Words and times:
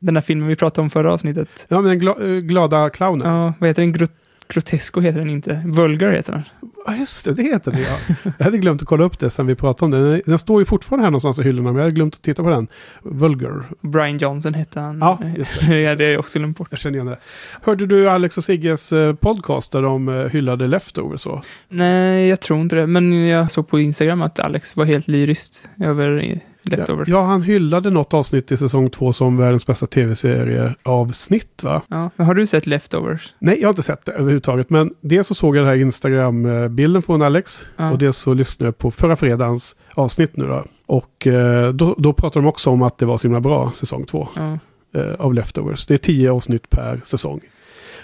Den 0.00 0.14
där 0.14 0.20
filmen 0.20 0.48
vi 0.48 0.56
pratade 0.56 0.82
om 0.82 0.90
förra 0.90 1.12
avsnittet. 1.12 1.66
Ja, 1.68 1.80
men 1.80 1.90
den 1.90 1.98
gla, 1.98 2.16
eh, 2.20 2.26
glada 2.26 2.90
clownen. 2.90 3.28
Ja, 3.28 3.52
vad 3.58 3.68
heter 3.68 3.82
den? 3.82 3.92
Grot 3.92 4.12
Grotesco 4.50 5.00
heter 5.00 5.18
den 5.18 5.30
inte. 5.30 5.62
Vulgar 5.66 6.10
heter 6.10 6.32
den. 6.32 6.42
Ja, 6.86 6.96
just 6.96 7.24
det, 7.24 7.34
det 7.34 7.42
heter 7.42 7.72
det 7.72 7.80
ja. 7.80 8.20
Jag 8.38 8.44
hade 8.44 8.58
glömt 8.58 8.82
att 8.82 8.88
kolla 8.88 9.04
upp 9.04 9.18
det 9.18 9.30
sen 9.30 9.46
vi 9.46 9.54
pratade 9.54 9.96
om. 9.96 10.04
Den, 10.04 10.22
den 10.26 10.38
står 10.38 10.60
ju 10.60 10.64
fortfarande 10.64 11.04
här 11.04 11.10
någonstans 11.10 11.40
i 11.40 11.42
hyllorna, 11.42 11.68
men 11.72 11.76
jag 11.76 11.82
hade 11.82 11.94
glömt 11.94 12.14
att 12.14 12.22
titta 12.22 12.42
på 12.42 12.50
den. 12.50 12.68
Vulgar. 13.02 13.64
Brian 13.80 14.18
Johnson 14.18 14.54
hette 14.54 14.80
han. 14.80 14.98
Ja, 14.98 15.18
just 15.36 15.60
det. 15.60 15.80
ja, 15.80 15.94
det 15.94 16.04
är 16.04 16.18
också 16.18 16.38
glömt 16.38 16.58
bort. 16.58 16.68
Jag 16.70 16.78
känner 16.78 16.96
igen 16.96 17.06
det. 17.06 17.18
Hörde 17.62 17.86
du 17.86 18.08
Alex 18.08 18.38
och 18.38 18.44
Sigges 18.44 18.92
eh, 18.92 19.14
podcast 19.14 19.72
där 19.72 19.82
de 19.82 20.08
eh, 20.08 20.26
hyllade 20.26 20.66
Leftovers 20.66 21.20
så? 21.20 21.42
Nej, 21.68 22.28
jag 22.28 22.40
tror 22.40 22.60
inte 22.60 22.76
det. 22.76 22.86
Men 22.86 23.26
jag 23.28 23.50
såg 23.50 23.68
på 23.68 23.80
Instagram 23.80 24.22
att 24.22 24.38
Alex 24.38 24.76
var 24.76 24.84
helt 24.84 25.08
lyriskt 25.08 25.68
över 25.84 26.40
Leftovers. 26.62 27.08
Ja, 27.08 27.22
han 27.24 27.42
hyllade 27.42 27.90
något 27.90 28.14
avsnitt 28.14 28.52
i 28.52 28.56
säsong 28.56 28.90
två 28.90 29.12
som 29.12 29.36
världens 29.36 29.66
bästa 29.66 29.86
tv-serie 29.86 30.74
av 30.82 31.12
snitt 31.12 31.62
va? 31.62 31.82
Ja, 31.88 32.10
men 32.16 32.26
har 32.26 32.34
du 32.34 32.46
sett 32.46 32.66
Leftovers? 32.66 33.34
Nej, 33.38 33.60
jag 33.60 33.68
har 33.68 33.72
inte 33.72 33.82
sett 33.82 34.04
det 34.04 34.12
överhuvudtaget. 34.12 34.70
Men 34.70 34.94
dels 35.00 35.26
så 35.26 35.34
såg 35.34 35.56
jag 35.56 35.62
den 35.64 35.68
här 35.68 35.76
Instagram-bilden 35.76 37.02
från 37.02 37.22
Alex. 37.22 37.66
Ja. 37.76 37.90
Och 37.90 37.98
dels 37.98 38.16
så 38.16 38.34
lyssnade 38.34 38.66
jag 38.66 38.78
på 38.78 38.90
förra 38.90 39.16
fredagens 39.16 39.76
avsnitt 39.94 40.36
nu 40.36 40.46
då. 40.46 40.64
Och 40.86 41.26
eh, 41.26 41.72
då, 41.72 41.94
då 41.98 42.12
pratade 42.12 42.44
de 42.44 42.48
också 42.48 42.70
om 42.70 42.82
att 42.82 42.98
det 42.98 43.06
var 43.06 43.16
så 43.18 43.22
himla 43.22 43.40
bra, 43.40 43.72
säsong 43.72 44.04
två. 44.04 44.28
Ja. 44.36 44.58
eh, 45.00 45.14
av 45.14 45.34
Leftovers. 45.34 45.86
Det 45.86 45.94
är 45.94 45.98
tio 45.98 46.30
avsnitt 46.32 46.70
per 46.70 47.00
säsong. 47.04 47.40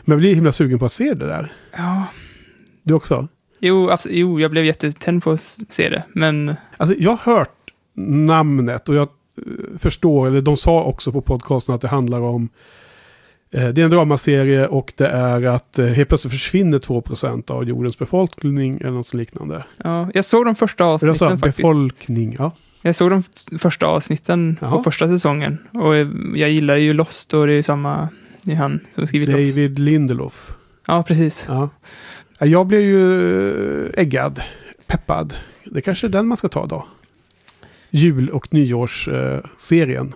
Men 0.05 0.13
jag 0.13 0.19
blir 0.19 0.35
himla 0.35 0.53
sugen 0.53 0.79
på 0.79 0.85
att 0.85 0.93
se 0.93 1.15
det 1.15 1.27
där. 1.27 1.53
ja. 1.77 2.03
Du 2.83 2.95
också? 2.95 3.29
Jo, 3.61 3.91
jo, 4.09 4.41
jag 4.41 4.51
blev 4.51 4.65
jättetänd 4.65 5.23
på 5.23 5.31
att 5.31 5.41
se 5.69 5.89
det. 5.89 6.05
Men 6.13 6.55
Alltså 6.77 6.97
jag 6.99 7.11
har 7.11 7.35
hört 7.35 7.51
namnet 7.97 8.89
och 8.89 8.95
jag 8.95 9.09
eh, 9.37 9.79
förstår, 9.79 10.27
eller 10.27 10.41
de 10.41 10.57
sa 10.57 10.83
också 10.83 11.13
på 11.13 11.21
podcasten 11.21 11.75
att 11.75 11.81
det 11.81 11.89
handlar 11.89 12.21
om 12.21 12.49
eh, 13.51 13.69
det 13.69 13.81
är 13.81 13.85
en 13.85 13.91
dramaserie 13.91 14.67
och 14.67 14.93
det 14.97 15.07
är 15.09 15.43
att 15.47 15.79
eh, 15.79 15.87
helt 15.87 16.09
plötsligt 16.09 16.33
försvinner 16.33 16.79
2% 16.79 17.51
av 17.51 17.65
jordens 17.65 17.99
befolkning 17.99 18.79
eller 18.81 18.91
något 18.91 19.15
liknande. 19.15 19.65
ja, 19.85 20.09
jag 20.15 20.25
såg 20.25 20.45
de 20.45 20.55
första 20.55 20.85
avsnitten 20.85 21.15
så, 21.15 21.29
faktiskt. 21.29 21.57
befolkning, 21.57 22.37
ja. 22.39 22.53
Jag 22.83 22.95
såg 22.95 23.11
de 23.11 23.23
första 23.59 23.87
avsnitten 23.87 24.59
Jaha. 24.61 24.71
på 24.71 24.83
första 24.83 25.09
säsongen. 25.09 25.59
Och 25.73 25.97
jag 26.39 26.51
gillar 26.51 26.77
ju 26.77 26.93
Lost 26.93 27.35
och 27.35 27.47
det 27.47 27.53
är 27.53 27.57
ju 27.57 27.63
samma, 27.63 28.09
det 28.45 28.53
är 28.53 28.57
han 28.57 28.81
som 28.95 29.07
skrivit 29.07 29.29
Lost. 29.29 29.57
David 29.57 29.79
Lindelof. 29.79 30.57
Ja, 30.87 31.03
precis. 31.03 31.45
Ja. 31.49 31.69
Ja, 32.39 32.47
Jag 32.47 32.67
blev 32.67 32.81
ju 32.81 33.91
äggad, 33.91 34.43
peppad. 34.87 35.35
Det 35.65 35.81
kanske 35.81 36.07
är 36.07 36.09
den 36.09 36.27
man 36.27 36.37
ska 36.37 36.49
ta 36.49 36.67
då. 36.67 36.87
Jul 37.97 38.31
och 38.31 38.55
nyårsserien. 38.55 40.13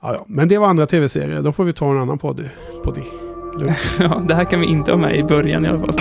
Ja, 0.00 0.14
ja. 0.14 0.24
Men 0.28 0.48
det 0.48 0.58
var 0.58 0.66
andra 0.68 0.86
tv-serier. 0.86 1.42
Då 1.42 1.52
får 1.52 1.64
vi 1.64 1.72
ta 1.72 1.90
en 1.90 1.98
annan 1.98 2.18
podd. 2.18 2.48
podd 2.84 2.98
Ja, 3.98 4.22
det 4.28 4.34
här 4.34 4.44
kan 4.44 4.60
vi 4.60 4.66
inte 4.66 4.90
ha 4.90 4.98
med 4.98 5.16
i 5.18 5.22
början 5.22 5.64
i 5.64 5.68
alla 5.68 5.78
fall. 5.78 5.98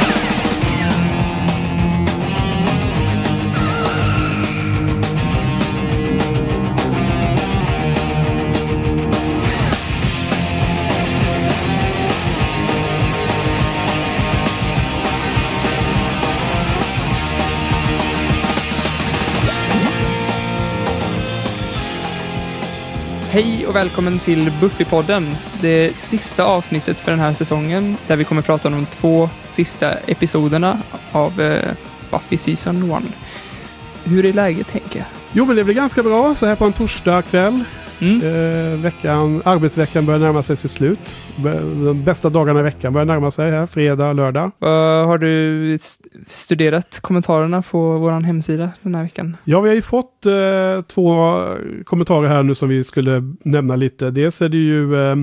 Hej 23.34 23.68
och 23.68 23.76
välkommen 23.76 24.20
till 24.20 24.52
Buffypodden. 24.62 25.36
Det 25.62 25.98
sista 25.98 26.44
avsnittet 26.44 27.02
för 27.02 27.12
den 27.12 27.20
här 27.20 27.34
säsongen 27.34 27.98
där 28.08 28.16
vi 28.16 28.24
kommer 28.24 28.42
prata 28.42 28.68
om 28.68 28.74
de 28.74 28.86
två 28.86 29.30
sista 29.46 29.94
episoderna 29.94 30.78
av 31.12 31.42
eh, 31.42 31.72
Buffy 32.12 32.38
Season 32.38 32.92
1. 32.92 33.04
Hur 34.04 34.26
är 34.26 34.34
läget 34.34 34.72
Henke? 34.72 35.06
Jo, 35.32 35.46
men 35.46 35.56
det 35.56 35.64
blir 35.64 35.76
ganska 35.76 36.04
bra 36.04 36.36
så 36.36 36.46
här 36.46 36.56
på 36.56 36.66
en 36.66 36.74
torsdag 36.74 37.22
kväll. 37.22 37.64
Mm? 38.02 38.22
Eh, 38.22 38.80
veckan, 38.80 39.42
arbetsveckan 39.46 40.06
börjar 40.06 40.20
närma 40.20 40.44
sig 40.44 40.56
sitt 40.56 40.72
slut. 40.72 41.00
De 41.86 42.04
bästa 42.06 42.30
dagarna 42.30 42.60
i 42.60 42.64
veckan 42.64 42.94
börjar 42.94 43.06
närma 43.06 43.32
sig 43.32 43.52
här. 43.52 43.66
Fredag, 43.66 44.14
lördag. 44.14 44.52
Vad 44.60 45.08
har 45.08 45.18
du 45.18 45.74
st- 45.74 46.10
studerat 46.28 47.00
kommentarerna 47.02 47.62
på 47.62 47.98
vår 47.98 48.12
hemsida 48.12 48.70
den 48.82 48.96
här 48.96 49.04
veckan? 49.04 49.38
Ja, 49.44 49.62
vi 49.62 49.70
har 49.70 49.76
ju 49.76 49.82
fått 49.82 50.26
eh, 50.26 50.82
två 50.88 51.36
kommentarer 51.86 52.28
här 52.28 52.44
nu 52.44 52.56
som 52.56 52.70
vi 52.70 52.84
skulle 52.84 53.24
nämna 53.44 53.76
lite. 53.76 54.12
Dels 54.12 54.42
är 54.42 54.50
det 54.50 54.58
ju 54.58 54.96
eh, 55.10 55.16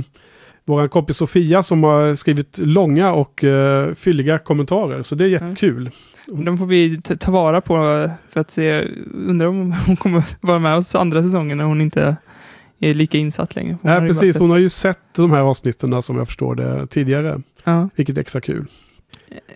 vår 0.64 0.88
kompis 0.88 1.16
Sofia 1.16 1.62
som 1.62 1.84
har 1.84 2.14
skrivit 2.14 2.58
långa 2.58 3.12
och 3.12 3.44
eh, 3.44 3.94
fylliga 3.94 4.38
kommentarer. 4.38 5.02
Så 5.02 5.14
det 5.14 5.24
är 5.24 5.28
jättekul. 5.28 5.90
De 6.26 6.58
får 6.58 6.66
vi 6.66 7.00
ta 7.02 7.30
vara 7.30 7.60
på 7.60 7.74
för 8.30 8.40
att 8.40 8.50
se, 8.50 8.84
undrar 9.28 9.46
om 9.46 9.74
hon 9.86 9.96
kommer 9.96 10.22
vara 10.40 10.58
med 10.58 10.76
oss 10.76 10.94
andra 10.94 11.22
säsongen 11.22 11.58
när 11.58 11.64
hon 11.64 11.80
inte 11.80 12.16
är 12.80 12.94
lika 12.94 13.18
insatt 13.18 13.56
längre. 13.56 13.78
Hon 13.82 13.90
Nej, 13.92 14.08
precis. 14.08 14.38
Hon 14.38 14.50
har 14.50 14.58
ju 14.58 14.68
sett 14.68 14.98
de 15.16 15.30
här 15.30 15.40
avsnitten 15.40 16.02
som 16.02 16.16
jag 16.16 16.26
förstår 16.26 16.54
det 16.54 16.86
tidigare. 16.86 17.42
Ja. 17.64 17.88
Vilket 17.96 18.16
är 18.16 18.20
extra 18.20 18.40
kul. 18.40 18.66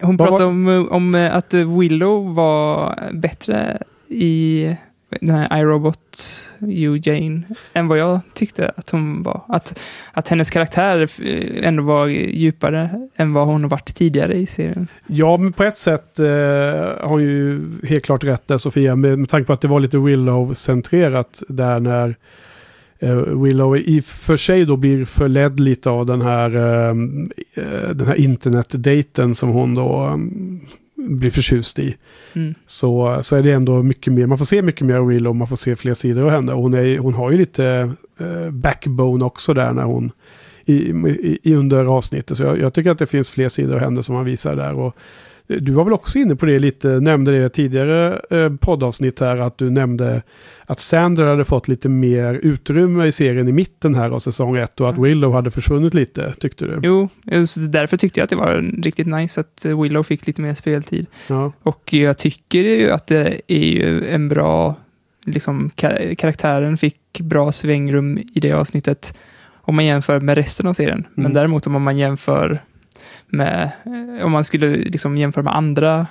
Hon 0.01 0.17
Vad 0.17 0.29
pratade 0.29 0.45
var- 0.45 0.51
om, 0.51 0.89
om 0.91 1.31
att 1.33 1.55
Willow 1.55 2.35
var 2.35 2.99
bättre 3.13 3.79
i 4.09 4.77
den 5.21 5.31
här 5.35 5.59
iRobot, 5.61 6.19
You 6.61 7.01
Jane, 7.03 7.43
än 7.73 7.89
vad 7.89 7.99
jag 7.99 8.21
tyckte 8.35 8.73
att 8.77 8.91
hon 8.91 9.23
var. 9.23 9.41
Att, 9.49 9.81
att 10.13 10.29
hennes 10.29 10.51
karaktär 10.51 11.09
eh, 11.23 11.69
ändå 11.69 11.83
var 11.83 12.07
djupare 12.07 13.09
än 13.17 13.33
vad 13.33 13.47
hon 13.47 13.63
har 13.63 13.71
varit 13.71 13.95
tidigare 13.95 14.35
i 14.35 14.47
serien. 14.47 14.89
Ja, 15.07 15.37
men 15.37 15.53
på 15.53 15.65
ett 15.65 15.79
sätt 15.79 16.19
eh, 16.19 16.27
har 16.27 17.09
hon 17.09 17.23
ju 17.23 17.63
helt 17.89 18.05
klart 18.05 18.25
rätt 18.25 18.49
där 18.49 18.59
Sofia. 18.59 18.97
Med, 18.97 19.19
med 19.19 19.29
tanke 19.29 19.47
på 19.47 19.53
att 19.53 19.61
det 19.61 19.69
var 19.69 19.81
lite 19.81 19.97
Willow-centrerat 19.99 21.43
där 21.49 21.81
när 21.81 22.09
eh, 22.09 22.15
Willow 23.13 23.77
i 23.77 24.01
och 24.01 24.05
för 24.05 24.37
sig 24.37 24.65
då 24.65 24.77
blir 24.77 25.05
förledd 25.05 25.61
lite 25.61 25.91
av 25.91 26.07
den 26.07 26.21
här, 26.21 26.57
eh, 26.57 26.97
eh, 27.55 27.89
den 27.89 28.07
här 28.07 28.15
internetdejten 28.15 29.35
som 29.35 29.49
hon 29.49 29.75
då 29.75 29.97
mm, 29.97 30.61
blir 30.97 31.31
förtjust 31.31 31.79
i. 31.79 31.97
Mm. 32.33 32.55
Så, 32.67 33.19
så 33.23 33.37
är 33.37 33.43
det 33.43 33.53
ändå 33.53 33.83
mycket 33.83 34.13
mer, 34.13 34.27
man 34.27 34.39
får 34.39 34.45
se 34.45 34.63
mycket 34.63 34.87
mer 34.87 34.97
av 34.97 35.07
Willow, 35.07 35.35
man 35.35 35.49
får 35.49 35.57
se 35.57 35.77
fler 35.77 35.95
sidor 35.95 36.25
av 36.25 36.31
henne. 36.31 36.53
Och 36.53 36.63
Hon, 36.63 36.75
är, 36.75 36.99
hon 36.99 37.15
har 37.15 37.31
ju 37.31 37.39
lite 37.39 37.93
eh, 38.19 38.51
backbone 38.51 39.25
också 39.25 39.55
där 39.55 39.73
när 39.73 39.85
hon 39.85 40.13
i, 40.65 40.75
i, 40.75 41.39
i 41.43 41.55
under 41.55 41.85
avsnittet. 41.85 42.37
Så 42.37 42.45
jag, 42.45 42.61
jag 42.61 42.75
tycker 42.75 42.91
att 42.91 42.99
det 42.99 43.07
finns 43.07 43.31
fler 43.31 43.49
sidor 43.49 43.75
av 43.75 43.81
henne 43.81 44.03
som 44.03 44.15
man 44.15 44.25
visar 44.25 44.57
där. 44.57 44.79
Och 44.79 44.97
du 45.47 45.73
var 45.73 45.85
väl 45.85 45.93
också 45.93 46.19
inne 46.19 46.37
på 46.37 46.47
det 46.47 46.59
lite, 46.59 46.89
nämnde 46.89 47.33
det 47.41 47.49
tidigare 47.49 48.21
eh, 48.31 48.53
poddavsnitt 48.61 49.21
här, 49.21 49.39
att 49.39 49.59
du 49.59 49.71
nämnde 49.71 50.23
att 50.67 50.81
Sandra 50.81 51.31
hade 51.31 51.45
fått 51.45 51.69
lite 51.69 51.89
mer 51.89 52.35
utrymme 52.35 53.07
i 53.07 53.13
serien 53.13 53.49
i 53.49 53.53
mitten 53.53 53.95
här 53.95 54.11
av 54.11 54.19
säsong 54.19 54.57
ett 54.57 54.81
och 54.81 54.89
att. 54.91 54.99
Willow 54.99 55.33
hade 55.33 55.51
försvunnit 55.51 55.95
lite, 55.95 56.33
tyckte 56.35 56.65
du? 56.67 56.81
Jo, 56.83 57.09
därför 57.69 57.97
tyckte 57.97 58.21
jag 58.21 58.25
att 58.25 58.31
det 58.31 58.37
var 58.37 58.83
riktigt 58.83 59.07
nice 59.07 59.41
att 59.41 59.65
Willow 59.65 60.03
fick 60.03 60.27
lite 60.27 60.43
mer 60.43 60.55
speltid. 60.55 61.07
Ja. 61.29 61.53
Och 61.63 61.93
jag 61.93 62.19
tycker 62.19 62.59
ju 62.63 62.91
att 62.91 63.07
det 63.07 63.41
är 63.47 63.65
ju 63.65 64.07
en 64.09 64.29
bra, 64.29 64.77
liksom 65.27 65.71
ka- 65.77 66.15
karaktären 66.15 66.77
fick 66.77 67.21
bra 67.21 67.53
svängrum 67.53 68.19
i 68.35 68.41
det 68.41 68.53
avsnittet 68.53 69.15
om 69.67 69.75
man 69.77 69.85
jämför 69.87 70.21
med 70.21 70.35
resten 70.37 70.67
av 70.67 70.73
serien. 70.73 71.07
Men 71.15 71.25
Mm. 71.27 71.35
däremot 71.35 71.67
om 71.67 71.83
man 71.83 71.99
jämför 71.99 72.63
med, 73.37 73.71
eh, 73.85 74.25
om 74.25 74.33
man 74.33 74.45
skulle 74.45 74.77
liksom 74.77 75.17
jämföra 75.17 75.45
med 75.45 75.57
andra 75.57 76.07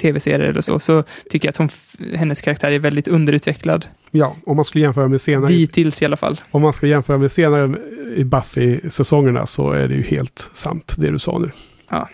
tv-serier 0.00 0.48
eller 0.48 0.60
så, 0.60 0.78
så 0.78 1.04
tycker 1.30 1.48
jag 1.48 1.50
att 1.50 1.56
hon, 1.56 1.68
hennes 2.14 2.40
karaktär 2.40 2.70
är 2.70 2.78
väldigt 2.78 3.08
underutvecklad. 3.08 3.86
ja, 4.10 4.36
om 4.46 4.56
man 4.56 4.64
skulle 4.64 4.84
jämföra 4.84 5.08
med 5.08 5.20
senare, 5.20 5.48
Dittills 5.48 6.02
i 6.02 6.04
alla 6.04 6.16
fall. 6.16 6.40
om 6.50 6.62
man 6.62 6.72
ska 6.72 6.86
jämföra 6.86 7.18
med 7.18 7.32
senare 7.32 7.74
i 8.16 8.24
Buffy-säsongerna 8.24 9.46
så 9.46 9.70
är 9.70 9.88
det 9.88 9.94
ju 9.94 10.02
helt 10.02 10.50
sant 10.52 10.94
det 10.98 11.10
du 11.10 11.18
sa 11.18 11.38
nu. 11.38 11.50
Ja. 11.88 12.08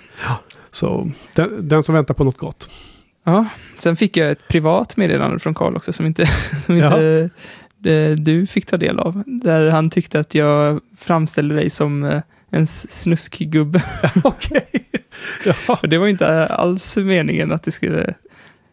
Så 0.70 1.10
den, 1.34 1.68
den 1.68 1.82
som 1.82 1.94
väntar 1.94 2.14
på 2.14 2.24
något 2.24 2.36
gott. 2.36 2.70
Ja, 3.24 3.46
sen 3.78 3.96
fick 3.96 4.16
jag 4.16 4.30
ett 4.30 4.48
privat 4.48 4.96
meddelande 4.96 5.38
från 5.38 5.54
Karl 5.54 5.76
också 5.76 5.92
som 5.92 6.06
inte, 6.06 6.26
som 6.66 6.76
inte 6.76 7.30
eh, 7.84 8.10
du 8.10 8.46
fick 8.46 8.66
ta 8.66 8.76
del 8.76 8.98
av. 8.98 9.22
Där 9.26 9.70
han 9.70 9.90
tyckte 9.90 10.20
att 10.20 10.34
jag 10.34 10.80
framställde 10.98 11.54
dig 11.54 11.70
som 11.70 12.04
eh, 12.04 12.22
en 12.52 12.66
snuskgubbe. 12.66 13.82
Okej. 14.24 14.68
Ja. 15.44 15.78
Och 15.82 15.88
det 15.88 15.98
var 15.98 16.06
inte 16.06 16.46
alls 16.46 16.96
meningen 16.96 17.52
att 17.52 17.62
det 17.62 17.70
skulle, 17.70 18.14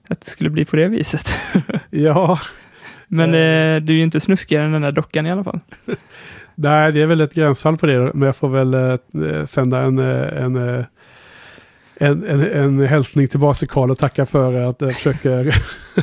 att 0.09 0.21
det 0.21 0.31
skulle 0.31 0.49
bli 0.49 0.65
på 0.65 0.75
det 0.75 0.87
viset. 0.87 1.29
ja, 1.89 2.39
Men 3.07 3.29
eh, 3.29 3.81
du 3.81 3.93
är 3.93 3.97
ju 3.97 4.01
inte 4.01 4.19
snuskigare 4.19 4.65
än 4.65 4.71
den 4.71 4.81
där 4.81 4.91
dockan 4.91 5.25
i 5.25 5.31
alla 5.31 5.43
fall. 5.43 5.59
nej, 6.55 6.91
det 6.91 7.01
är 7.01 7.05
väl 7.05 7.21
ett 7.21 7.33
gränsfall 7.33 7.77
på 7.77 7.85
det. 7.85 8.11
Men 8.13 8.21
jag 8.21 8.35
får 8.35 8.49
väl 8.49 8.73
eh, 8.73 9.45
sända 9.45 9.79
en, 9.79 9.99
eh, 9.99 10.43
en, 10.43 10.55
eh, 10.55 10.85
en, 11.95 12.23
en, 12.25 12.51
en 12.51 12.79
hälsning 12.79 13.27
tillbaka 13.27 13.57
till 13.57 13.67
Karl 13.67 13.91
och 13.91 13.97
tacka 13.97 14.25
för 14.25 14.53
att 14.53 14.81
jag 14.81 14.95
försöker 14.95 15.55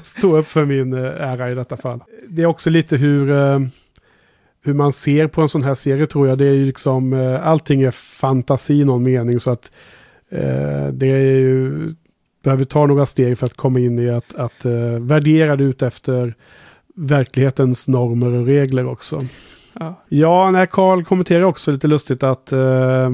stå 0.03 0.37
upp 0.37 0.49
för 0.49 0.65
min 0.65 0.93
eh, 0.93 1.31
ära 1.31 1.51
i 1.51 1.55
detta 1.55 1.77
fall. 1.77 2.01
Det 2.29 2.43
är 2.43 2.47
också 2.47 2.71
lite 2.71 2.97
hur, 2.97 3.31
eh, 3.31 3.61
hur 4.67 4.75
man 4.75 4.93
ser 4.93 5.27
på 5.27 5.43
en 5.43 5.49
sån 5.49 5.63
här 5.63 5.75
serie 5.75 6.07
tror 6.07 6.29
jag. 6.29 6.39
Det 6.39 6.47
är 6.47 6.53
ju 6.53 6.65
liksom, 6.65 7.13
eh, 7.13 7.49
allting 7.49 7.83
är 7.83 7.91
fantasi 7.91 8.75
i 8.75 8.85
någon 8.85 9.03
mening. 9.03 9.41
Så 9.41 9.51
att 9.51 9.73
eh, 10.31 10.87
det 10.93 11.09
är 11.09 11.39
ju, 11.39 11.91
behöver 12.43 12.65
ta 12.65 12.87
några 12.87 13.07
steg 13.07 13.39
för 13.39 13.47
att 13.47 13.57
komma 13.57 13.81
in 13.81 13.99
i 13.99 14.11
att, 14.11 14.35
att 14.35 14.65
eh, 14.65 14.73
värdera 15.01 15.57
det 15.57 15.65
ut 15.65 15.83
efter 15.83 16.35
verklighetens 16.95 17.89
normer 17.89 18.33
och 18.33 18.47
regler 18.47 18.89
också. 18.89 19.21
Ja. 19.73 20.03
Ja, 20.09 20.51
när 20.51 20.67
Carl 20.67 21.05
kommenterar 21.05 21.43
också 21.43 21.73
lite 21.73 21.89
lustigt 21.89 22.23
att 22.23 22.53
eh, 22.53 23.11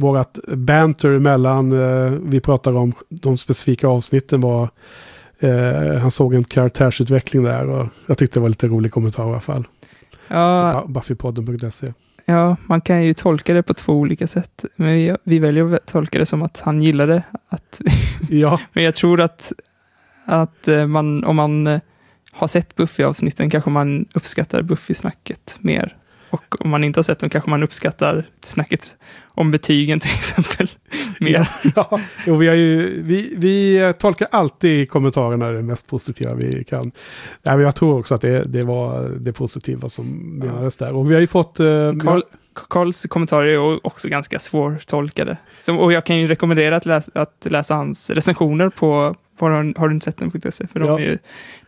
vårat 0.00 0.38
banter 0.46 1.18
mellan, 1.18 1.72
eh, 1.72 2.10
vi 2.10 2.40
pratar 2.40 2.76
om 2.76 2.92
de 3.08 3.36
specifika 3.36 3.88
avsnitten 3.88 4.40
var, 4.40 4.68
eh, 5.38 5.98
han 5.98 6.10
såg 6.10 6.34
en 6.34 6.44
karaktärsutveckling 6.44 7.44
där 7.44 7.68
och 7.68 7.86
jag 8.06 8.18
tyckte 8.18 8.38
det 8.38 8.42
var 8.42 8.48
lite 8.48 8.66
rolig 8.66 8.92
kommentar 8.92 9.26
i 9.26 9.30
alla 9.30 9.40
fall. 9.40 9.66
Ja, 10.28 10.82
Bu- 10.86 10.92
Buffypodden.se. 10.92 11.92
ja, 12.24 12.56
man 12.66 12.80
kan 12.80 13.04
ju 13.04 13.14
tolka 13.14 13.54
det 13.54 13.62
på 13.62 13.74
två 13.74 13.92
olika 13.92 14.26
sätt. 14.26 14.64
Men 14.76 14.92
vi, 14.92 15.16
vi 15.24 15.38
väljer 15.38 15.74
att 15.74 15.86
tolka 15.86 16.18
det 16.18 16.26
som 16.26 16.42
att 16.42 16.60
han 16.60 16.82
gillade 16.82 17.22
att... 17.48 17.80
Ja, 18.30 18.60
Men 18.72 18.84
jag 18.84 18.94
tror 18.94 19.20
att, 19.20 19.52
att 20.24 20.68
eh, 20.68 20.86
man, 20.86 21.24
om 21.24 21.36
man 21.36 21.66
eh, 21.66 21.80
har 22.32 22.46
sett 22.48 22.74
Buffy-avsnitten 22.76 23.50
kanske 23.50 23.70
man 23.70 24.06
uppskattar 24.14 24.62
Buffy-snacket 24.62 25.56
mer. 25.60 25.96
Och 26.30 26.64
om 26.64 26.70
man 26.70 26.84
inte 26.84 26.98
har 26.98 27.02
sett 27.02 27.18
dem 27.18 27.30
kanske 27.30 27.50
man 27.50 27.62
uppskattar 27.62 28.26
snacket 28.42 28.96
om 29.34 29.50
betygen 29.50 30.00
till 30.00 30.10
exempel 30.14 30.68
mer. 31.20 31.48
ja, 31.76 32.00
jo, 32.26 32.36
vi, 32.36 32.48
har 32.48 32.54
ju, 32.54 33.02
vi, 33.02 33.34
vi 33.36 33.92
tolkar 33.98 34.28
alltid 34.30 34.90
kommentarerna 34.90 35.50
det 35.50 35.62
mest 35.62 35.86
positiva 35.86 36.34
vi 36.34 36.64
kan. 36.64 36.92
Nej, 37.42 37.56
men 37.56 37.60
jag 37.60 37.74
tror 37.74 37.98
också 37.98 38.14
att 38.14 38.20
det, 38.20 38.44
det 38.44 38.62
var 38.62 39.08
det 39.20 39.32
positiva 39.32 39.88
som 39.88 40.06
menades 40.38 40.76
där. 40.76 40.94
Och 40.94 41.10
vi 41.10 41.14
har 41.14 41.20
ju 41.20 41.26
fått... 41.26 41.60
eh, 41.60 41.66
Carl, 42.02 42.22
Carls 42.70 43.06
kommentarer 43.06 43.46
är 43.46 43.86
också 43.86 44.08
ganska 44.08 44.38
svårtolkade. 44.38 45.36
Så, 45.60 45.76
och 45.76 45.92
jag 45.92 46.06
kan 46.06 46.18
ju 46.18 46.26
rekommendera 46.26 46.76
att 46.76 46.86
läsa, 46.86 47.12
att 47.14 47.46
läsa 47.50 47.74
hans 47.74 48.10
recensioner 48.10 48.68
på, 48.68 49.14
har, 49.46 49.78
har 49.78 49.88
du 49.88 49.94
inte 49.94 50.04
sett 50.04 50.16
den 50.16 50.30
på 50.30 50.50
.se? 50.50 50.66
För 50.66 50.80
de, 50.80 50.88
Ja. 50.88 50.98
är 51.00 51.04
ju, 51.04 51.18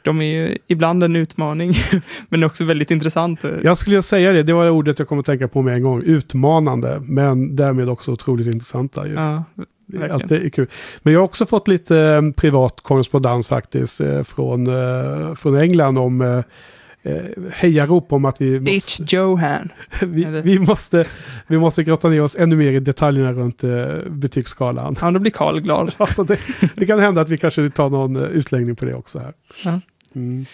de 0.02 0.20
är 0.20 0.24
ju 0.24 0.58
ibland 0.66 1.04
en 1.04 1.16
utmaning, 1.16 1.72
men 2.28 2.44
också 2.44 2.64
väldigt 2.64 2.90
intressant. 2.90 3.40
Jag 3.62 3.78
skulle 3.78 4.02
säga 4.02 4.32
det, 4.32 4.42
det 4.42 4.52
var 4.52 4.64
det 4.64 4.70
ordet 4.70 4.98
jag 4.98 5.08
kom 5.08 5.18
att 5.18 5.26
tänka 5.26 5.48
på 5.48 5.62
med 5.62 5.74
en 5.74 5.82
gång. 5.82 6.02
Utmanande, 6.04 7.02
men 7.04 7.56
därmed 7.56 7.88
också 7.88 8.12
otroligt 8.12 8.46
intressanta. 8.46 9.06
Ju. 9.06 9.14
Ja, 9.14 9.44
Det 9.86 9.96
är 9.98 10.08
alltid 10.08 10.54
kul. 10.54 10.66
Men 11.02 11.12
jag 11.12 11.20
har 11.20 11.24
också 11.24 11.46
fått 11.46 11.68
lite 11.68 11.98
eh, 11.98 12.30
privat 12.36 12.80
korrespondens 12.82 13.48
faktiskt 13.48 14.00
eh, 14.00 14.22
från, 14.22 14.66
eh, 14.66 15.34
från 15.34 15.56
England 15.56 15.98
om 15.98 16.42
eh, 17.02 17.14
hejarop 17.52 18.12
om 18.12 18.24
att 18.24 18.40
vi 18.40 18.60
måste, 18.60 18.72
Ditch 18.72 19.12
Johan. 19.12 19.72
vi, 20.00 20.24
vi, 20.44 20.58
måste, 20.58 21.04
vi 21.46 21.58
måste 21.58 21.84
grotta 21.84 22.08
ner 22.08 22.22
oss 22.22 22.36
ännu 22.36 22.56
mer 22.56 22.72
i 22.72 22.80
detaljerna 22.80 23.32
runt 23.32 23.64
eh, 23.64 23.70
betygsskalan. 24.08 24.96
Ja, 25.00 25.10
då 25.10 25.18
blir 25.18 25.32
Carl 25.32 25.60
glad. 25.60 25.94
Alltså 25.98 26.24
det, 26.24 26.38
det 26.74 26.86
kan 26.86 26.98
hända 26.98 27.20
att 27.20 27.30
vi 27.30 27.38
kanske 27.38 27.68
tar 27.68 27.88
någon 27.88 28.16
eh, 28.16 28.22
utläggning 28.22 28.76
på 28.76 28.84
det 28.84 28.94
också 28.94 29.18
här. 29.18 29.32
Ja. 29.64 29.80
Mm. 30.14 30.46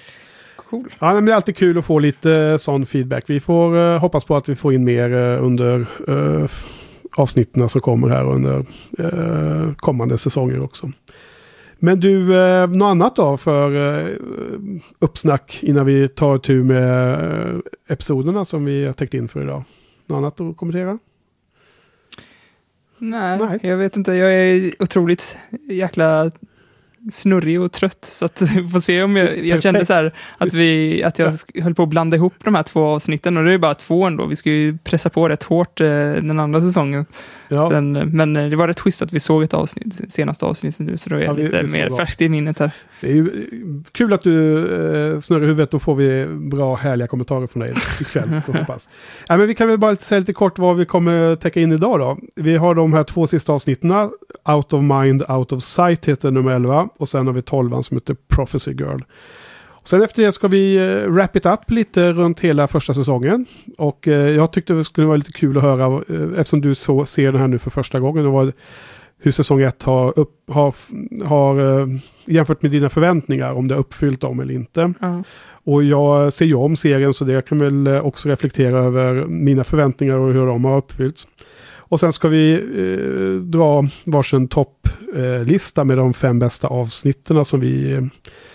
Cool. 0.57 0.89
Ja, 0.99 1.15
men 1.15 1.25
det 1.25 1.33
är 1.33 1.37
alltid 1.37 1.57
kul 1.57 1.79
att 1.79 1.85
få 1.85 1.99
lite 1.99 2.33
eh, 2.33 2.57
sån 2.57 2.87
feedback. 2.87 3.25
Vi 3.27 3.41
får 3.41 3.79
eh, 3.79 3.99
hoppas 3.99 4.25
på 4.25 4.37
att 4.37 4.49
vi 4.49 4.57
får 4.57 4.75
in 4.75 4.85
mer 4.85 5.13
eh, 5.13 5.45
under 5.45 5.87
eh, 6.09 6.51
avsnitten 7.17 7.69
som 7.69 7.81
kommer 7.81 8.09
här 8.09 8.25
under 8.25 8.67
eh, 8.99 9.73
kommande 9.77 10.19
säsonger 10.19 10.63
också. 10.63 10.91
Men 11.79 12.01
du, 12.01 12.37
eh, 12.37 12.67
något 12.69 12.87
annat 12.87 13.17
då 13.17 13.37
för 13.37 13.99
eh, 13.99 14.17
uppsnack 14.99 15.61
innan 15.63 15.87
vi 15.87 16.09
tar 16.09 16.39
tur 16.39 16.63
med 16.63 17.15
eh, 17.15 17.59
episoderna 17.89 18.45
som 18.45 18.65
vi 18.65 18.87
har 18.87 18.93
täckt 18.93 19.15
in 19.15 19.29
för 19.29 19.43
idag? 19.43 19.65
Något 20.07 20.17
annat 20.17 20.41
att 20.41 20.57
kommentera? 20.57 20.99
Nej, 22.99 23.39
Nej. 23.39 23.59
jag 23.63 23.77
vet 23.77 23.97
inte. 23.97 24.13
Jag 24.13 24.35
är 24.35 24.73
otroligt 24.79 25.39
jäkla 25.71 26.31
snurrig 27.13 27.61
och 27.61 27.73
trött. 27.73 28.05
Så 28.05 28.25
att 28.25 28.43
vi 28.57 28.69
får 28.69 28.81
se 28.81 29.03
om 29.03 29.17
jag, 29.17 29.47
jag 29.47 29.63
kände 29.63 29.87
så 29.87 29.93
här 29.93 30.13
att, 30.39 30.55
vi, 30.55 31.03
att 31.03 31.19
jag 31.19 31.33
höll 31.63 31.75
på 31.75 31.83
att 31.83 31.89
blanda 31.89 32.17
ihop 32.17 32.35
de 32.45 32.55
här 32.55 32.63
två 32.63 32.85
avsnitten 32.85 33.37
och 33.37 33.45
det 33.45 33.53
är 33.53 33.59
bara 33.59 33.75
två 33.75 34.05
ändå. 34.05 34.27
Vi 34.27 34.37
ska 34.37 34.51
ju 34.51 34.79
pressa 34.79 35.11
på 35.11 35.29
rätt 35.29 35.43
hårt 35.43 35.81
eh, 35.81 35.87
den 35.87 36.41
andra 36.41 36.61
säsongen. 36.61 37.07
Ja, 37.49 37.71
Sen, 37.71 37.93
men 37.93 38.37
eh, 38.37 38.51
det 38.51 38.57
var 38.57 38.69
rätt 38.69 38.81
schysst 38.81 39.03
att 39.03 39.13
vi 39.13 39.21
såg 39.21 39.43
ett 39.43 39.55
avsnitt, 39.55 40.13
senaste 40.13 40.47
avsnittet 40.47 40.81
nu, 40.81 40.97
så 40.97 41.11
då 41.11 41.17
är 41.17 41.21
jag 41.21 41.39
lite 41.39 41.63
mer 41.73 41.89
bra. 41.89 41.97
färskt 41.97 42.23
i 42.23 42.29
minnet 42.29 42.59
här. 42.59 42.71
det 43.01 43.07
är 43.11 43.15
ju 43.15 43.27
eh, 43.27 43.91
kul 43.93 44.13
att 44.13 44.23
du 44.23 44.59
eh, 44.59 45.21
snurrar 45.21 45.47
huvudet. 45.47 45.71
Då 45.71 45.79
får 45.79 45.95
vi 45.95 46.27
bra 46.27 46.77
härliga 46.77 47.09
kommentarer 47.09 47.47
från 47.47 47.61
dig 47.61 47.75
ikväll. 48.01 48.29
hoppas. 48.47 48.89
Ja, 49.29 49.37
men 49.37 49.47
vi 49.47 49.55
kan 49.55 49.69
väl 49.69 49.79
bara 49.79 49.97
säga 49.97 50.19
lite 50.19 50.33
kort 50.33 50.59
vad 50.59 50.77
vi 50.77 50.85
kommer 50.85 51.37
täcka 51.37 51.61
in 51.61 51.73
idag 51.73 51.99
då. 51.99 52.19
Vi 52.37 52.57
har 52.57 52.75
de 52.75 52.93
här 52.93 53.03
två 53.03 53.27
sista 53.27 53.53
avsnitten. 53.53 53.91
Out 54.45 54.73
of 54.73 54.83
Mind, 54.83 55.23
Out 55.29 55.53
of 55.53 55.63
Sight 55.63 56.09
heter 56.09 56.31
nummer 56.31 56.53
11. 56.53 56.89
Och 56.99 57.09
sen 57.09 57.27
har 57.27 57.35
vi 57.35 57.43
12 57.43 57.83
som 57.83 57.97
heter 57.97 58.17
Prophecy 58.29 58.73
Girl. 58.73 59.01
Sen 59.87 60.03
efter 60.03 60.23
det 60.23 60.33
ska 60.33 60.49
vi 60.49 60.77
eh, 60.77 61.11
wrap 61.11 61.37
it 61.37 61.47
up 61.47 61.71
lite 61.71 62.13
runt 62.13 62.41
hela 62.41 62.69
första 62.69 62.95
säsongen. 62.95 63.47
Och 63.79 64.09
eh, 64.09 64.31
jag 64.31 64.53
tyckte 64.53 64.75
det 64.75 64.85
skulle 64.85 65.07
vara 65.07 65.17
lite 65.17 65.33
kul 65.33 65.57
att 65.57 65.63
höra, 65.63 66.03
eh, 66.09 66.39
eftersom 66.39 66.61
du 66.61 66.75
så, 66.75 67.05
ser 67.05 67.33
den 67.33 67.41
här 67.41 67.49
nu 67.49 67.59
för 67.59 67.71
första 67.71 68.01
gången, 68.01 68.27
och 68.27 68.53
hur 69.19 69.33
säsong 69.33 69.61
1 69.61 69.83
har, 69.83 70.19
upp, 70.19 70.31
har, 70.51 70.75
har 71.25 71.89
jämfört 72.25 72.63
med 72.63 72.71
dina 72.71 72.89
förväntningar, 72.89 73.53
om 73.53 73.69
det 73.69 73.75
har 73.75 73.81
uppfyllt 73.81 74.21
dem 74.21 74.41
eller 74.41 74.55
inte. 74.55 74.93
Ja. 75.01 75.23
Och 75.65 75.85
jag 75.85 76.33
ser 76.33 76.47
ju 76.47 76.55
om 76.55 76.77
serien 76.77 77.13
så 77.13 77.25
det 77.25 77.49
kan 77.49 77.59
väl 77.59 78.01
också 78.03 78.29
reflektera 78.29 78.79
över 78.79 79.27
mina 79.27 79.65
förväntningar 79.65 80.15
och 80.15 80.33
hur 80.33 80.47
de 80.47 80.65
har 80.65 80.79
uppfyllts. 80.79 81.27
Och 81.89 82.01
sen 82.01 82.13
ska 82.13 82.29
vi 82.29 82.53
eh, 82.53 83.41
dra 83.41 83.89
varsin 84.05 84.49
topplista 84.49 85.81
eh, 85.81 85.85
med 85.85 85.99
de 85.99 86.15
fem 86.15 86.39
bästa 86.39 86.69
avsnitten 86.69 87.45
som 87.45 87.61
vi 87.61 87.93
eh, 87.93 88.03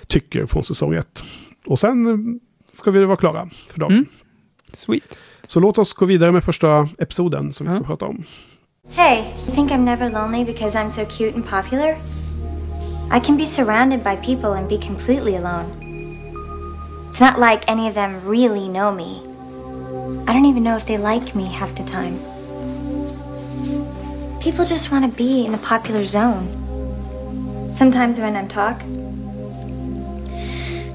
tycker 0.07 0.45
från 0.45 0.63
säsong 0.63 0.93
1. 0.93 1.23
Och 1.65 1.79
sen 1.79 2.07
eh, 2.07 2.17
ska 2.73 2.91
vi 2.91 3.05
vara 3.05 3.17
klara 3.17 3.49
för 3.69 3.79
dagen. 3.79 3.91
Mm. 3.91 4.05
Sweet. 4.73 5.19
Så 5.47 5.59
låt 5.59 5.77
oss 5.77 5.93
gå 5.93 6.05
vidare 6.05 6.31
med 6.31 6.43
första 6.43 6.89
episoden 6.97 7.53
som 7.53 7.67
vi 7.67 7.73
ska 7.73 7.83
prata 7.83 8.05
om. 8.05 8.23
Hey, 8.89 9.17
you 9.17 9.55
think 9.55 9.71
I'm 9.71 9.83
never 9.83 10.09
lonely 10.09 10.45
because 10.45 10.79
I'm 10.79 10.89
so 10.89 11.05
cute 11.05 11.35
and 11.35 11.45
popular? 11.49 11.97
I 13.17 13.19
can 13.19 13.37
be 13.37 13.45
surrounded 13.45 14.03
by 14.03 14.15
people 14.15 14.57
and 14.57 14.69
be 14.69 14.77
completely 14.77 15.35
alone. 15.35 15.65
It's 17.11 17.21
not 17.21 17.39
like 17.39 17.71
any 17.71 17.87
of 17.89 17.93
them 17.93 18.21
really 18.25 18.67
know 18.67 18.95
me. 18.95 19.21
I 20.27 20.33
don't 20.33 20.45
even 20.45 20.63
know 20.63 20.75
if 20.77 20.85
they 20.85 20.97
like 20.97 21.35
me 21.35 21.45
half 21.45 21.75
the 21.75 21.83
time. 21.83 22.30
People 24.41 24.65
just 24.65 24.91
want 24.91 25.05
to 25.05 25.15
be 25.15 25.45
in 25.45 25.51
the 25.51 25.59
popular 25.59 26.03
zone. 26.03 26.49
Sometimes 27.71 28.19
when 28.19 28.35
I'm 28.35 28.47
talk, 28.47 28.81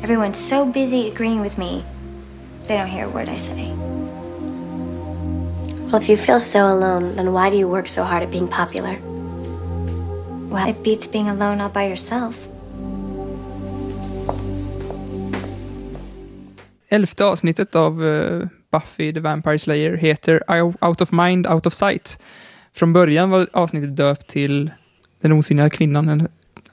everyone's 0.03 0.37
so 0.37 0.67
busy 0.67 1.09
agreeing 1.09 1.41
with 1.41 1.57
me, 1.57 1.85
they 2.65 2.77
don't 2.77 2.89
hear 2.89 3.07
a 3.07 3.09
word 3.09 3.29
I 3.29 3.37
say. 3.37 3.73
Well, 5.87 6.03
if 6.03 6.09
you 6.09 6.17
feel 6.17 6.41
so 6.41 6.67
alone, 6.67 7.15
then 7.15 7.33
why 7.33 7.51
do 7.51 7.57
you 7.57 7.69
work 7.69 7.87
so 7.87 8.03
hard 8.03 8.25
at 8.25 8.33
being 8.33 8.49
popular? 8.49 8.99
Well, 10.51 10.69
it 10.69 10.83
beats 10.83 11.07
being 11.07 11.29
alone 11.29 11.61
all 11.61 11.69
by 11.69 11.87
yourself. 11.87 12.49
Elfte 16.89 17.25
avsnittet 17.25 17.77
av 17.77 18.03
eh, 18.03 18.49
Buffy 18.71 19.13
the 19.13 19.21
Vampire 19.21 19.59
Slayer 19.59 19.97
heter 19.97 20.41
Out 20.49 21.01
of 21.01 21.13
Mind, 21.13 21.47
Out 21.47 21.67
of 21.67 21.75
Sight. 21.75 22.17
Från 22.77 22.93
början 22.93 23.31
var 23.31 23.47
avsnittet 23.53 23.97
döpt 23.97 24.27
till 24.27 24.71
Den 25.21 25.33
osynliga 25.33 25.71
kvinnan, 25.71 26.09
en, 26.09 26.29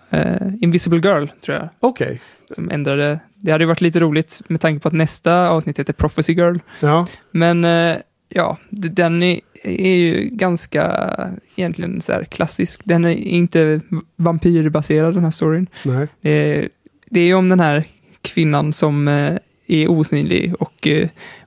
eh, 0.09 0.47
Invisible 0.61 0.99
Girl, 0.99 1.27
tror 1.45 1.57
jag. 1.57 1.69
Okej. 1.79 2.21
Som 2.55 2.69
ändrade. 2.69 3.19
Det 3.35 3.51
hade 3.51 3.63
ju 3.63 3.67
varit 3.67 3.81
lite 3.81 3.99
roligt 3.99 4.41
med 4.47 4.61
tanke 4.61 4.79
på 4.79 4.87
att 4.87 4.93
nästa 4.93 5.49
avsnitt 5.49 5.79
heter 5.79 5.93
Prophecy 5.93 6.33
Girl. 6.33 6.57
Ja. 6.79 7.07
Men 7.31 7.65
eh, 7.65 7.97
ja, 8.29 8.57
den 8.69 9.23
är, 9.23 9.39
är 9.63 9.95
ju 9.95 10.29
ganska 10.31 11.09
egentligen 11.55 12.01
så 12.01 12.11
här 12.11 12.23
klassisk. 12.23 12.81
Den 12.83 13.05
är 13.05 13.15
inte 13.15 13.81
vampyrbaserad 14.15 15.13
den 15.13 15.23
här 15.23 15.31
storyn. 15.31 15.67
Nej. 15.85 16.07
Det 16.21 16.29
är, 16.29 16.69
det 17.09 17.21
är 17.21 17.35
om 17.35 17.49
den 17.49 17.59
här 17.59 17.83
kvinnan 18.21 18.73
som 18.73 19.07
eh, 19.07 19.37
är 19.67 19.91
osynlig 19.91 20.53
och 20.59 20.87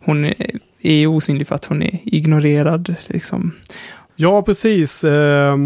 hon 0.05 0.33
är 0.81 1.07
osynlig 1.07 1.47
för 1.47 1.55
att 1.55 1.65
hon 1.65 1.83
är 1.83 1.99
ignorerad. 2.03 2.95
Liksom. 3.07 3.53
Ja, 4.17 4.43
precis. 4.43 5.05
Eh, 5.05 5.57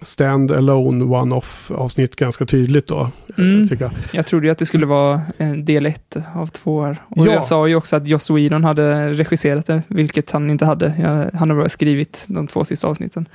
stand 0.00 0.52
alone 0.52 1.04
one-off 1.04 1.70
avsnitt 1.70 2.16
ganska 2.16 2.46
tydligt 2.46 2.86
då. 2.86 3.10
Mm. 3.38 3.68
Tycker 3.68 3.84
jag. 3.84 3.92
Jag 4.12 4.26
trodde 4.26 4.46
ju 4.46 4.52
att 4.52 4.58
det 4.58 4.66
skulle 4.66 4.86
vara 4.86 5.20
en 5.38 5.64
del 5.64 5.86
ett 5.86 6.16
av 6.34 6.46
två 6.46 6.82
här. 6.82 6.96
Och 7.08 7.26
Ja. 7.26 7.32
jag 7.32 7.44
sa 7.44 7.66
ju 7.68 7.74
också 7.74 7.96
att 7.96 8.06
Joss 8.08 8.30
Whedon 8.30 8.64
hade 8.64 9.12
regisserat 9.12 9.66
det, 9.66 9.82
vilket 9.88 10.30
han 10.30 10.50
inte 10.50 10.64
hade. 10.66 10.94
Jag, 10.98 11.38
han 11.38 11.50
har 11.50 11.56
bara 11.56 11.68
skrivit 11.68 12.26
de 12.28 12.46
två 12.46 12.64
sista 12.64 12.88
avsnitten. 12.88 13.28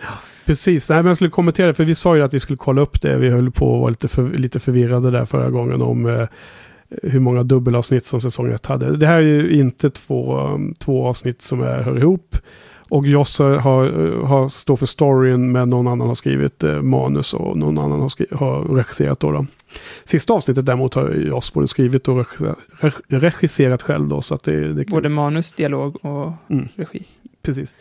Precis, 0.46 0.90
Nej, 0.90 0.98
men 0.98 1.06
jag 1.08 1.16
skulle 1.16 1.30
kommentera 1.30 1.68
det, 1.68 1.74
för 1.74 1.84
vi 1.84 1.96
sa 1.96 2.16
ju 2.16 2.24
att 2.24 2.34
vi 2.34 2.40
skulle 2.40 2.58
kolla 2.58 2.82
upp 2.82 3.02
det. 3.02 3.18
Vi 3.18 3.30
höll 3.30 3.52
på 3.52 3.76
att 3.76 3.80
vara 3.82 3.90
lite, 3.90 4.08
för, 4.08 4.30
lite 4.30 4.60
förvirrade 4.60 5.12
där 5.12 5.26
förra 5.26 5.50
gången 5.50 5.82
om 5.82 6.06
eh, 6.06 6.28
hur 7.04 7.20
många 7.20 7.44
dubbelavsnitt 7.44 8.06
som 8.06 8.22
säsong 8.22 8.52
1 8.52 8.66
hade. 8.66 8.98
Det 8.98 9.08
här 9.08 9.18
är 9.18 9.22
ju 9.22 9.52
inte 9.52 9.90
två, 9.90 10.50
två 10.80 11.08
avsnitt 11.08 11.42
som 11.42 11.62
är, 11.62 11.82
hör 11.82 11.98
ihop. 11.98 12.38
Och 12.94 13.08
Joss 13.08 13.40
har, 13.40 13.58
har, 14.26 14.48
står 14.48 14.76
för 14.78 14.86
storyn 14.86 15.52
men 15.52 15.70
någon 15.70 15.88
annan 15.88 16.08
har 16.08 16.16
skrivit 16.16 16.64
eh, 16.64 16.82
manus 16.82 17.34
och 17.34 17.58
någon 17.58 17.80
annan 17.80 18.02
har, 18.02 18.36
har 18.38 18.76
regisserat 18.76 19.20
då, 19.20 19.32
då. 19.32 19.46
Sista 20.04 20.34
avsnittet 20.34 20.66
däremot 20.66 20.94
har 20.94 21.10
Joss 21.10 21.54
både 21.54 21.68
skrivit 21.68 22.08
och 22.08 22.18
regisserat, 22.18 22.58
regisserat 23.08 23.82
själv 23.82 24.08
då. 24.08 24.22
Så 24.22 24.36
att 24.36 24.44
det, 24.44 24.74
det. 24.74 24.86
Både 24.86 25.10
manus, 25.10 25.54
dialog 25.54 26.06
och 26.06 26.32
Mm. 26.50 26.68
regi. 26.76 27.06
Precis. 27.42 27.76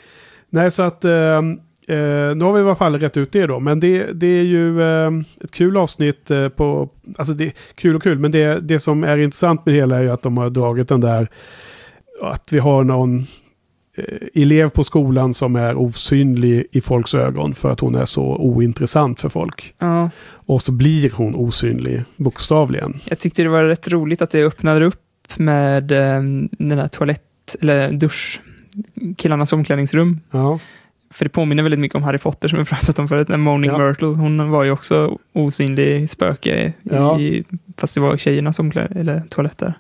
Nej, 0.51 0.71
så 0.71 0.83
att 0.83 1.05
eh, 1.05 1.13
eh, 1.13 2.35
nu 2.35 2.45
har 2.45 2.53
vi 2.53 2.61
i 2.61 2.63
alla 2.63 2.75
fall 2.75 2.99
rätt 2.99 3.17
ut 3.17 3.33
det 3.33 3.47
då. 3.47 3.61
Men 3.61 3.81
det, 3.81 4.13
det 4.13 4.27
är 4.27 4.45
ju 4.45 4.83
eh, 4.83 5.11
ett 5.45 5.51
kul 5.51 5.77
avsnitt 5.77 6.31
eh, 6.31 6.49
på, 6.49 6.89
alltså 7.19 7.35
det 7.35 7.45
är 7.45 7.53
kul 7.75 7.97
och 7.97 8.03
kul, 8.03 8.19
men 8.19 8.31
det, 8.31 8.61
det 8.61 8.79
som 8.79 9.05
är 9.05 9.19
intressant 9.19 9.67
med 9.67 9.75
det 9.75 9.81
hela 9.81 9.99
är 9.99 10.03
ju 10.03 10.11
att 10.11 10.23
de 10.23 10.37
har 10.39 10.51
dragit 10.51 10.89
den 10.89 11.01
där, 11.01 11.29
att 12.23 12.53
vi 12.53 12.59
har 12.59 12.85
någon 12.85 13.27
elev 14.35 14.69
på 14.71 14.85
skolan 14.85 15.35
som 15.35 15.57
är 15.57 15.75
osynlig 15.77 16.67
i 16.73 16.81
folks 16.81 17.15
ögon 17.15 17.55
för 17.55 17.71
att 17.71 17.81
hon 17.81 17.95
är 17.95 18.05
så 18.05 18.37
ointressant 18.37 19.21
för 19.21 19.29
folk. 19.29 19.75
Ja, 19.79 20.11
Och 20.47 20.63
så 20.63 20.73
blir 20.73 21.11
hon 21.11 21.35
osynlig, 21.37 22.03
bokstavligen. 22.17 23.01
jag 23.05 23.19
tyckte 23.19 23.43
det 23.43 23.49
var 23.49 23.65
rätt 23.65 23.89
roligt 23.89 24.23
att 24.23 24.31
det 24.31 24.45
öppnade 24.45 24.85
upp 24.85 24.99
med 25.37 25.93
eh, 25.93 26.21
den 26.59 26.79
här 26.79 26.89
toalett, 26.89 27.57
eller 27.61 27.93
dusch, 27.93 28.41
killarnas 29.17 29.53
omklädningsrum. 29.53 30.21
Ja, 30.31 30.59
För 31.11 31.25
det 31.25 31.29
påminner 31.29 31.63
väldigt 31.63 31.81
mycket 31.81 31.97
om 31.97 32.03
Harry 32.03 32.19
Potter 32.19 32.49
som 32.49 32.59
vi 32.59 32.65
pratat 32.65 32.99
om 32.99 33.09
förut. 33.09 33.29
Den 33.29 33.41
Moaning 33.41 33.71
Ja. 33.71 33.79
Myrtle, 33.79 34.07
hon 34.07 34.51
var 34.51 34.65
ju 34.65 34.71
också 34.71 35.19
osynlig 35.33 36.11
spöke, 36.11 36.73
Ja. 36.83 37.21
i, 37.21 37.45
fast 37.77 37.95
det 37.95 38.01
var 38.01 38.17
tjejernas 38.17 38.59
omkläd, 38.59 38.97
eller 38.97 39.21
toaletter. 39.29 39.75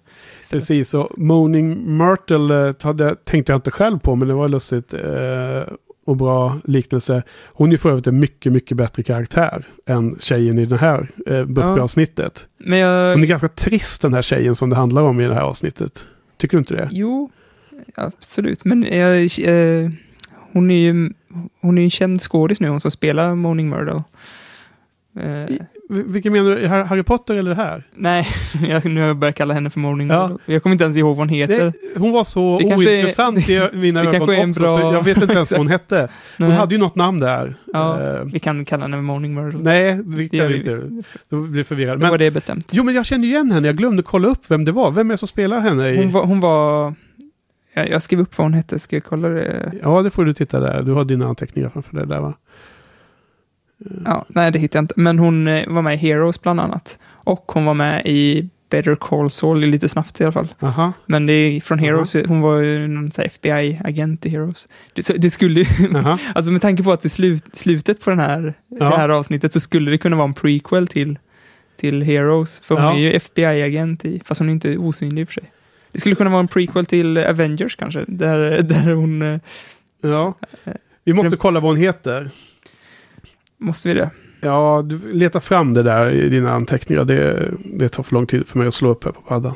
Precis, 0.52 0.94
och 0.94 1.18
Moaning 1.18 1.96
Myrtle 1.96 2.68
eh, 2.68 2.74
hade, 2.82 3.14
tänkte 3.14 3.52
jag 3.52 3.58
inte 3.58 3.70
själv 3.70 3.98
på, 3.98 4.16
men 4.16 4.28
det 4.28 4.34
var 4.34 4.48
lustigt 4.48 4.94
eh, 4.94 5.74
och 6.04 6.16
bra 6.16 6.56
liknelse. 6.64 7.22
Hon 7.52 7.72
är 7.72 7.76
för 7.76 7.90
övrigt 7.90 8.06
en 8.06 8.20
mycket, 8.20 8.52
mycket 8.52 8.76
bättre 8.76 9.02
karaktär 9.02 9.64
än 9.86 10.16
tjejen 10.20 10.58
i 10.58 10.64
det 10.64 10.76
här 10.76 11.08
eh, 11.26 11.44
Buffy-avsnittet. 11.44 12.48
Men 12.58 12.78
jag... 12.78 13.12
Hon 13.12 13.22
är 13.22 13.26
ganska 13.26 13.48
trist 13.48 14.02
den 14.02 14.14
här 14.14 14.22
tjejen 14.22 14.54
som 14.54 14.70
det 14.70 14.76
handlar 14.76 15.02
om 15.02 15.20
i 15.20 15.28
det 15.28 15.34
här 15.34 15.42
avsnittet. 15.42 16.06
Tycker 16.36 16.56
du 16.56 16.58
inte 16.58 16.74
det? 16.74 16.88
Jo, 16.92 17.30
absolut. 17.94 18.64
Men 18.64 18.82
jag, 18.82 19.22
eh, 19.22 19.90
hon 20.52 20.70
är 20.70 20.78
ju 20.78 21.12
hon 21.60 21.78
är 21.78 21.82
en 21.82 21.90
känd 21.90 22.20
skådis 22.20 22.60
nu, 22.60 22.68
hon 22.68 22.80
som 22.80 22.90
spelar 22.90 23.34
Moaning 23.34 23.68
Myrtle. 23.68 24.02
V- 25.14 26.02
Vilken 26.06 26.32
menar 26.32 26.50
du? 26.56 26.66
Har- 26.68 26.84
Harry 26.84 27.02
Potter 27.02 27.34
eller 27.34 27.50
det 27.50 27.56
här? 27.56 27.82
nej, 27.94 28.26
jag, 28.68 28.84
nu 28.84 29.00
har 29.00 29.06
jag 29.08 29.16
börjat 29.16 29.34
kalla 29.36 29.54
henne 29.54 29.70
för 29.70 29.80
Moaning 29.80 30.08
Ja. 30.08 30.38
Jag 30.46 30.62
kommer 30.62 30.74
inte 30.74 30.84
ens 30.84 30.96
ihåg 30.96 31.08
vad 31.08 31.16
hon 31.16 31.28
heter. 31.28 31.72
Det, 31.94 32.00
hon 32.00 32.12
var 32.12 32.24
så 32.24 32.58
Det 32.58 32.68
kanske 32.68 32.90
är- 32.90 32.96
ointressant 32.96 33.48
i 33.48 33.68
mina 33.72 34.02
det 34.02 34.16
ögon 34.16 34.48
också, 34.48 34.60
bra- 34.62 34.80
så 34.80 34.94
jag 34.94 35.04
vet 35.04 35.22
inte 35.22 35.34
ens 35.34 35.50
vad 35.50 35.60
hon 35.60 35.68
hette. 35.68 36.08
Hon 36.38 36.48
Nej. 36.48 36.56
hade 36.56 36.74
ju 36.74 36.80
något 36.80 36.94
namn 36.96 37.20
där. 37.20 37.54
Ja, 37.72 38.00
Eh, 38.02 38.24
vi 38.32 38.38
kan 38.38 38.64
kalla 38.64 38.82
henne 38.84 38.96
Moaning 38.96 39.34
Myrtle. 39.34 39.60
nej, 39.62 39.94
det 39.96 40.02
det 40.28 40.36
gör 40.36 40.44
kan 40.44 40.52
vi 40.52 40.58
vi 40.62 40.70
inte. 40.96 41.08
Då 41.28 41.40
blir 41.40 41.58
jag 41.58 41.66
förvirrad. 41.66 41.96
Då 41.96 42.00
Men, 42.00 42.10
var 42.10 42.18
det 42.18 42.30
bestämt. 42.30 42.70
Jo, 42.72 42.84
men 42.84 42.94
jag 42.94 43.06
känner 43.06 43.24
igen 43.28 43.50
henne. 43.50 43.68
Jag 43.68 43.76
glömde 43.76 44.02
kolla 44.02 44.28
upp 44.28 44.42
vem 44.48 44.64
det 44.64 44.72
var. 44.72 44.90
Vem 44.90 45.10
är 45.10 45.14
det 45.14 45.18
som 45.18 45.28
spelar 45.28 45.60
henne? 45.60 45.88
I... 45.88 45.96
Hon 45.96 46.10
var... 46.10 46.24
Hon 46.26 46.40
var 46.40 46.94
jag, 47.74 47.88
jag 47.90 48.02
skrev 48.02 48.20
upp 48.20 48.38
vad 48.38 48.44
hon 48.44 48.54
hette, 48.54 48.78
ska 48.78 48.96
jag 48.96 49.04
kolla 49.04 49.28
det? 49.28 49.72
Ja, 49.82 50.02
det 50.02 50.10
får 50.10 50.24
du 50.24 50.32
titta 50.32 50.60
där. 50.60 50.82
Du 50.82 50.92
har 50.92 51.04
dina 51.04 51.26
anteckningar 51.26 51.68
framför 51.68 51.96
dig 51.96 52.06
där 52.06 52.20
va? 52.20 52.34
Ja, 54.04 54.24
nej, 54.28 54.50
det 54.52 54.58
hittade 54.58 54.78
jag 54.78 54.82
inte. 54.82 54.94
Men 54.96 55.18
hon 55.18 55.48
eh, 55.48 55.68
var 55.68 55.82
med 55.82 55.94
i 55.94 55.96
Heroes 55.96 56.42
bland 56.42 56.60
annat. 56.60 56.98
Och 57.10 57.52
hon 57.54 57.64
var 57.64 57.74
med 57.74 58.02
i 58.06 58.48
Better 58.70 58.94
Call 58.96 59.30
Saul, 59.30 59.60
lite 59.60 59.88
snabbt 59.88 60.20
i 60.20 60.24
alla 60.24 60.32
fall. 60.32 60.54
Aha. 60.60 60.92
Men 61.06 61.26
det 61.26 61.32
är 61.32 61.60
från. 61.60 61.78
Heroes, 61.78 62.16
hon 62.26 62.40
var 62.40 62.58
ju 62.58 62.88
någon 62.88 63.10
FBI-agent 63.18 64.26
i 64.26 64.28
Heroes. 64.28 64.68
Det, 64.92 65.02
så, 65.02 65.12
det 65.12 65.30
skulle 65.30 65.64
Aha. 65.94 66.18
alltså 66.34 66.52
med 66.52 66.62
tanke 66.62 66.82
på 66.82 66.92
att 66.92 67.02
det 67.02 67.08
slut, 67.08 67.44
slutet 67.52 68.04
på 68.04 68.10
den 68.10 68.18
här, 68.20 68.54
Ja. 68.68 68.84
det 68.90 68.96
här 68.96 69.08
avsnittet 69.08 69.52
så 69.52 69.60
skulle 69.60 69.90
det 69.90 69.98
kunna 69.98 70.16
vara 70.16 70.28
en 70.28 70.34
prequel 70.34 70.86
till, 70.88 71.18
till 71.76 72.02
Heroes. 72.02 72.60
För 72.60 72.74
hon 72.74 72.84
Ja. 72.84 72.92
är 72.94 72.98
ju 72.98 73.12
FBI-agent 73.12 74.04
i, 74.04 74.22
fast 74.24 74.38
hon 74.40 74.48
är 74.48 74.52
inte 74.52 74.76
osynlig 74.76 75.22
i 75.22 75.24
och 75.24 75.28
för 75.28 75.34
sig. 75.34 75.50
Det 75.92 75.98
skulle 76.00 76.14
kunna 76.14 76.30
vara 76.30 76.40
en 76.40 76.48
prequel 76.48 76.86
till 76.86 77.18
Avengers 77.18 77.76
kanske, 77.76 78.04
där, 78.08 78.62
där 78.62 78.92
hon, 78.94 79.22
eh, 79.22 79.40
Ja. 80.02 80.34
Vi 81.04 81.12
måste 81.12 81.36
kolla 81.36 81.60
vad 81.60 81.70
hon 81.70 81.80
heter. 81.80 82.30
Måste 83.62 83.88
vi 83.88 83.94
det? 83.94 84.10
Ja, 84.40 84.82
du 84.86 85.12
letar 85.12 85.40
fram 85.40 85.74
det 85.74 85.82
där 85.82 86.10
i 86.10 86.28
dina 86.28 86.50
anteckningar. 86.52 87.04
Det, 87.04 87.50
det 87.64 87.88
tar 87.88 88.02
för 88.02 88.14
lång 88.14 88.26
tid 88.26 88.46
för 88.46 88.58
mig 88.58 88.68
att 88.68 88.74
slå 88.74 88.88
upp 88.88 89.04
här 89.04 89.10
på 89.10 89.20
paddan. 89.20 89.54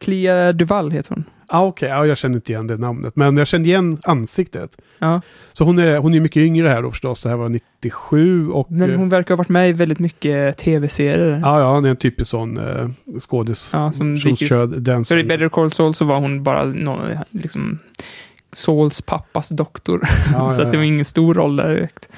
Clea 0.00 0.52
Duval 0.52 0.90
heter 0.90 1.14
hon. 1.14 1.24
Ah, 1.50 1.64
Okej, 1.64 1.88
ja, 1.88 2.06
jag 2.06 2.18
känner 2.18 2.34
inte 2.34 2.52
igen 2.52 2.66
det 2.66 2.76
namnet. 2.76 3.16
Men 3.16 3.36
jag 3.36 3.46
känner 3.46 3.66
igen 3.66 3.98
ansiktet. 4.02 4.80
Ja, 4.98 5.20
Så 5.52 5.64
hon 5.64 5.78
är, 5.78 5.98
hon 5.98 6.14
är 6.14 6.20
mycket 6.20 6.40
yngre 6.40 6.68
här 6.68 6.82
då 6.82 6.90
förstås. 6.90 7.22
Det 7.22 7.28
här 7.28 7.36
var 7.36 7.48
97 7.48 8.50
och... 8.50 8.70
men 8.70 8.90
eh, 8.90 8.96
hon 8.96 9.08
verkar 9.08 9.34
ha 9.34 9.36
varit 9.36 9.48
med 9.48 9.70
i 9.70 9.72
väldigt 9.72 9.98
mycket 9.98 10.58
tv-serier. 10.58 11.40
Ja, 11.42 11.60
ja, 11.60 11.74
hon 11.74 11.84
är 11.84 11.90
en 11.90 11.96
typisk 11.96 12.30
sån 12.30 12.58
eh, 12.58 12.88
skådis. 13.18 13.70
Ja, 13.72 13.92
som 13.92 14.18
den 14.76 15.04
Så 15.04 15.18
i 15.18 15.24
Better 15.24 15.48
Call 15.48 15.72
Saul 15.72 15.94
så 15.94 16.04
var 16.04 16.20
hon 16.20 16.42
bara 16.42 16.64
någon, 16.64 17.00
liksom, 17.30 17.78
Sauls 18.52 19.02
pappas 19.02 19.48
doktor. 19.48 20.00
Ja, 20.32 20.50
så 20.54 20.60
ja, 20.60 20.66
att 20.66 20.72
det 20.72 20.76
var 20.76 20.84
ingen 20.84 21.04
stor 21.04 21.34
roll 21.34 21.56
där 21.56 21.68
direkt. 21.68 22.08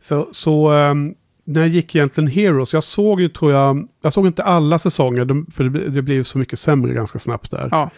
Så, 0.00 0.28
så 0.30 0.68
ehm, 0.68 1.14
när 1.44 1.66
gick 1.66 1.94
egentligen 1.94 2.30
Heroes? 2.30 2.72
Jag 2.72 2.82
såg 2.82 3.20
ju, 3.20 3.28
tror 3.28 3.52
jag, 3.52 3.88
jag 4.02 4.12
såg 4.12 4.26
inte 4.26 4.42
alla 4.42 4.78
säsonger, 4.78 5.52
för 5.52 5.64
det, 5.64 5.88
det 5.88 6.02
blev 6.02 6.22
så 6.22 6.38
mycket 6.38 6.58
sämre 6.58 6.94
ganska 6.94 7.18
snabbt 7.18 7.50
där. 7.50 7.68
Ja, 7.70 7.90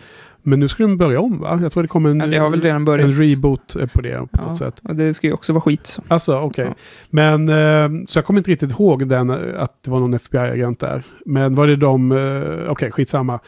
Men 0.42 0.60
nu 0.60 0.68
ska 0.68 0.82
de 0.82 0.96
börja 0.96 1.20
om 1.20 1.40
va? 1.40 1.58
Jag 1.62 1.72
tror 1.72 1.82
det 1.82 1.88
kommer 1.88 2.10
en, 2.10 2.20
ja 2.20 2.26
det 2.26 2.36
har 2.36 2.50
väl 2.50 2.62
redan 2.62 2.84
börjat. 2.84 3.06
en 3.06 3.12
reboot 3.12 3.76
eh, 3.76 3.86
på 3.86 4.00
det 4.00 4.16
på 4.18 4.28
ja, 4.32 4.46
något 4.46 4.58
sätt. 4.58 4.80
och 4.84 4.96
det 4.96 5.14
ska 5.14 5.26
ju 5.26 5.32
också 5.32 5.52
vara 5.52 5.60
skit. 5.60 5.86
Så. 5.86 6.02
Alltså, 6.08 6.38
okej. 6.38 6.66
Ja. 6.68 6.74
Men, 7.10 7.48
ehm, 7.48 8.06
så 8.06 8.18
jag 8.18 8.26
kommer 8.26 8.40
inte 8.40 8.50
riktigt 8.50 8.72
ihåg 8.72 9.08
den, 9.08 9.30
eh, 9.30 9.62
att 9.62 9.82
det 9.82 9.90
var 9.90 10.00
någon 10.00 10.14
FBI-agent 10.14 10.80
där. 10.80 11.04
Men 11.26 11.54
var 11.54 11.66
det 11.66 11.76
de, 11.76 12.12
uh, 12.12 12.70
okej, 12.70 12.90
skitsamma. 12.90 13.40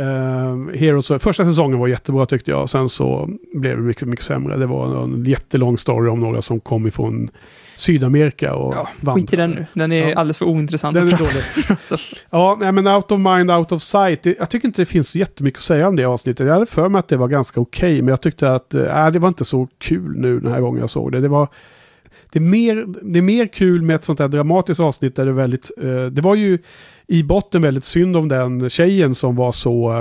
Uh, 0.00 0.74
Heroes, 0.74 1.22
första 1.22 1.44
säsongen 1.44 1.78
var 1.78 1.88
jättebra 1.88 2.26
tyckte 2.26 2.50
jag. 2.50 2.68
Sen 2.68 2.88
så 2.88 3.30
blev 3.54 3.76
det 3.76 3.82
mycket, 3.82 4.08
mycket 4.08 4.24
sämre. 4.24 4.56
Det 4.56 4.66
var 4.66 5.04
en 5.04 5.24
jättelång 5.24 5.78
story 5.78 6.08
om 6.08 6.20
några 6.20 6.42
som 6.42 6.60
kom 6.60 6.86
ifrån 6.86 7.28
Sydamerika 7.78 8.54
och 8.54 8.74
Ja, 8.74 8.88
vandrade. 9.00 9.20
skit 9.26 9.32
i 9.32 9.36
den 9.36 9.50
nu. 9.50 9.66
Den 9.72 9.92
är 9.92 10.08
Ja. 10.08 10.14
alldeles 10.18 10.38
för 10.38 10.46
ointressant. 10.46 10.94
Den 10.94 11.08
är 11.08 11.18
dålig. 11.18 11.42
ja, 12.30 12.56
nej, 12.60 12.72
men 12.72 12.86
out 12.86 13.12
of 13.12 13.20
mind, 13.20 13.50
out 13.50 13.72
of 13.72 13.82
sight. 13.82 14.22
Det- 14.22 14.38
Jag 14.38 14.50
tycker 14.50 14.68
inte 14.68 14.82
det 14.82 14.86
finns 14.86 15.08
så 15.08 15.18
jättemycket 15.18 15.58
att 15.58 15.62
säga 15.64 15.88
om 15.88 15.96
det 15.96 16.04
avsnittet. 16.04 16.46
Jag 16.46 16.54
hade 16.54 16.66
för 16.66 16.88
mig 16.88 16.98
att 16.98 17.08
det 17.08 17.16
var 17.16 17.28
ganska 17.28 17.60
okej, 17.60 18.02
men 18.02 18.08
jag 18.08 18.20
tyckte 18.20 18.54
att 18.54 18.74
äh, 18.74 19.10
det 19.10 19.18
var 19.18 19.28
inte 19.28 19.44
så 19.44 19.68
kul 19.78 20.16
nu 20.16 20.40
den 20.40 20.52
här 20.52 20.60
gången 20.60 20.80
jag 20.80 20.90
såg 20.90 21.12
det. 21.12 21.20
Det 21.20 21.28
var... 21.28 21.48
Det 22.32 22.38
är, 22.38 22.40
mer, 22.40 22.84
det 23.02 23.18
är 23.18 23.22
mer 23.22 23.46
kul 23.46 23.82
med 23.82 23.96
ett 23.96 24.04
sånt 24.04 24.18
här 24.18 24.28
dramatiskt 24.28 24.80
avsnitt 24.80 25.16
där 25.16 25.24
det 25.24 25.30
är 25.30 25.34
väldigt... 25.34 25.70
eh, 25.82 26.04
det 26.06 26.22
var 26.22 26.34
ju 26.34 26.58
i 27.10 27.22
botten 27.22 27.62
väldigt 27.62 27.84
synd 27.84 28.16
om 28.16 28.28
den 28.28 28.70
tjejen 28.70 29.14
som 29.14 29.36
var 29.36 29.52
så 29.52 29.92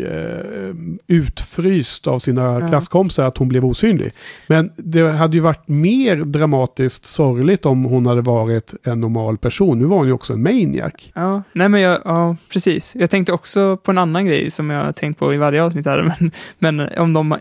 eh, 0.00 0.74
utfryst 1.06 2.06
av 2.06 2.18
sina 2.18 2.60
Ja. 2.60 2.68
klasskompisar 2.68 3.24
att 3.24 3.38
hon 3.38 3.48
blev 3.48 3.64
osynlig. 3.64 4.12
Men 4.46 4.70
det 4.76 5.10
hade 5.10 5.36
ju 5.36 5.40
varit 5.40 5.68
mer 5.68 6.16
dramatiskt 6.16 7.06
sorgligt 7.06 7.66
om 7.66 7.84
hon 7.84 8.06
hade 8.06 8.20
varit 8.20 8.74
en 8.82 9.00
normal 9.00 9.38
person. 9.38 9.78
Nu 9.78 9.84
var 9.84 9.96
hon 9.96 10.06
ju 10.06 10.12
också 10.12 10.32
en 10.32 10.42
maniac. 10.42 10.92
Ja, 11.14 11.42
nej 11.52 11.68
men 11.68 11.80
jag, 11.80 12.00
ja, 12.04 12.36
precis. 12.52 12.96
Jag 12.96 13.10
tänkte 13.10 13.32
också 13.32 13.76
på 13.76 13.90
en 13.90 13.98
annan 13.98 14.26
grej 14.26 14.50
som 14.50 14.70
jag 14.70 14.84
har 14.84 14.92
tänkt 14.92 15.18
på 15.18 15.34
i 15.34 15.36
varje 15.36 15.62
avsnitt 15.62 15.86
här, 15.86 16.02
men, 16.20 16.30
men 16.58 16.98
om, 16.98 17.12
de, 17.12 17.36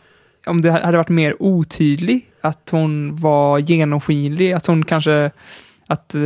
om 0.45 0.61
det 0.61 0.71
hade 0.71 0.97
varit 0.97 1.09
mer 1.09 1.35
otydlig, 1.43 2.25
att 2.41 2.69
hon 2.71 3.15
var 3.15 3.59
genomskinlig, 3.59 4.51
att 4.53 4.65
hon 4.67 4.85
kanske, 4.85 5.31
att, 5.87 6.15
eh, 6.15 6.21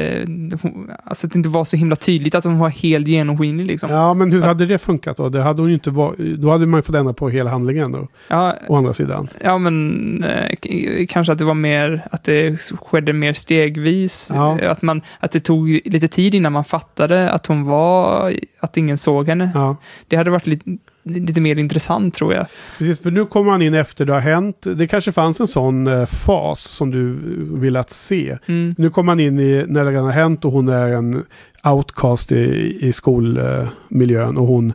eh, 0.00 0.28
hon, 0.62 0.90
alltså 1.04 1.26
att 1.26 1.32
det 1.32 1.36
inte 1.36 1.48
var 1.48 1.64
så 1.64 1.76
himla 1.76 1.96
tydligt 1.96 2.34
att 2.34 2.44
hon 2.44 2.58
var 2.58 2.68
helt 2.68 3.08
genomskinlig 3.08 3.66
liksom. 3.66 3.90
Ja, 3.90 3.96
Ja, 3.96 4.14
men 4.14 4.32
hur 4.32 4.42
hade 4.42 4.66
det 4.66 4.78
funkat 4.78 5.16
då? 5.16 5.28
Det 5.28 5.42
hade 5.42 5.62
hon 5.62 5.68
ju 5.68 5.74
inte 5.74 5.90
var, 5.90 6.14
då 6.36 6.50
hade 6.50 6.66
man 6.66 6.78
ju 6.78 6.82
fått 6.82 6.94
ändra 6.94 7.12
på 7.12 7.28
hela 7.28 7.50
handlingen 7.50 7.92
då, 7.92 8.08
ja, 8.28 8.54
å 8.68 8.76
andra 8.76 8.92
sidan. 8.92 9.28
men 9.58 10.24
eh, 10.24 11.06
kanske 11.08 11.32
att 11.32 11.38
det 11.38 11.44
var 11.44 11.54
mer, 11.54 12.02
att 12.10 12.24
det 12.24 12.60
skedde 12.60 13.12
mer 13.12 13.32
stegvis, 13.32 14.30
Ja. 14.34 14.58
Eh, 14.58 14.70
att, 14.70 14.82
man, 14.82 15.02
att 15.20 15.30
det 15.30 15.40
tog 15.40 15.80
lite 15.84 16.08
tid 16.08 16.34
innan 16.34 16.52
man 16.52 16.64
fattade 16.64 17.30
att 17.30 17.46
hon 17.46 17.64
var, 17.64 18.32
att 18.60 18.76
ingen 18.76 18.98
såg 18.98 19.28
henne. 19.28 19.50
Ja. 19.54 19.76
Det 20.08 20.16
hade 20.16 20.30
varit 20.30 20.46
lite, 20.46 20.70
lite 21.04 21.40
mer 21.40 21.58
intressant 21.58 22.14
tror 22.14 22.34
jag. 22.34 22.46
Precis, 22.78 22.98
för 23.00 23.10
nu 23.10 23.24
kommer 23.26 23.50
man 23.50 23.62
in 23.62 23.74
efter 23.74 24.04
det 24.04 24.12
har 24.12 24.20
hänt. 24.20 24.66
Det 24.76 24.86
kanske 24.86 25.12
fanns 25.12 25.40
en 25.40 25.46
sån 25.46 25.86
eh, 25.86 26.06
fas 26.06 26.60
som 26.60 26.90
du 26.90 27.16
vill 27.60 27.76
att 27.76 27.90
se. 27.90 28.38
Mm. 28.46 28.74
Nu 28.78 28.90
kommer 28.90 29.06
man 29.06 29.20
in 29.20 29.40
i 29.40 29.64
när 29.68 29.84
det 29.84 29.90
redan 29.90 30.04
har 30.04 30.12
hänt 30.12 30.44
och 30.44 30.52
hon 30.52 30.68
är 30.68 30.88
en 30.88 31.24
outcast 31.64 32.32
i, 32.32 32.78
i 32.80 32.92
skolmiljön 32.92 34.36
och 34.36 34.46
hon 34.46 34.72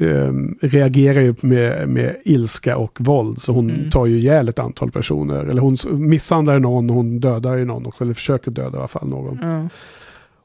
eh, 0.00 0.32
reagerar 0.60 1.20
ju 1.20 1.34
med, 1.40 1.88
med 1.88 2.16
ilska 2.24 2.76
och 2.76 2.96
våld. 3.00 3.38
Så 3.42 3.52
hon 3.52 3.70
Mm. 3.70 3.90
tar 3.90 4.06
ju 4.06 4.16
ihjäl 4.18 4.48
ett 4.48 4.58
antal 4.58 4.90
personer. 4.90 5.44
Eller 5.44 5.60
hon 5.62 5.76
misshandlar 5.90 6.58
någon, 6.58 6.90
hon 6.90 7.20
dödar 7.20 7.54
ju 7.56 7.64
någon 7.64 7.86
också. 7.86 8.04
Eller 8.04 8.14
försöker 8.14 8.50
döda 8.50 8.76
i 8.76 8.78
alla 8.78 8.88
fall 8.88 9.08
någon. 9.08 9.38
Ja. 9.42 9.68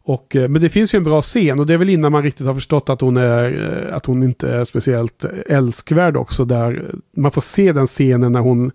Och, 0.06 0.36
eh, 0.36 0.50
men 0.50 0.62
det 0.62 0.70
finns 0.70 0.94
ju 0.94 0.98
en 0.98 1.04
bra 1.04 1.22
scen 1.22 1.60
och 1.60 1.66
det 1.66 1.74
är 1.74 1.78
väl 1.78 1.90
innan 1.90 2.12
man 2.12 2.24
riktigt 2.24 2.46
har 2.46 2.54
förstått 2.54 2.90
att 2.90 3.02
hon, 3.02 3.18
är, 3.18 3.88
eh, 3.88 3.96
att 3.96 4.06
hon 4.06 4.24
inte 4.24 4.50
är 4.50 4.64
speciellt 4.64 5.26
eh, 5.26 5.58
älskvärd 5.58 6.18
också. 6.18 6.46
Där 6.46 6.96
man 7.18 7.32
får 7.32 7.42
se 7.42 7.72
den 7.72 7.86
scenen 7.86 8.32
när 8.32 8.40
hon 8.40 8.72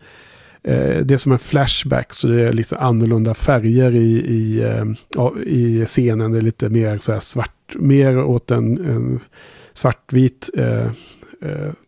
det 0.63 1.11
är 1.11 1.17
som 1.17 1.33
en 1.33 1.39
flashback 1.39 2.13
så 2.13 2.29
det 2.29 2.43
är 2.43 2.53
lite 2.53 2.79
annorlunda 2.79 3.35
färger 3.35 3.95
i, 3.95 4.13
i, 4.17 4.65
i 5.47 5.85
scenen. 5.87 6.33
Det 6.33 6.39
är 6.39 6.43
lite 6.43 6.69
mer 6.69 6.99
så 6.99 7.13
här 7.13 7.21
svart, 7.21 7.75
mer 7.75 8.19
åt 8.19 8.51
en, 8.51 8.79
en 8.79 9.21
svartvit 9.73 10.51
eh 10.57 10.91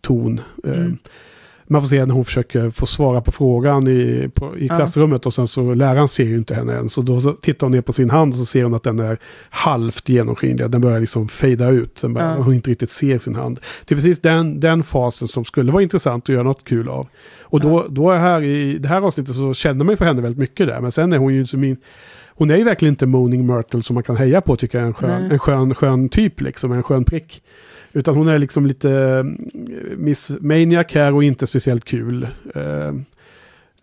ton. 0.01 0.41
Mm 0.65 0.99
man 1.73 1.83
får 1.83 1.88
se 1.88 2.07
när 2.07 2.14
hon 2.14 2.25
försöker 2.25 2.71
få 2.71 2.87
svara 2.87 3.21
på 3.21 3.33
frågan 3.33 3.88
i, 3.88 4.31
på, 4.35 4.59
i 4.59 4.69
klassrummet 4.69 5.26
och 5.26 5.35
sen 5.35 5.47
så 5.47 5.75
läraren 5.75 6.09
ser 6.09 6.25
ju 6.25 6.37
inte 6.37 6.55
henne 6.55 6.76
än. 6.76 6.88
Så 6.88 7.02
då 7.02 7.21
så 7.21 7.33
tittar 7.33 7.67
hon 7.67 7.73
ner 7.73 7.81
på 7.81 7.93
sin 7.93 8.11
hand 8.11 8.33
och 8.33 8.38
så 8.38 8.45
ser 8.45 8.64
hon 8.64 8.75
att 8.75 8.83
den 8.83 8.99
är 8.99 9.19
halvt 9.50 10.09
genomskinlig. 10.09 10.71
Den 10.71 10.81
börjar 10.81 11.00
liksom 11.00 11.29
fejda 11.29 11.69
ut. 11.69 12.00
Den 12.02 12.14
börjar, 12.14 12.29
ja. 12.29 12.43
Hon 12.43 12.55
inte 12.55 12.71
riktigt 12.71 12.91
ser 12.91 13.19
sin 13.19 13.35
hand. 13.35 13.61
Det 13.85 13.95
är 13.95 13.97
precis 13.97 14.21
den, 14.21 14.61
den 14.61 14.83
fasen 14.83 15.29
som 15.29 15.45
skulle 15.45 15.73
vara 15.73 15.83
intressant 15.83 16.25
att 16.25 16.29
göra 16.29 16.43
något 16.43 16.64
kul 16.64 16.88
av. 16.88 17.09
Och 17.41 17.61
då, 17.61 17.87
då 17.88 18.11
är 18.11 18.19
här 18.19 18.43
i 18.43 18.79
det 18.79 18.88
här 18.88 19.02
avsnittet 19.02 19.35
så 19.35 19.55
känner 19.55 19.85
man 19.85 19.93
ju 19.93 19.97
för 19.97 20.05
henne 20.05 20.23
väldigt 20.23 20.38
mycket 20.38 20.67
där. 20.67 20.81
Men 20.81 20.93
sen 20.93 21.12
är 21.12 21.19
hon 21.19 21.35
ju 21.35 21.47
som 21.47 21.61
min... 21.61 21.76
Hon 22.43 22.51
är 22.51 22.57
ju 22.57 22.65
verkligen 22.65 22.93
inte 22.93 23.07
Moaning 23.07 23.47
Myrtle 23.47 23.83
som 23.83 23.95
man 23.95 24.03
kan 24.03 24.17
heja 24.17 24.41
på 24.41 24.57
tycker 24.57 24.79
jag. 24.79 24.87
En 24.87 24.95
skön, 24.95 25.31
en 25.31 25.39
skön, 25.39 25.75
skön 25.75 26.09
typ 26.09 26.41
liksom, 26.41 26.73
en 26.73 26.83
skön 26.83 27.05
prick. 27.05 27.43
Utan 27.93 28.15
hon 28.17 28.29
är 28.29 28.39
liksom 28.39 28.67
lite 28.67 28.91
mm, 28.91 29.51
Miss 29.97 30.31
Maniac 30.41 30.87
här 30.95 31.15
och 31.15 31.25
inte 31.25 31.47
speciellt 31.47 31.85
kul. 31.85 32.29
Uh, 32.57 32.93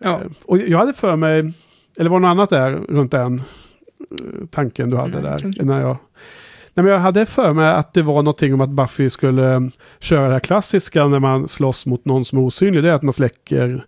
ja. 0.00 0.20
och 0.44 0.58
jag 0.58 0.78
hade 0.78 0.92
för 0.92 1.16
mig, 1.16 1.52
eller 1.98 2.10
var 2.10 2.20
det 2.20 2.26
något 2.26 2.30
annat 2.30 2.50
där 2.50 2.72
runt 2.72 3.10
den 3.10 3.42
tanken 4.50 4.90
du 4.90 4.96
hade 4.96 5.18
mm, 5.18 5.22
där? 5.22 5.64
När 5.64 5.80
jag, 5.80 5.96
nej, 6.74 6.84
men 6.84 6.86
jag 6.86 6.98
hade 6.98 7.26
för 7.26 7.52
mig 7.52 7.68
att 7.68 7.92
det 7.92 8.02
var 8.02 8.14
någonting 8.14 8.54
om 8.54 8.60
att 8.60 8.70
Buffy 8.70 9.10
skulle 9.10 9.70
köra 9.98 10.26
det 10.26 10.32
här 10.32 10.40
klassiska 10.40 11.08
när 11.08 11.20
man 11.20 11.48
slåss 11.48 11.86
mot 11.86 12.04
någon 12.04 12.24
som 12.24 12.38
är 12.38 12.42
osynlig. 12.42 12.82
Det 12.82 12.90
är 12.90 12.94
att 12.94 13.02
man 13.02 13.12
släcker 13.12 13.84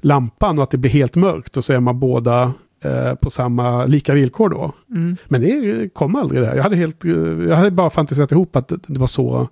lampan 0.00 0.58
och 0.58 0.62
att 0.62 0.70
det 0.70 0.78
blir 0.78 0.90
helt 0.90 1.16
mörkt 1.16 1.56
och 1.56 1.64
så 1.64 1.72
är 1.72 1.80
man 1.80 2.00
båda 2.00 2.52
Eh, 2.86 3.14
på 3.14 3.30
samma 3.30 3.86
lika 3.86 4.14
villkor 4.14 4.48
då. 4.48 4.72
Mm. 4.90 5.16
Men 5.28 5.40
det 5.40 5.88
kom 5.94 6.16
aldrig 6.16 6.42
där. 6.42 6.54
Jag 6.54 6.62
hade, 6.62 6.76
helt, 6.76 7.04
jag 7.48 7.56
hade 7.56 7.70
bara 7.70 7.90
fantiserat 7.90 8.32
ihop 8.32 8.56
att 8.56 8.68
det 8.68 8.98
var 8.98 9.06
så 9.06 9.48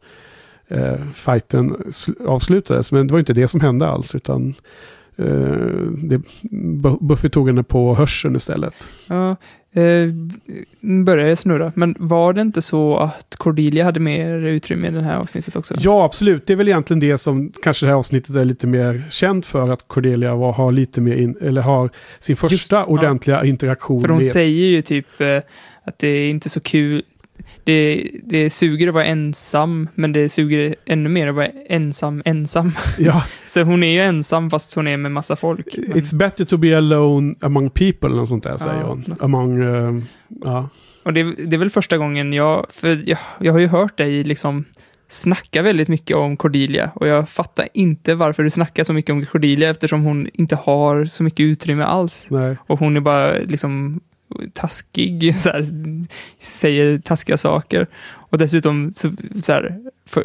eh, 0.68 0.96
fighten 1.12 1.76
avslutades. 2.26 2.92
Men 2.92 3.06
det 3.06 3.12
var 3.12 3.18
inte 3.18 3.32
det 3.32 3.48
som 3.48 3.60
hände 3.60 3.88
alls. 3.88 4.14
Utan 4.14 4.54
eh, 5.16 5.26
det, 5.98 6.22
Buffy 7.00 7.28
tog 7.28 7.48
henne 7.48 7.62
på 7.62 7.94
hörseln 7.94 8.36
istället. 8.36 8.90
Ja, 9.06 9.36
eh, 9.74 10.08
började 11.04 11.36
snurra. 11.36 11.72
Men 11.76 11.96
var 11.98 12.32
det 12.32 12.40
inte 12.40 12.62
så 12.62 12.96
att 12.96 13.36
Cordelia 13.36 13.84
hade 13.84 14.00
mer 14.00 14.34
utrymme 14.34 14.88
i 14.88 14.90
det 14.90 15.02
här 15.02 15.16
avsnittet 15.16 15.56
också? 15.56 15.74
Ja, 15.78 16.04
absolut. 16.04 16.46
Det 16.46 16.52
är 16.52 16.56
väl 16.56 16.68
egentligen 16.68 17.00
det 17.00 17.18
som 17.18 17.52
kanske 17.62 17.86
det 17.86 17.90
här 17.90 17.98
avsnittet 17.98 18.36
är 18.36 18.44
lite 18.44 18.66
mer 18.66 19.04
känt 19.10 19.46
för. 19.46 19.68
Att 19.70 19.88
Cordelia 19.88 20.34
var, 20.34 20.52
har 20.52 20.72
lite 20.72 21.00
mer, 21.00 21.16
in, 21.16 21.36
eller 21.40 21.62
har 21.62 21.90
sin 22.18 22.36
första 22.36 22.54
Just, 22.54 22.88
ordentliga 22.88 23.36
ja. 23.36 23.44
interaktion 23.44 24.00
För 24.00 24.08
hon 24.08 24.18
med... 24.18 24.26
säger 24.26 24.66
ju 24.66 24.82
typ 24.82 25.20
eh, 25.20 25.38
att 25.84 25.98
det 25.98 26.08
är 26.08 26.30
inte 26.30 26.50
så 26.50 26.60
kul, 26.60 27.02
det, 27.64 28.10
det 28.24 28.50
suger 28.50 28.88
att 28.88 28.94
vara 28.94 29.04
ensam, 29.04 29.88
men 29.94 30.12
det 30.12 30.28
suger 30.28 30.74
ännu 30.86 31.08
mer 31.08 31.28
att 31.28 31.34
vara 31.34 31.48
ensam, 31.68 32.22
ensam. 32.24 32.72
Ja. 32.98 33.24
så 33.48 33.62
hon 33.62 33.82
är 33.82 33.92
ju 33.92 34.00
ensam 34.00 34.50
fast 34.50 34.74
hon 34.74 34.88
är 34.88 34.96
med 34.96 35.12
massa 35.12 35.36
folk. 35.36 35.66
Men... 35.88 35.96
It's 35.96 36.16
better 36.16 36.44
to 36.44 36.56
be 36.56 36.76
alone 36.76 37.34
among 37.40 37.70
people, 37.70 38.08
eller 38.08 38.16
något 38.16 38.28
sånt 38.28 38.44
där 38.44 38.56
säger 38.56 38.80
ja, 38.80 38.86
hon. 38.86 39.16
Among, 39.20 39.62
uh, 39.62 40.02
ja. 40.44 40.68
Och 41.02 41.12
det, 41.12 41.22
det, 41.22 41.56
är 41.56 41.58
väl 41.58 41.70
första 41.70 41.98
gången 41.98 42.32
jag, 42.32 42.66
för 42.70 43.02
jag, 43.06 43.18
jag 43.40 43.52
har 43.52 43.60
ju 43.60 43.66
hört 43.66 43.98
dig 43.98 44.24
liksom 44.24 44.64
snacka 45.08 45.62
väldigt 45.62 45.88
mycket 45.88 46.16
om 46.16 46.36
Cordelia 46.36 46.90
och 46.94 47.06
jag 47.08 47.28
fattar 47.28 47.68
inte 47.74 48.14
varför 48.14 48.42
du 48.42 48.50
snackar 48.50 48.84
så 48.84 48.92
mycket 48.92 49.12
om 49.12 49.26
Cordelia 49.26 49.70
eftersom 49.70 50.04
hon 50.04 50.28
inte 50.34 50.56
har 50.56 51.04
så 51.04 51.22
mycket 51.22 51.44
utrymme 51.44 51.84
alls. 51.84 52.26
Nej. 52.30 52.56
Och 52.66 52.78
hon 52.78 52.96
är 52.96 53.00
bara 53.00 53.32
liksom 53.32 54.00
taskig, 54.52 55.34
så 55.34 55.50
här, 55.50 55.66
säger 56.38 56.98
taskiga 56.98 57.36
saker. 57.36 57.86
Och 58.34 58.38
dessutom, 58.38 58.92
så, 58.92 59.12
så 59.42 59.52
här, 59.52 59.76
för, 60.06 60.24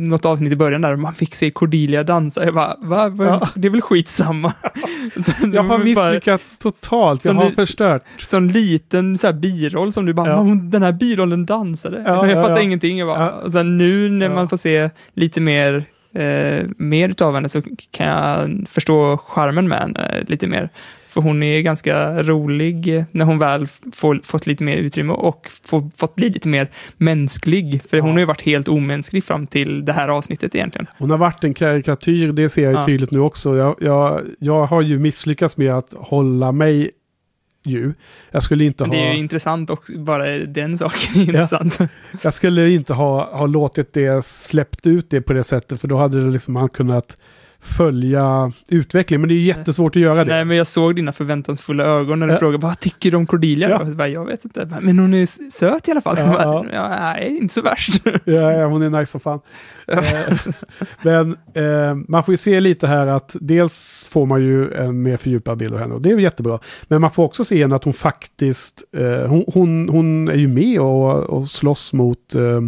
något 0.00 0.24
avsnitt 0.24 0.52
i 0.52 0.56
början 0.56 0.82
där 0.82 0.96
man 0.96 1.14
fick 1.14 1.34
se 1.34 1.50
Cordelia 1.50 2.02
dansa. 2.02 2.44
Jag 2.44 2.54
bara, 2.54 2.76
va? 2.80 3.12
Ja. 3.18 3.48
Det 3.54 3.68
är 3.68 3.72
väl 3.72 3.80
skitsamma. 3.80 4.52
jag 5.52 5.62
har 5.62 5.78
misslyckats 5.84 6.58
bara, 6.58 6.70
totalt, 6.70 7.24
jag 7.24 7.34
har 7.34 7.50
förstört. 7.50 8.02
Sån 8.18 8.48
liten 8.48 9.18
så 9.18 9.26
här, 9.26 9.34
biroll 9.34 9.92
som 9.92 10.06
du 10.06 10.12
bara, 10.12 10.28
ja. 10.28 10.44
den 10.62 10.82
här 10.82 10.92
birollen 10.92 11.46
dansade. 11.46 12.02
Ja, 12.06 12.26
jag 12.26 12.46
fattar 12.46 12.60
ingenting. 12.60 12.98
Jag 12.98 13.08
bara, 13.08 13.32
och 13.32 13.52
sen 13.52 13.78
nu 13.78 14.08
när 14.08 14.30
man 14.30 14.48
får 14.48 14.56
se 14.56 14.90
lite 15.14 15.40
mer 15.40 15.84
eh, 16.14 16.66
mer 16.76 17.08
utav 17.08 17.34
henne 17.34 17.48
så 17.48 17.62
kan 17.90 18.06
jag 18.06 18.68
förstå 18.68 19.16
charmen 19.16 19.68
med 19.68 19.78
henne 19.78 20.24
lite 20.26 20.46
mer. 20.46 20.70
För 21.08 21.20
hon 21.20 21.42
är 21.42 21.60
ganska 21.60 22.22
rolig 22.22 23.04
när 23.10 23.24
hon 23.24 23.38
väl 23.38 23.66
får, 23.92 24.20
fått 24.24 24.46
lite 24.46 24.64
mer 24.64 24.76
utrymme 24.76 25.12
och 25.12 25.48
får, 25.64 25.90
fått 25.96 26.14
bli 26.14 26.30
lite 26.30 26.48
mer 26.48 26.70
mänsklig. 26.96 27.82
För 27.88 27.96
ja. 27.96 28.02
hon 28.02 28.12
har 28.12 28.18
ju 28.18 28.24
varit 28.24 28.42
helt 28.42 28.68
omänsklig 28.68 29.24
fram 29.24 29.46
till 29.46 29.84
det 29.84 29.92
här 29.92 30.08
avsnittet 30.08 30.54
egentligen. 30.54 30.86
Hon 30.98 31.10
har 31.10 31.18
varit 31.18 31.44
en 31.44 31.54
karikatyr, 31.54 32.32
det 32.32 32.48
ser 32.48 32.64
jag 32.64 32.74
ja. 32.74 32.86
tydligt 32.86 33.10
nu 33.10 33.20
också. 33.20 33.56
Jag, 33.56 33.76
jag, 33.80 34.22
jag 34.38 34.66
har 34.66 34.82
ju 34.82 34.98
misslyckats 34.98 35.56
med 35.56 35.74
att 35.74 35.94
hålla 35.96 36.52
mig 36.52 36.90
ju. 37.64 37.94
Jag 38.30 38.42
skulle 38.42 38.64
inte 38.64 38.84
ha... 38.84 38.90
Det 38.90 38.98
är 38.98 39.12
ju 39.12 39.18
intressant 39.18 39.70
också, 39.70 39.98
bara 39.98 40.38
den 40.38 40.78
saken 40.78 41.22
är 41.22 41.28
intressant. 41.28 41.78
Jag 42.22 42.34
skulle 42.34 42.70
inte 42.70 42.94
ha, 42.94 43.38
ha 43.38 43.46
låtit 43.46 43.92
det 43.92 44.24
släppt 44.24 44.86
ut 44.86 45.10
det 45.10 45.20
på 45.20 45.32
det 45.32 45.44
sättet, 45.44 45.80
för 45.80 45.88
då 45.88 45.98
hade 45.98 46.24
det 46.24 46.30
liksom 46.30 46.54
man 46.54 46.68
kunnat 46.68 47.16
följa 47.60 48.52
utvecklingen. 48.68 49.20
Men 49.20 49.28
det 49.28 49.34
är 49.34 49.38
jättesvårt 49.38 49.96
att 49.96 50.02
göra 50.02 50.24
det. 50.24 50.34
Nej, 50.34 50.44
men 50.44 50.56
jag 50.56 50.66
såg 50.66 50.96
dina 50.96 51.12
förväntansfulla 51.12 51.84
ögon 51.84 52.18
när 52.18 52.26
du 52.26 52.32
ja. 52.32 52.38
frågade 52.38 52.62
vad 52.62 52.80
tycker 52.80 53.10
du 53.10 53.16
om 53.16 53.26
Cordelia? 53.26 53.68
Ja. 53.68 53.84
Jag, 53.84 53.96
bara, 53.96 54.08
jag 54.08 54.24
vet 54.24 54.44
inte, 54.44 54.68
men 54.80 54.98
hon 54.98 55.14
är 55.14 55.50
söt 55.50 55.88
i 55.88 55.90
alla 55.90 56.00
fall. 56.00 56.16
Ja, 56.18 56.32
bara, 56.32 56.66
ja. 56.72 56.88
nej, 56.88 57.38
inte 57.40 57.54
så 57.54 57.62
värst. 57.62 58.02
Ja, 58.24 58.66
hon 58.66 58.82
är 58.82 58.90
nice 58.90 59.10
som 59.10 59.20
fan. 59.20 59.40
Eh, 59.86 60.02
men 61.02 61.36
eh, 61.54 61.94
man 62.08 62.24
får 62.24 62.32
ju 62.32 62.36
se 62.36 62.60
lite 62.60 62.86
här 62.86 63.06
att 63.06 63.36
dels 63.40 64.06
får 64.10 64.26
man 64.26 64.42
ju 64.42 64.72
en 64.72 65.02
mer 65.02 65.16
fördjupad 65.16 65.58
bild 65.58 65.74
av 65.74 65.80
henne 65.80 65.94
och 65.94 66.02
det 66.02 66.10
är 66.10 66.18
jättebra. 66.18 66.58
Men 66.88 67.00
man 67.00 67.10
får 67.10 67.24
också 67.24 67.44
se 67.44 67.64
att 67.64 67.84
hon 67.84 67.92
faktiskt, 67.92 68.84
eh, 68.96 69.28
hon, 69.28 69.44
hon, 69.54 69.88
hon, 69.88 70.28
är 70.28 70.36
ju 70.36 70.48
med 70.48 70.80
och, 70.80 71.22
och 71.22 71.48
slåss 71.48 71.92
mot 71.92 72.34
eh, 72.34 72.60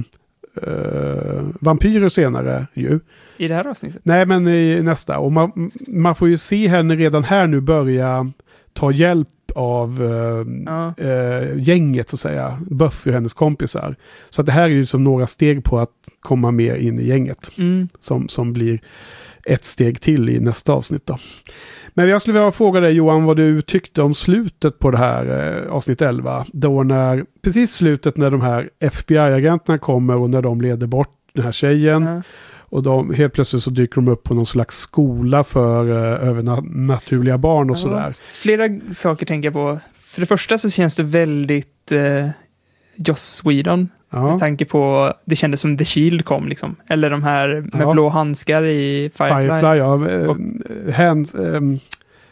uh, 0.66 1.48
vampyrer 1.60 2.08
senare 2.08 2.66
ju. 2.74 3.00
I 3.36 3.48
det 3.48 3.54
här 3.54 3.66
avsnittet? 3.66 4.00
Nej, 4.04 4.26
men 4.26 4.48
i 4.48 4.82
nästa. 4.82 5.18
Och 5.18 5.32
man, 5.32 5.70
man 5.88 6.14
får 6.14 6.28
ju 6.28 6.36
se 6.36 6.68
henne 6.68 6.96
redan 6.96 7.24
här 7.24 7.46
nu 7.46 7.60
börja 7.60 8.32
ta 8.72 8.92
hjälp 8.92 9.28
av 9.54 10.02
uh, 10.02 10.46
ja. 10.66 10.94
uh, 11.00 11.58
gänget 11.58 12.08
så 12.08 12.16
att 12.16 12.20
säga. 12.20 12.58
Buffy 12.70 13.10
och 13.10 13.14
hennes 13.14 13.34
kompisar. 13.34 13.96
Så 14.30 14.42
att 14.42 14.46
det 14.46 14.52
här 14.52 14.64
är 14.64 14.68
ju 14.68 14.86
som 14.86 15.04
några 15.04 15.26
steg 15.26 15.64
på 15.64 15.78
att 15.78 15.90
komma 16.20 16.50
mer 16.50 16.76
in 16.76 17.00
i 17.00 17.06
gänget. 17.06 17.50
Mm. 17.58 17.88
Som, 18.00 18.28
som 18.28 18.52
blir 18.52 18.80
ett 19.44 19.64
steg 19.64 20.00
till 20.00 20.28
i 20.28 20.40
nästa 20.40 20.72
avsnitt 20.72 21.06
då. 21.06 21.18
Men 21.94 22.08
jag 22.08 22.20
skulle 22.20 22.38
vilja 22.38 22.52
fråga 22.52 22.80
dig 22.80 22.92
Johan 22.92 23.24
vad 23.24 23.36
du 23.36 23.62
tyckte 23.62 24.02
om 24.02 24.14
slutet 24.14 24.78
på 24.78 24.90
det 24.90 24.98
här 24.98 25.26
eh, 25.66 25.72
avsnitt 25.72 26.02
11. 26.02 26.46
Då 26.52 26.82
när, 26.82 27.24
precis 27.42 27.72
slutet 27.74 28.16
när 28.16 28.30
de 28.30 28.40
här 28.40 28.70
FBI-agenterna 28.80 29.78
kommer 29.78 30.16
och 30.16 30.30
när 30.30 30.42
de 30.42 30.60
leder 30.60 30.86
bort 30.86 31.16
den 31.32 31.44
här 31.44 31.52
tjejen. 31.52 32.06
Mm. 32.06 32.22
Och 32.70 32.82
de, 32.82 33.14
helt 33.14 33.32
plötsligt 33.32 33.62
så 33.62 33.70
dyker 33.70 33.94
de 33.94 34.08
upp 34.08 34.22
på 34.22 34.34
någon 34.34 34.46
slags 34.46 34.76
skola 34.78 35.44
för 35.44 35.84
uh, 35.84 36.28
övernaturliga 36.28 37.38
barn 37.38 37.70
och 37.70 37.76
ja. 37.76 37.80
sådär. 37.80 38.14
Flera 38.30 38.68
saker 38.94 39.26
tänker 39.26 39.46
jag 39.46 39.52
på. 39.52 39.78
För 39.94 40.20
det 40.20 40.26
första 40.26 40.58
så 40.58 40.70
känns 40.70 40.96
det 40.96 41.02
väldigt 41.02 41.92
uh, 41.92 42.28
Joss 42.96 43.22
Sweden. 43.22 43.88
Ja. 44.10 44.30
Med 44.30 44.40
tanke 44.40 44.64
på, 44.64 45.12
det 45.24 45.36
kändes 45.36 45.60
som 45.60 45.76
The 45.76 45.84
Shield 45.84 46.24
kom 46.24 46.48
liksom. 46.48 46.76
Eller 46.88 47.10
de 47.10 47.22
här 47.22 47.48
med 47.72 47.82
ja. 47.86 47.92
blå 47.92 48.08
handskar 48.08 48.62
i 48.62 49.10
Firefly. 49.14 49.48
Firefly 49.48 49.78
ja. 49.78 49.92
Och, 50.28 50.36
hands, 50.94 51.34
um, 51.34 51.80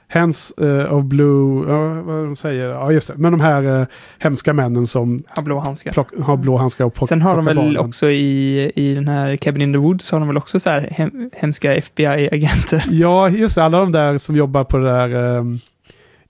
hands 0.09 0.55
uh, 0.61 0.95
of 0.95 1.05
Blue, 1.05 1.69
ja, 1.69 2.03
vad 2.03 2.25
de 2.25 2.37
säger, 2.37 2.69
ja 2.69 2.93
just 2.93 3.09
det. 3.09 3.15
Men 3.17 3.33
de 3.33 3.41
här 3.41 3.81
uh, 3.81 3.87
hemska 4.19 4.53
männen 4.53 4.87
som 4.87 5.23
har 5.29 5.43
blå 5.43 5.59
handskar. 5.59 5.93
Plock, 5.93 6.09
har 6.23 6.37
blå 6.37 6.57
handskar 6.57 6.85
och 6.85 6.95
plock, 6.95 7.09
Sen 7.09 7.23
har 7.23 7.37
de 7.37 7.45
väl 7.45 7.57
barnen. 7.57 7.79
också 7.79 8.11
i, 8.11 8.73
i 8.75 8.95
den 8.95 9.09
här 9.09 9.37
Cabin 9.37 9.63
in 9.63 9.73
the 9.73 9.79
Woods 9.79 10.13
har 10.13 10.19
de 10.19 10.29
väl 10.29 10.37
också 10.37 10.61
så 10.61 10.71
här 10.71 10.89
hem, 10.91 11.31
hemska 11.37 11.75
FBI-agenter. 11.75 12.85
Ja, 12.91 13.29
just 13.29 13.55
det. 13.55 13.65
Alla 13.65 13.79
de 13.79 13.93
där 13.93 14.19
som 14.19 14.37
jobbar 14.37 14.65
på 14.65 14.79
det 14.79 14.91
där 14.91 15.15
um, 15.15 15.61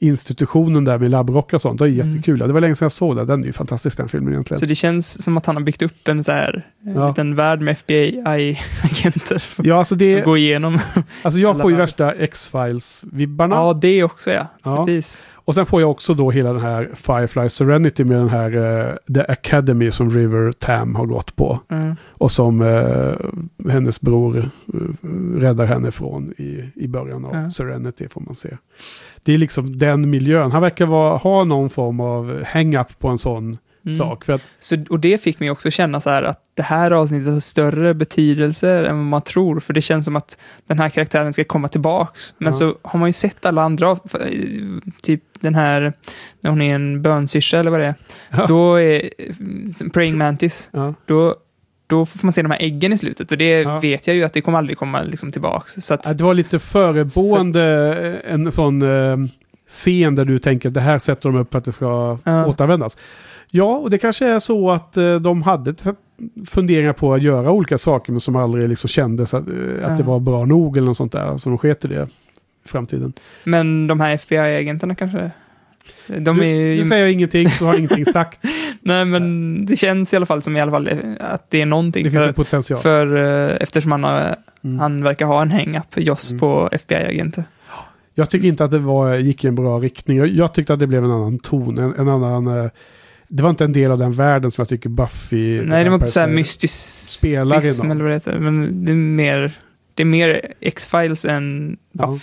institutionen 0.01 0.85
där 0.85 0.99
med 0.99 1.11
labbrockar 1.11 1.57
och 1.57 1.63
sånt. 1.63 1.79
Det 1.79 1.85
är 1.85 1.89
mm. 1.89 2.09
jättekul. 2.09 2.39
Det 2.39 2.53
var 2.53 2.61
länge 2.61 2.75
sedan 2.75 2.85
jag 2.85 2.93
såg 2.93 3.17
det. 3.17 3.25
Den 3.25 3.43
är 3.43 3.47
ju 3.47 3.53
fantastisk 3.53 3.97
den 3.97 4.09
filmen 4.09 4.33
egentligen. 4.33 4.61
Så 4.61 4.67
det 4.67 4.75
känns 4.75 5.23
som 5.23 5.37
att 5.37 5.47
han 5.47 5.57
har 5.57 5.63
byggt 5.63 5.83
upp 5.83 6.09
en 6.09 6.25
så 6.25 6.33
här 6.33 6.67
ja. 6.81 7.09
liten 7.09 7.35
värld 7.35 7.61
med 7.61 7.73
FBI-agenter. 7.73 9.45
Ja, 9.63 9.79
alltså 9.79 9.95
det... 9.95 10.21
Gå 10.25 10.37
igenom. 10.37 10.79
Alltså 11.23 11.41
jag 11.41 11.61
får 11.61 11.71
ju 11.71 11.77
värsta 11.77 12.13
X-Files-vibbarna. 12.13 13.57
Ja, 13.57 13.73
det 13.73 14.05
också 14.05 14.31
ja. 14.31 14.47
ja. 14.63 14.77
Precis. 14.77 15.19
Och 15.49 15.55
sen 15.55 15.67
får 15.67 15.81
jag 15.81 15.91
också 15.91 16.15
då 16.15 16.31
hela 16.31 16.53
den 16.53 16.63
här 16.63 16.91
Firefly 16.95 17.49
Serenity 17.49 18.05
med 18.05 18.17
den 18.19 18.29
här 18.29 18.57
eh, 18.57 19.15
The 19.15 19.33
Academy 19.33 19.91
som 19.91 20.11
River 20.11 20.53
Tam 20.53 20.95
har 20.95 21.07
gått 21.07 21.37
på. 21.37 21.61
Mm. 21.69 21.97
Och 22.09 22.31
som 22.31 22.63
eh, 22.63 23.71
hennes 23.73 24.01
bror 24.01 24.39
eh, 24.39 24.49
räddar 25.41 25.67
henne 25.67 25.91
från 25.91 26.33
i, 26.39 26.71
i 26.75 26.89
början 26.89 27.25
av 27.25 27.35
Ja. 27.35 27.51
Serenity 27.51 28.09
får 28.09 28.21
man 28.21 28.35
se. 28.35 28.57
Det 29.23 29.35
är 29.35 29.39
liksom 29.39 29.79
den 29.79 30.11
miljön. 30.11 30.53
Han 30.53 30.63
verkar 30.63 30.87
vara, 30.87 31.17
ha 31.17 31.45
någon 31.45 31.71
form 31.71 32.01
av 32.01 32.45
hang-up 32.45 32.99
på 32.99 33.09
en 33.09 33.19
sån 33.19 33.59
Mm. 33.85 33.95
sak. 33.99 34.25
För 34.25 34.33
att, 34.33 34.43
Så, 34.61 34.77
och 34.91 35.01
det 35.01 35.19
fick 35.23 35.41
mig 35.41 35.51
också 35.51 35.71
känna 35.71 36.01
så 36.01 36.11
här 36.11 36.23
att 36.23 36.41
det 36.55 36.63
här 36.63 36.91
avsnittet 36.91 37.33
har 37.33 37.41
större 37.41 37.95
betydelse 37.95 38.87
än 38.87 38.97
vad 38.97 39.07
man 39.07 39.23
tror. 39.23 39.61
För 39.61 39.73
det 39.75 39.81
känns 39.81 40.05
som 40.05 40.17
att 40.17 40.39
den 40.67 40.79
här 40.79 40.89
karaktären 40.89 41.33
ska 41.33 41.45
komma 41.45 41.69
tillbaks. 41.69 42.35
Men 42.39 42.47
Ja. 42.47 42.53
så 42.53 42.75
har 42.83 42.99
man 42.99 43.09
ju 43.09 43.13
sett 43.13 43.47
alla 43.47 43.63
andra, 43.63 43.97
typ 45.03 45.23
den 45.41 45.55
här, 45.55 45.93
när 46.41 46.51
hon 46.51 46.63
är 46.63 46.75
en 46.75 47.03
bönsyrsa 47.03 47.59
eller 47.59 47.71
vad 47.71 47.81
det 47.81 47.87
är. 47.87 47.95
Ja. 48.31 48.47
Då 48.47 48.81
är 48.81 49.11
Praying 49.91 50.19
Mantis, 50.19 50.71
ja. 50.73 50.95
då, 51.07 51.35
då 51.89 52.07
får 52.07 52.27
man 52.27 52.33
se 52.33 52.43
de 52.43 52.51
här 52.51 52.63
äggen 52.63 52.93
i 52.93 52.97
slutet. 52.99 53.33
Och 53.33 53.39
det 53.39 53.61
Ja. 53.61 53.79
vet 53.79 54.07
jag 54.07 54.17
ju 54.17 54.25
att 54.25 54.33
det 54.33 54.41
kommer 54.41 54.59
aldrig 54.59 54.79
komma 54.79 55.03
liksom 55.03 55.33
tillbaks. 55.33 55.73
Så 55.73 55.95
att, 55.95 56.01
Ja, 56.07 56.13
Det 56.15 56.25
var 56.25 56.35
lite 56.35 56.59
förebående 56.59 57.63
eh, 58.25 58.33
en 58.33 58.53
sån 58.53 58.83
eh, 58.83 59.17
scen 59.67 60.15
där 60.15 60.25
du 60.25 60.39
tänker 60.39 60.69
att 60.69 60.75
det 60.75 60.81
här 60.81 60.99
sätter 60.99 61.29
de 61.29 61.37
upp 61.39 61.51
för 61.53 61.59
att 61.59 61.65
det 61.65 61.73
ska 61.73 62.19
Ja. 62.25 62.47
återanvändas. 62.47 62.99
Ja, 63.51 63.77
och 63.79 63.91
det 63.91 63.99
kanske 63.99 64.27
är 64.27 64.39
så 64.39 64.71
att 64.71 64.97
eh, 64.97 65.17
de 65.17 65.43
hade 65.43 65.75
funderingar 66.47 66.93
på 66.93 67.15
att 67.15 67.23
göra 67.23 67.51
olika 67.51 67.79
saker 67.79 68.13
men 68.13 68.21
som 68.21 68.37
aldrig 68.37 68.69
liksom 68.69 68.89
kändes 68.89 69.35
att, 69.35 69.49
eh, 69.49 69.55
att 69.85 69.91
Ja. 69.91 69.97
det 69.97 70.03
var 70.03 70.21
bra 70.21 70.45
nog 70.45 70.77
eller 70.77 70.87
något 70.87 70.97
sånt 70.97 71.13
där. 71.13 71.37
Så 71.37 71.49
de 71.49 71.59
sket 71.59 71.85
i 71.85 71.89
det 71.89 72.09
i 72.65 72.69
framtiden. 72.69 73.13
men 73.45 73.87
de 73.87 74.01
här 74.01 74.11
FBI-agenterna 74.15 74.95
kanske? 74.95 75.31
De 76.19 76.41
är 76.41 76.45
ju... 76.45 76.83
nu 76.83 76.89
säger 76.89 77.03
jag 77.05 77.13
ingenting, 77.13 77.49
du 77.59 77.65
har 77.65 77.79
ingenting 77.79 78.05
sagt. 78.13 78.41
Nej, 78.81 79.05
men 79.05 79.67
det 79.67 79.77
känns 79.77 80.13
i 80.13 80.17
alla 80.17 80.27
fall 80.27 80.43
som 80.43 80.57
i 80.57 80.61
alla 80.61 80.71
fall 80.71 80.89
eh, 80.89 80.97
att 81.21 81.51
det 81.51 81.63
är 81.63 81.67
någonting. 81.67 82.05
Det 82.05 82.11
finns 82.11 82.21
för, 82.21 82.29
en 82.29 82.35
potential. 82.35 82.81
för 82.81 83.17
eh, 83.51 83.57
eftersom 83.61 83.93
han, 83.93 84.05
har, 84.05 84.37
Mm. 84.65 84.79
han 84.79 85.03
verkar 85.05 85.27
ha 85.27 85.43
en 85.43 85.51
hang-up, 85.51 85.85
Joss, 85.97 86.31
Mm. 86.31 86.41
på 86.41 86.69
FBI-agenter. 86.73 87.45
Jag 88.15 88.31
tycker 88.31 88.49
inte 88.49 88.65
att 88.65 88.71
det 88.71 88.79
var, 88.79 89.15
gick 89.15 89.45
i 89.45 89.49
en 89.49 89.55
bra 89.55 89.79
riktning. 89.79 90.37
Jag, 90.37 90.55
tyckte 90.55 90.73
att 90.75 90.81
det 90.81 90.87
blev 90.87 91.05
en 91.05 91.11
annan 91.11 91.39
ton, 91.39 91.79
en, 91.79 91.95
en 91.95 92.09
annan... 92.09 92.47
eh, 92.65 92.71
det 93.29 93.43
var 93.43 93.51
inte 93.51 93.65
en 93.65 93.73
del 93.73 93.91
av 93.91 93.99
den 93.99 94.13
världen 94.13 94.51
som 94.51 94.63
jag 94.63 94.69
tycker 94.69 94.89
Buffy... 94.89 95.61
Nej, 95.63 95.85
det 95.85 95.91
var 95.91 95.97
inte 95.97 96.07
så 96.09 96.21
här 96.21 96.29
mysticism 96.29 97.27
eller 97.91 98.03
vad 98.03 98.11
det 98.11 98.15
heter, 98.15 98.39
men 98.39 98.85
det 98.85 98.93
är 98.93 98.97
mer, 98.97 99.53
det 99.95 100.03
är 100.03 100.07
mer 100.07 100.41
X-Files 100.61 101.25
än 101.25 101.77
Ja. 101.93 102.17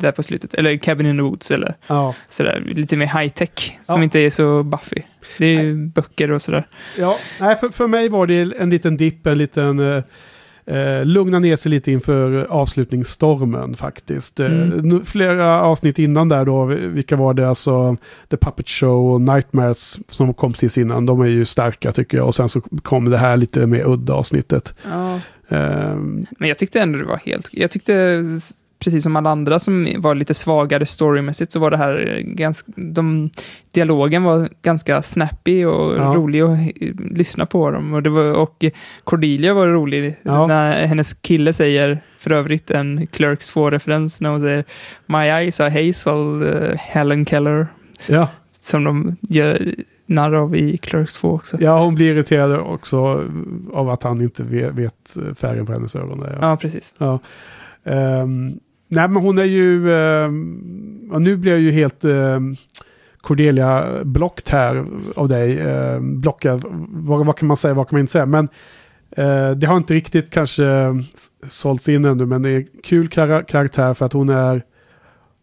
Där 0.00 0.12
på 0.12 0.22
slutet. 0.22 0.54
Eller 0.54 0.76
Cabin 0.76 1.06
in 1.06 1.16
the 1.16 1.22
Woods 1.22 1.50
eller 1.50 1.74
Ja, 1.86 2.14
sådär, 2.28 2.62
lite 2.66 2.96
mer 2.96 3.06
high-tech 3.06 3.78
som 3.82 3.96
Ja. 4.00 4.04
inte 4.04 4.18
är 4.20 4.30
så 4.30 4.62
Buffy. 4.62 5.02
Det 5.38 5.44
är 5.46 5.62
ju 5.62 5.74
böcker 5.86 6.32
och 6.32 6.42
sådär. 6.42 6.66
Ja, 6.98 7.16
nej, 7.40 7.56
för, 7.56 7.68
för 7.68 7.86
mig 7.86 8.08
var 8.08 8.26
det 8.26 8.52
en 8.58 8.70
liten 8.70 8.96
dipp, 8.96 9.26
en 9.26 9.38
liten... 9.38 9.80
Eh, 9.80 10.02
eh, 10.66 11.04
lugna 11.04 11.38
ner 11.38 11.56
sig 11.56 11.70
lite 11.70 11.92
inför 11.92 12.44
avslutningsstormen 12.50 13.74
faktiskt. 13.76 14.40
Eh, 14.40 14.46
Mm. 14.46 14.68
nu- 14.88 15.04
flera 15.04 15.62
avsnitt 15.62 15.98
innan 15.98 16.28
där 16.28 16.44
då, 16.44 16.64
vilka 16.64 17.16
var 17.16 17.34
det? 17.34 17.48
Alltså 17.48 17.96
The 18.30 18.36
Puppet 18.36 18.68
Show 18.68 19.12
och 19.14 19.20
Nightmares 19.20 19.98
som 20.08 20.34
kom 20.34 20.52
precis 20.52 20.78
innan. 20.78 21.06
De 21.06 21.20
är 21.20 21.26
ju 21.26 21.44
starka 21.44 21.92
tycker 21.92 22.16
jag. 22.18 22.26
Och 22.26 22.34
sen 22.34 22.48
så 22.48 22.60
kom 22.60 23.10
det 23.10 23.18
här 23.18 23.36
lite 23.36 23.66
mer 23.66 23.84
udda 23.86 24.12
avsnittet. 24.14 24.74
Ja. 24.90 25.20
Ehm, 25.48 26.26
Men 26.38 26.48
jag 26.48 26.58
tyckte 26.58 26.80
ändå 26.80 26.98
det 26.98 27.04
var 27.04 27.20
helt... 27.24 27.48
Jag 27.52 27.70
tyckte, 27.70 28.24
precis 28.84 29.02
som 29.02 29.16
alla 29.16 29.30
andra 29.30 29.58
som 29.58 29.88
var 29.98 30.14
lite 30.14 30.34
svagare 30.34 30.86
storymässigt, 30.86 31.52
så 31.52 31.60
var 31.60 31.70
det 31.70 31.76
här 31.76 32.20
ganska... 32.24 32.72
De, 32.76 33.30
dialogen 33.72 34.22
var 34.22 34.48
ganska 34.62 35.02
snappy 35.02 35.64
och 35.64 35.96
Ja. 35.96 36.12
rolig 36.16 36.40
att 36.40 36.58
lyssna 37.16 37.46
på 37.46 37.70
dem. 37.70 37.94
Och, 37.94 38.02
det 38.02 38.10
var, 38.10 38.32
och 38.32 38.64
Cordelia 39.04 39.54
var 39.54 39.66
rolig 39.68 40.16
Ja. 40.22 40.46
när 40.46 40.86
hennes 40.86 41.14
kille 41.14 41.52
säger, 41.52 42.00
för 42.18 42.32
övrigt 42.32 42.70
en 42.70 43.06
Clerks 43.06 43.56
2-referens, 43.56 44.20
när 44.20 44.30
hon 44.30 44.40
säger 44.40 44.64
My 45.06 45.18
eyes 45.18 45.60
are 45.60 45.70
hazel, 45.70 46.42
eh, 46.42 46.78
Helen 46.78 47.26
Keller, 47.26 47.66
ja. 48.08 48.28
som 48.60 48.84
de 48.84 49.16
gör 49.20 49.74
narr 50.06 50.32
av 50.34 50.56
i 50.56 50.76
Clerks 50.78 51.14
2 51.14 51.30
också. 51.30 51.56
ja, 51.60 51.84
hon 51.84 51.94
blir 51.94 52.12
irriterad 52.12 52.56
också 52.60 53.24
av 53.72 53.90
att 53.90 54.02
han 54.02 54.20
inte 54.20 54.44
vet, 54.44 54.72
vet 54.74 55.16
färgen 55.38 55.66
på 55.66 55.72
hennes 55.72 55.96
ögon. 55.96 56.20
Där, 56.20 56.38
ja. 56.40 56.48
Ja, 56.48 56.56
precis. 56.56 56.94
Ja. 56.98 57.18
Ehm, 57.84 58.52
nej, 58.92 59.08
men 59.08 59.22
hon 59.22 59.38
är 59.38 59.44
ju... 59.44 59.88
ja, 61.10 61.18
nu 61.18 61.36
blir 61.36 61.52
jag 61.52 61.60
ju 61.60 61.70
helt 61.70 62.04
um, 62.04 62.56
Cordelia 63.20 64.04
blockt 64.04 64.48
här 64.48 64.84
av 65.16 65.28
dig. 65.28 65.60
Um, 65.66 66.20
blockad, 66.20 66.64
vad, 66.88 67.26
vad 67.26 67.36
kan 67.38 67.48
man 67.48 67.56
säga, 67.56 67.74
vad 67.74 67.88
kan 67.88 67.96
man 67.96 68.00
inte 68.00 68.12
säga? 68.12 68.26
Men 68.26 68.48
eh, 69.16 69.50
det 69.50 69.66
har 69.66 69.76
inte 69.76 69.94
riktigt 69.94 70.30
kanske 70.30 70.64
sålts 71.46 71.88
in 71.88 72.04
ännu, 72.04 72.26
men 72.26 72.42
det 72.42 72.50
är 72.50 72.66
kul 72.84 73.08
kara- 73.08 73.42
karaktär 73.42 73.94
för 73.94 74.06
att 74.06 74.12
hon 74.12 74.28
är... 74.28 74.62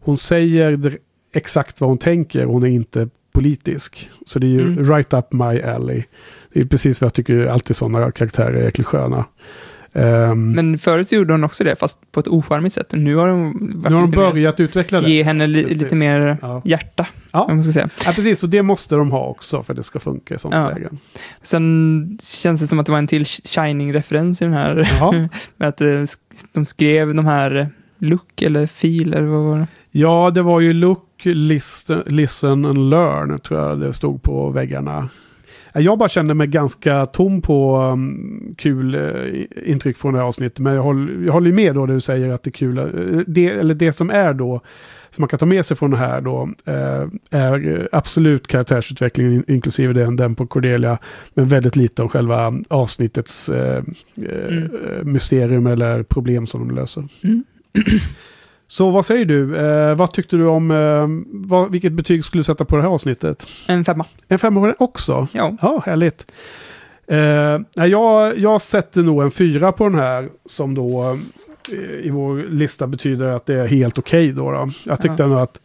Hon 0.02 0.16
säger 0.16 0.98
exakt 1.32 1.80
vad 1.80 1.90
hon 1.90 1.98
tänker, 1.98 2.44
hon 2.44 2.62
är 2.62 2.68
inte 2.68 3.08
politisk. 3.32 4.10
Så 4.26 4.38
det 4.38 4.46
är 4.46 4.50
ju 4.50 4.60
Mm. 4.72 4.84
right 4.84 5.12
up 5.12 5.32
my 5.32 5.62
alley. 5.62 6.04
Det 6.52 6.60
är 6.60 6.64
precis 6.64 7.00
vad 7.00 7.06
jag 7.06 7.14
tycker 7.14 7.46
alltid 7.46 7.76
sådana 7.76 8.10
karaktärer 8.10 8.52
är 8.54 8.64
jäkligt 8.64 8.86
sköna. 8.86 9.24
Ehm, 9.94 10.52
Men 10.52 10.78
förut 10.78 11.12
gjorde 11.12 11.32
hon 11.34 11.44
också 11.44 11.64
det, 11.64 11.76
fast 11.76 12.12
på 12.12 12.20
ett 12.20 12.28
ocharmigt 12.28 12.74
sätt. 12.74 12.92
Nu 12.92 13.16
har 13.16 13.28
hon 13.28 13.50
Nu 13.50 13.82
har 13.82 13.90
de 13.90 14.06
lite 14.06 14.18
mer- 14.18 14.30
börjat 14.30 14.60
utveckla 14.60 15.00
det. 15.00 15.10
ge 15.10 15.22
henne 15.22 15.46
li, 15.46 15.62
lite 15.74 15.96
mer 15.96 16.36
Ja. 16.42 16.62
hjärta, 16.64 17.06
Ja. 17.32 17.46
man 17.48 17.62
ska 17.62 17.72
säga. 17.72 17.88
ja, 18.06 18.12
precis. 18.14 18.42
Och 18.42 18.48
det 18.48 18.62
måste 18.62 18.94
de 18.96 19.10
ha 19.10 19.26
också 19.26 19.62
för 19.62 19.72
att 19.72 19.76
det 19.76 19.82
ska 19.82 19.98
funka 19.98 20.34
i 20.34 20.38
sådana 20.38 20.62
Ja. 20.68 20.74
lägen. 20.74 20.98
Sen 21.42 22.18
känns 22.22 22.60
det 22.60 22.66
som 22.66 22.78
att 22.78 22.86
det 22.86 22.92
var 22.92 22.98
en 22.98 23.06
till 23.06 23.24
Shining-referens 23.26 24.42
i 24.42 24.44
den 24.44 24.54
här. 24.54 24.74
Med 25.56 25.68
att 25.68 25.80
eh, 25.80 26.02
de 26.52 26.64
skrev 26.64 27.14
de 27.14 27.26
här 27.26 27.56
eh, 27.56 27.66
look 27.98 28.42
eller 28.42 28.68
eller 29.16 29.22
vad 29.22 29.44
var 29.44 29.58
det? 29.58 29.66
Ja, 29.90 30.30
det 30.34 30.42
var 30.42 30.60
ju 30.60 30.72
look, 30.72 31.06
listen, 31.24 32.02
listen 32.06 32.64
and 32.64 32.90
learn 32.90 33.38
tror 33.38 33.60
jag 33.60 33.80
det 33.80 33.92
stod 33.92 34.22
på 34.22 34.50
väggarna. 34.50 35.08
Jag 35.74 35.98
bara 35.98 36.08
kände 36.08 36.34
mig 36.34 36.46
ganska 36.46 37.06
tom 37.06 37.42
på 37.42 37.78
um, 37.78 38.54
kul 38.58 38.94
uh, 38.94 39.44
intryck 39.64 39.96
från 39.96 40.12
det 40.12 40.18
här 40.18 40.26
avsnittet. 40.26 40.58
Men 40.58 40.74
jag 40.74 40.82
håller, 40.82 41.24
jag 41.26 41.32
håller 41.32 41.52
med 41.52 41.74
då 41.74 41.86
när 41.86 41.94
du 41.94 42.00
säger 42.00 42.32
att 42.32 42.42
det 42.42 42.48
är 42.48 42.52
kul. 42.52 42.78
eh, 42.78 42.84
det, 43.26 43.46
eller 43.48 43.74
det 43.74 43.92
som 43.92 44.10
är 44.10 44.34
då, 44.34 44.60
som 45.10 45.22
man 45.22 45.28
kan 45.28 45.38
ta 45.38 45.46
med 45.46 45.66
sig 45.66 45.76
från 45.76 45.90
det 45.90 45.96
här 45.96 46.20
då, 46.20 46.48
eh, 46.64 47.06
är 47.40 47.88
absolut 47.92 48.46
karaktärsutvecklingen 48.46 49.32
in, 49.32 49.44
inklusive 49.48 49.92
den, 49.92 50.16
den 50.16 50.34
på 50.34 50.46
Cordelia. 50.46 50.98
Men 51.34 51.48
väldigt 51.48 51.76
lite 51.76 52.02
om 52.02 52.08
själva 52.08 52.54
avsnittets 52.68 53.50
Mm. 53.50 54.70
mysterium 55.12 55.66
eller 55.66 56.02
problem 56.02 56.46
som 56.46 56.68
de 56.68 56.74
löser. 56.74 57.04
Mm. 57.24 57.44
Så 58.70 58.90
vad 58.90 59.06
säger 59.06 59.24
du? 59.24 59.56
Eh, 59.56 59.94
vad 59.94 60.12
tyckte 60.12 60.36
du 60.36 60.46
om, 60.46 60.70
eh, 60.70 61.06
vad, 61.48 61.70
vilket 61.70 61.92
betyg 61.92 62.24
skulle 62.24 62.38
du 62.40 62.44
sätta 62.44 62.64
på 62.64 62.76
det 62.76 62.82
här 62.82 62.88
avsnittet? 62.88 63.46
En 63.68 63.84
femma. 63.84 64.04
En 64.28 64.38
femma 64.38 64.60
på 64.60 64.66
den 64.66 64.74
också? 64.78 65.28
Ja. 65.32 65.56
Ja, 65.62 65.82
härligt. 65.86 66.32
Eh, 67.06 67.86
jag, 67.86 68.38
jag 68.38 68.60
sätter 68.60 69.02
nog 69.02 69.22
en 69.22 69.30
fyra 69.30 69.72
på 69.72 69.88
den 69.88 69.98
här 69.98 70.28
som 70.46 70.74
då 70.74 71.16
eh, 71.72 72.06
i 72.06 72.10
vår 72.10 72.36
lista 72.36 72.86
betyder 72.86 73.28
att 73.28 73.46
det 73.46 73.54
är 73.54 73.66
helt 73.66 73.98
okej 73.98 74.32
då, 74.32 74.50
då. 74.50 74.70
Jag 74.86 75.02
tyckte 75.02 75.22
Ja. 75.22 75.26
nog 75.28 75.38
att 75.38 75.60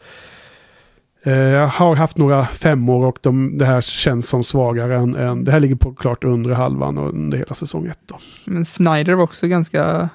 eh, 1.24 1.34
jag 1.34 1.68
har 1.68 1.96
haft 1.96 2.18
några 2.18 2.46
femmor 2.46 3.06
och 3.06 3.18
de, 3.22 3.58
det 3.58 3.66
här 3.66 3.82
känns 3.82 4.30
som 4.30 4.44
svagare 4.44 4.98
än, 4.98 5.16
än 5.16 5.44
det 5.44 5.52
här 5.52 5.60
ligger 5.60 5.76
på 5.76 5.94
klart 5.94 6.24
under 6.24 6.52
halvan 6.52 6.98
under 6.98 7.38
hela 7.38 7.54
säsong 7.56 7.88
ett 7.88 8.00
då. 8.06 8.18
Men 8.46 8.66
Snyder 8.66 9.14
var 9.14 9.24
också 9.24 9.48
ganska... 9.48 10.10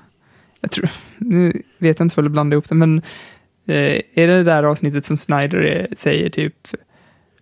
Jag 0.61 0.71
tror... 0.71 0.91
Nu 1.19 1.63
vet 1.79 1.99
jag 1.99 2.05
inte 2.05 2.15
för 2.15 2.25
att 2.25 2.31
blanda 2.31 2.55
ihop 2.55 2.69
det, 2.69 2.75
men 2.75 2.99
eh, 3.67 4.01
är 4.15 4.27
det 4.27 4.37
det 4.37 4.43
där 4.43 4.63
avsnittet 4.63 5.05
som 5.05 5.17
Snyder 5.17 5.59
är, 5.59 5.89
säger 5.97 6.31
typ... 6.31 6.55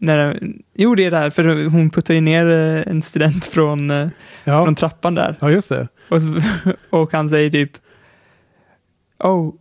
När, 0.01 0.43
jo, 0.75 0.95
det 0.95 1.05
är 1.05 1.11
där, 1.11 1.31
för 1.31 1.65
hon 1.65 1.91
puttar 1.91 2.15
ju 2.15 2.21
ner 2.21 2.47
eh, 2.47 2.93
en 2.93 3.03
student 3.03 3.47
från, 3.47 3.91
eh, 3.91 4.09
Ja, 4.45 4.65
från 4.65 4.75
trappan 4.75 5.15
där. 5.15 5.37
ja 5.41 5.51
just 5.51 5.69
det. 5.69 5.89
Och, 6.09 6.19
och 7.01 7.13
han 7.13 7.29
säger 7.29 7.51
typ 7.51 7.73
Oh, 9.19 9.55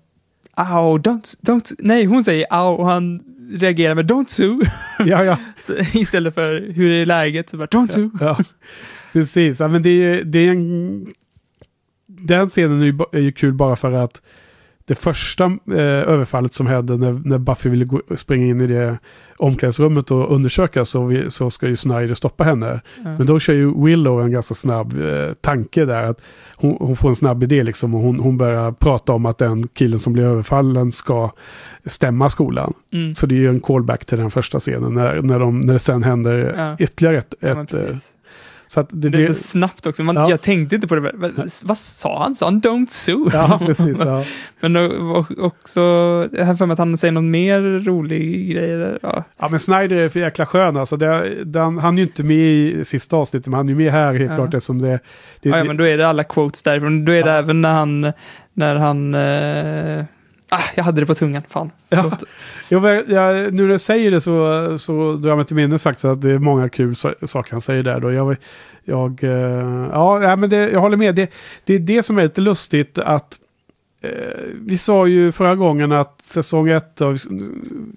ow, 0.58 0.98
don't, 1.00 1.38
don't, 1.42 1.76
nej 1.80 2.06
hon 2.06 2.24
säger 2.24 2.46
ow 2.52 2.80
och 2.80 2.86
han 2.86 3.20
reagerar 3.52 3.96
med 3.96 4.12
don't 4.12 4.28
sue. 4.28 4.60
Ja, 5.00 5.24
ja. 5.24 5.38
Istället 5.94 6.36
för 6.36 6.72
hur 6.72 6.92
är 6.92 7.06
läget 7.06 7.50
så 7.50 7.58
bara 7.58 7.68
don't 7.68 7.92
sue. 7.92 8.10
Ja, 8.20 8.38
precis. 9.14 9.60
Ja, 9.60 9.68
men 9.68 9.84
det, 9.84 9.90
är, 9.90 10.24
det 10.24 10.40
är 10.40 10.52
en... 10.52 11.08
Den 12.18 12.48
scenen 12.50 12.82
är 12.82 12.86
ju, 12.86 12.92
ba- 12.94 13.06
är 13.12 13.20
ju 13.20 13.32
kul 13.32 13.54
bara 13.54 13.76
för 13.76 13.92
att 13.92 14.22
det 14.86 14.96
första 14.96 15.46
eh, 15.46 15.78
överfallet 15.82 16.54
som 16.54 16.68
hände 16.68 16.98
när, 16.98 17.22
när 17.26 17.38
Buffy 17.38 17.70
ville 17.70 17.86
gå, 17.86 18.02
springa 18.16 18.46
in 18.46 18.62
i 18.62 18.68
det 18.68 18.98
omklädningsrummet 19.38 20.12
och 20.12 20.34
undersöka 20.36 20.86
så, 20.86 21.06
vi, 21.06 21.30
så 21.30 21.50
ska 21.50 21.68
ju 21.68 21.76
Snyder 21.76 22.14
stoppa 22.14 22.44
henne. 22.44 22.82
Ja. 22.98 23.04
Men 23.18 23.26
då 23.26 23.40
kör 23.40 23.54
ju 23.54 23.84
Willow 23.86 24.22
en 24.22 24.32
ganska 24.32 24.56
snabb 24.56 25.02
eh, 25.02 25.34
tanke 25.34 25.86
där. 25.86 26.04
att 26.04 26.22
hon, 26.56 26.78
hon 26.80 26.96
får 26.96 27.10
en 27.10 27.16
snabb 27.16 27.44
idé 27.44 27.64
liksom 27.64 27.96
och 27.96 28.02
hon, 28.02 28.20
hon 28.20 28.38
börjar 28.38 28.72
prata 28.72 29.14
om 29.14 29.26
att 29.26 29.38
den 29.38 29.68
killen 29.68 30.00
som 30.00 30.14
blir 30.14 30.24
överfallen 30.24 30.92
ska 30.92 31.32
stämma 31.86 32.30
skolan. 32.30 32.74
Mm. 32.94 33.16
Så 33.16 33.26
det 33.28 33.36
är 33.36 33.40
ju 33.40 33.50
en 33.50 33.60
callback 33.60 34.06
till 34.06 34.18
den 34.18 34.32
första 34.32 34.60
scenen 34.60 34.94
när, 34.94 35.22
när, 35.22 35.40
de, 35.40 35.60
när 35.60 35.74
det 35.74 35.80
sen 35.80 36.04
händer 36.04 36.54
Ja. 36.58 36.76
ytterligare 36.80 37.18
ett... 37.18 37.34
Ja, 37.40 37.48
ett 37.50 37.58
eh, 37.58 37.64
precis. 37.80 38.12
Så 38.68 38.80
att 38.80 38.90
det 38.90 38.96
Det 38.98 39.08
är 39.08 39.10
blir... 39.10 39.28
så 39.28 39.34
snabbt 39.34 39.86
också. 39.88 40.04
Man, 40.04 40.16
Ja. 40.16 40.30
Jag 40.30 40.42
tänkte 40.42 40.76
inte 40.76 40.88
på 40.88 40.96
det. 40.96 41.02
men- 41.14 41.50
Vad, 41.64 41.78
sa 41.78 42.24
han? 42.24 42.36
Sa 42.36 42.46
han 42.46 42.62
don't 42.62 42.88
sue? 42.90 43.30
Ja, 43.34 43.60
precis. 43.66 43.98
Ja. 44.00 44.24
Men 44.60 44.76
också, 45.38 45.82
jag 46.32 46.46
har 46.46 46.56
för 46.56 46.66
mig 46.66 46.74
att 46.74 46.80
han 46.80 46.98
säger 46.98 47.12
någon 47.12 47.32
mer 47.32 47.86
rolig 47.86 48.52
grej. 48.52 48.98
Ja. 49.02 49.24
ja, 49.40 49.48
men 49.50 49.60
Snyder 49.60 49.96
är 49.96 50.10
för 50.10 50.20
jäkla 50.20 50.46
skön 50.46 50.78
alltså. 50.78 50.98
Det, 50.98 51.44
den, 51.44 51.78
han 51.78 51.94
är 51.94 51.98
ju 52.02 52.08
inte 52.08 52.24
med 52.24 52.38
i 52.38 52.82
sista 52.86 53.18
avsnittet, 53.18 53.48
men 53.48 53.54
han 53.58 53.66
är 53.70 53.74
ju 53.74 53.78
med 53.78 53.92
här 53.92 54.14
helt 54.14 54.30
Ja. 54.32 54.36
klart 54.36 54.54
eftersom 54.54 54.82
det... 54.82 55.00
det, 55.42 55.50
Ja, 55.50 55.64
men 55.64 55.78
då 55.78 55.88
är 55.88 55.98
det 55.98 56.08
alla 56.08 56.24
quotes 56.24 56.64
därifrån. 56.64 57.06
Då 57.06 57.12
är 57.12 57.24
det 57.24 57.32
även 57.32 57.62
när 57.62 57.74
han, 57.74 58.12
när 58.54 58.76
han, 58.76 59.16
eh, 59.16 60.06
ah, 60.50 60.64
jag 60.76 60.84
hade 60.84 61.02
det 61.02 61.06
på 61.06 61.16
tungan, 61.16 61.44
fan. 61.50 61.72
Ja. 61.90 62.18
Jo, 62.70 62.80
men 62.80 63.04
jag, 63.08 63.54
nu 63.54 63.64
när 63.64 63.70
du 63.70 63.80
säger 63.80 64.12
det 64.12 64.22
så, 64.22 64.78
så 64.78 65.14
drar 65.14 65.30
jag 65.30 65.38
mig 65.38 65.46
till 65.46 65.56
minnes 65.56 65.84
faktiskt 65.84 66.06
att 66.06 66.22
det 66.22 66.32
är 66.32 66.40
många 66.40 66.70
kul 66.70 66.96
so 66.96 67.14
saker 67.26 67.52
han 67.52 67.62
säger 67.62 67.84
där. 67.84 68.00
Då. 68.00 68.12
Jag, 68.12 68.36
jag, 68.84 69.24
eh, 69.24 69.90
ja, 69.92 70.36
men 70.36 70.50
det, 70.50 70.70
jag 70.70 70.80
håller 70.80 70.98
med. 70.98 71.16
Det, 71.16 71.34
det 71.64 71.74
är 71.74 71.80
det 71.80 72.04
som 72.04 72.18
är 72.18 72.24
lite 72.24 72.42
lustigt 72.42 72.98
att 72.98 73.40
vi 74.54 74.78
sa 74.78 75.08
ju 75.08 75.32
förra 75.32 75.56
gången 75.56 75.92
att 75.92 76.22
säsong 76.22 76.70
ett, 76.70 77.02
och 77.02 77.12
vi 77.12 77.16
s- 77.16 77.28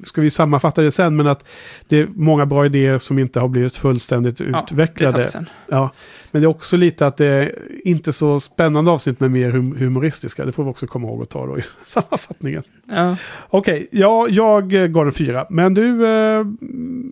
ska 0.03 0.21
vi 0.21 0.31
sammanfatta 0.31 0.83
det 0.83 0.91
sen, 0.91 1.17
men 1.17 1.27
att 1.27 1.45
det 1.89 1.97
är 1.99 2.09
många 2.15 2.47
bra 2.47 2.67
idéer 2.67 2.99
som 2.99 3.19
inte 3.19 3.41
har 3.41 3.49
blivit 3.49 3.77
fullständigt 3.77 4.41
Ja, 4.41 4.47
det 4.47 4.59
utvecklade. 4.61 5.29
sen. 5.29 5.49
Ja, 5.69 5.91
men 6.31 6.43
det 6.43 6.47
är 6.47 6.49
också 6.49 6.77
lite 6.77 7.07
att 7.07 7.17
det 7.17 7.27
är 7.27 7.55
inte 7.85 8.13
så 8.13 8.41
spännande 8.41 8.91
avsnitt 8.91 9.21
men 9.21 9.33
mer 9.33 9.51
hum 9.51 9.77
humoristiska. 9.79 10.45
Det 10.45 10.53
får 10.53 10.65
vi 10.65 10.71
också 10.71 10.87
komma 10.87 11.09
ihåg 11.09 11.23
att 11.23 11.31
ta 11.31 11.47
då 11.47 11.59
i 11.59 11.63
sammanfattningen. 11.87 12.63
Ja. 12.95 13.17
Okej, 13.49 13.89
ja, 13.91 14.27
jag 14.31 14.73
eh, 14.73 14.87
gav 14.87 15.07
en 15.07 15.13
fyra. 15.13 15.47
Men 15.51 15.75
du, 15.75 16.07
eh, 16.07 16.45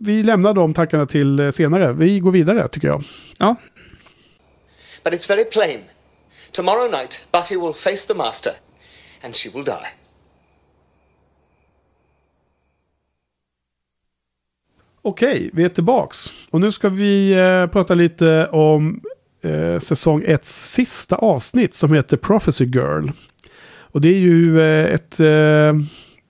vi 0.01 0.23
lämnar 0.23 0.55
de 0.55 0.75
tankarna 0.75 1.07
till 1.07 1.41
eh, 1.41 1.51
senare. 1.51 1.93
Vi 1.93 2.21
går 2.21 2.31
vidare 2.31 2.69
tycker 2.69 2.89
jag. 2.89 3.03
ja, 3.39 3.57
But 5.05 5.13
it's 5.15 5.29
very 5.29 5.45
plain. 5.45 5.79
Tomorrow 6.53 6.91
night, 6.91 7.25
Buffy 7.33 7.57
will 7.57 7.73
face 7.75 8.07
the 8.09 8.15
Master, 8.15 8.53
and 9.23 9.37
she 9.37 9.51
will 9.55 9.65
die. 9.65 9.87
Okej, 15.03 15.51
vi 15.53 15.65
är 15.65 15.69
tillbaks. 15.69 16.35
Och 16.51 16.61
nu 16.61 16.73
ska 16.73 16.89
vi 16.89 17.33
eh, 17.33 17.67
prata 17.67 17.95
lite 17.95 18.47
om 18.47 19.01
eh, 19.43 19.79
säsong 19.79 20.23
1 20.27 20.45
sista 20.45 21.17
avsnitt 21.17 21.75
som 21.75 21.93
heter 21.93 22.17
Prophecy 22.17 22.65
Girl. 22.65 23.09
Och 23.81 24.01
det 24.01 24.09
är 24.09 24.19
ju 24.19 24.61
eh, 24.61 24.95
ett 24.95 25.21
eh, 25.21 25.75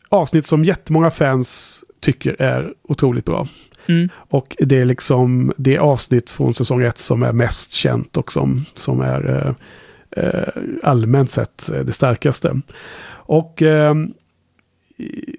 avsnitt 0.09 0.47
som 0.47 0.65
jättemånga 0.65 1.11
fans 1.11 1.85
tycker 2.01 2.43
är 2.43 2.75
otroligt 2.83 3.25
bra. 3.25 3.49
mm. 3.87 4.09
Och 4.15 4.57
det 4.59 4.81
är 4.81 4.85
liksom 4.85 5.53
det 5.57 5.79
avsnitt 5.79 6.31
från 6.31 6.55
säsong 6.55 6.83
1 6.83 6.99
som 6.99 7.23
är 7.23 7.33
mest 7.33 7.73
känt 7.73 8.17
och 8.17 8.33
som, 8.33 8.65
som 8.75 9.01
är 9.01 9.47
eh, 9.47 9.55
allmänt 10.83 11.31
sett 11.31 11.71
eh, 11.73 11.81
det 11.81 11.93
starkaste. 11.93 12.61
Och 13.11 13.63
eh, 13.63 13.95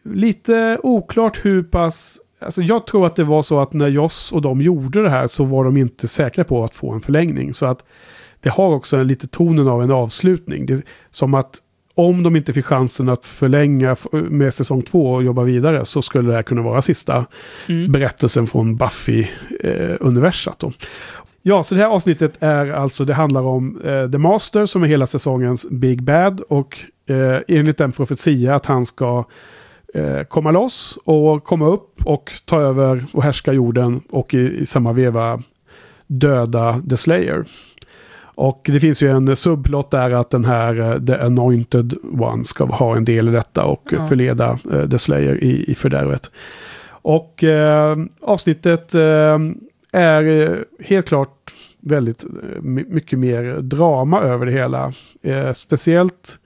lite 0.03 0.79
oklart 0.83 1.45
hur 1.45 1.63
pass... 1.63 2.19
Alltså 2.41 2.61
jag 2.61 2.87
tror 2.87 3.05
att 3.05 3.15
det 3.15 3.23
var 3.23 3.41
så 3.41 3.59
att 3.59 3.73
när 3.73 3.87
Joss 3.87 4.31
och 4.31 4.41
de 4.41 4.61
gjorde 4.61 5.01
det 5.03 5.09
här 5.09 5.27
så 5.27 5.43
var 5.43 5.63
de 5.65 5.77
inte 5.77 6.07
säkra 6.07 6.43
på 6.43 6.63
att 6.63 6.75
få 6.75 6.91
en 6.91 7.01
förlängning. 7.01 7.53
Så 7.53 7.65
att 7.65 7.85
det 8.39 8.49
har 8.49 8.73
också 8.75 8.97
en 8.97 9.07
lite 9.07 9.27
tonen 9.27 9.67
av 9.67 9.83
en 9.83 9.91
avslutning. 9.91 10.65
Det 10.65 10.81
som 11.09 11.33
att 11.33 11.57
om 11.95 12.23
de 12.23 12.35
inte 12.35 12.53
fick 12.53 12.65
chansen 12.65 13.09
att 13.09 13.25
förlänga 13.25 13.95
med 14.11 14.53
säsong 14.53 14.81
två 14.81 15.13
och 15.13 15.23
jobba 15.23 15.43
vidare 15.43 15.85
så 15.85 16.01
skulle 16.01 16.29
det 16.29 16.35
här 16.35 16.43
kunna 16.43 16.61
vara 16.61 16.81
sista 16.81 17.25
Mm. 17.67 17.91
berättelsen 17.91 18.47
från 18.47 18.75
Buffy-universat. 18.77 20.59
då. 20.59 20.71
Ja, 21.41 21.63
så 21.63 21.75
det 21.75 21.81
här 21.81 21.89
avsnittet 21.89 22.37
är 22.39 22.71
alltså, 22.71 23.05
det 23.05 23.13
handlar 23.13 23.41
om 23.41 23.81
eh, 23.81 24.11
The 24.11 24.17
Master 24.17 24.65
som 24.65 24.83
är 24.83 24.87
hela 24.87 25.07
säsongens 25.07 25.67
Big 25.69 26.03
Bad 26.03 26.41
och 26.49 26.77
eh, 27.09 27.37
enligt 27.47 27.81
en 27.81 27.91
profetia 27.91 28.55
att 28.55 28.65
han 28.65 28.85
ska 28.85 29.25
eh, 29.93 30.23
komma 30.23 30.51
loss 30.51 30.99
och 31.03 31.43
komma 31.43 31.67
upp 31.67 32.01
och 32.05 32.31
ta 32.45 32.61
över 32.61 33.05
och 33.11 33.23
härska 33.23 33.53
jorden 33.53 34.01
och 34.09 34.33
i, 34.33 34.59
i 34.59 34.65
samma 34.65 34.93
veva 34.93 35.41
döda 36.07 36.81
The 36.89 36.97
Slayer. 36.97 37.43
Och 38.21 38.61
det 38.73 38.79
finns 38.79 39.03
ju 39.03 39.11
en 39.11 39.35
subplot 39.35 39.91
där 39.91 40.11
att 40.11 40.29
den 40.29 40.45
här 40.45 40.79
eh, 40.81 40.99
The 41.05 41.13
Anointed 41.15 41.93
One 42.19 42.43
ska 42.43 42.65
ha 42.65 42.95
en 42.97 43.05
del 43.05 43.27
i 43.27 43.31
detta 43.31 43.65
och 43.65 43.89
Ja. 43.91 44.07
förleda 44.07 44.59
eh, 44.73 44.89
The 44.89 44.99
Slayer 44.99 45.43
i, 45.43 45.71
i 45.71 45.75
fördärvet. 45.75 46.31
Och 47.01 47.43
eh, 47.43 47.97
avsnittet 48.21 48.95
är 49.91 50.23
eh, 50.23 50.57
helt 50.85 51.07
klart 51.07 51.53
väldigt 51.79 52.23
eh, 52.23 52.61
my- 52.61 52.85
mycket 52.87 53.19
mer 53.19 53.43
drama 53.61 54.21
över 54.21 54.45
det 54.45 54.51
hela. 54.51 54.93
Eh, 55.21 55.51
speciellt 55.53 56.39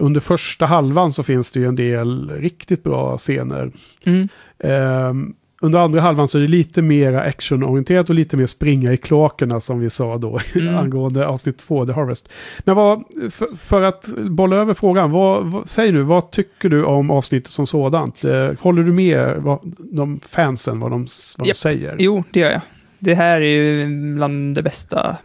under 0.00 0.20
första 0.20 0.66
halvan 0.66 1.12
så 1.12 1.22
finns 1.22 1.50
det 1.50 1.60
ju 1.60 1.66
en 1.66 1.76
del 1.76 2.30
riktigt 2.30 2.82
bra 2.82 3.16
scener. 3.16 3.72
Mm. 4.04 4.28
Ehm, 4.58 5.34
under 5.64 5.78
andra 5.78 6.00
halvan 6.00 6.28
så 6.28 6.38
är 6.38 6.42
det 6.42 6.48
lite 6.48 6.82
mer 6.82 7.14
actionorienterat 7.14 8.08
och 8.08 8.14
lite 8.14 8.36
mer 8.36 8.46
springa 8.46 8.92
i 8.92 8.96
kloakerna 8.96 9.60
som 9.60 9.80
vi 9.80 9.90
sa 9.90 10.18
då 10.18 10.40
Mm. 10.54 10.76
angående 10.76 11.26
avsnitt 11.26 11.58
två, 11.58 11.86
The 11.86 11.92
Harvest. 11.92 12.32
Men 12.64 12.76
vad, 12.76 13.04
för, 13.30 13.56
för 13.56 13.82
att 13.82 14.06
bolla 14.30 14.56
över 14.56 14.74
frågan, 14.74 15.10
vad, 15.10 15.46
vad, 15.46 15.68
säg 15.68 15.92
nu, 15.92 16.02
vad 16.02 16.30
tycker 16.30 16.68
du 16.68 16.84
om 16.84 17.10
avsnittet 17.10 17.50
som 17.52 17.66
sådant? 17.66 18.24
Eh, 18.24 18.50
håller 18.60 18.82
du 18.82 18.92
med 18.92 19.34
vad, 19.38 19.58
de 19.78 20.20
fansen, 20.20 20.80
vad 20.80 20.90
de, 20.90 21.06
vad 21.38 21.48
de 21.48 21.54
säger? 21.54 21.96
Jo, 21.98 22.24
det 22.30 22.40
gör 22.40 22.50
jag. 22.50 22.60
Det 22.98 23.14
här 23.14 23.40
är 23.40 23.44
ju 23.46 23.86
bland 24.14 24.54
det 24.54 24.62
bästa 24.62 25.16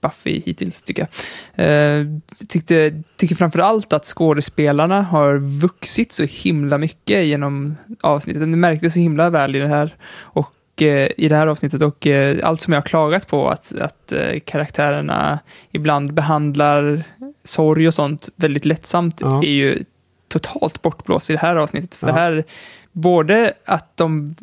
Buffy 0.00 0.42
hittills, 0.46 0.82
tycker 0.82 1.06
jag. 1.54 1.66
Eh, 2.00 2.06
tyckte, 2.48 3.02
tycker 3.16 3.34
framför 3.34 3.58
allt 3.58 3.92
att 3.92 4.04
skådespelarna 4.04 5.02
har 5.02 5.36
vuxit 5.38 6.12
så 6.12 6.24
himla 6.24 6.78
mycket 6.78 7.24
genom 7.26 7.76
avsnittet. 8.00 8.40
Det 8.42 8.46
märktes 8.46 8.92
så 8.94 9.00
himla 9.00 9.30
väl 9.30 9.56
i 9.56 9.58
det 9.58 9.68
här, 9.68 9.94
och, 10.20 10.82
eh, 10.82 11.08
i 11.16 11.28
det 11.28 11.36
här 11.36 11.46
avsnittet 11.46 11.82
och 11.82 12.06
eh, 12.06 12.36
allt 12.42 12.60
som 12.60 12.72
jag 12.72 12.80
har 12.80 12.86
klagat 12.86 13.28
på, 13.28 13.48
att, 13.48 13.72
att 13.80 14.12
eh, 14.12 14.40
karaktärerna 14.44 15.38
ibland 15.70 16.12
behandlar 16.14 17.02
sorg 17.44 17.88
och 17.88 17.94
sånt 17.94 18.28
väldigt 18.36 18.64
lättsamt, 18.64 19.16
Ja. 19.20 19.42
är 19.44 19.48
ju 19.50 19.84
totalt 20.28 20.82
bortblåst 20.82 21.30
i 21.30 21.32
det 21.32 21.38
här 21.38 21.56
avsnittet. 21.56 21.94
För 21.94 22.06
Ja. 22.08 22.12
det 22.14 22.20
här, 22.20 22.44
både 22.92 23.52
att 23.64 23.96
de 23.96 24.34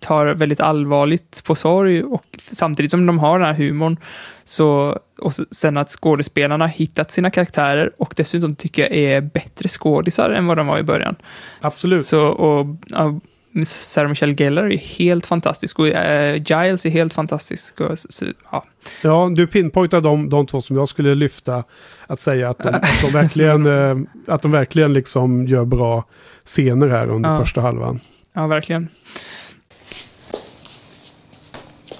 tar 0.00 0.26
väldigt 0.26 0.60
allvarligt 0.60 1.42
på 1.44 1.54
sorg 1.54 2.02
och 2.04 2.24
samtidigt 2.42 2.90
som 2.90 3.06
de 3.06 3.18
har 3.18 3.38
den 3.38 3.48
här 3.48 3.54
humorn 3.54 3.96
så, 4.44 4.98
och 5.18 5.32
sen 5.50 5.76
att 5.76 5.88
skådespelarna 5.90 6.64
har 6.64 6.68
hittat 6.72 7.10
sina 7.10 7.30
karaktärer 7.30 7.92
och 7.98 8.14
dessutom 8.16 8.54
tycker 8.54 8.82
jag 8.82 8.92
är 8.92 9.20
bättre 9.20 9.68
skådisar 9.68 10.30
än 10.30 10.46
vad 10.46 10.56
de 10.56 10.66
var 10.66 10.78
i 10.78 10.82
början. 10.82 11.16
Absolut. 11.60 12.04
Så, 12.06 12.20
och, 12.20 12.66
ja, 12.88 13.20
Sarah 13.66 14.08
Michelle 14.08 14.34
Gellar 14.34 14.72
är 14.72 14.78
helt 14.78 15.26
fantastisk 15.26 15.78
och 15.78 15.88
eh, 15.88 16.34
Giles 16.36 16.86
är 16.86 16.90
helt 16.90 17.12
fantastisk. 17.12 17.80
Och, 17.80 17.98
så, 17.98 18.06
så, 18.10 18.26
ja. 18.50 18.64
Ja, 19.02 19.30
du 19.36 19.46
pinpointar 19.46 20.00
de, 20.00 20.28
de 20.28 20.46
två 20.46 20.60
som 20.60 20.76
jag 20.76 20.88
skulle 20.88 21.14
lyfta. 21.14 21.64
Att 22.06 22.20
säga 22.20 22.48
att 22.48 22.58
de, 22.58 22.68
att 22.68 22.82
de 23.02 23.10
verkligen, 23.12 23.66
eh, 23.66 23.96
att 24.34 24.42
de 24.42 24.50
verkligen 24.50 24.92
liksom 24.92 25.46
gör 25.46 25.64
bra 25.64 26.04
scener 26.44 26.88
här 26.88 27.10
under 27.10 27.30
Ja. 27.30 27.38
första 27.38 27.60
halvan. 27.60 28.00
ja, 28.32 28.46
verkligen. 28.46 28.88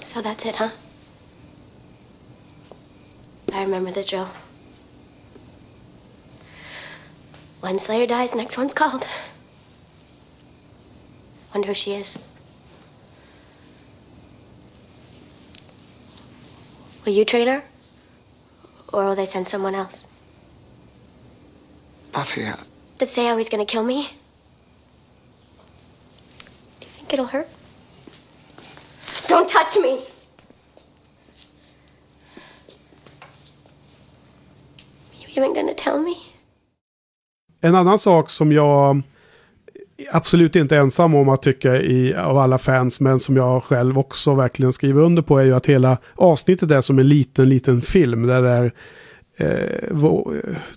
So 0.05 0.19
that's 0.19 0.47
it, 0.49 0.55
huh? 0.55 0.67
I 3.53 3.61
remember 3.61 3.91
the 3.91 4.03
drill. 4.03 4.29
One 7.59 7.77
Slayer 7.77 8.07
dies, 8.07 8.33
next 8.33 8.57
one's 8.57 8.73
called. 8.73 9.07
Wonder 11.53 11.67
who 11.67 11.73
she 11.75 11.93
is. 11.93 12.17
Will 17.05 17.13
you 17.13 17.25
train 17.25 17.47
her? 17.47 17.63
Or 18.91 19.05
will 19.05 19.15
they 19.15 19.27
send 19.27 19.47
someone 19.47 19.75
else? 19.75 20.07
Buffy, 22.11 22.45
uh, 22.45 22.55
To 22.97 23.05
say 23.05 23.27
how 23.27 23.37
he's 23.37 23.49
gonna 23.49 23.65
kill 23.65 23.83
me? 23.83 24.09
Do 26.79 26.87
you 26.87 26.93
think 26.93 27.13
it'll 27.13 27.27
hurt? 27.27 27.47
Don't 29.27 29.47
touch 29.47 29.77
me! 29.77 30.01
Even 35.37 35.53
gonna 35.53 35.73
tell 35.77 35.99
me? 35.99 36.15
en 37.63 37.75
annan 37.75 37.97
sak 37.97 38.29
som 38.29 38.51
jag 38.51 39.01
absolut 40.11 40.55
inte 40.55 40.77
ensam 40.77 41.15
om 41.15 41.29
att 41.29 41.41
tycka 41.41 41.75
i, 41.81 42.15
av 42.15 42.37
alla 42.37 42.57
fans, 42.57 42.99
men 42.99 43.19
som 43.19 43.37
jag 43.37 43.63
själv 43.63 43.99
också 43.99 44.33
verkligen 44.33 44.71
skriver 44.71 45.01
under 45.01 45.21
på, 45.21 45.39
är 45.39 45.43
ju 45.43 45.55
att 45.55 45.65
hela 45.65 45.97
avsnittet 46.15 46.71
är 46.71 46.81
som 46.81 46.99
en 46.99 47.09
liten, 47.09 47.49
liten 47.49 47.81
film. 47.81 48.27
Där 48.27 48.41
det 48.41 48.49
är 48.49 48.73
eh, 49.37 49.47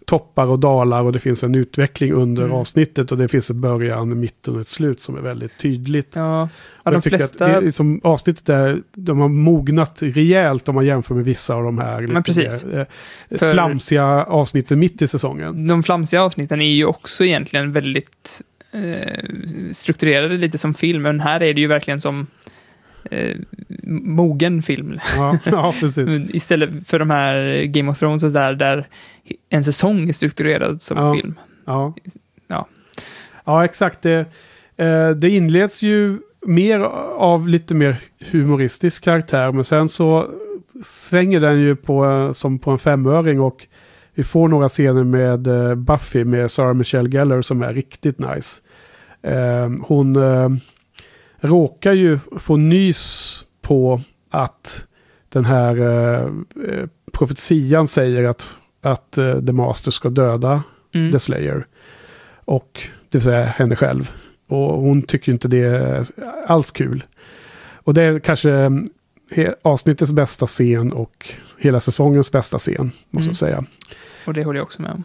toppar 0.05 0.47
och 0.47 0.59
dalar 0.59 1.03
och 1.03 1.13
det 1.13 1.19
finns 1.19 1.45
en 1.45 1.55
utveckling 1.55 2.13
under 2.13 2.43
Mm. 2.43 2.57
avsnittet 2.57 3.13
och 3.13 3.19
det 3.19 3.29
finns 3.29 3.51
en 3.51 3.61
början, 3.61 4.21
mitten 4.21 4.55
och 4.55 4.61
ett 4.61 4.69
slut 4.69 5.01
som 5.01 5.17
är 5.17 5.21
väldigt 5.21 5.59
tydligt. 5.59 6.17
Ja, 6.17 6.49
ja 6.85 6.91
de 6.91 7.03
flesta... 7.03 7.45
att 7.45 7.61
det 7.61 7.67
är 7.67 7.71
som 7.71 8.01
avsnittet 8.05 8.47
där, 8.47 8.83
de 8.95 9.19
har 9.21 9.29
mognat 9.29 9.99
rejält 10.03 10.69
om 10.69 10.75
man 10.75 10.87
jämför 10.87 11.15
med 11.15 11.25
vissa 11.25 11.55
av 11.55 11.63
de 11.63 11.79
här 11.79 12.01
lite 12.01 12.23
precis. 12.23 12.65
mer, 12.65 12.79
eh, 13.31 13.39
För- 13.39 13.53
flamsiga 13.53 14.05
avsnitten 14.25 14.79
mitt 14.79 15.03
i 15.03 15.07
säsongen. 15.07 15.69
De 15.69 15.83
flamsiga 15.83 16.23
avsnitten 16.23 16.61
är 16.61 16.71
ju 16.73 16.85
också 16.85 17.25
egentligen 17.25 17.73
väldigt 17.73 18.43
eh, 18.73 19.23
strukturerade 19.73 20.37
lite 20.37 20.59
som 20.59 20.75
film, 20.75 21.03
men 21.03 21.21
här 21.21 21.43
är 21.43 21.55
det 21.55 21.61
ju 21.61 21.67
verkligen 21.67 22.01
som 22.01 22.27
eh, 23.11 23.37
mogen 23.93 24.63
film. 24.63 24.99
Ja, 25.17 25.39
ja. 25.45 25.75
Istället 26.29 26.89
för 26.89 26.99
de 26.99 27.11
här 27.11 27.65
Game 27.65 27.91
of 27.91 27.99
Thrones 27.99 28.23
och 28.25 28.31
sådär, 28.31 28.55
där 28.55 28.87
en 29.51 29.65
säsong 29.65 30.09
är 30.09 30.13
strukturerad 30.13 30.83
som 30.83 30.97
Ja. 30.99 31.15
film. 31.15 31.35
Ja, 31.67 31.95
Ja. 32.49 32.69
ja 33.45 33.65
exakt. 33.65 34.03
Det, 34.03 34.19
eh, 34.77 35.11
det 35.11 35.31
inleds 35.31 35.83
ju 35.83 36.19
mer 36.47 36.79
av 37.17 37.49
lite 37.49 37.75
mer 37.75 37.97
humoristisk 38.33 39.05
karaktär, 39.05 39.53
men 39.53 39.65
sen 39.65 39.89
så 39.89 40.31
svänger 40.83 41.41
den 41.41 41.61
ju 41.61 41.77
på, 41.77 42.07
eh, 42.07 42.33
som 42.33 42.59
på 42.59 42.71
en 42.71 42.79
femöring 42.79 43.41
och 43.41 43.67
vi 44.15 44.23
får 44.23 44.49
några 44.49 44.69
scener 44.69 45.05
med 45.05 45.47
eh, 45.47 45.75
Buffy 45.75 46.25
med 46.25 46.51
Sarah 46.51 46.75
Michelle 46.75 47.09
Gellar 47.11 47.43
som 47.43 47.63
är 47.63 47.75
riktigt 47.75 48.19
nice. 48.19 48.61
Eh, 49.23 49.71
hon 49.83 50.17
eh, 50.17 50.49
råkar 51.41 51.93
ju 51.93 52.19
få 52.39 52.57
nys 52.57 53.45
på 53.63 54.01
att 54.31 54.87
den 55.29 55.45
här 55.45 55.81
eh, 55.81 56.21
eh, 56.69 56.87
profetian 57.13 57.89
säger 57.89 58.25
att, 58.25 58.57
att 58.83 59.19
eh, 59.19 59.41
The 59.41 59.53
Master 59.53 59.91
ska 59.91 60.09
döda 60.09 60.63
Mm. 60.95 61.13
The 61.13 61.19
Slayer. 61.19 61.67
Och 62.45 62.81
det 63.09 63.19
vill 63.19 63.23
säga 63.23 63.45
henne 63.45 63.77
själv. 63.77 64.11
Och 64.49 64.81
hon 64.81 65.03
tycker 65.03 65.33
inte 65.33 65.49
det 65.49 65.59
är 65.65 66.05
alls 66.47 66.71
kul. 66.71 67.05
Och 67.75 67.95
det 67.95 68.03
är 68.03 68.19
kanske 68.19 68.49
he- 69.31 69.55
avsnittets 69.63 70.13
bästa 70.13 70.47
scen 70.47 70.93
och 70.93 71.29
hela 71.59 71.81
säsongens 71.81 72.33
bästa 72.33 72.59
scen, 72.59 72.91
måste 73.11 73.27
Mm. 73.27 73.29
jag 73.29 73.37
säga. 73.37 73.65
Och 74.27 74.35
det 74.35 74.45
håller 74.45 74.59
jag 74.59 74.65
också 74.65 74.83
med 74.83 74.91
om. 74.91 75.05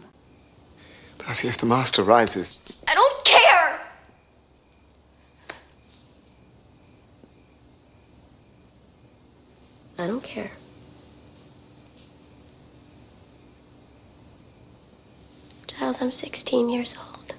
Buffy, 1.28 1.48
if 1.48 1.56
the 1.56 1.66
master 1.66 2.04
rises, 2.20 2.60
I 2.68 2.92
don't 2.98 3.01
don't 10.22 10.30
care. 10.30 10.50
Giles, 15.66 16.00
I'm 16.00 16.12
16 16.12 16.68
years 16.68 16.96
old. 16.98 17.34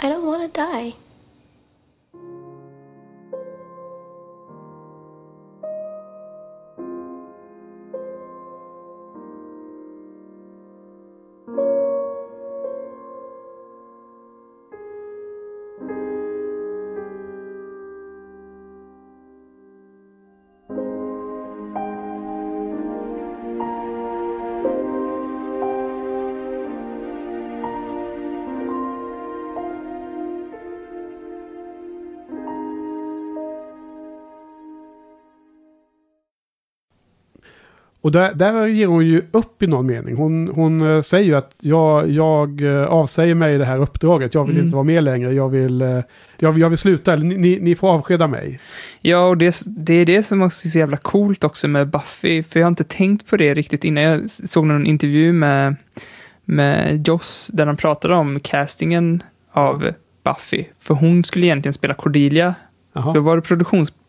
I 0.00 0.08
don't 0.08 0.26
want 0.26 0.42
to 0.42 0.48
die. 0.48 0.94
Och 38.04 38.12
där, 38.12 38.34
där 38.34 38.66
ger 38.66 38.86
hon 38.86 39.06
ju 39.06 39.22
upp 39.30 39.62
i 39.62 39.66
någon 39.66 39.86
mening. 39.86 40.16
Hon, 40.16 40.48
hon 40.54 40.94
eh, 40.94 41.00
säger 41.00 41.24
ju 41.26 41.34
att 41.34 41.56
jag, 41.60 42.10
jag 42.10 42.60
eh, 42.62 42.86
avsäger 42.86 43.34
mig 43.34 43.58
det 43.58 43.64
här 43.64 43.78
uppdraget. 43.78 44.34
Jag 44.34 44.44
vill 44.44 44.54
Mm. 44.54 44.64
inte 44.64 44.76
vara 44.76 44.84
med 44.84 45.04
längre. 45.04 45.34
Jag 45.34 45.48
vill, 45.48 45.82
eh, 45.82 46.00
jag, 46.38 46.58
jag 46.58 46.68
vill 46.68 46.78
sluta. 46.78 47.16
Ni, 47.16 47.58
ni, 47.60 47.74
får 47.74 47.88
avskeda 47.88 48.26
mig. 48.26 48.60
Ja, 49.00 49.26
och 49.26 49.38
det, 49.38 49.56
det 49.66 49.94
är 49.94 50.06
det 50.06 50.22
som 50.22 50.42
också 50.42 50.68
är 50.68 50.70
så 50.70 50.78
jävla 50.78 50.96
coolt 50.96 51.44
också 51.44 51.68
med 51.68 51.88
Buffy, 51.88 52.42
för 52.42 52.60
jag 52.60 52.66
har 52.66 52.70
inte 52.70 52.84
tänkt 52.84 53.26
på 53.30 53.36
det 53.36 53.54
riktigt 53.54 53.84
innan. 53.84 54.02
Jag 54.04 54.30
såg 54.30 54.66
någon 54.66 54.86
intervju 54.86 55.32
med, 55.32 55.76
med 56.44 57.08
Joss, 57.08 57.50
där 57.52 57.66
de 57.66 57.76
pratade 57.76 58.14
om 58.14 58.40
castingen 58.40 59.22
av 59.52 59.90
Buffy, 60.24 60.64
för 60.80 60.94
hon 60.94 61.24
skulle 61.24 61.46
egentligen 61.46 61.74
spela 61.74 61.94
Cordelia. 61.94 62.54
Då 62.94 63.00
Jaha. 63.00 63.20
var 63.20 63.36
det 63.36 63.42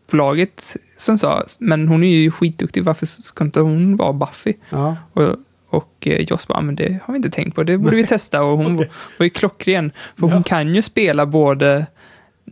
produktionsbolaget 0.06 0.76
som 0.96 1.18
sa, 1.18 1.44
men 1.58 1.88
hon 1.88 2.02
är 2.02 2.08
ju 2.08 2.30
skitduktig, 2.30 2.84
varför 2.84 3.06
ska 3.06 3.44
inte 3.44 3.60
hon 3.60 3.96
vara 3.96 4.12
Buffy? 4.12 4.52
Ja. 4.70 4.96
Och, 5.12 5.36
och 5.68 6.06
eh, 6.06 6.20
Joss 6.20 6.48
bara, 6.48 6.60
men 6.60 6.76
det 6.76 6.98
har 7.04 7.12
vi 7.12 7.16
inte 7.16 7.30
tänkt 7.30 7.54
på, 7.54 7.62
det 7.62 7.78
borde 7.78 7.96
vi 7.96 8.04
testa. 8.06 8.42
Och 8.42 8.58
hon 8.58 8.74
Okej. 8.76 8.90
var 9.18 9.24
ju 9.24 9.30
klockren, 9.30 9.90
för 10.16 10.26
Ja. 10.28 10.34
hon 10.34 10.42
kan 10.42 10.74
ju 10.74 10.82
spela 10.82 11.26
både 11.26 11.86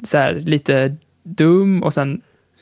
så 0.02 0.18
här 0.18 0.34
lite 0.34 0.96
dum 1.22 1.82
och 1.82 1.94
sen 1.94 2.20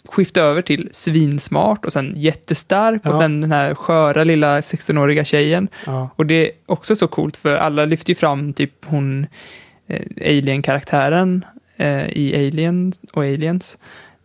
skifta 0.09 0.41
över 0.41 0.63
till 0.63 0.89
svinsmart 0.93 1.85
och 1.85 1.93
sen 1.93 2.13
jättestark 2.17 3.07
och 3.07 3.15
Ja. 3.15 3.19
sen 3.21 3.41
den 3.41 3.53
här 3.53 3.75
sköra 3.75 4.25
lilla 4.25 4.61
16-åriga 4.61 5.25
tjejen. 5.25 5.69
Ja. 5.87 6.11
Och 6.17 6.27
det 6.27 6.35
är 6.47 6.51
också 6.67 6.97
så 6.97 7.09
coolt 7.09 7.37
för 7.37 7.57
alla 7.57 7.85
lyfter 7.85 8.11
ju 8.11 8.15
fram 8.15 8.53
typ 8.53 8.85
hon 8.85 9.27
eh, 9.87 10.03
Alien-karaktären 10.21 11.45
eh, 11.77 12.09
i 12.09 12.35
Alien 12.49 12.93
och 13.13 13.23
Aliens. 13.23 13.79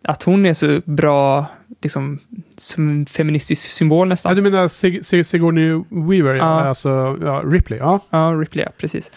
Att 0.08 0.22
hon 0.22 0.46
är 0.46 0.54
så 0.54 0.80
bra, 0.84 1.46
liksom, 1.82 2.18
som 2.56 3.06
feministisk 3.06 3.70
symbol 3.70 4.08
nästan. 4.08 4.30
Ja, 4.30 4.36
du 4.36 4.42
menar 4.50 4.68
Sig- 4.68 5.02
Sig- 5.04 5.24
Sigourney 5.24 5.82
Weaver? 5.88 6.34
Ja. 6.34 6.60
Ja. 6.60 6.68
Alltså 6.68 7.18
ja, 7.22 7.42
Ripley? 7.44 7.78
Ja. 7.78 8.00
Ja, 8.10 8.18
Ripley, 8.40 8.64
ja, 8.64 8.70
precis. 8.78 9.12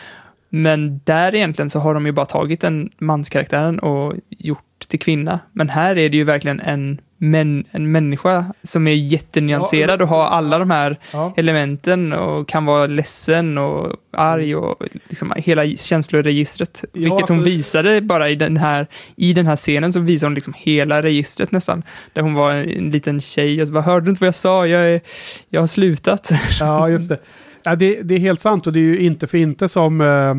Men 0.49 0.99
där 1.03 1.35
egentligen 1.35 1.69
så 1.69 1.79
har 1.79 1.93
de 1.93 2.05
ju 2.05 2.11
bara 2.11 2.25
tagit 2.25 2.61
den 2.61 2.89
manskaraktären 2.97 3.79
och 3.79 4.13
gjort 4.29 4.79
till 4.87 4.99
kvinna. 4.99 5.39
Men 5.51 5.69
här 5.69 5.95
är 5.97 6.09
det 6.09 6.17
ju 6.17 6.23
verkligen 6.23 6.59
en, 6.59 7.01
män, 7.21 7.63
en 7.71 7.91
människa 7.91 8.45
som 8.63 8.87
är 8.87 8.93
jättenyanserad 8.93 10.01
och 10.01 10.07
har 10.07 10.25
alla 10.25 10.59
de 10.59 10.69
här 10.71 10.97
ja. 11.13 11.33
elementen 11.37 12.13
och 12.13 12.47
kan 12.47 12.65
vara 12.65 12.87
ledsen 12.87 13.57
och 13.57 13.95
arg 14.11 14.55
och 14.55 14.83
liksom 15.09 15.33
hela 15.37 15.67
känsloregistret. 15.67 16.83
Ja, 16.83 16.89
Vilket 16.93 17.29
hon 17.29 17.37
alltså- 17.37 17.49
visade 17.49 18.01
bara 18.01 18.29
i 18.29 18.35
den 18.35 18.57
här, 18.57 18.87
i 19.15 19.33
den 19.33 19.47
här 19.47 19.55
scenen 19.55 19.93
så 19.93 19.99
visade 19.99 20.27
hon 20.27 20.35
liksom 20.35 20.53
hela 20.57 21.03
registret 21.03 21.51
nästan. 21.51 21.83
Där 22.13 22.21
hon 22.21 22.33
var 22.33 22.51
en 22.51 22.89
liten 22.89 23.21
tjej 23.21 23.61
och 23.61 23.67
så 23.67 23.73
bara, 23.73 23.83
hörde 23.83 24.05
du 24.05 24.09
inte 24.09 24.21
vad 24.21 24.27
jag 24.27 24.35
sa? 24.35 24.67
Jag, 24.67 24.93
är, 24.93 25.01
jag 25.49 25.61
har 25.61 25.67
slutat. 25.67 26.31
Ja, 26.59 26.89
just 26.89 27.09
det. 27.09 27.19
Ja, 27.63 27.75
det. 27.75 28.01
Det 28.01 28.15
är 28.15 28.19
helt 28.19 28.39
sant 28.39 28.67
och 28.67 28.73
det 28.73 28.79
är 28.79 28.83
ju 28.83 28.99
inte 28.99 29.27
för 29.27 29.37
inte 29.37 29.69
som 29.69 30.01
eh, 30.01 30.35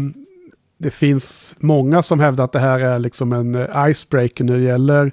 det 0.78 0.90
finns 0.90 1.56
många 1.58 2.02
som 2.02 2.20
hävdar 2.20 2.44
att 2.44 2.52
det 2.52 2.58
här 2.58 2.80
är 2.80 2.98
liksom 2.98 3.32
en 3.32 3.54
eh, 3.54 3.90
icebreaker 3.90 4.44
när 4.44 4.56
det 4.56 4.62
gäller 4.62 5.12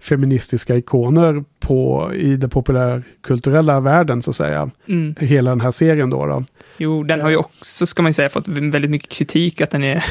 feministiska 0.00 0.76
ikoner 0.76 1.44
på, 1.60 2.10
i 2.14 2.36
den 2.36 2.50
populärkulturella 2.50 3.80
världen 3.80 4.22
så 4.22 4.30
att 4.30 4.36
säga. 4.36 4.70
Mm. 4.88 5.14
Hela 5.20 5.50
den 5.50 5.60
här 5.60 5.70
serien 5.70 6.10
då. 6.10 6.26
då. 6.26 6.44
Jo, 6.76 7.02
den 7.02 7.20
har 7.20 7.30
ju 7.30 7.36
också, 7.36 7.86
ska 7.86 8.02
man 8.02 8.10
ju 8.10 8.14
säga, 8.14 8.28
fått 8.28 8.48
väldigt 8.48 8.90
mycket 8.90 9.10
kritik 9.10 9.60
att 9.60 9.70
den 9.70 9.84
är 9.84 10.04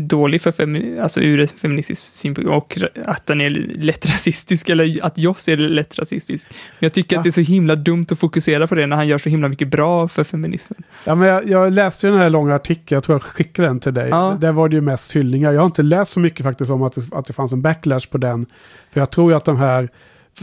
dålig 0.00 0.40
för 0.40 0.50
femi- 0.50 1.02
alltså 1.02 1.20
ur 1.20 1.46
feministisk 1.46 2.02
synpunkt 2.02 2.50
och 2.50 2.78
att 3.06 3.26
den 3.26 3.40
är 3.40 3.50
lätt 3.78 4.10
rasistisk 4.10 4.68
eller 4.68 5.04
att 5.04 5.18
Joss 5.18 5.48
är 5.48 5.56
lätt 5.56 5.98
rasistisk. 5.98 6.48
Men 6.50 6.56
jag 6.86 6.92
tycker 6.92 7.16
Ja. 7.16 7.20
att 7.20 7.24
det 7.24 7.28
är 7.30 7.44
så 7.44 7.52
himla 7.52 7.76
dumt 7.76 8.06
att 8.10 8.18
fokusera 8.18 8.66
på 8.66 8.74
det 8.74 8.86
när 8.86 8.96
han 8.96 9.08
gör 9.08 9.18
så 9.18 9.28
himla 9.28 9.48
mycket 9.48 9.68
bra 9.68 10.08
för 10.08 10.24
feminismen. 10.24 10.82
Ja, 11.04 11.14
men 11.14 11.28
jag, 11.28 11.48
jag 11.48 11.72
läste 11.72 12.06
ju 12.06 12.10
den 12.12 12.20
här 12.20 12.30
långa 12.30 12.54
artikeln, 12.54 12.96
jag 12.96 13.04
tror 13.04 13.14
jag 13.14 13.22
skickade 13.22 13.68
den 13.68 13.80
till 13.80 13.94
dig. 13.94 14.08
Ja. 14.08 14.36
Där 14.40 14.52
var 14.52 14.68
det 14.68 14.74
ju 14.74 14.80
mest 14.80 15.12
hyllningar. 15.16 15.52
Jag 15.52 15.60
har 15.60 15.66
inte 15.66 15.82
läst 15.82 16.12
så 16.12 16.20
mycket 16.20 16.44
faktiskt 16.44 16.70
om 16.70 16.82
att 16.82 16.94
det, 16.94 17.16
att 17.16 17.26
det 17.26 17.32
fanns 17.32 17.52
en 17.52 17.62
backlash 17.62 18.06
på 18.10 18.18
den. 18.18 18.46
För 18.92 19.00
jag 19.00 19.10
tror 19.10 19.30
ju 19.30 19.36
att 19.36 19.44
de 19.44 19.56
här, 19.56 19.88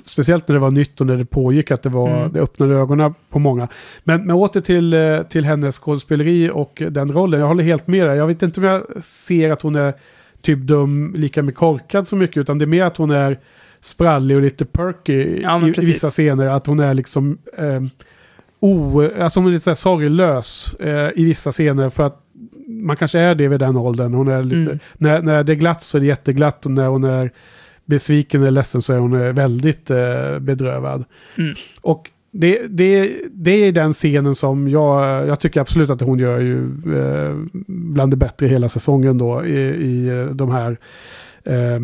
speciellt 0.03 0.47
när 0.47 0.53
det 0.53 0.59
var 0.59 0.71
nytt 0.71 1.01
och 1.01 1.07
när 1.07 1.17
det 1.17 1.25
pågick, 1.25 1.71
att 1.71 1.83
det, 1.83 1.89
var, 1.89 2.09
Mm. 2.17 2.33
det 2.33 2.39
öppnade 2.39 2.75
ögonen 2.75 3.13
på 3.29 3.39
många. 3.39 3.67
Men, 4.03 4.25
men 4.25 4.35
åter 4.35 4.61
till, 4.61 4.93
eh, 4.93 5.21
till 5.21 5.45
hennes 5.45 5.79
skådespeleri 5.79 6.49
och 6.53 6.83
den 6.91 7.11
rollen. 7.11 7.39
Jag 7.39 7.47
håller 7.47 7.63
helt 7.63 7.87
med 7.87 8.07
dig. 8.07 8.17
Jag 8.17 8.27
vet 8.27 8.43
inte 8.43 8.59
om 8.59 8.65
jag 8.65 9.03
ser 9.03 9.51
att 9.51 9.61
hon 9.61 9.75
är 9.75 9.93
typ 10.41 10.59
dum, 10.59 11.13
lika 11.17 11.43
med 11.43 11.55
korkad 11.55 12.07
så 12.07 12.15
mycket, 12.15 12.37
utan 12.37 12.57
det 12.57 12.65
är 12.65 12.67
mer 12.67 12.83
att 12.85 12.97
hon 12.97 13.11
är 13.11 13.39
sprallig 13.81 14.37
och 14.37 14.43
lite 14.43 14.65
perky 14.65 15.41
Ja, 15.41 15.67
i, 15.67 15.69
i 15.69 15.85
vissa 15.85 16.09
scener. 16.09 16.45
Att 16.45 16.67
hon 16.67 16.79
är 16.79 16.93
liksom... 16.93 17.37
Eh, 17.57 17.81
o, 18.59 19.01
alltså 19.19 19.39
hon 19.39 19.47
är 19.47 19.51
lite 19.51 19.63
så 19.63 19.69
här 19.69 19.75
sorglös 19.75 20.73
eh, 20.73 21.09
i 21.15 21.25
vissa 21.25 21.51
scener 21.51 21.89
för 21.89 22.03
att 22.05 22.21
man 22.67 22.95
kanske 22.95 23.19
är 23.19 23.35
det 23.35 23.47
vid 23.47 23.59
den 23.59 23.75
åldern. 23.75 24.13
Hon 24.13 24.27
är 24.27 24.43
lite, 24.43 24.55
Mm. 24.71 24.79
när, 24.97 25.21
när 25.21 25.43
det 25.43 25.53
är 25.53 25.55
glatt 25.55 25.83
så 25.83 25.97
är 25.97 25.99
det 25.99 26.07
jätteglatt 26.07 26.65
och 26.65 26.71
när 26.71 26.87
hon 26.87 27.03
är 27.03 27.31
besviken 27.89 28.41
eller 28.41 28.51
ledsen 28.51 28.81
så 28.81 28.93
är 28.93 28.97
hon 28.97 29.13
eh, 29.13 29.33
väldigt 29.33 29.91
eh, 29.91 30.39
bedrövad. 30.39 31.05
Mm. 31.37 31.55
Och 31.81 32.09
det, 32.31 32.67
det, 32.67 33.11
det 33.31 33.51
är 33.51 33.71
den 33.71 33.93
scenen 33.93 34.35
som 34.35 34.69
jag, 34.69 35.27
jag 35.27 35.39
tycker 35.39 35.61
absolut 35.61 35.89
att 35.89 36.01
hon 36.01 36.19
gör 36.19 36.39
ju 36.39 36.63
eh, 36.95 37.35
bland 37.67 38.11
det 38.11 38.17
bättre 38.17 38.45
i 38.45 38.49
hela 38.49 38.69
säsongen 38.69 39.17
då 39.17 39.45
i, 39.45 39.59
i 39.59 40.07
eh, 40.07 40.25
de 40.25 40.51
här 40.51 40.77
eh, 41.43 41.79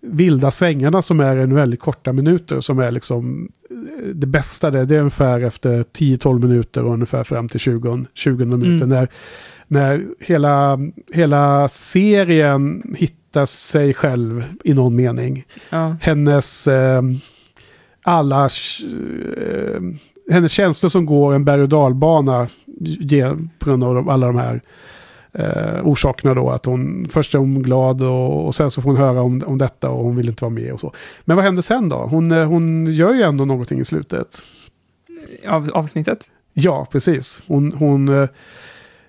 vilda 0.00 0.50
svängarna 0.50 1.02
som 1.02 1.20
är 1.20 1.36
en 1.36 1.54
väldigt 1.54 1.80
korta 1.80 2.12
minuter 2.12 2.60
som 2.60 2.78
är 2.78 2.90
liksom 2.90 3.48
eh, 3.70 4.06
det 4.14 4.26
bästa. 4.26 4.70
Det, 4.70 4.84
det 4.84 4.94
är 4.94 4.98
ungefär 4.98 5.40
efter 5.40 5.82
10-12 5.82 6.40
minuter 6.40 6.84
och 6.84 6.92
ungefär 6.92 7.24
fram 7.24 7.48
till 7.48 7.60
20, 7.60 8.04
20 8.14 8.44
minuter. 8.44 8.84
Mm. 8.84 8.88
När, 8.88 9.08
när 9.72 10.04
hela, 10.20 10.78
hela 11.12 11.68
serien 11.68 12.94
hittar 12.98 13.44
sig 13.44 13.94
själv 13.94 14.44
i 14.64 14.74
någon 14.74 14.96
mening 14.96 15.44
Ja. 15.70 15.96
hennes 16.00 16.68
eh, 16.68 17.02
alla 18.02 18.44
eh, 18.44 19.80
hennes 20.30 20.52
känslor 20.52 20.90
som 20.90 21.06
går 21.06 21.34
en 21.34 21.44
berg 21.44 21.62
och 21.62 21.68
dalbana 21.68 22.46
på 23.58 23.64
grund 23.70 23.84
av 23.84 24.10
alla 24.10 24.26
de 24.26 24.36
här 24.36 24.60
eh, 25.32 25.86
orsakerna 25.86 26.34
då. 26.34 26.50
Att 26.50 26.66
hon, 26.66 27.08
först 27.10 27.34
är 27.34 27.38
hon 27.38 27.62
glad 27.62 28.02
och, 28.02 28.46
och 28.46 28.54
sen 28.54 28.70
så 28.70 28.82
får 28.82 28.90
hon 28.90 28.98
höra 28.98 29.22
om, 29.22 29.42
om 29.46 29.58
detta 29.58 29.90
och 29.90 30.04
hon 30.04 30.16
vill 30.16 30.28
inte 30.28 30.44
vara 30.44 30.54
med 30.54 30.72
och 30.72 30.80
så. 30.80 30.92
Men 31.24 31.36
vad 31.36 31.44
händer 31.44 31.62
sen 31.62 31.88
då? 31.88 31.96
Hon, 31.96 32.32
eh, 32.32 32.44
hon 32.48 32.86
gör 32.86 33.14
ju 33.14 33.22
ändå 33.22 33.44
någonting 33.44 33.80
i 33.80 33.84
slutet. 33.84 34.44
Av, 35.48 35.70
avsnittet? 35.74 36.30
Ja, 36.52 36.86
precis. 36.92 37.42
Hon, 37.46 37.72
hon 37.72 38.28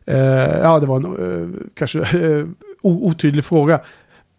eh, 0.06 0.18
ja 0.60 0.80
det 0.80 0.86
var 0.86 0.96
en 0.98 1.06
eh, 1.06 1.60
kanske 1.74 2.00
eh, 2.00 2.46
otydlig 2.82 3.46
fråga 3.46 3.82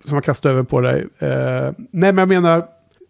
som 0.04 0.14
jag 0.14 0.24
kastade 0.24 0.52
över 0.54 0.62
på 0.62 0.80
dig. 0.80 1.06
Eh, 1.18 1.28
nej, 1.76 2.12
men 2.12 2.18
jag 2.18 2.28
menar, 2.28 2.64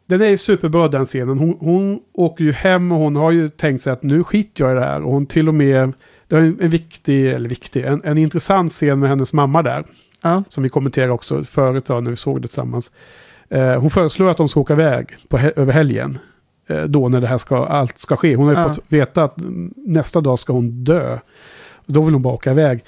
den 0.06 0.20
är 0.22 0.26
ju 0.28 0.36
superbra 0.36 0.88
den 0.88 1.04
scenen. 1.04 1.38
Hon, 1.38 1.56
hon 1.60 2.00
åker 2.12 2.44
ju 2.44 2.52
hem 2.52 2.92
och 2.92 2.98
hon 2.98 3.16
har 3.16 3.30
ju 3.30 3.48
tänkt 3.48 3.82
sig 3.82 3.92
att 3.92 4.02
nu 4.02 4.24
skiter 4.24 4.64
jag 4.64 4.72
i 4.72 4.74
det 4.74 4.84
här. 4.84 5.02
Och 5.02 5.12
hon 5.12 5.26
till 5.26 5.48
och 5.48 5.54
med, 5.54 5.92
det 6.28 6.34
var 6.36 6.42
en, 6.42 6.56
en 6.60 6.70
viktig, 6.70 7.26
eller 7.32 7.48
viktig, 7.48 7.84
en, 7.84 8.00
en 8.04 8.18
intressant 8.18 8.72
scen 8.72 9.00
med 9.00 9.08
hennes 9.08 9.32
mamma 9.32 9.62
där. 9.62 9.84
Ja. 10.22 10.42
Som 10.48 10.62
vi 10.62 10.68
kommenterade 10.68 11.12
också 11.12 11.44
förut 11.44 11.86
då, 11.86 12.00
när 12.00 12.10
vi 12.10 12.16
såg 12.16 12.42
det 12.42 12.48
tillsammans. 12.48 12.92
Eh, 13.48 13.80
hon 13.80 13.90
föreslår 13.90 14.30
att 14.30 14.36
de 14.36 14.48
ska 14.48 14.60
åka 14.60 14.72
iväg 14.72 15.16
på 15.28 15.38
över 15.38 15.72
helgen. 15.72 16.18
Då 16.86 17.08
när 17.08 17.20
det 17.20 17.26
här 17.26 17.38
ska, 17.38 17.66
allt 17.66 17.98
ska 17.98 18.16
ske. 18.16 18.34
Hon 18.34 18.46
har 18.46 18.54
ju 18.54 18.60
Ja. 18.60 18.68
fått 18.68 18.84
veta 18.88 19.24
att 19.24 19.34
nästa 19.76 20.20
dag 20.20 20.38
ska 20.38 20.52
hon 20.52 20.84
dö. 20.84 21.18
Då 21.86 22.02
vill 22.02 22.14
hon 22.14 22.22
bara 22.22 22.34
åka 22.34 22.50
iväg. 22.50 22.84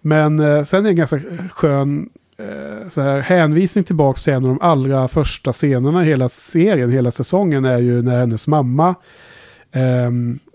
Men 0.00 0.40
eh, 0.40 0.62
sen 0.62 0.80
är 0.80 0.82
det 0.84 0.88
en 0.88 0.96
ganska 0.96 1.20
skön 1.50 2.08
eh, 2.38 2.88
så 2.88 3.00
här, 3.00 3.20
hänvisning 3.20 3.84
tillbaka 3.84 4.18
till 4.18 4.32
en 4.32 4.44
av 4.44 4.48
de 4.48 4.60
allra 4.60 5.08
första 5.08 5.52
scenerna 5.52 6.04
i 6.04 6.08
hela 6.08 6.28
serien, 6.28 6.90
hela 6.90 7.10
säsongen, 7.10 7.64
är 7.64 7.78
ju 7.78 8.02
när 8.02 8.18
hennes 8.18 8.46
mamma 8.46 8.94
eh, 9.72 10.10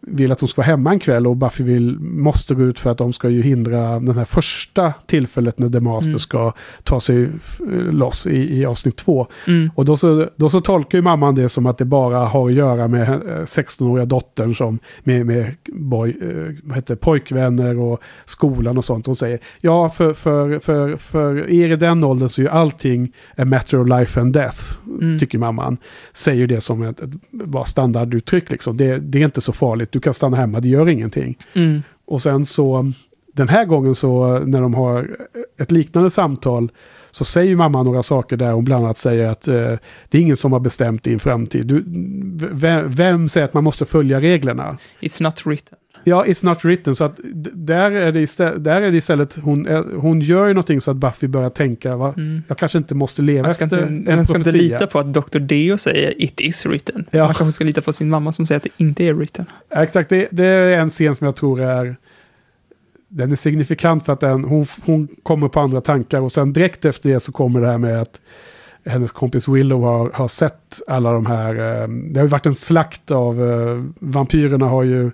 vill 0.08 0.32
att 0.32 0.40
hon 0.40 0.50
ska 0.50 0.62
vara 0.62 0.68
hemma 0.68 0.92
en 0.92 1.00
kväll 1.00 1.28
och 1.28 1.38
Buffy 1.38 1.64
vill, 1.64 2.00
måste 2.00 2.56
gå 2.56 2.64
ut 2.64 2.80
för 2.80 2.90
att 2.90 2.98
de 2.98 3.14
ska 3.14 3.30
ju 3.30 3.42
hindra 3.42 4.00
den 4.00 4.18
här 4.18 4.26
första 4.26 4.94
tillfället 5.06 5.60
när 5.60 5.70
The 5.70 5.80
Master 5.80 6.08
Mm. 6.10 6.20
ska 6.20 6.54
ta 6.84 7.00
sig 7.00 7.30
f- 7.36 7.60
loss 7.92 8.28
i, 8.28 8.58
i 8.60 8.66
avsnitt 8.66 8.96
två. 8.98 9.28
Mm. 9.48 9.72
Och 9.76 9.86
då 9.86 9.98
så, 9.98 10.30
då 10.36 10.50
så 10.50 10.62
tolkar 10.62 10.98
ju 10.98 11.02
mamman 11.02 11.36
det 11.36 11.50
som 11.50 11.66
att 11.66 11.78
det 11.78 11.86
bara 11.86 12.18
har 12.26 12.50
att 12.50 12.54
göra 12.56 12.88
med 12.88 13.10
eh, 13.10 13.16
16-åriga 13.44 14.06
dottern 14.06 14.56
som 14.56 14.80
med, 15.04 15.26
med 15.26 15.56
boy, 15.74 16.10
eh, 16.22 16.56
vad 16.64 16.76
heter, 16.76 16.96
pojkvänner 16.96 17.80
och 17.80 18.00
skolan 18.26 18.78
och 18.78 18.86
sånt. 18.86 19.06
Hon 19.06 19.16
säger 19.16 19.40
ja 19.60 19.90
för, 19.90 20.14
för, 20.14 20.60
för, 20.60 20.98
för 20.98 21.50
er 21.50 21.70
i 21.70 21.76
den 21.76 22.04
åldern 22.04 22.30
så 22.30 22.42
är 22.42 22.44
ju 22.44 22.50
allting 22.50 23.12
a 23.38 23.46
matter 23.46 23.80
of 23.82 23.88
life 23.90 24.22
and 24.22 24.34
death. 24.34 24.60
Mm. 25.02 25.20
Tycker 25.20 25.38
mamman. 25.38 25.78
Säger 26.14 26.48
det 26.48 26.62
som 26.62 26.82
ett, 26.82 27.00
ett 27.00 27.10
bara 27.32 27.66
standarduttryck 27.66 28.52
liksom. 28.52 28.78
Det, 28.78 28.98
det 28.98 29.20
är 29.22 29.26
inte 29.26 29.42
så 29.42 29.54
farligt. 29.54 29.91
Du 29.92 30.00
kan 30.00 30.14
stanna 30.14 30.38
hemma, 30.38 30.60
det 30.60 30.68
gör 30.68 30.90
ingenting. 30.90 31.38
Mm. 31.54 31.84
Och 32.06 32.22
sen 32.22 32.46
så, 32.46 32.92
den 33.34 33.50
här 33.50 33.66
gången 33.66 33.96
så 33.96 34.40
när 34.40 34.62
de 34.62 34.74
har 34.74 35.18
ett 35.58 35.72
liknande 35.72 36.10
samtal 36.10 36.72
så 37.12 37.26
säger 37.26 37.56
mamma 37.56 37.84
några 37.84 38.04
saker 38.04 38.38
där 38.38 38.52
hon 38.52 38.66
bland 38.66 38.86
annat 38.86 38.98
säger 38.98 39.28
att 39.28 39.48
eh, 39.48 39.78
det 40.10 40.18
är 40.18 40.22
ingen 40.22 40.38
som 40.38 40.54
har 40.54 40.60
bestämt 40.60 41.04
din 41.04 41.20
framtid. 41.20 41.68
Du, 41.68 41.84
vem, 42.52 42.90
vem 42.90 43.30
säger 43.30 43.46
att 43.46 43.54
man 43.54 43.64
måste 43.64 43.86
följa 43.86 44.20
reglerna? 44.20 44.78
It's 45.02 45.24
not 45.24 45.46
written. 45.46 45.78
Ja, 46.04 46.26
it's 46.26 46.46
not 46.46 46.66
written. 46.66 46.96
Så 46.96 47.04
att 47.04 47.20
där 47.54 47.92
är 47.92 48.12
det 48.12 48.22
istället, 48.22 48.64
där 48.64 48.82
är 48.82 48.92
det 48.92 48.98
istället 48.98 49.40
hon, 49.44 49.68
eh, 49.68 49.84
hon 49.96 50.22
gör 50.22 50.48
ju 50.48 50.54
någonting 50.54 50.82
så 50.82 50.92
att 50.92 50.98
Buffy 50.98 51.28
börjar 51.28 51.50
tänka, 51.50 51.96
va? 51.96 52.14
Mm. 52.18 52.44
jag 52.48 52.58
kanske 52.58 52.78
inte 52.78 52.96
måste 52.96 53.22
leva 53.22 53.44
Man 53.44 53.54
ska, 53.54 53.64
efter 53.64 53.88
inte, 53.88 54.12
en 54.12 54.18
man 54.18 54.28
ska 54.28 54.38
inte 54.38 54.52
profetia. 54.52 54.78
lita 54.80 54.88
på 54.88 55.00
att 55.00 55.14
Dr. 55.14 55.40
Deo 55.40 55.78
säger 55.78 56.22
it 56.22 56.40
is 56.40 56.66
written. 56.66 57.06
Ja. 57.12 57.26
Man 57.26 57.34
kanske 57.34 57.52
ska 57.52 57.64
lita 57.64 57.82
på 57.82 57.94
sin 57.94 58.10
mamma 58.10 58.32
som 58.32 58.46
säger 58.46 58.58
att 58.58 58.64
det 58.64 58.84
inte 58.84 59.04
är 59.04 59.14
written. 59.14 59.46
Ja, 59.70 59.84
Exakt, 59.84 60.10
det, 60.10 60.28
det 60.32 60.46
är 60.46 60.80
en 60.80 60.90
scen 60.90 61.16
som 61.16 61.26
jag 61.26 61.36
tror 61.36 61.62
är... 61.62 61.96
Den 63.08 63.32
är 63.32 63.36
signifikant 63.36 64.06
för 64.06 64.14
att 64.14 64.20
den, 64.20 64.44
hon, 64.44 64.66
hon 64.86 65.08
kommer 65.24 65.48
på 65.48 65.60
andra 65.60 65.82
tankar 65.82 66.22
och 66.22 66.32
sen 66.32 66.54
direkt 66.54 66.86
efter 66.86 67.10
det 67.10 67.20
så 67.20 67.32
kommer 67.32 67.62
det 67.62 67.68
här 67.68 67.78
med 67.78 68.02
att 68.02 68.22
hennes 68.86 69.12
kompis 69.12 69.48
Willow 69.48 69.82
har, 69.84 70.12
har 70.14 70.28
sett 70.28 70.82
alla 70.88 71.12
de 71.12 71.26
här... 71.26 71.56
Eh, 71.56 71.88
det 71.88 72.20
har 72.20 72.26
ju 72.26 72.30
varit 72.30 72.46
en 72.46 72.56
slakt 72.56 73.12
av... 73.12 73.50
Eh, 73.50 73.84
vampyrerna 74.00 74.66
har 74.66 74.84
ju 74.84 75.12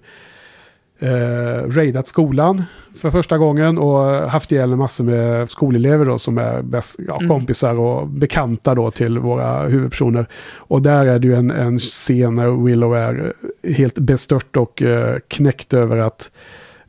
eh, 0.99 1.69
raidat 1.69 2.07
skolan 2.07 2.63
för 2.95 3.11
första 3.11 3.37
gången 3.37 3.77
och 3.77 3.99
haft 4.29 4.51
ihjäl 4.51 4.71
en 4.71 4.77
massa 4.77 5.03
med 5.03 5.49
skolelever 5.49 6.05
då 6.05 6.17
som 6.17 6.37
är 6.37 6.61
bäst, 6.61 6.99
ja, 7.07 7.15
Mm. 7.15 7.29
kompisar 7.29 7.79
och 7.79 8.07
bekanta 8.07 8.75
då 8.75 8.91
till 8.91 9.19
våra 9.19 9.63
huvudpersoner. 9.63 10.25
Och 10.55 10.81
där 10.81 11.05
är 11.05 11.19
det 11.19 11.27
ju 11.27 11.35
en, 11.35 11.51
en 11.51 11.79
scen 11.79 12.33
när 12.33 12.63
Willow 12.65 12.95
är 12.95 13.33
helt 13.77 13.99
bestört 13.99 14.57
och 14.57 14.81
eh, 14.81 15.17
knäckt 15.27 15.73
över 15.73 15.97
att, 15.97 16.31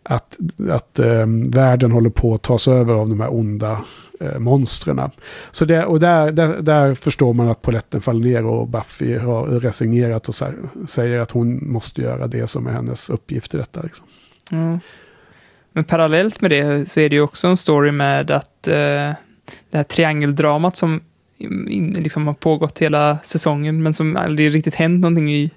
att, 0.03 0.39
att 0.71 0.99
eh, 0.99 1.27
världen 1.49 1.93
håller 1.93 2.11
på 2.11 2.35
att 2.35 2.43
tas 2.43 2.69
över 2.69 2.95
av 2.95 3.09
de 3.09 3.21
här 3.21 3.35
onda 3.35 3.81
eh, 4.21 4.39
monstren. 4.39 5.11
Så 5.51 5.65
det, 5.65 5.85
och 5.85 6.01
där, 6.01 6.33
där, 6.33 6.63
där 6.63 6.95
förstår 6.95 7.33
man 7.33 7.49
att 7.49 7.63
poletten 7.63 8.01
faller 8.01 8.21
ner 8.21 8.47
och 8.47 8.69
Buffy 8.69 9.19
har 9.19 9.47
resignerat 9.47 10.29
och 10.29 10.35
sä- 10.35 10.87
säger 10.87 11.19
att 11.19 11.31
hon 11.31 11.73
måste 11.73 12.03
göra 12.03 12.27
det 12.27 12.47
som 12.47 12.67
är 12.67 12.73
hennes 12.73 13.11
uppgift 13.11 13.55
i 13.55 13.57
detta. 13.57 13.83
Liksom. 13.83 14.07
Ja. 14.51 14.79
Men 15.73 15.85
parallellt 15.85 16.41
med 16.41 16.51
det 16.51 16.91
så 16.91 17.01
är 17.01 17.09
det 17.09 17.17
ju 17.17 17.23
också 17.23 17.49
en 17.49 17.57
story 17.57 17.91
med 17.91 18.31
att 18.31 18.69
eh, 18.69 18.75
det 19.71 19.77
här 19.77 19.83
triangeldramat 19.83 20.77
som 20.77 21.01
in, 21.39 21.91
liksom 21.91 22.27
har 22.27 22.35
pågått 22.35 22.79
hela 22.79 23.19
säsongen 23.23 23.83
men 23.83 23.95
som 23.95 24.17
aldrig 24.17 24.55
riktigt 24.55 24.75
hänt 24.75 25.03
någonting 25.03 25.33
i. 25.33 25.51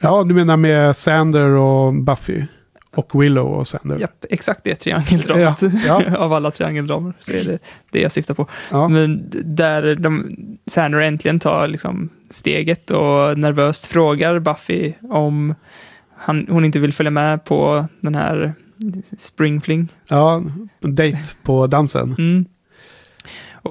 Ja, 0.00 0.24
du 0.24 0.34
menar 0.34 0.56
med 0.56 0.96
Sander 0.96 1.48
och 1.48 1.94
Buffy? 1.94 2.42
Och 2.98 3.22
Willow 3.22 3.46
och 3.46 3.66
Sander? 3.66 3.98
Japp, 3.98 4.24
exakt 4.30 4.64
det 4.64 4.74
triangeldramat. 4.74 5.62
Ja, 5.62 6.02
ja. 6.10 6.16
Av 6.18 6.32
alla 6.32 6.50
triangeldramor 6.50 7.14
så 7.20 7.32
är 7.32 7.44
det 7.44 7.58
det 7.90 8.00
jag 8.00 8.12
syftar 8.12 8.34
på. 8.34 8.46
Ja. 8.70 8.88
Men 8.88 9.30
där 9.44 9.94
de, 9.94 10.36
Sander 10.66 11.00
äntligen 11.00 11.38
tar 11.38 11.68
liksom 11.68 12.08
steget 12.30 12.90
och 12.90 13.38
nervöst 13.38 13.86
frågar 13.86 14.38
Buffy 14.38 14.92
om 15.02 15.54
han, 16.16 16.46
hon 16.50 16.64
inte 16.64 16.78
vill 16.78 16.92
följa 16.92 17.10
med 17.10 17.44
på 17.44 17.86
den 18.00 18.14
här 18.14 18.52
springfling. 19.18 19.88
ja, 20.08 20.42
dejt 20.80 21.18
på 21.42 21.66
dansen. 21.66 22.14
Mm. 22.18 22.44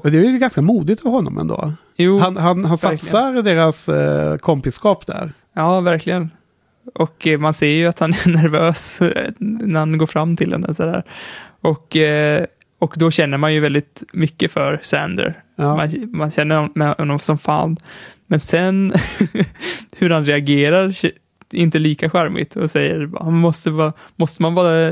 Men 0.04 0.12
det 0.12 0.18
är 0.20 0.24
ju 0.24 0.40
ganska 0.40 0.62
modigt 0.62 1.06
av 1.06 1.12
honom 1.12 1.38
ändå. 1.38 1.74
Jo, 1.96 2.20
Han, 2.20 2.38
han, 2.38 2.46
han 2.46 2.62
verkligen. 2.64 2.98
satsar 2.98 3.34
deras 3.42 3.90
eh, 3.90 4.38
kompiskap 4.38 5.06
där. 5.06 5.32
ja, 5.54 5.82
verkligen. 5.82 6.30
Och 6.94 7.28
eh, 7.28 7.40
man 7.40 7.54
ser 7.54 7.68
ju 7.68 7.88
att 7.88 8.00
han 8.00 8.14
är 8.26 8.30
nervös 8.30 9.02
eh, 9.02 9.32
när 9.40 9.80
han 9.80 9.98
går 9.98 10.06
fram 10.08 10.38
till 10.38 10.52
henne. 10.52 10.76
Sådär. 10.76 11.04
Och, 11.62 11.96
eh, 11.96 12.46
och 12.80 12.94
då 12.98 13.12
känner 13.12 13.38
man 13.38 13.54
ju 13.54 13.60
väldigt 13.60 14.04
mycket 14.14 14.52
för 14.52 14.80
Sander. 14.84 15.44
Ja. 15.56 15.76
Man, 15.76 15.90
man 16.14 16.32
känner 16.32 16.70
med 16.74 16.96
honom 16.98 17.20
som 17.20 17.38
fan. 17.38 17.78
Men 18.28 18.40
sen 18.40 18.94
hur 19.98 20.10
han 20.10 20.26
reagerar 20.26 20.94
inte 21.54 21.80
lika 21.80 22.10
charmigt 22.10 22.56
och 22.56 22.72
säger 22.72 23.10
"Han 23.20 23.34
måste, 23.34 23.70
vara, 23.72 23.94
måste 24.16 24.42
man 24.42 24.54
vara 24.54 24.92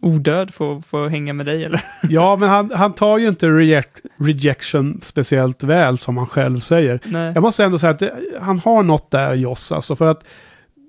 odöd 0.00 0.54
för 0.54 0.78
att 0.78 0.86
få 0.86 1.08
hänga 1.08 1.32
med 1.32 1.46
dig 1.46 1.64
eller? 1.64 1.84
Ja, 2.08 2.36
men 2.36 2.48
han, 2.48 2.70
han 2.74 2.92
tar 2.92 3.18
ju 3.18 3.28
inte 3.28 3.48
reject, 3.48 4.00
rejection 4.18 5.00
speciellt 5.02 5.62
väl 5.64 5.98
som 5.98 6.16
han 6.16 6.26
själv 6.26 6.60
säger. 6.60 7.00
Nej. 7.04 7.32
Jag 7.34 7.42
måste 7.42 7.64
ändå 7.64 7.78
säga 7.78 7.90
att 7.90 7.98
det, 7.98 8.12
han 8.40 8.58
har 8.58 8.82
något 8.82 9.10
där, 9.10 9.34
Joss, 9.34 9.72
alltså 9.72 9.96
för 9.96 10.06
att 10.06 10.24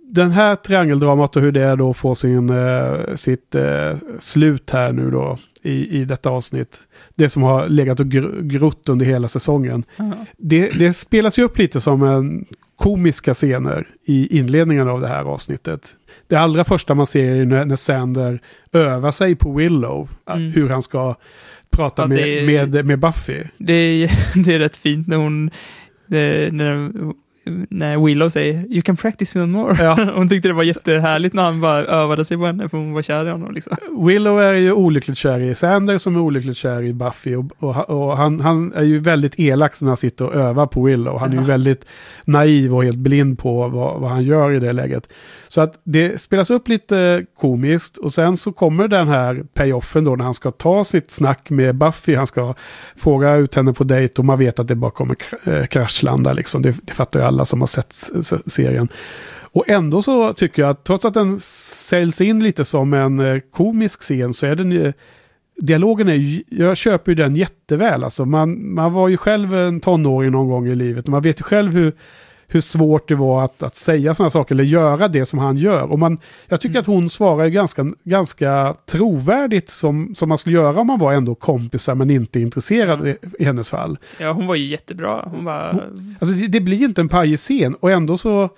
den 0.09 0.31
här 0.31 0.55
triangeldramat 0.55 1.35
och 1.35 1.41
hur 1.41 1.51
det 1.51 1.61
är 1.61 1.75
då 1.75 1.93
får 1.93 2.13
sin, 2.15 2.49
eh, 2.49 3.15
sitt 3.15 3.55
eh, 3.55 3.97
slut 4.19 4.69
här 4.71 4.91
nu 4.91 5.11
då 5.11 5.37
i, 5.63 5.99
i 6.01 6.05
detta 6.05 6.29
avsnitt. 6.29 6.81
Det 7.15 7.29
som 7.29 7.43
har 7.43 7.67
legat 7.67 7.99
och 7.99 8.05
gr- 8.05 8.41
grott 8.41 8.89
under 8.89 9.05
hela 9.05 9.27
säsongen. 9.27 9.83
Ja. 9.97 10.11
Det, 10.37 10.69
det 10.69 10.93
spelas 10.93 11.39
ju 11.39 11.43
upp 11.43 11.57
lite 11.57 11.81
som 11.81 12.03
en 12.03 12.45
komiska 12.75 13.33
scener 13.33 13.87
i 14.05 14.37
inledningen 14.39 14.87
av 14.89 15.01
det 15.01 15.07
här 15.07 15.23
avsnittet. 15.23 15.93
Det 16.27 16.35
allra 16.35 16.63
första 16.63 16.95
man 16.95 17.07
ser 17.07 17.35
är 17.35 17.45
när, 17.45 17.65
när 17.65 17.75
Sander 17.75 18.41
övar 18.73 19.11
sig 19.11 19.35
på 19.35 19.53
Willow. 19.53 20.09
Mm. 20.29 20.51
Hur 20.51 20.69
han 20.69 20.81
ska 20.81 21.15
prata 21.71 22.01
Ja, 22.01 22.07
med, 22.07 22.19
är- 22.19 22.45
med, 22.45 22.85
med 22.85 22.99
Buffy. 22.99 23.43
Det 23.57 23.73
är, 23.73 24.11
det 24.43 24.53
är 24.55 24.59
rätt 24.59 24.77
fint 24.77 25.07
när 25.07 25.17
hon, 25.17 25.47
eh, 26.11 26.51
när, 26.53 26.91
när 27.69 28.05
Willow 28.05 28.29
säger 28.29 28.53
You 28.53 28.81
can 28.81 28.97
practice 28.97 29.31
some 29.31 29.45
more. 29.45 29.83
Ja. 29.83 30.11
hon 30.15 30.29
tyckte 30.29 30.47
det 30.47 30.53
var 30.53 30.63
jättehärligt 30.63 31.33
när 31.33 31.43
han 31.43 31.61
bara 31.61 31.83
övade 31.85 32.25
sig 32.25 32.37
på 32.37 32.45
henne 32.45 32.69
för 32.69 32.77
hon 32.77 32.93
var 32.93 33.01
kär 33.01 33.25
i 33.25 33.29
honom. 33.29 33.53
Liksom. 33.53 33.75
Willow 34.05 34.41
är 34.41 34.53
ju 34.53 34.71
olyckligt 34.71 35.17
kär 35.17 35.39
i 35.39 35.55
Sander 35.55 35.97
som 35.97 36.15
är 36.15 36.19
olyckligt 36.19 36.57
kär 36.57 36.81
i 36.81 36.93
Buffy. 36.93 37.35
Och, 37.35 37.45
och, 37.59 37.89
och 37.89 38.17
han, 38.17 38.39
han 38.39 38.73
är 38.73 38.83
ju 38.83 38.99
väldigt 38.99 39.39
elak 39.39 39.81
när 39.81 39.87
han 39.87 39.97
sitter 39.97 40.25
och 40.25 40.35
övar 40.35 40.65
på 40.65 40.83
Willow. 40.83 41.19
Han 41.19 41.31
är 41.31 41.35
ju 41.35 41.43
väldigt 41.43 41.85
naiv 42.25 42.75
och 42.75 42.83
helt 42.83 42.97
blind 42.97 43.39
på 43.39 43.67
vad, 43.67 44.01
vad 44.01 44.09
han 44.09 44.23
gör 44.23 44.51
i 44.51 44.59
det 44.59 44.73
läget. 44.73 45.09
Så 45.47 45.61
att 45.61 45.79
det 45.83 46.21
spelas 46.21 46.49
upp 46.49 46.67
lite 46.67 47.25
komiskt 47.39 47.97
och 47.97 48.13
sen 48.13 48.37
så 48.37 48.51
kommer 48.51 48.87
den 48.87 49.07
här 49.07 49.43
payoffen 49.53 50.03
då 50.03 50.15
när 50.15 50.23
han 50.23 50.33
ska 50.33 50.51
ta 50.51 50.83
sitt 50.83 51.11
snack 51.11 51.49
med 51.49 51.75
Buffy. 51.75 52.15
Han 52.15 52.27
ska 52.27 52.53
fråga 52.95 53.35
ut 53.35 53.55
henne 53.55 53.73
på 53.73 53.83
dejt 53.83 54.13
och 54.17 54.25
man 54.25 54.39
vet 54.39 54.59
att 54.59 54.67
det 54.67 54.75
bara 54.75 54.91
kommer 54.91 55.15
eh, 55.43 55.65
kraschlanda 55.65 56.33
liksom. 56.33 56.61
Det, 56.61 56.75
det 56.81 56.93
fattar 56.93 57.19
ju 57.19 57.25
alla 57.25 57.38
som 57.45 57.59
har 57.59 57.67
sett 57.67 57.93
serien. 58.45 58.87
Och 59.51 59.69
ändå 59.69 60.01
så 60.01 60.33
tycker 60.33 60.61
jag 60.61 60.69
att 60.69 60.83
trots 60.83 61.05
att 61.05 61.13
den 61.13 61.39
säljs 61.39 62.21
in 62.21 62.43
lite 62.43 62.65
som 62.65 62.93
en 62.93 63.19
eh, 63.19 63.39
komisk 63.51 64.01
scen 64.01 64.33
så 64.33 64.47
är 64.47 64.55
den 64.55 64.71
ju... 64.71 64.93
Dialogen 65.61 66.09
är 66.09 66.13
ju, 66.13 66.43
jag 66.47 66.77
köper 66.77 67.11
ju 67.11 67.15
den 67.15 67.35
jätteväl. 67.35 68.03
Alltså 68.03 68.25
man, 68.25 68.73
man 68.73 68.93
var 68.93 69.07
ju 69.07 69.17
själv 69.17 69.53
en 69.53 69.79
tonåring 69.79 70.31
någon 70.31 70.49
gång 70.49 70.67
i 70.67 70.75
livet. 70.75 71.05
och 71.05 71.11
Man 71.11 71.21
vet 71.21 71.39
ju 71.39 71.43
själv 71.43 71.73
hur, 71.73 71.93
hur 72.51 72.61
svårt 72.61 73.07
det 73.07 73.15
var 73.15 73.43
att, 73.43 73.63
att 73.63 73.75
säga 73.75 74.13
sådana 74.13 74.29
saker 74.29 74.55
eller 74.55 74.63
göra 74.63 75.07
det 75.07 75.25
som 75.25 75.39
han 75.39 75.57
gör. 75.57 75.91
Och 75.91 75.99
man, 75.99 76.17
jag 76.47 76.61
tycker 76.61 76.79
att 76.79 76.85
hon 76.85 77.09
svarar 77.09 77.47
ganska, 77.47 77.85
ganska 78.03 78.75
trovärdigt 78.85 79.69
som, 79.69 80.15
som 80.15 80.29
man 80.29 80.37
skulle 80.37 80.55
göra 80.55 80.81
om 80.81 80.87
man 80.87 80.99
var 80.99 81.13
ändå 81.13 81.35
kompisar 81.35 81.95
men 81.95 82.09
inte 82.09 82.39
intresserad 82.39 83.07
i, 83.07 83.17
i 83.39 83.43
hennes 83.43 83.69
fall. 83.69 83.97
Ja, 84.19 84.31
hon 84.31 84.47
var 84.47 84.55
ju 84.55 84.65
jättebra. 84.65 85.29
Hon 85.31 85.45
var... 85.45 85.89
Alltså 86.19 86.35
det, 86.35 86.47
det 86.47 86.59
blir 86.59 86.77
ju 86.77 86.85
inte 86.85 87.01
en 87.01 87.09
pajig 87.09 87.39
scen 87.39 87.75
och 87.79 87.91
ändå 87.91 88.17
så... 88.17 88.49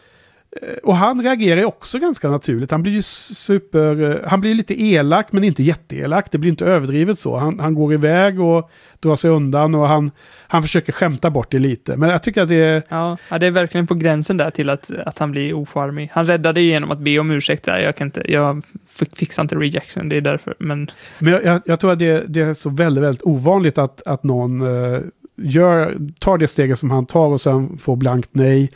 eh, 0.61 0.73
Och 0.83 0.95
han 0.95 1.21
reagerar 1.23 1.65
också 1.65 1.99
ganska 1.99 2.29
naturligt. 2.29 2.71
Han 2.71 2.83
blir 2.83 2.91
ju 2.93 3.01
super... 3.01 4.11
eh, 4.11 4.29
Han 4.29 4.41
blir 4.41 4.55
lite 4.55 4.81
elak 4.83 5.31
men 5.31 5.43
inte 5.43 5.63
jätteelak. 5.63 6.31
Det 6.31 6.37
blir 6.37 6.49
inte 6.51 6.65
överdrivet 6.65 7.19
så. 7.19 7.37
Han, 7.37 7.59
han 7.59 7.73
går 7.75 7.93
iväg 7.93 8.39
och 8.41 8.69
drar 8.99 9.15
sig 9.15 9.31
undan 9.31 9.75
och 9.75 9.87
han, 9.87 10.11
han 10.47 10.61
försöker 10.61 10.93
skämta 10.93 11.29
bort 11.29 11.51
det 11.51 11.59
lite. 11.59 11.97
Men 11.97 12.09
jag 12.09 12.23
tycker 12.23 12.41
att 12.41 12.49
det 12.49 12.55
är... 12.55 12.83
Ja, 12.89 13.17
ja, 13.29 13.37
det 13.37 13.47
är 13.47 13.51
verkligen 13.51 13.87
på 13.87 13.95
gränsen 13.95 14.37
där 14.37 14.49
till 14.49 14.69
att, 14.69 14.91
att 15.05 15.19
han 15.19 15.31
blir 15.31 15.53
ocharmig. 15.53 16.09
Han 16.13 16.25
räddade 16.27 16.61
ju 16.61 16.67
genom 16.69 16.91
att 16.91 16.99
be 16.99 17.19
om 17.19 17.31
ursäkt 17.31 17.63
där. 17.65 17.79
Jag 17.79 17.95
kan 17.95 18.07
inte, 18.07 18.31
jag 18.31 18.63
fixar 19.15 19.41
inte 19.43 19.55
rejection, 19.55 20.09
det 20.09 20.15
är 20.15 20.21
därför. 20.21 20.55
Men 20.59 20.91
Men 21.19 21.33
jag, 21.33 21.43
jag, 21.45 21.61
jag 21.65 21.79
tror 21.79 21.91
att 21.91 21.99
det, 21.99 22.23
det 22.27 22.41
är 22.41 22.53
så 22.53 22.69
väldigt, 22.69 23.03
väldigt 23.03 23.23
ovanligt 23.23 23.77
att, 23.77 24.07
att 24.07 24.23
någon 24.23 24.61
eh, 24.61 24.99
gör, 25.37 25.97
tar 26.19 26.37
det 26.37 26.47
steget 26.47 26.79
som 26.79 26.91
han 26.91 27.05
tar 27.05 27.27
och 27.27 27.41
sen 27.41 27.77
får 27.77 27.95
blankt 27.95 28.29
nej. 28.31 28.71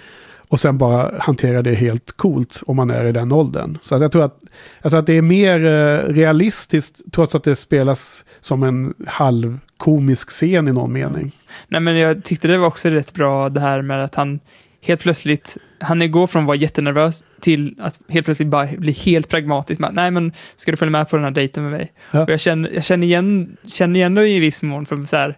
Och 0.56 0.60
sen 0.60 0.78
bara 0.78 1.20
hanterar 1.20 1.64
det 1.64 1.74
helt 1.74 2.12
coolt 2.18 2.62
om 2.66 2.76
man 2.76 2.90
är 2.90 3.06
i 3.06 3.12
den 3.12 3.32
åldern. 3.32 3.78
Så 3.82 3.96
att 3.96 4.02
jag, 4.02 4.12
tror 4.12 4.24
att, 4.24 4.40
jag 4.82 4.92
tror 4.92 5.00
att 5.00 5.06
det 5.06 5.14
är 5.14 5.22
mer 5.22 5.66
eh, 5.66 6.14
realistiskt 6.14 7.12
trots 7.12 7.36
att 7.36 7.44
det 7.44 7.56
spelas 7.56 8.26
som 8.40 8.64
en 8.64 8.94
halvkomisk 9.08 10.30
scen 10.30 10.68
i 10.68 10.72
någon 10.72 10.94
mening. 10.94 11.32
Nej, 11.68 11.82
men 11.82 11.98
jag 11.98 12.24
tyckte 12.24 12.48
det 12.48 12.58
var 12.58 12.68
också 12.68 12.90
rätt 12.90 13.14
bra 13.14 13.50
det 13.50 13.60
här 13.60 13.82
med 13.82 14.04
att 14.04 14.16
han 14.16 14.40
helt 14.82 15.02
plötsligt, 15.02 15.58
han 15.80 16.12
går 16.12 16.28
från 16.28 16.42
att 16.42 16.48
vara 16.48 16.58
jättenervös 16.58 17.26
till 17.42 17.76
att 17.80 18.00
helt 18.10 18.26
plötsligt 18.26 18.50
bara 18.50 18.68
bli 18.78 18.92
helt 18.92 19.30
pragmatisk. 19.30 19.80
med, 19.80 19.94
Nej, 19.94 20.12
men 20.12 20.34
ska 20.56 20.72
du 20.72 20.78
följa 20.78 20.92
med 20.92 21.10
på 21.10 21.16
den 21.16 21.24
här 21.24 21.32
dejten 21.32 21.64
med 21.64 21.72
mig? 21.72 21.92
Ja. 22.12 22.24
Och 22.24 22.30
jag 22.30 22.40
känner, 22.40 22.70
jag 22.70 22.84
känner 22.84 23.08
igen, 23.08 23.58
känner 23.66 23.96
igen 24.00 24.16
det 24.16 24.30
i 24.30 24.40
viss 24.40 24.62
mån, 24.62 24.86
för 24.86 25.04
så 25.04 25.16
här, 25.16 25.38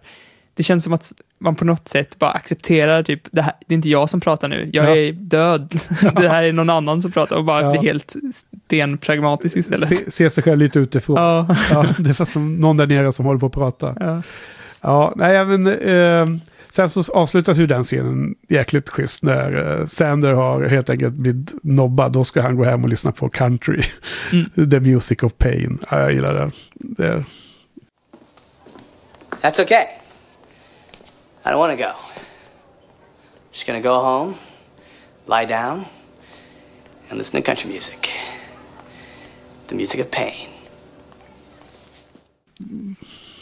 det 0.58 0.62
känns 0.64 0.84
som 0.84 0.92
att 0.92 1.12
man 1.38 1.54
på 1.54 1.64
något 1.64 1.88
sätt 1.88 2.18
bara 2.18 2.30
accepterar 2.30 3.02
typ, 3.02 3.22
det, 3.30 3.42
här, 3.42 3.52
det 3.66 3.74
är 3.74 3.76
inte 3.76 3.88
jag 3.88 4.10
som 4.10 4.20
pratar 4.20 4.48
nu, 4.48 4.70
jag 4.72 4.84
Ja. 4.90 4.96
är 4.96 5.12
död. 5.12 5.80
det 6.16 6.28
här 6.28 6.42
är 6.42 6.52
någon 6.52 6.70
annan 6.70 7.02
som 7.02 7.12
pratar 7.12 7.36
och 7.36 7.44
bara 7.44 7.60
Ja. 7.62 7.70
blir 7.70 7.82
helt 7.82 8.16
stenpragmatisk 8.66 9.56
istället. 9.56 9.88
Se, 9.88 10.10
se 10.10 10.30
sig 10.30 10.42
själv 10.44 10.58
lite 10.58 10.78
utifrån. 10.78 11.16
Ja, 11.16 11.46
Ja, 11.70 11.86
det 11.98 12.10
är 12.10 12.14
fast 12.14 12.34
någon 12.34 12.76
där 12.76 12.86
nere 12.86 13.12
som 13.12 13.26
håller 13.26 13.40
på 13.40 13.46
att 13.46 13.52
prata. 13.52 13.96
ja. 14.00 14.22
Ja, 14.80 15.12
nej 15.16 15.44
men... 15.44 15.66
Eh, 15.66 16.40
sen 16.68 16.88
så 16.88 17.12
avslutas 17.12 17.58
ju 17.58 17.66
den 17.66 17.84
scenen 17.84 18.34
jäkligt 18.48 18.88
schysst 18.88 19.22
när 19.22 19.78
eh, 19.80 19.86
Sander 19.86 20.32
har 20.32 20.64
helt 20.64 20.90
enkelt 20.90 21.14
blivit 21.14 21.54
nobbad. 21.62 22.12
Då 22.12 22.24
ska 22.24 22.42
han 22.42 22.56
gå 22.56 22.64
hem 22.64 22.82
och 22.82 22.88
lyssna 22.88 23.12
på 23.12 23.28
country. 23.28 23.82
Mm. 24.32 24.70
The 24.70 24.80
music 24.80 25.22
of 25.22 25.32
pain. 25.38 25.78
Ja, 25.90 26.00
jag 26.00 26.12
gillar 26.12 26.34
det. 26.34 26.50
det. 26.74 27.24
That's 29.42 29.62
okay. 29.62 29.84
I 31.44 31.50
don't 31.50 31.58
want 31.58 31.78
to 31.78 31.84
go. 31.84 31.92
Just 33.52 33.66
gonna 33.66 33.80
go 33.80 34.00
home, 34.00 34.34
lie 35.26 35.46
down, 35.46 35.84
and 37.08 37.18
listen 37.18 37.42
to 37.42 37.46
country 37.46 37.70
music. 37.70 38.08
The 39.66 39.74
music 39.74 40.00
of 40.00 40.10
pain. 40.10 40.48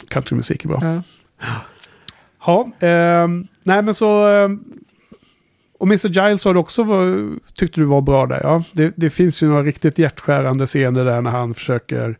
Countrymusik 0.07 0.65
är 0.65 0.69
bra. 0.69 0.79
Ja. 1.39 1.61
Ja, 2.45 2.71
ehm, 2.87 3.47
nej 3.63 3.81
men 3.81 3.93
så... 3.93 4.27
ehm, 4.27 4.63
och 5.77 5.87
Mr. 5.87 6.07
Giles 6.07 6.45
har 6.45 6.53
du 6.53 6.59
också 6.59 6.83
var, 6.83 7.31
tyckte 7.53 7.79
du 7.81 7.85
var 7.85 8.01
bra 8.01 8.25
där. 8.25 8.39
Ja, 8.43 8.63
det, 8.71 8.93
det 8.95 9.09
finns 9.09 9.43
ju 9.43 9.47
några 9.47 9.63
riktigt 9.63 9.97
hjärtskärande 9.97 10.65
scener 10.65 11.05
där 11.05 11.21
när 11.21 11.31
han 11.31 11.53
försöker 11.53 12.17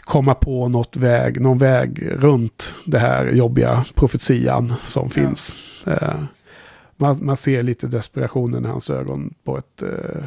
komma 0.00 0.34
på 0.34 0.68
något 0.68 0.96
väg, 0.96 1.40
någon 1.40 1.58
väg 1.58 2.08
runt 2.12 2.74
det 2.86 2.98
här 2.98 3.26
jobbiga 3.26 3.84
profetian 3.94 4.74
som 4.78 5.10
finns. 5.10 5.54
Eh, 5.86 6.14
man, 6.96 7.18
man 7.24 7.36
ser 7.36 7.62
lite 7.62 7.86
desperationen 7.86 8.64
i 8.64 8.68
hans 8.68 8.90
ögon 8.90 9.34
på 9.44 9.58
ett... 9.58 9.82
Eh, 9.82 10.24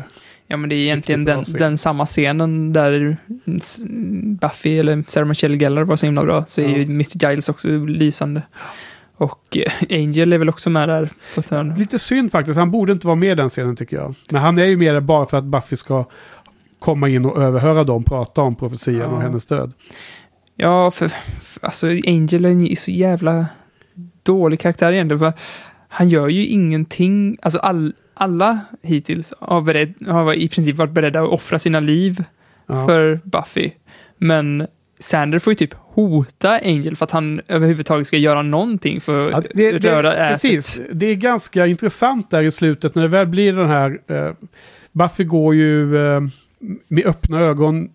Ja, 0.51 0.57
men 0.57 0.69
det 0.69 0.75
är 0.75 0.77
egentligen 0.77 1.25
den, 1.25 1.43
den 1.59 1.77
samma 1.77 2.05
scenen 2.05 2.73
där 2.73 3.17
Buffy 4.41 4.77
eller 4.79 5.03
Sarah 5.07 5.27
Michelle 5.27 5.57
Gellar 5.57 5.83
var 5.83 5.95
så 5.95 6.05
himla 6.05 6.23
bra, 6.23 6.45
så 6.45 6.61
är 6.61 6.65
Ja. 6.69 6.77
ju 6.77 6.83
Mr. 6.83 7.29
Giles 7.29 7.49
också 7.49 7.67
lysande. 7.85 8.41
Och 9.15 9.57
eh, 9.57 9.97
Angel 10.03 10.33
är 10.33 10.37
väl 10.37 10.49
också 10.49 10.69
med 10.69 10.89
där 10.89 11.09
på 11.35 11.39
ett 11.41 11.49
hörn. 11.49 11.73
lite 11.77 11.99
synd 11.99 12.31
faktiskt, 12.31 12.57
han 12.57 12.71
borde 12.71 12.91
inte 12.91 13.07
vara 13.07 13.15
med 13.15 13.31
i 13.31 13.35
den 13.35 13.49
scenen 13.49 13.75
tycker 13.75 13.97
jag. 13.97 14.15
Men 14.31 14.41
han 14.41 14.57
är 14.57 14.65
ju 14.65 14.77
med 14.77 14.93
där 14.95 15.01
bara 15.01 15.25
för 15.25 15.37
att 15.37 15.43
Buffy 15.43 15.75
ska 15.75 16.05
komma 16.79 17.09
in 17.09 17.25
och 17.25 17.41
överhöra 17.41 17.83
dem 17.83 18.03
prata 18.03 18.41
om 18.41 18.55
profetian 18.55 18.95
Ja. 18.97 19.05
och 19.07 19.21
hennes 19.21 19.45
död. 19.45 19.73
Ja, 20.55 20.91
för, 20.91 21.07
för 21.41 21.65
alltså 21.65 21.87
Angel 21.87 22.45
är 22.45 22.49
en 22.49 22.75
så 22.75 22.91
jävla 22.91 23.45
dålig 24.23 24.59
karaktär 24.59 24.91
egentligen. 24.93 25.19
För 25.19 25.33
han 25.87 26.09
gör 26.09 26.27
ju 26.27 26.45
ingenting, 26.45 27.37
alltså 27.41 27.59
all, 27.59 27.93
alla 28.13 28.59
hittills 28.81 29.33
har, 29.39 29.61
beredd, 29.61 29.93
har 30.07 30.33
i 30.33 30.49
princip 30.49 30.75
varit 30.75 30.91
beredda 30.91 31.21
att 31.21 31.29
offra 31.29 31.59
sina 31.59 31.79
liv 31.79 32.23
Ja. 32.67 32.85
för 32.85 33.19
Buffy. 33.23 33.71
Men 34.17 34.67
Sander 34.99 35.39
får 35.39 35.51
ju 35.51 35.55
typ 35.55 35.73
hota 35.73 36.59
Angel 36.63 36.95
för 36.95 37.05
att 37.05 37.11
han 37.11 37.41
överhuvudtaget 37.47 38.07
ska 38.07 38.17
göra 38.17 38.41
någonting 38.41 39.01
för 39.01 39.29
Ja, 39.31 39.37
att 39.37 39.47
det, 39.53 39.71
det, 39.71 39.89
röra 39.89 40.11
precis. 40.29 40.79
asset. 40.79 40.85
Det 40.93 41.05
är 41.05 41.15
ganska 41.15 41.67
intressant 41.67 42.29
där 42.31 42.43
i 42.43 42.51
slutet 42.51 42.95
när 42.95 43.01
det 43.01 43.07
väl 43.09 43.27
blir 43.27 43.53
den 43.53 43.67
här... 43.67 43.99
Eh, 44.07 44.31
Buffy 44.91 45.23
går 45.23 45.55
ju 45.55 45.97
eh, 46.13 46.21
med 46.87 47.05
öppna 47.05 47.39
ögon 47.39 47.89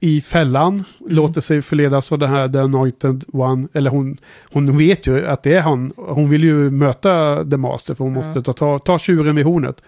i 0.00 0.20
fällan, 0.20 0.72
Mm. 0.74 0.84
låter 1.14 1.40
sig 1.40 1.62
förledas 1.62 2.12
av 2.12 2.18
den 2.18 2.30
här 2.30 2.48
The 2.48 2.58
Anointed 2.58 3.24
One. 3.32 3.68
Eller 3.72 3.90
hon, 3.90 4.16
hon 4.52 4.78
vet 4.78 5.06
ju 5.06 5.26
att 5.26 5.42
det 5.42 5.54
är 5.54 5.60
han. 5.60 5.92
Hon 5.96 6.30
vill 6.30 6.44
ju 6.44 6.70
möta 6.70 7.44
The 7.50 7.56
Master 7.56 7.94
för 7.94 8.04
hon 8.04 8.12
Ja. 8.12 8.18
måste 8.18 8.42
ta, 8.42 8.52
ta, 8.52 8.78
ta 8.78 8.98
tjuren 8.98 9.36
vid 9.36 9.44
hornet. 9.44 9.82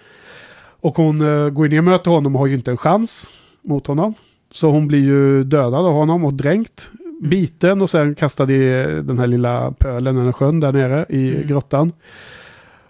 Och 0.80 0.96
hon 0.96 1.20
eh, 1.20 1.48
går 1.50 1.68
ner 1.68 1.78
och 1.78 1.84
möter 1.84 2.10
honom 2.10 2.34
och 2.36 2.40
har 2.40 2.46
ju 2.46 2.54
inte 2.54 2.70
en 2.70 2.76
chans 2.76 3.30
mot 3.62 3.86
honom. 3.86 4.14
Så 4.52 4.70
hon 4.70 4.88
blir 4.88 5.04
ju 5.04 5.44
dödad 5.44 5.86
av 5.86 5.92
honom 5.92 6.24
och 6.24 6.32
dränkt. 6.34 6.92
Mm. 7.00 7.30
Biten 7.30 7.82
och 7.82 7.90
sen 7.90 8.14
kastad 8.14 8.52
i 8.52 8.84
den 9.02 9.18
här 9.18 9.26
lilla 9.26 9.72
pölen, 9.72 10.16
här 10.18 10.32
sjön 10.32 10.60
där 10.60 10.72
nere 10.72 11.06
i 11.08 11.30
Mm. 11.34 11.46
grottan. 11.46 11.92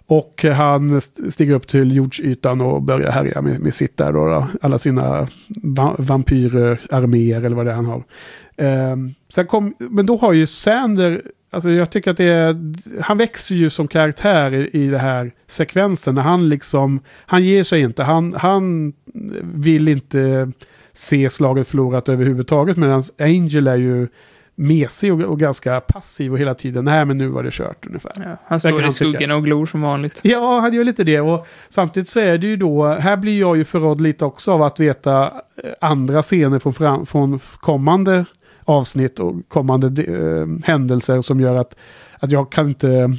Och 0.09 0.43
han 0.43 1.01
stiger 1.01 1.53
upp 1.53 1.67
till 1.67 1.95
jordsytan 1.95 2.61
och 2.61 2.81
börjar 2.81 3.11
härja 3.11 3.41
med, 3.41 3.59
med 3.59 3.73
sitt 3.73 3.97
där 3.97 4.11
då, 4.11 4.25
då. 4.25 4.47
Alla 4.61 4.77
sina 4.77 5.27
va 5.47 5.95
vampyrarméer 5.97 7.43
eller 7.43 7.55
vad 7.55 7.65
det 7.65 7.71
är 7.71 7.75
han 7.75 7.85
har. 7.85 8.03
Ehm, 8.57 9.13
sen 9.29 9.47
kom, 9.47 9.73
men 9.79 10.05
då 10.05 10.17
har 10.17 10.33
ju 10.33 10.47
Sander, 10.47 11.21
alltså 11.49 11.71
jag 11.71 11.89
tycker 11.89 12.11
att 12.11 12.17
det 12.17 12.25
är, 12.25 12.57
han 13.01 13.17
växer 13.17 13.55
ju 13.55 13.69
som 13.69 13.87
karaktär 13.87 14.53
i, 14.53 14.69
i 14.83 14.87
det 14.87 14.99
här 14.99 15.31
sekvensen. 15.47 16.15
När 16.15 16.21
han 16.21 16.49
liksom, 16.49 16.99
han 17.25 17.43
ger 17.43 17.63
sig 17.63 17.81
inte, 17.81 18.03
han, 18.03 18.33
han 18.37 18.93
vill 19.41 19.87
inte 19.87 20.51
se 20.91 21.29
slaget 21.29 21.67
förlorat 21.67 22.09
överhuvudtaget. 22.09 22.77
Medan 22.77 23.03
Angel 23.19 23.67
är 23.67 23.75
ju 23.75 24.07
mesig 24.59 25.13
och, 25.13 25.21
och 25.21 25.39
ganska 25.39 25.79
passiv 25.79 26.31
och 26.33 26.39
hela 26.39 26.53
tiden, 26.53 26.83
nej 26.85 27.05
men 27.05 27.17
nu 27.17 27.27
var 27.27 27.43
det 27.43 27.51
kört 27.53 27.85
ungefär. 27.87 28.11
Ja, 28.15 28.37
han 28.45 28.59
står 28.59 28.87
i 28.87 28.91
skuggorna 28.91 29.35
och 29.35 29.43
glor 29.45 29.65
som 29.65 29.81
vanligt. 29.81 30.19
Ja, 30.23 30.59
han 30.59 30.73
gör 30.73 30.83
lite 30.83 31.03
det. 31.03 31.19
Och 31.21 31.47
samtidigt 31.69 32.09
så 32.09 32.19
är 32.19 32.37
det 32.37 32.47
ju 32.47 32.55
då, 32.55 32.87
här 32.87 33.17
blir 33.17 33.39
jag 33.39 33.57
ju 33.57 33.63
förrådd 33.65 34.01
lite 34.01 34.25
också 34.25 34.51
av 34.51 34.63
att 34.63 34.79
veta 34.79 35.23
eh, 35.63 35.69
andra 35.81 36.21
scener 36.21 36.59
från, 36.59 36.73
fram, 36.73 37.05
från 37.05 37.39
kommande 37.59 38.25
avsnitt 38.65 39.19
och 39.19 39.35
kommande 39.47 40.03
eh, 40.03 40.47
händelser 40.63 41.21
som 41.21 41.39
gör 41.39 41.55
att, 41.55 41.75
att 42.19 42.31
jag 42.31 42.51
kan 42.51 42.67
inte 42.67 43.17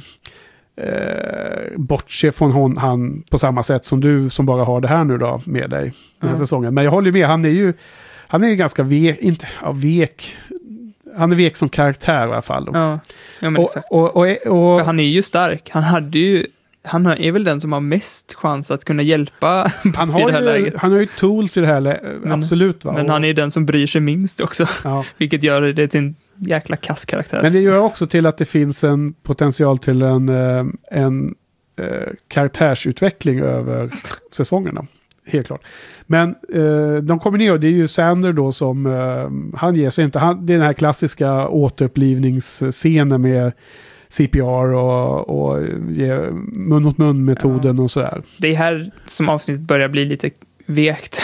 eh, 0.75 1.77
bortse 1.77 2.31
från 2.31 2.51
hon, 2.51 2.77
han 2.77 3.23
på 3.31 3.37
samma 3.39 3.63
sätt 3.63 3.85
som 3.85 4.01
du 4.01 4.29
som 4.29 4.45
bara 4.45 4.63
har 4.63 4.81
det 4.81 4.87
här 4.87 5.03
nu 5.03 5.17
då 5.17 5.41
med 5.45 5.69
dig 5.69 5.93
den 6.19 6.29
här 6.29 6.35
Ja. 6.35 6.39
säsongen. 6.39 6.73
Men 6.73 6.83
jag 6.83 6.91
håller 6.91 7.11
med, 7.11 7.27
han 7.27 7.45
är 7.45 7.49
ju, 7.49 7.73
han 8.27 8.43
är 8.43 8.47
ju 8.47 8.55
ganska 8.55 8.83
vek, 8.83 9.17
inte, 9.19 9.47
ja, 9.61 9.71
vek, 9.71 10.35
han 11.17 11.31
är 11.31 11.35
vek 11.35 11.55
som 11.55 11.69
karaktär 11.69 12.27
i 12.27 12.31
alla 12.31 12.41
fall. 12.41 12.69
Ja, 12.73 12.99
ja 13.39 13.49
men 13.49 13.57
och, 13.57 13.63
exakt. 13.63 13.87
och, 13.91 14.15
och, 14.17 14.79
För 14.79 14.83
han 14.83 14.99
är 14.99 15.03
ju 15.07 15.21
stark. 15.21 15.69
Han 15.71 15.83
hade 15.83 16.19
ju... 16.19 16.45
Han 16.83 17.07
är 17.07 17.31
väl 17.31 17.43
den 17.43 17.61
som 17.61 17.71
har 17.71 17.79
mest 17.79 18.33
chans 18.33 18.71
att 18.71 18.85
kunna 18.85 19.03
hjälpa 19.03 19.71
han, 19.95 20.07
Buffy 20.07 20.19
i 20.19 20.21
har 20.23 20.27
det 20.31 20.33
här 20.33 20.41
ju, 20.41 20.45
läget. 20.47 20.73
han 20.77 20.91
har 20.91 20.99
ju 20.99 21.05
tools 21.05 21.57
i 21.57 21.61
det 21.61 21.67
här, 21.67 21.81
lä- 21.81 21.99
Men- 22.23 22.31
absolut. 22.31 22.85
Va? 22.85 22.91
Men 22.93 23.09
han 23.09 23.23
är 23.23 23.33
den 23.33 23.51
som 23.51 23.65
bryr 23.65 23.87
sig 23.87 24.01
minst 24.01 24.41
också. 24.41 24.67
ja. 24.83 25.05
Vilket 25.17 25.43
gör 25.43 25.61
det 25.61 25.87
till 25.87 25.99
en 25.99 26.15
jäkla 26.35 26.75
kass 26.75 27.05
karaktär. 27.05 27.41
Men 27.41 27.53
det 27.53 27.59
gör 27.59 27.77
också 27.77 28.07
till 28.07 28.25
att 28.25 28.37
det 28.37 28.45
finns 28.45 28.83
en 28.83 29.13
potential 29.13 29.77
till 29.77 30.01
en, 30.01 30.29
eh, 30.29 30.65
en 30.91 31.35
eh, 31.79 31.85
karaktärsutveckling 32.27 33.39
över 33.39 33.89
säsongerna. 34.31 34.85
Helt 35.25 35.47
klart. 35.47 35.61
Men 36.05 36.35
eh, 36.53 36.95
de 37.03 37.19
kommer 37.19 37.37
ner 37.37 37.51
och 37.51 37.59
det 37.59 37.67
är 37.67 37.71
ju 37.71 37.87
Sander 37.87 38.33
då 38.33 38.51
som, 38.51 38.85
eh, 38.85 39.57
han 39.59 39.75
ger 39.75 39.89
sig 39.89 40.05
inte. 40.05 40.19
Han, 40.19 40.45
det 40.45 40.53
är 40.53 40.57
den 40.57 40.67
här 40.67 40.73
klassiska 40.73 41.47
återupplivningsscenen 41.47 43.21
med 43.21 43.51
CPR 44.07 44.73
och, 44.73 45.29
och 45.29 45.61
mun 46.53 46.83
mot 46.83 46.97
mun 46.97 47.25
metoden 47.25 47.79
och 47.79 47.91
sådär. 47.91 48.21
Det 48.37 48.47
är 48.47 48.55
här 48.55 48.91
som 49.05 49.29
avsnittet 49.29 49.61
börjar 49.61 49.89
bli 49.89 50.05
lite 50.05 50.29
vekt. 50.65 51.21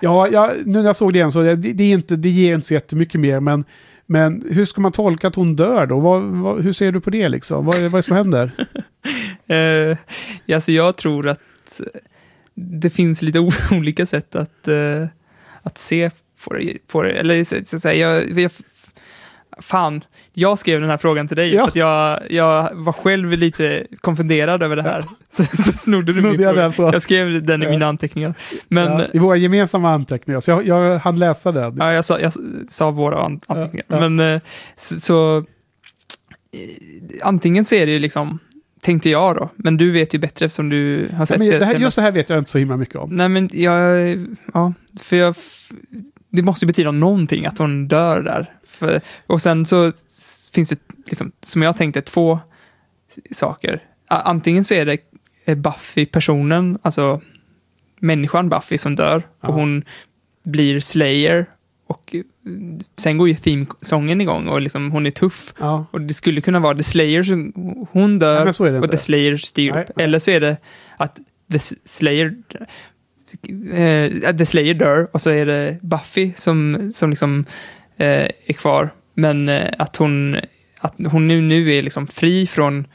Ja, 0.00 0.28
ja, 0.32 0.52
nu 0.64 0.72
när 0.72 0.84
jag 0.84 0.96
såg 0.96 1.12
det 1.12 1.16
igen 1.16 1.32
så 1.32 1.42
det, 1.42 1.56
det, 1.56 1.84
är 1.84 1.94
inte, 1.94 2.16
det 2.16 2.28
ger 2.28 2.54
inte 2.54 2.66
så 2.66 2.74
jättemycket 2.74 3.20
mer 3.20 3.40
men 3.40 3.64
men 4.06 4.44
hur 4.50 4.64
ska 4.64 4.80
man 4.80 4.92
tolka 4.92 5.28
att 5.28 5.34
hon 5.34 5.56
dör 5.56 5.86
då? 5.86 6.00
Vad, 6.00 6.22
vad, 6.22 6.62
hur 6.62 6.72
ser 6.72 6.92
du 6.92 7.00
på 7.00 7.10
det 7.10 7.28
liksom? 7.28 7.66
Vad, 7.66 7.74
vad 7.74 7.84
är 7.84 7.96
det 7.96 8.02
som 8.02 8.16
händer? 8.16 8.50
Ja, 10.46 10.54
alltså 10.54 10.72
jag 10.72 10.96
tror 10.96 11.28
att 11.28 11.40
det 12.54 12.90
finns 12.90 13.22
lite 13.22 13.38
olika 13.72 14.06
sätt 14.06 14.34
att, 14.34 14.68
eh, 14.68 15.06
att 15.62 15.78
se 15.78 16.10
på 16.44 16.54
det. 16.54 16.78
På 16.86 17.02
det. 17.02 17.10
Eller 17.10 17.44
så, 17.44 17.56
att 17.76 17.82
säga, 17.82 18.10
jag, 18.10 18.38
jag, 18.40 18.50
fan, 19.58 20.04
jag 20.32 20.58
skrev 20.58 20.80
den 20.80 20.90
här 20.90 20.96
frågan 20.96 21.28
till 21.28 21.36
dig. 21.36 21.54
Ja. 21.54 21.64
Att 21.68 21.76
jag, 21.76 22.20
jag 22.32 22.70
var 22.74 22.92
själv 22.92 23.30
lite 23.32 23.86
konfunderad 24.00 24.62
över 24.62 24.76
det 24.76 24.82
här. 24.82 25.04
Så, 25.28 25.44
så 25.44 25.72
snodde 25.72 26.06
du 26.06 26.12
Snodde 26.12 26.28
min 26.30 26.40
jag 26.40 26.50
fråga. 26.54 26.62
den 26.62 26.72
från- 26.72 26.92
Jag 26.92 27.02
skrev 27.02 27.42
den 27.44 27.62
i 27.62 27.64
Ja. 27.66 27.70
mina 27.70 27.86
anteckningar. 27.86 28.34
Men 28.68 28.84
ja, 28.98 29.06
I 29.12 29.18
våra 29.18 29.36
gemensamma 29.36 29.90
anteckningar, 29.94 30.40
så 30.40 30.50
jag, 30.50 30.66
jag 30.66 30.98
hann 30.98 31.18
läsa 31.18 31.52
den. 31.52 31.76
Ja, 31.78 31.92
jag 31.92 32.04
sa, 32.04 32.20
jag 32.20 32.32
sa 32.68 32.90
våra 32.90 33.22
an- 33.24 33.40
anteckningar. 33.46 33.84
Ja, 33.88 33.96
ja. 34.02 34.08
Men 34.08 34.34
eh, 34.34 34.40
så, 34.76 35.00
så 35.00 35.36
eh, 35.38 35.44
antingen 37.22 37.64
så 37.64 37.74
är 37.74 37.86
det 37.86 37.92
ju 37.92 37.98
liksom, 37.98 38.38
tänkte 38.84 39.10
jag 39.10 39.36
då, 39.36 39.48
men 39.56 39.76
du 39.76 39.90
vet 39.90 40.14
ju 40.14 40.18
bättre 40.18 40.46
eftersom 40.46 40.68
du 40.68 41.08
har 41.12 41.18
Ja, 41.18 41.26
sett 41.26 41.38
men 41.38 41.48
det 41.48 41.52
här, 41.54 41.60
senast. 41.60 41.80
just 41.80 41.96
det 41.96 42.02
här 42.02 42.12
vet 42.12 42.30
jag 42.30 42.38
inte 42.38 42.50
så 42.50 42.58
himla 42.58 42.76
mycket 42.76 42.96
om. 42.96 43.10
Nej, 43.16 43.28
men 43.28 43.48
jag, 43.52 44.18
ja, 44.54 44.72
för 45.00 45.16
jag, 45.16 45.34
det 46.28 46.42
måste 46.42 46.64
ju 46.64 46.66
betyda 46.66 46.90
någonting 46.90 47.46
att 47.46 47.58
hon 47.58 47.88
dör 47.88 48.22
där. 48.22 48.54
För, 48.66 49.00
och 49.26 49.42
sen 49.42 49.66
så 49.66 49.92
finns 50.54 50.68
det, 50.68 50.78
liksom, 51.06 51.32
som 51.40 51.62
jag 51.62 51.76
tänkte, 51.76 52.02
två 52.02 52.38
saker. 53.30 53.82
Antingen 54.08 54.64
så 54.64 54.74
är 54.74 54.86
det 54.86 54.98
eh, 55.44 55.54
Buffy-personen, 55.56 56.78
alltså 56.82 57.20
människan 58.00 58.48
Buffy 58.48 58.78
som 58.78 58.96
dör 58.96 59.22
Ja. 59.40 59.48
och 59.48 59.54
hon 59.54 59.84
blir 60.44 60.80
Slayer. 60.80 61.46
Och 61.86 62.14
sen 62.96 63.18
går 63.18 63.28
ju 63.28 63.34
theme-sången 63.34 64.20
igång 64.20 64.48
och 64.48 64.60
liksom, 64.60 64.90
hon 64.90 65.06
är 65.06 65.10
tuff. 65.10 65.54
Ja. 65.58 65.86
Och 65.90 66.00
det 66.00 66.14
skulle 66.14 66.40
kunna 66.40 66.60
vara 66.60 66.76
The 66.76 66.82
Slayer 66.82 67.22
som 67.22 67.52
hon 67.92 68.18
dör 68.18 68.44
Nej, 68.60 68.80
och. 68.80 68.90
The 68.90 68.98
Slayer 68.98 69.36
styr 69.36 69.72
Nej, 69.72 69.82
upp. 69.82 69.90
nej. 69.96 70.04
Eller 70.04 70.18
så 70.18 70.30
är 70.30 70.40
det 70.40 70.56
att 70.96 71.18
The 71.52 71.58
Slayer 71.84 72.34
eh, 73.72 74.36
The 74.36 74.46
Slayer 74.46 74.74
dör 74.74 75.08
och 75.12 75.20
så 75.20 75.30
är 75.30 75.46
det 75.46 75.78
Buffy 75.82 76.32
som, 76.36 76.90
som 76.94 77.10
liksom 77.10 77.44
eh, 77.96 78.28
är 78.46 78.52
kvar. 78.52 78.90
Men 79.14 79.48
eh, 79.48 79.72
att 79.78 79.96
hon, 79.96 80.36
att 80.78 80.94
hon 81.06 81.26
nu, 81.26 81.40
nu 81.40 81.74
är 81.74 81.82
liksom 81.82 82.06
fri 82.06 82.46
från 82.46 82.86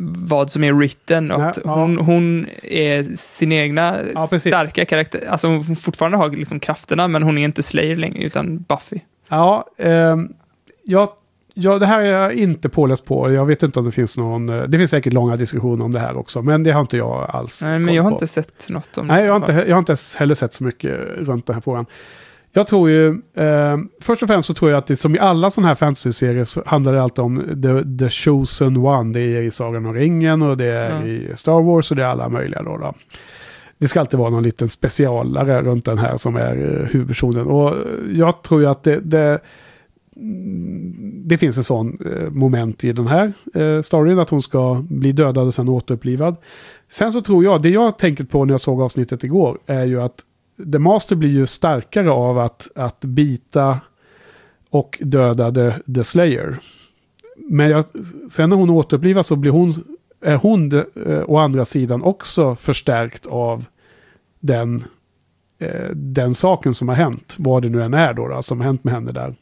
vad 0.00 0.50
som 0.50 0.64
är 0.64 0.72
written 0.72 1.30
och 1.30 1.38
Nej, 1.40 1.48
att 1.48 1.58
ja. 1.64 1.74
hon, 1.74 1.98
hon 1.98 2.46
är 2.62 3.16
sin 3.16 3.52
egna 3.52 3.96
Ja, 4.14 4.26
starka 4.26 4.84
karaktär. 4.84 5.24
Alltså 5.28 5.48
hon 5.48 5.64
fortfarande 5.76 6.18
har 6.18 6.30
liksom 6.30 6.60
krafterna 6.60 7.08
men 7.08 7.22
hon 7.22 7.38
är 7.38 7.44
inte 7.44 7.62
Slayer 7.62 7.96
längre 7.96 8.22
utan 8.22 8.58
Buffy. 8.68 9.00
Ja, 9.28 9.64
ehm, 9.78 10.32
jag, 10.84 11.08
ja, 11.54 11.78
det 11.78 11.86
här 11.86 12.00
är 12.02 12.06
jag 12.22 12.32
inte 12.32 12.68
påläst 12.68 13.04
på. 13.04 13.32
Jag 13.32 13.46
vet 13.46 13.62
inte 13.62 13.78
om 13.78 13.86
det 13.86 13.92
finns 13.92 14.16
någon... 14.16 14.48
eh, 14.48 14.62
Det 14.62 14.78
finns 14.78 14.90
säkert 14.90 15.12
långa 15.12 15.36
diskussioner 15.36 15.84
om 15.84 15.92
det 15.92 16.00
här 16.00 16.16
också, 16.16 16.42
men 16.42 16.62
det 16.62 16.70
har 16.72 16.80
inte 16.80 16.96
jag 16.96 17.30
alls 17.30 17.62
Nej, 17.64 17.78
men 17.78 17.94
jag 17.94 18.02
har 18.02 18.10
på. 18.10 18.14
inte 18.14 18.26
sett 18.26 18.68
något 18.68 18.98
om 18.98 19.06
Nej, 19.06 19.20
det. 19.20 19.26
jag 19.26 19.32
har, 19.32 19.36
inte, 19.40 19.52
jag 19.68 19.74
har 19.76 19.78
inte 19.78 19.96
heller 20.18 20.34
sett 20.34 20.54
så 20.54 20.64
mycket 20.64 20.98
runt 21.16 21.46
den 21.46 21.54
här 21.54 21.60
frågan. 21.60 21.86
Jag 22.52 22.66
tror 22.66 22.90
ju, 22.90 23.08
eh, 23.34 23.78
först 24.00 24.22
och 24.22 24.28
främst 24.28 24.46
så 24.46 24.54
tror 24.54 24.70
jag 24.70 24.78
att 24.78 24.86
det 24.86 24.96
som 24.96 25.14
i 25.14 25.18
alla 25.18 25.50
sådana 25.50 25.68
här 25.68 25.74
fantasy-serier 25.74 26.44
så 26.44 26.62
handlar 26.66 26.92
det 26.92 27.02
alltid 27.02 27.24
om 27.24 27.38
the, 27.62 27.98
the 27.98 28.10
chosen 28.10 28.76
one. 28.76 29.12
Det 29.12 29.20
är 29.20 29.42
i 29.42 29.50
Sagan 29.50 29.86
om 29.86 29.94
ringen 29.94 30.42
och 30.42 30.56
det 30.56 30.64
är 30.64 30.90
Ja. 30.90 31.06
i 31.06 31.30
Star 31.34 31.62
Wars 31.62 31.90
och 31.90 31.96
det 31.96 32.02
är 32.02 32.06
alla 32.06 32.28
möjliga 32.28 32.62
då. 32.62 32.76
då. 32.76 32.94
Det 33.78 33.88
ska 33.88 34.00
alltid 34.00 34.18
vara 34.18 34.30
någon 34.30 34.42
liten 34.42 34.68
specialare 34.68 35.62
runt 35.62 35.84
den 35.84 35.98
här 35.98 36.16
som 36.16 36.36
är 36.36 36.56
eh, 36.56 36.86
huvudpersonen. 36.86 37.46
Och 37.46 37.74
jag 38.12 38.42
tror 38.42 38.60
ju 38.60 38.66
att 38.66 38.82
det, 38.82 39.00
det, 39.00 39.38
mm, 40.16 41.22
det 41.28 41.38
finns 41.38 41.56
en 41.58 41.64
sån 41.64 41.98
eh, 42.06 42.30
moment 42.30 42.84
i 42.84 42.92
den 42.92 43.06
här 43.06 43.32
eh, 43.54 43.82
storyn 43.82 44.18
att 44.18 44.30
hon 44.30 44.42
ska 44.42 44.84
bli 44.88 45.12
dödad 45.12 45.46
och 45.46 45.54
sen 45.54 45.68
återupplivad. 45.68 46.36
Sen 46.90 47.12
så 47.12 47.20
tror 47.20 47.44
jag, 47.44 47.62
det 47.62 47.68
jag 47.70 47.98
tänker 47.98 48.24
på 48.24 48.44
när 48.44 48.54
jag 48.54 48.60
såg 48.60 48.82
avsnittet 48.82 49.24
igår 49.24 49.58
är 49.66 49.84
ju 49.84 50.00
att 50.02 50.24
The 50.72 50.78
Master 50.78 51.16
blir 51.16 51.30
ju 51.30 51.46
starkare 51.46 52.10
av 52.10 52.38
att, 52.38 52.68
att 52.74 53.00
bita 53.00 53.80
och 54.70 54.98
döda 55.02 55.52
The, 55.52 55.92
the 55.94 56.04
Slayer. 56.04 56.58
Men 57.36 57.70
jag, 57.70 57.84
sen 58.30 58.50
när 58.50 58.56
hon 58.56 58.70
återupplivas 58.70 59.26
så 59.26 59.36
blir 59.36 59.50
hon, 59.50 59.70
är 60.20 60.36
hon 60.36 60.72
eh, 61.06 61.22
å 61.26 61.36
andra 61.38 61.64
sidan 61.64 62.02
också 62.02 62.54
förstärkt 62.56 63.26
av 63.26 63.64
den, 64.40 64.84
eh, 65.58 65.90
den 65.94 66.34
saken 66.34 66.74
som 66.74 66.88
har 66.88 66.94
hänt. 66.94 67.36
Vad 67.38 67.62
det 67.62 67.68
nu 67.68 67.82
än 67.82 67.94
är 67.94 68.14
då, 68.14 68.28
då 68.28 68.42
som 68.42 68.60
har 68.60 68.66
hänt 68.66 68.84
med 68.84 68.94
henne 68.94 69.12
där. 69.12 69.34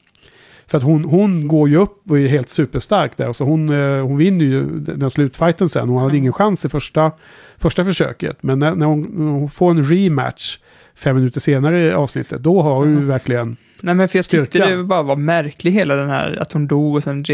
För 0.66 0.78
att 0.78 0.84
hon, 0.84 1.04
hon 1.04 1.48
går 1.48 1.68
ju 1.68 1.76
upp 1.76 2.10
och 2.10 2.18
är 2.18 2.26
helt 2.26 2.48
superstark 2.48 3.16
där. 3.16 3.32
Så 3.32 3.44
hon, 3.44 3.68
eh, 3.68 4.06
hon 4.06 4.16
vinner 4.16 4.44
ju 4.44 4.64
den 4.80 5.10
slutfighten 5.10 5.68
sen. 5.68 5.88
Hon 5.88 5.98
hade 5.98 6.10
Mm. 6.10 6.18
ingen 6.18 6.32
chans 6.32 6.64
i 6.64 6.68
första, 6.68 7.12
första 7.56 7.84
försöket. 7.84 8.42
Men 8.42 8.58
när, 8.58 8.74
när, 8.74 8.86
hon, 8.86 9.14
hon 9.16 9.50
får 9.50 9.70
en 9.70 9.82
rematch 9.82 10.58
fem 10.96 11.16
minuter 11.16 11.40
senare 11.40 11.86
i 11.86 11.92
avsnittet, 11.92 12.42
då 12.42 12.62
har 12.62 12.74
hon 12.74 12.98
ju 12.98 13.04
verkligen... 13.04 13.56
Nej, 13.80 13.94
men 13.94 14.08
för 14.08 14.18
jag 14.18 14.24
tyckte 14.24 14.46
styrka. 14.46 14.76
det 14.76 14.84
bara 14.84 15.02
var 15.02 15.16
märkligt 15.16 15.74
hela 15.74 15.94
den 15.94 16.08
här 16.10 16.38
att 16.40 16.52
hon 16.52 16.66
dog 16.66 16.94
och 16.94 17.02
sen 17.02 17.24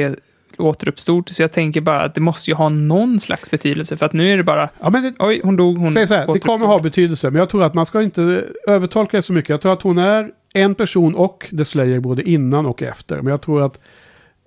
återuppstod. 0.59 1.29
Så 1.29 1.43
jag 1.43 1.53
tänker 1.53 1.81
bara 1.81 2.01
att 2.01 2.15
det 2.15 2.21
måste 2.21 2.51
ju 2.51 2.55
ha 2.55 2.69
någon 2.69 3.21
slags 3.21 3.51
betydelse. 3.51 3.97
För 3.97 4.07
att 4.07 4.13
nu 4.13 4.33
är 4.33 4.37
det 4.37 4.45
bara, 4.45 4.69
Ja, 4.81 4.91
men 4.91 5.03
det, 5.03 5.15
oj, 5.19 5.41
hon 5.45 5.57
dog, 5.57 5.79
hon 5.79 5.93
Säg 5.93 6.07
så 6.07 6.15
här, 6.15 6.33
det 6.33 6.41
kommer 6.41 6.67
ha 6.67 6.79
betydelse, 6.79 7.31
men 7.31 7.39
jag 7.39 7.49
tror 7.49 7.65
att 7.65 7.75
man 7.75 7.87
ska 7.87 8.03
inte 8.03 8.45
övertolka 8.67 9.17
det 9.17 9.23
så 9.23 9.33
mycket. 9.33 9.49
Jag 9.49 9.61
tror 9.61 9.73
att 9.73 9.83
hon 9.83 9.99
är 9.99 10.31
en 10.55 10.75
person 10.75 11.15
och 11.15 11.47
The 11.59 11.65
Slayer 11.65 12.01
både 12.01 12.23
innan 12.23 12.67
och 12.67 12.83
efter. 12.83 13.17
Men 13.17 13.27
jag 13.27 13.41
tror 13.41 13.63
att 13.63 13.81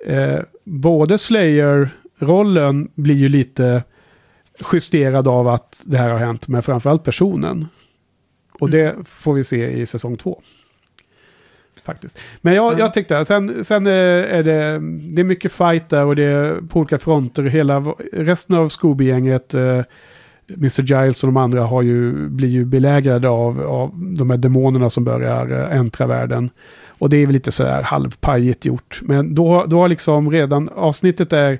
eh, 0.06 0.40
både 0.64 1.18
Slayer-rollen 1.18 2.92
blir 2.96 3.16
ju 3.16 3.30
lite 3.30 3.84
justerad 4.74 5.28
av 5.28 5.48
att 5.48 5.84
det 5.86 5.98
här 5.98 6.10
har 6.10 6.20
hänt, 6.20 6.48
men 6.48 6.64
framförallt 6.64 7.04
personen. 7.04 7.68
Och 8.60 8.70
det 8.70 8.96
får 9.06 9.34
vi 9.34 9.44
se 9.44 9.72
i 9.72 9.86
säsong 9.86 10.18
två. 10.18 10.42
Faktiskt. 11.84 12.20
Men 12.42 12.54
jag, 12.54 12.68
Mm. 12.68 12.80
jag 12.80 12.94
tyckte, 12.94 13.26
sen, 13.26 13.64
sen 13.64 13.88
eh, 13.88 13.94
är 14.38 14.44
det, 14.44 14.80
det 15.16 15.22
är 15.22 15.24
mycket 15.24 15.52
fight 15.52 15.90
där 15.90 16.06
och 16.06 16.16
det 16.16 16.24
är 16.24 16.62
på 16.70 16.80
olika 16.80 16.98
fronter. 16.98 17.44
Hela, 17.44 17.80
resten 18.14 18.56
av 18.56 18.68
Scooby-gänget, 18.70 19.54
eh, 19.54 19.82
Mr. 20.58 20.82
Giles 20.82 21.24
och 21.24 21.28
de 21.28 21.38
andra 21.38 21.62
har 21.62 21.82
ju, 21.82 22.30
blir 22.30 22.50
ju 22.50 22.66
belägrade 22.66 23.30
av, 23.30 23.62
av 23.62 23.92
de 24.18 24.30
här 24.30 24.38
demonerna 24.38 24.90
som 24.90 25.04
börjar 25.04 25.52
eh, 25.52 25.78
äntra 25.78 26.08
världen. 26.08 26.50
Och 26.88 27.10
det 27.10 27.18
är 27.18 27.26
väl 27.26 27.34
lite 27.34 27.52
sådär 27.52 27.82
halvpajigt 27.82 28.66
gjort. 28.66 29.00
Men 29.04 29.36
då, 29.36 29.66
då 29.68 29.80
har 29.82 29.90
liksom 29.90 30.32
redan 30.32 30.70
avsnittet 30.76 31.34
är 31.34 31.60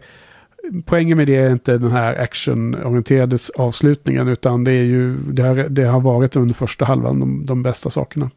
Poängen 0.86 1.18
med 1.18 1.28
det 1.28 1.36
är 1.36 1.52
inte 1.52 1.78
den 1.78 1.92
här 1.92 2.16
actionorienterade 2.20 3.38
avslutningen 3.58 4.28
utan 4.28 4.64
det 4.64 4.72
är 4.72 4.84
ju 4.84 5.18
det 5.18 5.42
har, 5.44 5.56
det 5.56 5.84
har 5.84 6.00
varit 6.00 6.36
under 6.36 6.54
första 6.56 6.86
halvan 6.86 7.20
de, 7.20 7.46
de 7.46 7.64
bästa 7.64 7.90
sakerna. 7.90 8.30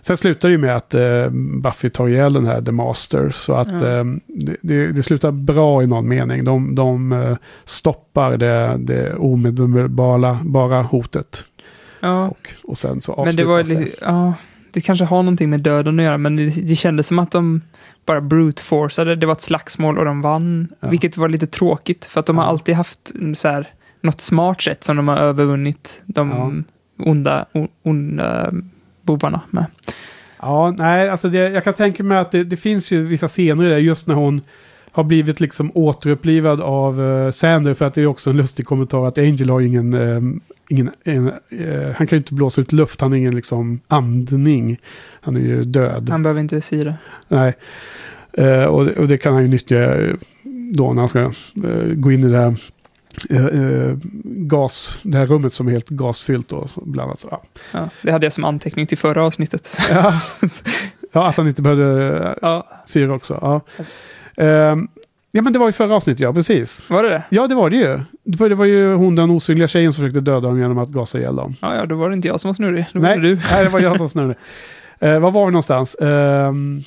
Sen 0.00 0.16
slutar 0.16 0.48
det 0.48 0.52
ju 0.52 0.58
med 0.58 0.76
att 0.76 0.94
eh, 0.94 1.28
Buffy 1.62 1.88
tar 1.90 2.08
ihjäl 2.08 2.32
den 2.32 2.46
här 2.46 2.62
The 2.62 2.72
Master. 2.72 3.30
Så 3.30 3.54
att 3.54 3.82
Ja. 3.82 3.98
eh, 3.98 4.04
det, 4.62 4.86
det, 4.92 5.02
slutar 5.02 5.32
bra 5.32 5.82
i 5.82 5.86
någon 5.86 6.08
mening. 6.08 6.44
De, 6.44 6.74
de 6.74 7.12
eh, 7.12 7.36
stoppar 7.64 8.36
det, 8.36 8.76
det 8.78 9.14
omedelbara 9.14 10.38
bara 10.44 10.82
hotet. 10.82 11.44
Ja, 12.00 12.28
Och, 12.28 12.48
och 12.64 12.78
sen 12.78 13.00
så 13.00 13.22
men 13.24 13.36
det 13.36 13.44
var 13.44 13.60
avslutas 13.60 13.84
det. 13.84 14.06
ja, 14.06 14.32
det 14.74 14.80
kanske 14.80 15.04
har 15.04 15.22
någonting 15.22 15.50
med 15.50 15.60
döden 15.60 15.98
att 15.98 16.04
göra, 16.04 16.18
men 16.18 16.36
det, 16.36 16.44
det 16.68 16.76
kändes 16.76 17.06
som 17.06 17.18
att 17.18 17.30
de 17.30 17.60
bara 18.06 18.20
brute 18.20 18.62
forceade. 18.62 19.16
Det 19.16 19.26
var 19.26 19.32
ett 19.32 19.40
slagsmål 19.42 19.98
och 19.98 20.04
de 20.04 20.22
vann, 20.22 20.68
Ja. 20.80 20.88
vilket 20.88 21.16
var 21.16 21.28
lite 21.28 21.46
tråkigt, 21.46 22.06
för 22.06 22.20
att 22.20 22.26
de 22.26 22.38
har 22.38 22.44
Ja. 22.44 22.48
alltid 22.48 22.74
haft 22.74 23.12
så 23.34 23.48
här, 23.48 23.66
något 24.00 24.20
smart 24.20 24.62
sätt 24.62 24.84
som 24.84 24.96
de 24.96 25.08
har 25.08 25.16
övervunnit 25.16 26.02
de 26.06 26.64
onda, 26.98 27.44
o- 27.52 27.68
onda 27.82 28.52
bovarna 29.02 29.40
med. 29.50 29.64
Ja, 30.40 30.74
nej, 30.78 31.08
alltså 31.10 31.28
det, 31.28 31.38
jag 31.38 31.64
kan 31.64 31.74
tänka 31.74 32.02
mig 32.02 32.18
att 32.18 32.30
det, 32.32 32.44
det 32.44 32.56
finns 32.56 32.90
ju 32.90 33.06
vissa 33.06 33.28
scener 33.28 33.64
där 33.70 33.78
just 33.78 34.06
när 34.06 34.14
hon 34.14 34.40
har 34.94 35.04
blivit 35.04 35.40
liksom 35.40 35.70
återupplivad 35.74 36.60
av 36.60 37.00
uh, 37.00 37.30
Sander. 37.30 37.74
För 37.74 37.84
att 37.84 37.94
det 37.94 38.02
är 38.02 38.06
också 38.06 38.30
en 38.30 38.36
lustig 38.36 38.66
kommentar 38.66 39.06
att 39.06 39.18
Angel 39.18 39.50
har 39.50 39.60
ingen, 39.60 39.94
eh, 39.94 40.20
ingen 40.68 40.90
en, 41.04 41.28
eh, 41.28 41.90
han 41.96 42.06
kan 42.06 42.16
ju 42.16 42.16
inte 42.16 42.34
blåsa 42.34 42.60
ut 42.60 42.72
luft, 42.72 43.00
han 43.00 43.10
har 43.10 43.18
ingen 43.18 43.36
liksom 43.36 43.80
andning. 43.88 44.78
Han 45.20 45.36
är 45.36 45.40
ju 45.40 45.62
död. 45.62 46.10
Han 46.10 46.22
behöver 46.22 46.40
inte 46.40 46.60
säga 46.60 46.84
det. 46.84 46.94
Nej. 47.28 47.54
Eh, 48.32 48.64
och, 48.64 48.86
och 48.86 49.08
det 49.08 49.18
kan 49.18 49.32
han 49.32 49.42
ju 49.42 49.48
nyttja 49.48 50.06
då 50.74 50.92
när 50.92 51.00
han 51.00 51.08
ska 51.08 51.32
gå 51.94 52.12
in 52.12 52.24
i 52.24 52.28
det 52.28 52.38
här 52.38 52.56
gas, 54.24 55.00
det 55.02 55.18
här 55.18 55.26
rummet 55.26 55.54
som 55.54 55.68
är 55.68 55.72
helt 55.72 55.88
gasfyllt 55.88 56.52
och 56.52 56.70
så 56.70 56.80
bland 56.84 57.08
annat. 57.08 57.20
Så, 57.20 57.28
ja. 57.30 57.42
Ja, 57.72 57.88
det 58.02 58.12
hade 58.12 58.26
jag 58.26 58.32
som 58.32 58.44
anteckning 58.44 58.86
till 58.86 58.98
förra 58.98 59.24
avsnittet. 59.24 59.78
Ja. 59.90 60.20
ja, 61.12 61.28
att 61.28 61.36
han 61.36 61.48
inte 61.48 61.62
behövde 61.62 62.18
eh, 62.18 62.34
ja, 62.42 62.82
syra 62.84 63.14
också. 63.14 63.38
Ja. 63.40 63.60
Ehm, 64.36 64.88
ja, 65.32 65.42
men 65.42 65.52
det 65.52 65.58
var 65.58 65.66
ju 65.66 65.72
förra 65.72 65.94
avsnittet, 65.94 66.20
ja, 66.20 66.32
precis. 66.32 66.90
var 66.90 67.02
det 67.02 67.08
det? 67.08 67.22
Ja, 67.28 67.46
det 67.46 67.54
var 67.54 67.70
det 67.70 67.76
ju. 67.76 68.00
Det 68.24 68.40
var, 68.40 68.48
det 68.48 68.54
var 68.54 68.64
ju 68.64 68.94
hon, 68.94 69.16
den 69.16 69.30
osynliga 69.30 69.68
tjejen, 69.68 69.92
som 69.92 70.02
försökte 70.02 70.20
döda 70.20 70.40
dem 70.48 70.58
genom 70.60 70.78
att 70.78 70.88
gasa 70.88 71.18
ihjäl 71.18 71.36
dem. 71.36 71.56
Ja, 71.62 71.74
ja, 71.76 71.86
då 71.86 71.94
var 71.96 72.08
det 72.10 72.14
inte 72.16 72.28
jag 72.28 72.40
som 72.40 72.48
var 72.48 72.54
snurrig. 72.54 72.86
Då 72.92 73.00
Nej, 73.00 73.16
var 73.16 73.22
det 73.22 73.28
du. 73.28 73.40
nej, 73.52 73.64
det 73.64 73.70
var 73.70 73.80
jag 73.80 73.98
som 73.98 74.08
snurrade. 74.08 74.34
Uh, 75.02 75.18
var 75.18 75.30
var 75.30 75.46
vi 75.46 75.52
någonstans? 75.52 75.96
Ehm, 76.00 76.82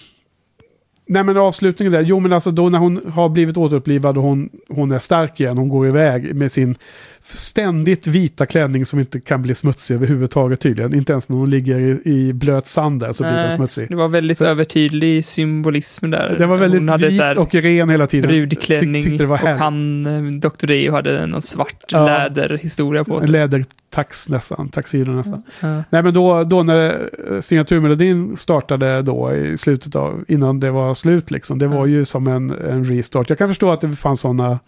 nej, 1.08 1.24
men 1.24 1.38
avslutningen 1.38 1.93
där. 1.93 2.01
Jo, 2.01 2.20
men 2.20 2.34
alltså 2.34 2.51
då 2.51 2.70
när 2.70 2.80
hon 2.80 3.01
har 3.14 3.30
blivit 3.30 3.58
återupplivad 3.58 4.18
och 4.18 4.24
hon, 4.24 4.49
hon 4.70 4.91
är 4.91 4.97
stark 4.99 5.39
igen, 5.39 5.58
hon 5.58 5.70
går 5.70 5.88
iväg 5.88 6.36
med 6.36 6.51
sin 6.51 6.76
ständigt 7.22 8.08
vita 8.08 8.45
klänning 8.45 8.86
som 8.86 8.99
inte 8.99 9.20
kan 9.20 9.41
bli 9.41 9.55
smutsig 9.55 9.95
överhuvudtaget 9.95 10.60
tydligen. 10.60 10.95
Inte 10.95 11.14
ens 11.14 11.30
när 11.30 11.38
hon 11.38 11.49
ligger 11.49 11.80
i, 11.80 12.10
i 12.12 12.34
blöt 12.34 12.68
sand 12.68 13.01
där 13.01 13.12
så 13.12 13.24
blir 13.24 13.32
den 13.32 13.41
Nej, 13.47 13.51
smutsig. 13.55 13.89
Det 13.89 13.95
var 13.95 14.08
väldigt 14.08 14.38
Så- 14.38 14.45
övertydlig 14.45 15.26
symbolism 15.26 16.10
där. 16.12 16.36
Det 16.39 16.45
var 16.45 16.58
väldigt 16.58 16.80
Hon 16.82 16.89
hade 16.89 17.08
vit 17.10 17.38
och 17.38 17.55
ren 17.55 17.89
hela 17.89 18.08
tiden. 18.08 18.49
tyckte 18.49 19.18
det 19.18 19.26
var 19.26 19.41
och 19.43 19.49
han, 19.49 20.05
eh, 20.05 20.39
Dr. 20.39 20.68
Dio, 20.68 20.91
hade 20.91 21.26
någon 21.26 21.41
svart 21.41 21.86
Ja. 21.88 22.05
läderhistoria 22.05 23.03
på 23.03 23.20
sig. 23.22 23.30
lädertax 23.30 24.30
nästan, 24.30 24.70
taxido 24.70 25.12
nästan. 25.12 25.43
Ja. 25.62 25.84
Nej 25.89 26.03
men 26.03 26.14
då, 26.14 26.43
då 26.43 26.64
när 26.64 27.10
eh, 27.32 27.39
signaturmelodin 27.39 28.38
startade 28.38 29.01
då 29.01 29.34
i 29.36 29.58
slutet 29.58 29.95
av, 29.95 30.26
innan 30.28 30.60
det 30.60 30.72
var 30.72 30.93
slut 30.98 31.32
liksom. 31.32 31.60
Det 31.60 31.68
var 31.68 31.78
Mm. 31.78 31.89
ju 31.91 32.06
som 32.06 32.28
en, 32.28 32.50
en 32.52 32.84
restart. 32.84 33.30
Jag 33.30 33.38
kan 33.38 33.48
förstå 33.48 33.72
att 33.72 33.82
det 33.82 33.91
fanns 33.95 34.20
sådana, 34.20 34.60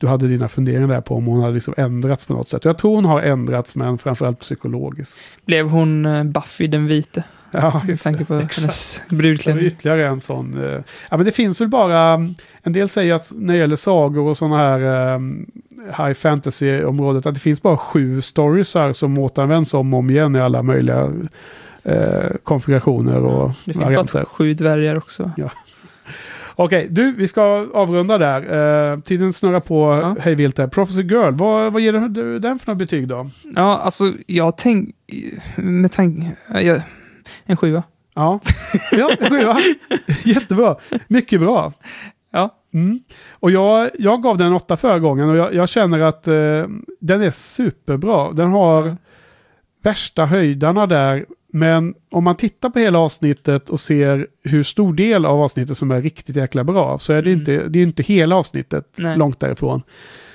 du 0.00 0.06
hade 0.06 0.28
dina 0.28 0.48
funderingar 0.48 0.88
där 0.88 1.00
på 1.00 1.14
om 1.16 1.26
hon 1.26 1.40
hade 1.40 1.54
liksom 1.54 1.74
ändrats 1.76 2.24
på 2.26 2.32
något 2.32 2.48
sätt. 2.48 2.64
Jag 2.64 2.78
tror 2.78 2.94
hon 2.94 3.04
har 3.04 3.20
ändrats 3.20 3.76
men 3.76 3.98
framförallt 3.98 4.40
psykologiskt. 4.40 5.20
Blev 5.46 5.68
hon 5.68 6.06
eh, 6.06 6.24
Buffy 6.24 6.66
den 6.66 6.86
vite? 6.86 7.24
Ja, 7.52 7.80
Med 7.80 7.88
just 7.88 8.04
tanke 8.04 8.18
det. 8.18 8.24
på 8.24 8.34
Exakt. 8.34 8.58
hennes 8.60 9.02
brudklänning. 9.08 9.64
ytterligare 9.66 10.08
en 10.08 10.20
sån. 10.20 10.64
eh, 10.64 10.80
Ja, 11.10 11.16
men 11.16 11.24
det 11.26 11.32
finns 11.32 11.60
väl 11.60 11.68
bara... 11.68 12.12
En 12.62 12.72
del 12.72 12.88
säger 12.88 13.14
att 13.14 13.32
när 13.36 13.54
det 13.54 13.60
gäller 13.60 13.76
sagor 13.76 14.28
och 14.28 14.36
sådana 14.36 14.56
här 14.56 15.14
um, 15.14 15.46
high 15.98 16.12
fantasy-området 16.12 17.26
att 17.26 17.34
det 17.34 17.40
finns 17.40 17.62
bara 17.62 17.76
sju 17.76 18.20
storiesar 18.20 18.92
som 18.92 19.18
återanvänds 19.18 19.74
om 19.74 19.94
och 19.94 19.98
om 20.00 20.10
igen 20.10 20.36
i 20.36 20.40
alla 20.40 20.62
möjliga 20.62 21.08
eh, 21.84 22.30
konfigurationer 22.44 23.18
och 23.24 23.48
Det 23.48 23.54
finns 23.72 23.76
varianter. 23.76 24.14
bara 24.14 24.24
sju 24.24 24.54
dvärgar 24.54 24.98
också. 24.98 25.30
Okej, 26.62 26.86
du, 26.90 27.12
vi 27.12 27.28
ska 27.28 27.42
avrunda 27.74 28.18
där. 28.18 28.92
Eh, 28.92 28.98
tiden 29.00 29.32
snurrar 29.32 29.60
på 29.60 29.98
Ja. 30.02 30.16
hej 30.20 30.34
vilt 30.34 30.58
här. 30.58 30.66
Prophecy 30.66 31.02
Girl, 31.02 31.32
vad, 31.34 31.72
vad 31.72 31.82
ger 31.82 31.92
du 31.92 32.38
den 32.38 32.58
för 32.58 32.66
några 32.66 32.78
betyg 32.78 33.08
då? 33.08 33.30
Ja, 33.54 33.78
alltså 33.78 34.12
jag 34.26 34.56
tänk... 34.56 34.94
Med 35.56 35.92
tanke... 35.92 36.36
Jag, 36.48 36.82
en 37.44 37.56
sjua. 37.56 37.82
Ja, 38.14 38.40
ja 38.92 39.10
sjua. 39.28 39.56
Jättebra. 40.24 40.76
Mycket 41.08 41.40
bra. 41.40 41.72
Ja. 42.32 42.56
Mm. 42.74 43.00
Och 43.32 43.50
jag, 43.50 43.90
jag 43.98 44.22
gav 44.22 44.36
den 44.38 44.46
en 44.46 44.52
åtta 44.52 44.76
förra 44.76 44.98
gången 44.98 45.28
och 45.28 45.36
jag, 45.36 45.54
jag 45.54 45.68
känner 45.68 45.98
att 45.98 46.28
eh, 46.28 46.64
den 47.00 47.22
är 47.22 47.30
superbra. 47.30 48.32
Den 48.32 48.50
har 48.50 48.96
värsta 49.82 50.24
höjdarna 50.24 50.86
där. 50.86 51.26
Men 51.52 51.94
om 52.10 52.24
man 52.24 52.36
tittar 52.36 52.70
på 52.70 52.78
hela 52.78 52.98
avsnittet 52.98 53.68
och 53.70 53.80
ser 53.80 54.26
hur 54.44 54.62
stor 54.62 54.92
del 54.94 55.26
av 55.26 55.40
avsnittet 55.40 55.76
som 55.76 55.90
är 55.90 56.02
riktigt 56.02 56.36
jäkla 56.36 56.64
bra 56.64 56.98
så 56.98 57.12
är 57.12 57.22
det, 57.22 57.30
Mm. 57.30 57.40
inte, 57.40 57.68
det 57.68 57.78
är 57.78 57.82
inte 57.82 58.02
hela 58.02 58.36
avsnittet 58.36 58.84
Nej. 58.96 59.16
långt 59.16 59.40
därifrån. 59.40 59.82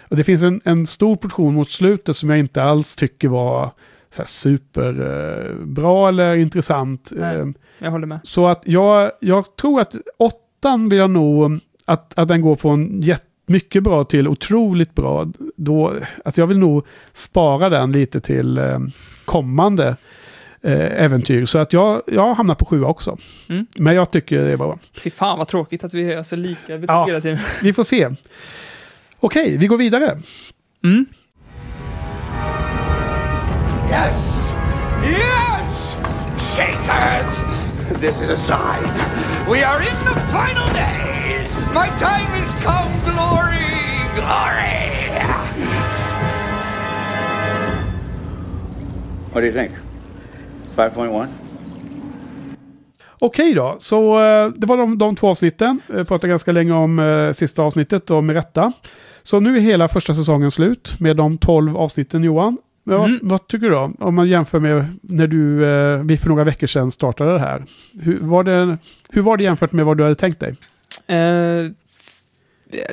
Och 0.09 0.16
det 0.18 0.24
finns 0.24 0.43
en, 0.43 0.61
en 0.66 0.86
stor 0.86 1.16
portion 1.16 1.53
mot 1.53 1.72
slutet 1.72 2.16
som 2.16 2.30
jag 2.30 2.39
inte 2.39 2.63
alls 2.63 2.95
tycker 2.95 3.28
var 3.28 3.72
så 4.09 4.24
superbra 4.26 6.01
eh, 6.03 6.07
eller 6.09 6.36
intressant. 6.36 7.11
Nej. 7.16 7.36
Eh, 7.38 7.45
Jag 7.80 7.91
håller 7.91 8.07
med. 8.07 8.20
så 8.24 8.47
att 8.47 8.61
jag, 8.66 9.11
jag 9.20 9.55
tror 9.55 9.82
att 9.82 9.95
åttan 10.18 10.89
vill 10.89 10.99
jag 10.99 11.09
nog 11.09 11.59
att, 11.86 12.20
att 12.20 12.28
den 12.28 12.41
går 12.41 12.55
från 12.55 13.03
mycket 13.47 13.84
bra 13.84 14.03
till 14.03 14.28
otroligt 14.28 14.95
bra. 14.95 15.32
Då, 15.55 15.93
att 16.26 16.38
jag 16.38 16.47
vill 16.47 16.59
nog 16.59 16.86
spara 17.13 17.70
den 17.70 17.91
lite 17.91 18.20
till 18.20 18.57
eh, 18.57 18.80
kommande 19.26 19.95
äventyr. 20.72 21.45
Så 21.45 21.59
att 21.59 21.74
jag, 21.74 22.01
jag 22.07 22.34
hamnar 22.34 22.55
på 22.55 22.66
sjua 22.66 22.88
också. 22.88 23.18
Mm. 23.49 23.66
Men 23.78 23.95
jag 23.95 24.11
tycker 24.11 24.43
det 24.43 24.51
är 24.51 24.57
bra. 24.57 24.80
Fy 24.97 25.09
fan 25.09 25.38
vad 25.38 25.47
tråkigt 25.47 25.84
att 25.84 25.93
vi 25.93 26.13
är 26.13 26.24
så 26.24 26.36
lika 26.36 26.68
betyg 26.68 26.89
Ja. 26.89 27.05
hela 27.05 27.22
tiden. 27.22 27.38
Vi 27.63 27.74
får 27.74 27.84
se. 27.84 28.09
Okej, 29.20 29.57
vi 29.57 29.68
går 29.68 29.78
vidare. 29.78 30.20
Mm. 30.84 31.05
Yes! 33.91 34.51
Yes! 35.09 35.97
Shaters! 36.55 37.43
This 38.01 38.22
is 38.22 38.30
a 38.30 38.38
sign. 38.38 38.89
We 39.51 39.63
are 39.66 39.82
in 39.82 39.95
the 40.05 40.20
final 40.32 40.68
days! 40.74 41.51
My 41.74 41.88
time 41.99 42.30
has 42.39 42.63
come, 42.63 42.91
glory! 43.05 43.66
Glory! 44.16 45.11
What 49.32 49.41
do 49.41 49.47
you 49.47 49.53
think? 49.53 49.72
5.1? 50.76 51.26
Okej 53.19 53.53
då, 53.53 53.76
så 53.80 54.15
eh, 54.19 54.49
det 54.55 54.67
var 54.67 54.78
de, 54.78 54.97
de 54.97 55.15
två 55.15 55.28
avsnitten. 55.30 55.80
Jag 55.88 56.07
pratade 56.07 56.30
ganska 56.30 56.51
länge 56.51 56.73
om 56.73 56.99
eh, 56.99 57.32
sista 57.32 57.63
avsnittet 57.63 58.11
och 58.11 58.23
med 58.23 58.36
rätta. 58.36 58.71
Så 59.23 59.39
nu 59.39 59.57
är 59.57 59.61
hela 59.61 59.88
första 59.88 60.13
säsongen 60.13 60.51
slut 60.51 60.95
med 60.99 61.17
de 61.17 61.38
12 61.38 61.78
avsnitten 61.78 62.23
Johan. 62.23 62.57
Men 62.84 62.97
vad, 62.99 63.09
Mm. 63.09 63.19
vad 63.23 63.47
tycker 63.47 63.65
du 63.65 63.71
då? 63.73 63.91
Om 63.99 64.15
man 64.15 64.28
jämför 64.28 64.59
med 64.59 64.86
när 65.01 65.28
du, 65.28 65.65
eh, 65.65 66.03
vi 66.03 66.17
för 66.17 66.30
några 66.30 66.43
veckor 66.43 66.67
sedan 66.67 66.91
startade 66.91 67.34
det 67.34 67.39
här. 67.39 67.63
Hur 68.01 68.17
var 68.17 68.43
det, 68.43 68.78
hur 69.09 69.21
var 69.21 69.38
det 69.38 69.43
jämfört 69.43 69.71
med 69.71 69.86
vad 69.86 69.97
du 69.97 70.03
hade 70.03 70.15
tänkt 70.15 70.39
dig? 70.39 70.55
Eh, 71.07 71.71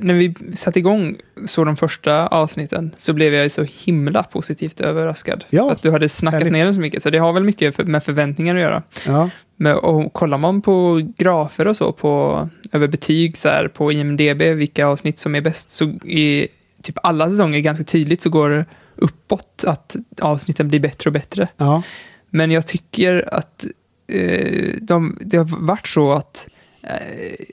när 0.01 0.15
vi 0.15 0.35
satte 0.55 0.79
igång 0.79 1.17
så 1.47 1.65
de 1.65 1.77
första 1.77 2.27
avsnitten 2.27 2.95
så 2.99 3.13
blev 3.13 3.35
jag 3.35 3.51
så 3.51 3.63
himla 3.85 4.23
positivt 4.23 4.81
överraskad. 4.81 5.45
Ja, 5.51 5.73
att 5.73 5.83
du 5.83 5.91
hade 5.91 6.09
snackat 6.09 6.39
härligt. 6.41 6.53
ner 6.53 6.65
den 6.65 6.75
så 6.75 6.81
mycket. 6.81 7.03
Så 7.03 7.11
det 7.11 7.19
har 7.19 7.33
väl 7.33 7.45
mycket 7.45 7.87
med 7.87 8.05
förväntningar 8.05 8.55
att 8.55 8.61
göra. 8.61 8.83
Ja, 9.07 9.31
Men, 9.57 9.77
och 9.77 10.13
kollar 10.13 10.39
man 10.39 10.63
på 10.63 11.01
grafer 11.17 11.67
och 11.67 11.77
så 11.77 11.93
på, 11.93 12.49
över 12.73 12.89
betyg 12.89 13.37
så 13.37 13.49
här, 13.49 13.69
på 13.69 13.93
IMDB, 13.93 14.43
vilka 14.43 14.87
avsnitt 14.87 15.19
som 15.19 15.35
är 15.35 15.41
bäst, 15.41 15.71
så 15.71 15.85
i 16.05 16.49
typ 16.83 16.99
alla 17.03 17.31
säsonger 17.31 17.61
ganska 17.61 17.85
tydligt 17.85 18.23
så 18.23 18.31
går 18.31 18.51
det 18.51 18.65
uppåt 18.97 19.65
att 19.67 19.97
avsnitten 20.21 20.69
blir 20.69 20.81
bättre 20.81 21.09
och 21.09 21.15
bättre. 21.15 21.49
ja, 21.57 21.83
Men 22.31 22.51
jag 22.51 22.67
tycker 22.67 23.35
att 23.35 23.67
eh, 24.09 24.75
de, 24.81 25.19
det 25.21 25.37
har 25.37 25.67
varit 25.67 25.87
så 25.87 26.13
att 26.13 26.49
eh, 26.83 27.45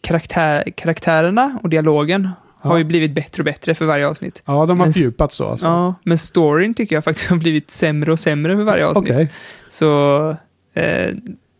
karaktär, 0.00 0.64
karaktärerna 0.76 1.58
och 1.62 1.68
dialogen 1.70 2.28
Ja. 2.62 2.68
har 2.70 2.78
ju 2.78 2.84
blivit 2.84 3.10
bättre 3.14 3.40
och 3.40 3.44
bättre 3.44 3.74
för 3.74 3.84
varje 3.86 4.08
avsnitt. 4.08 4.42
ja 4.46 4.52
de 4.66 4.78
har 4.80 4.86
Men 4.86 4.92
fördjupats 4.92 5.38
då 5.38 5.48
alltså. 5.48 5.66
Ja, 5.66 5.94
men 6.04 6.18
storyn 6.18 6.74
tycker 6.74 6.96
jag 6.96 7.04
faktiskt 7.04 7.30
har 7.30 7.36
blivit 7.36 7.70
sämre 7.70 8.12
och 8.12 8.20
sämre 8.20 8.56
för 8.56 8.62
varje 8.64 8.86
avsnitt. 8.86 9.10
Okej, 9.12 9.28
Så 9.68 10.36
eh, 10.74 11.14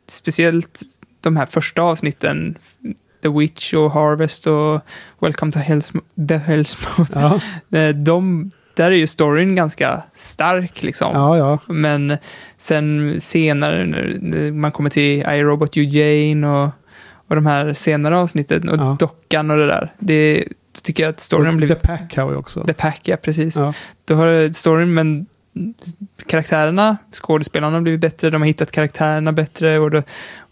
speciellt 0.08 0.80
de 1.20 1.36
här 1.36 1.46
första 1.46 1.82
avsnitten, 1.82 2.58
The 3.22 3.28
Witch 3.28 3.74
och 3.74 3.90
Harvest 3.92 4.46
och 4.46 4.80
Welcome 5.20 5.52
to 5.52 5.58
Hellsm- 5.58 6.26
The 6.28 6.36
Hellsmouth, 6.36 7.10
ja, 7.14 7.40
eh, 7.78 7.94
de 7.94 8.50
där 8.76 8.90
är 8.90 8.96
ju 8.96 9.06
storyn 9.06 9.54
ganska 9.54 10.02
stark 10.14 10.82
liksom. 10.82 11.10
Ja, 11.14 11.36
ja. 11.38 11.58
Men 11.74 12.16
sen 12.58 13.16
senare 13.20 13.84
när 14.20 14.52
man 14.52 14.72
kommer 14.72 14.90
till 14.90 15.18
iRobot 15.20 15.76
Eugene 15.76 16.48
och, 16.48 16.70
och 17.28 17.34
de 17.34 17.46
här 17.46 17.72
senare 17.72 18.16
avsnitten 18.16 18.68
och 18.68 18.76
Ja. 18.78 18.96
dockan 19.00 19.50
och 19.50 19.56
det 19.56 19.66
där. 19.66 19.92
Det 19.98 20.44
tycker 20.82 21.02
jag 21.02 21.10
att 21.10 21.20
storyn 21.20 21.46
har 21.46 21.52
blivit... 21.52 21.80
The 21.80 21.86
Pack 21.86 22.16
har 22.16 22.28
vi 22.28 22.36
också. 22.36 22.64
The 22.64 22.72
Pack, 22.72 23.00
ja 23.08 23.16
precis. 23.16 23.56
Ja. 23.56 23.72
Då 24.04 24.14
har 24.14 24.52
storyn, 24.52 24.94
men 24.94 25.26
karaktärerna, 26.26 26.96
skådespelarna 27.12 27.76
har 27.76 27.80
blivit 27.82 28.00
bättre, 28.00 28.30
de 28.30 28.42
har 28.42 28.46
hittat 28.46 28.70
karaktärerna 28.70 29.32
bättre 29.32 29.78
och, 29.78 29.90
då, 29.90 30.02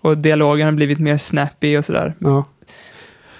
och 0.00 0.18
dialogen 0.18 0.64
har 0.66 0.72
blivit 0.72 0.98
mer 0.98 1.16
snappy 1.16 1.76
och 1.76 1.84
sådär. 1.84 2.14
Ja. 2.18 2.44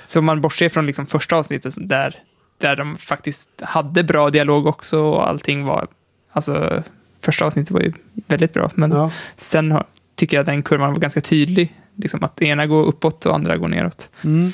Så 0.04 0.22
man 0.22 0.40
bortser 0.40 0.68
från 0.68 0.86
liksom 0.86 1.06
första 1.06 1.36
avsnittet 1.36 1.74
där, 1.80 2.14
där 2.58 2.76
de 2.76 2.96
faktiskt 2.96 3.50
hade 3.62 4.02
bra 4.04 4.30
dialog 4.30 4.66
också 4.66 5.00
och 5.00 5.28
allting 5.28 5.64
var, 5.64 5.86
alltså 6.32 6.82
första 7.20 7.44
avsnittet 7.44 7.70
var 7.70 7.80
ju 7.80 7.92
väldigt 8.14 8.52
bra, 8.52 8.70
men 8.74 8.90
Ja. 8.90 9.10
sen 9.36 9.72
har, 9.72 9.84
tycker 10.14 10.36
jag 10.36 10.46
den 10.46 10.62
kurvan 10.62 10.90
var 10.92 10.98
ganska 11.00 11.20
tydlig, 11.20 11.74
liksom 11.96 12.24
att 12.24 12.36
det 12.36 12.46
ena 12.46 12.66
går 12.66 12.84
uppåt 12.84 13.26
och 13.26 13.34
andra 13.34 13.56
går 13.56 13.68
neråt. 13.68 14.10
Mm. 14.24 14.50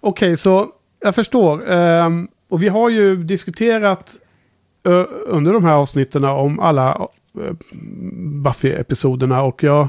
Okej, 0.00 0.36
så 0.36 0.70
jag 1.00 1.14
förstår. 1.14 1.70
Um, 1.70 2.28
och 2.48 2.62
vi 2.62 2.68
har 2.68 2.90
ju 2.90 3.16
diskuterat 3.16 4.16
uh, 4.88 5.04
under 5.26 5.52
de 5.52 5.64
här 5.64 5.72
avsnitten 5.72 6.24
om 6.24 6.60
alla 6.60 7.08
uh, 7.38 7.52
Buffy-episoderna 8.42 9.40
och 9.40 9.62
jag, 9.62 9.88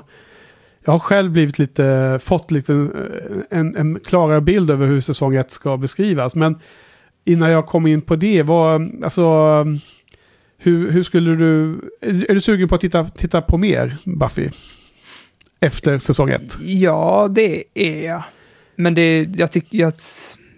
jag 0.85 0.91
har 0.91 0.99
själv 0.99 1.31
blivit 1.31 1.59
lite, 1.59 2.19
fått 2.23 2.51
lite 2.51 2.73
eh, 2.73 3.59
en, 3.59 3.75
en 3.75 3.99
klarare 3.99 4.41
bild 4.41 4.71
över 4.71 4.87
hur 4.87 5.01
säsong 5.01 5.35
1 5.35 5.51
ska 5.51 5.77
beskrivas. 5.77 6.35
Men 6.35 6.59
innan 7.25 7.51
jag 7.51 7.65
kom 7.65 7.87
in 7.87 8.01
på 8.01 8.15
det, 8.15 8.43
vad, 8.43 9.03
alltså, 9.03 9.23
hur, 10.57 10.91
hur 10.91 11.03
skulle 11.03 11.35
du, 11.35 11.79
är, 12.01 12.31
är 12.31 12.33
du 12.33 12.41
sugen 12.41 12.67
på 12.67 12.75
att 12.75 12.81
titta, 12.81 13.05
titta 13.05 13.41
på 13.41 13.57
mer 13.57 13.97
Buffy? 14.03 14.49
Efter 15.59 15.99
säsong 15.99 16.29
1? 16.29 16.41
Ja, 16.61 17.27
det 17.31 17.63
är 17.73 18.05
jag. 18.07 18.23
Men 18.75 18.93
det, 18.95 19.27
jag 19.35 19.51
tycker, 19.51 19.77
jag, 19.77 19.93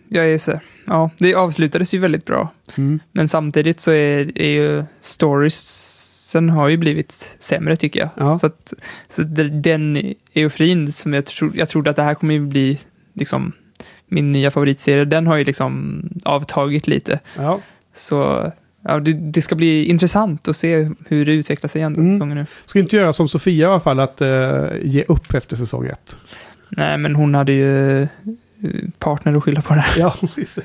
jag 0.10 0.26
är 0.30 0.38
så, 0.38 0.60
ja, 0.86 1.10
det 1.18 1.36
avslutades 1.36 1.93
ju 1.93 1.97
väldigt 2.00 2.26
bra. 2.26 2.50
Mm. 2.78 3.00
Men 3.12 3.28
samtidigt 3.28 3.80
så 3.80 3.91
är, 3.91 4.38
är 4.38 4.50
ju 4.50 4.84
storiesen 5.00 6.50
har 6.50 6.68
ju 6.68 6.78
blivit 6.78 7.36
sämre 7.39 7.76
tycker 7.76 8.00
jag. 8.00 8.10
Ja. 8.16 8.39
Så, 8.39 8.45
att, 8.47 8.74
så 9.08 9.24
de- 9.24 9.62
den 9.62 10.14
euforin 10.34 10.91
som 10.91 11.14
jag, 11.14 11.26
tro, 11.26 11.52
jag 11.56 11.70
trodde 11.70 11.89
att 11.89 11.95
det 11.95 12.04
här 12.04 12.16
kommer 12.16 12.34
ju 12.34 12.45
bli 12.45 12.80
liksom 13.14 13.52
min 14.08 14.32
nya 14.32 14.52
favoritserie, 14.52 15.06
den 15.06 15.28
har 15.28 15.38
ju 15.38 15.43
liksom 15.43 16.02
avtagit 16.26 16.88
lite. 16.88 17.20
Ja. 17.38 17.60
Så 17.93 18.52
ja, 18.84 19.00
det, 19.00 19.14
det 19.14 19.42
ska 19.42 19.56
bli 19.56 19.86
intressant 19.86 20.48
att 20.48 20.56
se 20.56 20.90
hur 21.08 21.26
det 21.26 21.32
utvecklar 21.32 21.68
sig 21.68 21.84
andra 21.84 22.02
Mm. 22.02 22.14
säsongen 22.16 22.38
nu. 22.38 22.46
Ska 22.66 22.80
inte 22.80 22.96
göra 22.96 23.14
som 23.14 23.28
Sofia 23.28 23.68
i 23.68 23.70
alla 23.70 23.80
fall, 23.80 24.00
att 24.00 24.22
eh, 24.22 24.66
ge 24.82 25.04
upp 25.08 25.34
efter 25.34 25.56
säsong 25.56 25.86
1. 25.88 26.20
Nej, 26.70 26.98
men 26.98 27.16
hon 27.16 27.36
hade 27.36 27.52
ju 27.52 28.02
eh, 28.02 28.08
partner 29.00 29.36
att 29.38 29.44
skylla 29.44 29.62
på 29.62 29.74
det 29.74 29.80
här. 29.80 30.00
Ja, 30.02 30.16
visst. 30.36 30.60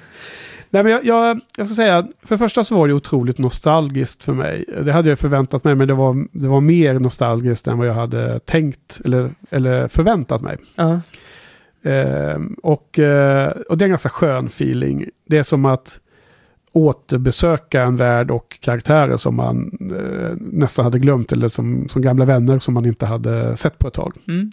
Nej, 0.70 0.82
men 0.82 0.92
jag, 0.92 1.04
jag, 1.04 1.40
jag 1.56 1.66
ska 1.66 1.74
säga, 1.74 2.06
för 2.22 2.34
det 2.34 2.38
första 2.38 2.64
så 2.64 2.76
var 2.76 2.88
det 2.88 2.94
otroligt 2.94 3.38
nostalgiskt 3.38 4.24
för 4.24 4.32
mig. 4.32 4.64
Det 4.84 4.92
hade 4.92 5.08
jag 5.08 5.18
förväntat 5.18 5.64
mig, 5.64 5.74
men 5.74 5.88
det 5.88 5.94
var, 5.94 6.26
det 6.32 6.48
var 6.48 6.60
mer 6.60 6.98
nostalgiskt 6.98 7.66
än 7.68 7.78
vad 7.78 7.86
jag 7.88 7.94
hade 7.94 8.38
tänkt 8.40 9.00
eller, 9.04 9.34
eller 9.50 9.88
förväntat 9.88 10.42
mig. 10.42 10.56
Ja. 10.76 11.00
Ehm, 11.82 12.56
och, 12.62 12.98
eh, 12.98 13.48
och 13.68 13.78
det 13.78 13.82
är 13.82 13.86
en 13.86 13.90
ganska 13.90 14.08
skön 14.08 14.46
feeling. 14.46 15.08
Det 15.28 15.38
är 15.38 15.42
som 15.42 15.64
att 15.64 16.00
återbesöka 16.74 17.82
en 17.82 17.96
värld 17.96 18.30
och 18.30 18.58
karaktärer 18.60 19.16
som 19.16 19.36
man 19.36 19.70
eh, 19.96 20.36
nästan 20.40 20.84
hade 20.84 20.98
glömt 20.98 21.32
eller 21.32 21.48
som, 21.48 21.88
som 21.88 22.02
gamla 22.02 22.24
vänner 22.24 22.58
som 22.58 22.74
man 22.74 22.86
inte 22.86 23.06
hade 23.06 23.56
sett 23.56 23.78
på 23.78 23.88
ett 23.88 23.94
tag. 23.94 24.16
Mm. 24.28 24.52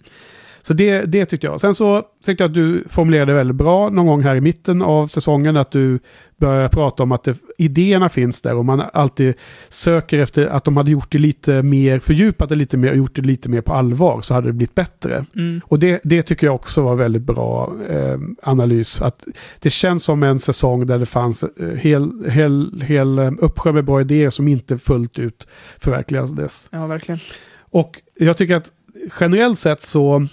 Så 0.62 0.72
det, 0.72 1.00
det 1.00 1.26
tyckte 1.26 1.46
jag. 1.46 1.60
Sen 1.60 1.74
så 1.74 2.02
tyckte 2.24 2.44
jag 2.44 2.48
att 2.48 2.54
du 2.54 2.84
formulerade 2.88 3.32
väldigt 3.32 3.56
bra 3.56 3.90
någon 3.90 4.06
gång 4.06 4.22
här 4.22 4.36
i 4.36 4.40
mitten 4.40 4.82
av 4.82 5.06
säsongen 5.06 5.56
att 5.56 5.70
du 5.70 5.98
börjar 6.36 6.68
prata 6.68 7.02
om 7.02 7.12
att 7.12 7.24
det, 7.24 7.36
idéerna 7.58 8.08
finns 8.08 8.40
där 8.40 8.56
och 8.56 8.64
man 8.64 8.82
alltid 8.92 9.34
söker 9.68 10.18
efter 10.18 10.46
att 10.46 10.64
de 10.64 10.76
hade 10.76 10.90
gjort 10.90 11.12
det 11.12 11.18
lite 11.18 11.62
mer, 11.62 11.98
fördjupat 11.98 12.48
det 12.48 12.54
lite 12.54 12.76
mer 12.76 12.90
och 12.90 12.96
gjort 12.96 13.16
det 13.16 13.22
lite 13.22 13.48
mer 13.48 13.60
på 13.60 13.72
allvar 13.72 14.20
så 14.20 14.34
hade 14.34 14.46
det 14.46 14.52
blivit 14.52 14.74
bättre. 14.74 15.24
Mm. 15.36 15.60
Och 15.64 15.78
det, 15.78 16.00
det 16.04 16.22
tycker 16.22 16.46
jag 16.46 16.54
också 16.54 16.82
var 16.82 16.94
väldigt 16.94 17.22
bra 17.22 17.72
eh, 17.88 18.18
analys. 18.42 19.02
Att 19.02 19.26
det 19.60 19.70
känns 19.70 20.04
som 20.04 20.22
en 20.22 20.38
säsong 20.38 20.86
där 20.86 20.98
det 20.98 21.06
fanns 21.06 21.44
eh, 21.44 21.68
hel, 21.68 22.30
hel, 22.30 22.82
hel 22.86 23.18
eh, 23.18 23.30
uppsjö 23.38 23.72
med 23.72 23.84
bra 23.84 24.00
idéer 24.00 24.30
som 24.30 24.48
inte 24.48 24.78
fullt 24.78 25.18
ut 25.18 25.48
förverkligades. 25.78 26.68
ja, 26.70 26.86
verkligen. 26.86 27.20
Och 27.60 28.00
jag 28.14 28.36
tycker 28.36 28.56
att 28.56 28.72
generellt 29.20 29.58
sett 29.58 29.82
så 29.82 30.26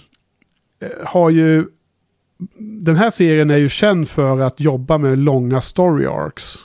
har 1.04 1.30
ju 1.30 1.66
den 2.58 2.96
här 2.96 3.10
serien 3.10 3.50
är 3.50 3.56
ju 3.56 3.68
känd 3.68 4.08
för 4.08 4.40
att 4.40 4.60
jobba 4.60 4.98
med 4.98 5.18
långa 5.18 5.60
story 5.60 6.06
arcs. 6.06 6.56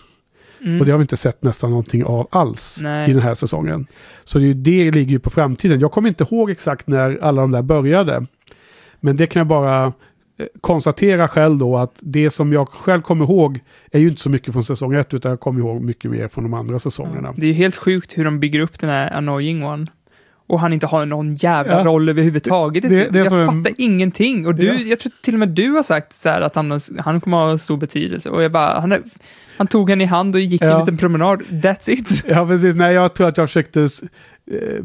Mm. 0.61 0.79
Och 0.79 0.85
det 0.85 0.91
har 0.91 0.99
vi 0.99 1.01
inte 1.01 1.17
sett 1.17 1.43
nästan 1.43 1.69
någonting 1.69 2.03
av 2.03 2.27
alls 2.31 2.79
Nej. 2.83 3.09
i 3.09 3.13
den 3.13 3.21
här 3.21 3.33
säsongen. 3.33 3.87
Så 4.23 4.39
det, 4.39 4.53
det 4.53 4.91
ligger 4.91 5.11
ju 5.11 5.19
på 5.19 5.29
framtiden. 5.29 5.79
Jag 5.79 5.91
kommer 5.91 6.09
inte 6.09 6.23
ihåg 6.23 6.51
exakt 6.51 6.87
när 6.87 7.19
alla 7.21 7.41
de 7.41 7.51
där 7.51 7.61
började. 7.61 8.25
Men 8.99 9.15
det 9.15 9.27
kan 9.27 9.39
jag 9.39 9.47
bara 9.47 9.85
eh, 9.85 9.91
konstatera 10.61 11.27
själv 11.27 11.57
då 11.57 11.77
att 11.77 11.99
det 12.01 12.29
som 12.29 12.53
jag 12.53 12.69
själv 12.69 13.01
kommer 13.01 13.25
ihåg 13.25 13.59
är 13.91 13.99
ju 13.99 14.09
inte 14.09 14.21
så 14.21 14.29
mycket 14.29 14.53
från 14.53 14.63
säsong 14.63 14.93
ett 14.93 15.13
utan 15.13 15.29
jag 15.29 15.39
kommer 15.39 15.59
ihåg 15.59 15.81
mycket 15.81 16.11
mer 16.11 16.27
från 16.27 16.43
de 16.43 16.53
andra 16.53 16.79
säsongerna. 16.79 17.33
Det 17.37 17.45
är 17.45 17.47
ju 17.47 17.53
helt 17.53 17.75
sjukt 17.75 18.17
hur 18.17 18.25
de 18.25 18.39
bygger 18.39 18.59
upp 18.59 18.79
den 18.79 18.89
här 18.89 19.13
annoying 19.13 19.65
one. 19.65 19.85
Och 20.47 20.59
han 20.59 20.73
inte 20.73 20.87
har 20.87 21.05
någon 21.05 21.35
jävla 21.35 21.73
Ja. 21.77 21.83
roll 21.83 22.09
överhuvudtaget. 22.09 22.83
Det- 22.83 22.89
det 22.89 23.09
är 23.09 23.17
jag 23.17 23.27
som 23.27 23.39
en- 23.39 23.47
fattar 23.47 23.71
ingenting. 23.77 24.47
Och 24.47 24.55
du, 24.55 24.65
Ja. 24.67 24.73
jag 24.73 24.99
tror 24.99 25.11
till 25.21 25.33
och 25.35 25.39
med 25.39 25.49
du 25.49 25.69
har 25.71 25.83
sagt 25.83 26.13
så 26.13 26.29
att 26.29 26.55
han, 26.55 26.79
han 26.99 27.21
kommer 27.21 27.37
ha 27.37 27.57
stor 27.57 27.77
betydelse. 27.77 28.29
Och 28.29 28.43
jag 28.43 28.51
bara, 28.51 28.79
han, 28.79 29.03
han 29.57 29.67
tog 29.67 29.89
henne 29.89 30.03
i 30.03 30.07
hand 30.07 30.35
och 30.35 30.41
gick 30.41 30.61
Ja. 30.61 30.73
en 30.73 30.79
liten 30.79 30.97
promenad. 30.97 31.41
That's 31.41 31.89
it. 31.89 32.23
Ja, 32.27 32.47
precis. 32.47 32.75
Nej, 32.75 32.93
jag 32.93 33.13
tror 33.13 33.27
att 33.27 33.37
jag 33.37 33.47
försökte 33.49 33.87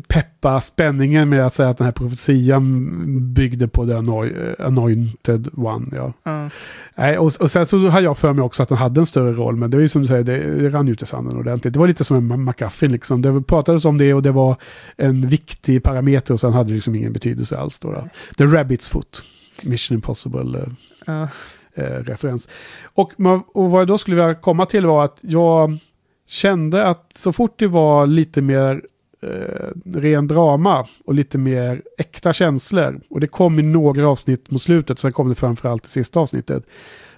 peppa 0.09 0.61
spänningen 0.61 1.29
med 1.29 1.47
att 1.47 1.55
säga 1.55 1.69
att 1.69 1.79
den 1.79 1.85
här 1.85 1.93
profetian 1.93 2.89
byggde 3.35 3.69
på 3.69 3.87
the 3.87 3.93
eh, 3.93 4.67
anointed 4.67 5.49
one. 5.57 5.87
Ja. 5.97 6.13
Ja. 6.23 6.51
Nej, 6.95 7.19
och, 7.19 7.33
och 7.41 7.51
sen 7.51 7.67
så 7.67 7.79
har 7.89 8.01
jag 8.01 8.19
för 8.19 8.33
mig 8.33 8.43
också 8.43 8.63
att 8.63 8.69
den 8.69 8.79
hade 8.79 9.01
en 9.01 9.07
större 9.07 9.33
roll, 9.33 9.57
men 9.57 9.71
det 9.71 9.77
är 9.77 9.81
ju 9.81 9.89
som 9.89 10.03
du 10.03 10.09
säger, 10.09 10.23
det, 10.25 10.63
det 10.63 10.69
rann 10.71 10.89
ut 10.89 11.03
i 11.03 11.07
sanden 11.07 11.39
ordentligt. 11.39 11.75
Det 11.75 11.81
var 11.81 11.89
lite 11.89 12.05
som 12.05 12.33
en 12.33 12.45
McGuffin 12.45 12.93
liksom. 12.93 13.23
Det 13.23 13.43
pratades 13.43 13.85
om 13.85 13.99
det 13.99 14.15
och 14.15 14.23
det 14.23 14.31
var 14.31 14.57
en 14.97 15.29
viktig 15.29 15.83
parameter 15.83 16.35
och 16.35 16.41
sen 16.41 16.53
hade 16.53 16.69
det 16.69 16.75
liksom 16.75 16.95
ingen 16.95 17.13
betydelse 17.13 17.59
alls. 17.59 17.79
Då, 17.79 17.93
då. 17.93 18.09
The 18.39 18.45
Rabbit's 18.45 18.91
Foot, 18.91 19.23
Mission 19.65 19.95
Impossible. 19.95 20.59
Eh, 20.59 20.67
Ja. 21.07 21.29
eh, 21.75 21.83
referens. 21.85 22.49
Och, 22.85 23.13
och 23.53 23.71
vad 23.71 23.81
jag 23.81 23.89
då 23.89 23.99
skulle 23.99 24.17
vilja 24.17 24.35
komma 24.35 24.67
till 24.67 24.87
var 24.87 25.05
att 25.05 25.19
jag 25.21 25.79
kände 26.27 26.87
att 26.87 27.13
så 27.17 27.33
fort 27.33 27.59
det 27.59 27.67
var 27.67 28.07
lite 28.07 28.43
mer 28.43 28.83
eh, 29.23 29.99
ren 30.01 30.27
drama 30.27 30.87
och 31.05 31.15
lite 31.15 31.39
mer 31.39 31.83
äkta 31.99 32.33
känslor 32.33 33.01
och 33.11 33.21
det 33.21 33.27
kom 33.27 33.59
i 33.59 33.63
några 33.63 34.09
avsnitt 34.09 34.51
mot 34.51 34.63
slutet 34.63 34.91
och 34.91 34.99
sen 34.99 35.13
kom 35.13 35.29
det 35.29 35.35
framförallt 35.35 35.87
i 35.87 35.89
sista 35.89 36.21
avsnittet. 36.21 36.65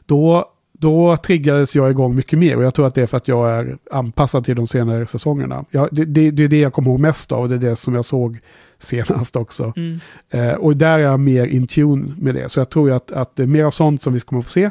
Då, 0.06 0.52
då 0.72 1.16
triggades 1.16 1.76
jag 1.76 1.90
igång 1.90 2.14
mycket 2.16 2.38
mer 2.38 2.56
och 2.56 2.64
jag 2.64 2.74
tror 2.74 2.86
att 2.86 2.94
det 2.94 3.02
är 3.02 3.06
för 3.06 3.16
att 3.16 3.28
jag 3.28 3.50
är 3.50 3.78
anpassad 3.90 4.44
till 4.44 4.56
de 4.56 4.66
senare 4.66 5.06
säsongerna. 5.06 5.64
Jag, 5.70 5.88
det, 5.92 6.04
det, 6.04 6.30
det 6.30 6.44
är 6.44 6.48
det 6.48 6.60
jag 6.60 6.72
kommer 6.72 6.90
ihåg 6.90 7.00
mest 7.00 7.32
av 7.32 7.42
och 7.42 7.48
det 7.48 7.54
är 7.54 7.70
det 7.70 7.76
som 7.76 7.94
jag 7.94 8.04
såg 8.04 8.38
senast 8.78 9.36
också. 9.36 9.72
Mm. 9.76 10.00
Eh, 10.30 10.54
och 10.54 10.76
där 10.76 10.98
är 10.98 10.98
jag 10.98 11.20
mer 11.20 11.46
in 11.46 11.66
tune 11.66 12.14
med 12.18 12.34
det. 12.34 12.48
Så 12.48 12.60
jag 12.60 12.70
tror 12.70 12.90
att, 12.90 13.12
att 13.12 13.36
det 13.36 13.42
är 13.42 13.46
mer 13.46 13.64
av 13.64 13.70
sånt 13.70 14.02
som 14.02 14.12
vi 14.12 14.20
kommer 14.20 14.40
att 14.40 14.46
få 14.46 14.50
se. 14.50 14.70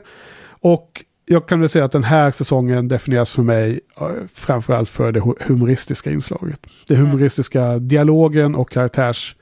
Och 0.61 1.05
jag 1.31 1.47
kan 1.47 1.59
väl 1.59 1.69
säga 1.69 1.85
att 1.85 1.91
den 1.91 2.03
här 2.03 2.31
säsongen 2.31 2.87
definieras 2.87 3.31
för 3.31 3.43
mig 3.43 3.79
eh, 4.01 4.07
framförallt 4.33 4.89
för 4.89 5.11
det 5.11 5.19
hu- 5.19 5.43
humoristiska 5.43 6.11
inslaget. 6.11 6.67
Det 6.87 6.95
humoristiska 6.95 7.79
dialogen 7.79 8.55
och 8.55 8.69
karaktärs 8.69 9.35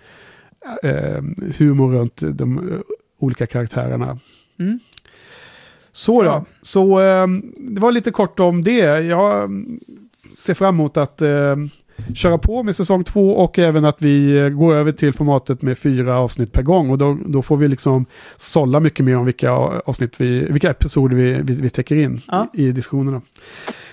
eh, 0.84 1.24
humor 1.58 1.92
runt 1.92 2.22
de 2.22 2.58
eh, 2.58 2.80
olika 3.20 3.48
karaktärerna. 3.48 4.20
Mm. 4.60 4.80
Så. 5.92 6.24
Ja. 6.26 6.46
Så 6.62 7.00
eh, 7.00 7.28
det 7.58 7.82
var 7.82 7.92
lite 7.92 8.12
kort 8.12 8.40
om 8.40 8.64
det. 8.64 8.80
Jag 9.00 9.44
mm, 9.44 9.80
ser 10.38 10.54
fram 10.54 10.76
emot 10.76 10.98
att 10.98 11.22
eh, 11.22 11.56
köra 12.16 12.38
på 12.38 12.64
med 12.64 12.76
säsong 12.76 13.04
två 13.04 13.32
och 13.32 13.60
även 13.60 13.86
att 13.86 14.02
vi 14.02 14.38
eh, 14.38 14.50
går 14.50 14.74
över 14.76 14.92
till 14.92 15.14
formatet 15.14 15.62
med 15.62 15.78
fyra 15.78 16.20
avsnitt 16.20 16.52
per 16.52 16.62
gång. 16.64 16.90
Och 16.90 16.98
då, 16.98 17.18
då 17.26 17.42
får 17.42 17.58
vi 17.58 17.68
liksom 17.68 18.06
sålla 18.38 18.80
mycket 18.80 19.06
mer 19.06 19.18
om 19.18 19.26
vilka 19.26 19.52
avsnitt 19.52 20.22
vi, 20.22 20.48
vilka 20.52 20.70
episoder 20.70 21.16
vi, 21.16 21.34
vi, 21.44 21.54
vi 21.62 21.70
täcker 21.70 21.96
in 21.96 22.22
Ja. 22.28 22.48
i, 22.54 22.66
i 22.68 22.72
diskussionerna. 22.72 23.22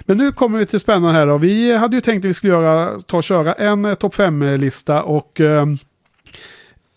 Men 0.00 0.16
nu 0.16 0.32
kommer 0.32 0.58
vi 0.58 0.66
till 0.66 0.80
spännande 0.80 1.12
här 1.18 1.26
då. 1.26 1.38
Vi 1.38 1.76
hade 1.76 1.96
ju 1.96 2.00
tänkt 2.00 2.24
att 2.24 2.28
vi 2.28 2.34
skulle 2.34 2.52
göra, 2.52 3.00
ta 3.00 3.16
och 3.16 3.24
köra 3.24 3.52
en 3.52 3.84
eh, 3.84 3.94
topp 3.94 4.14
5-lista 4.14 5.02
och 5.02 5.40
eh, 5.40 5.66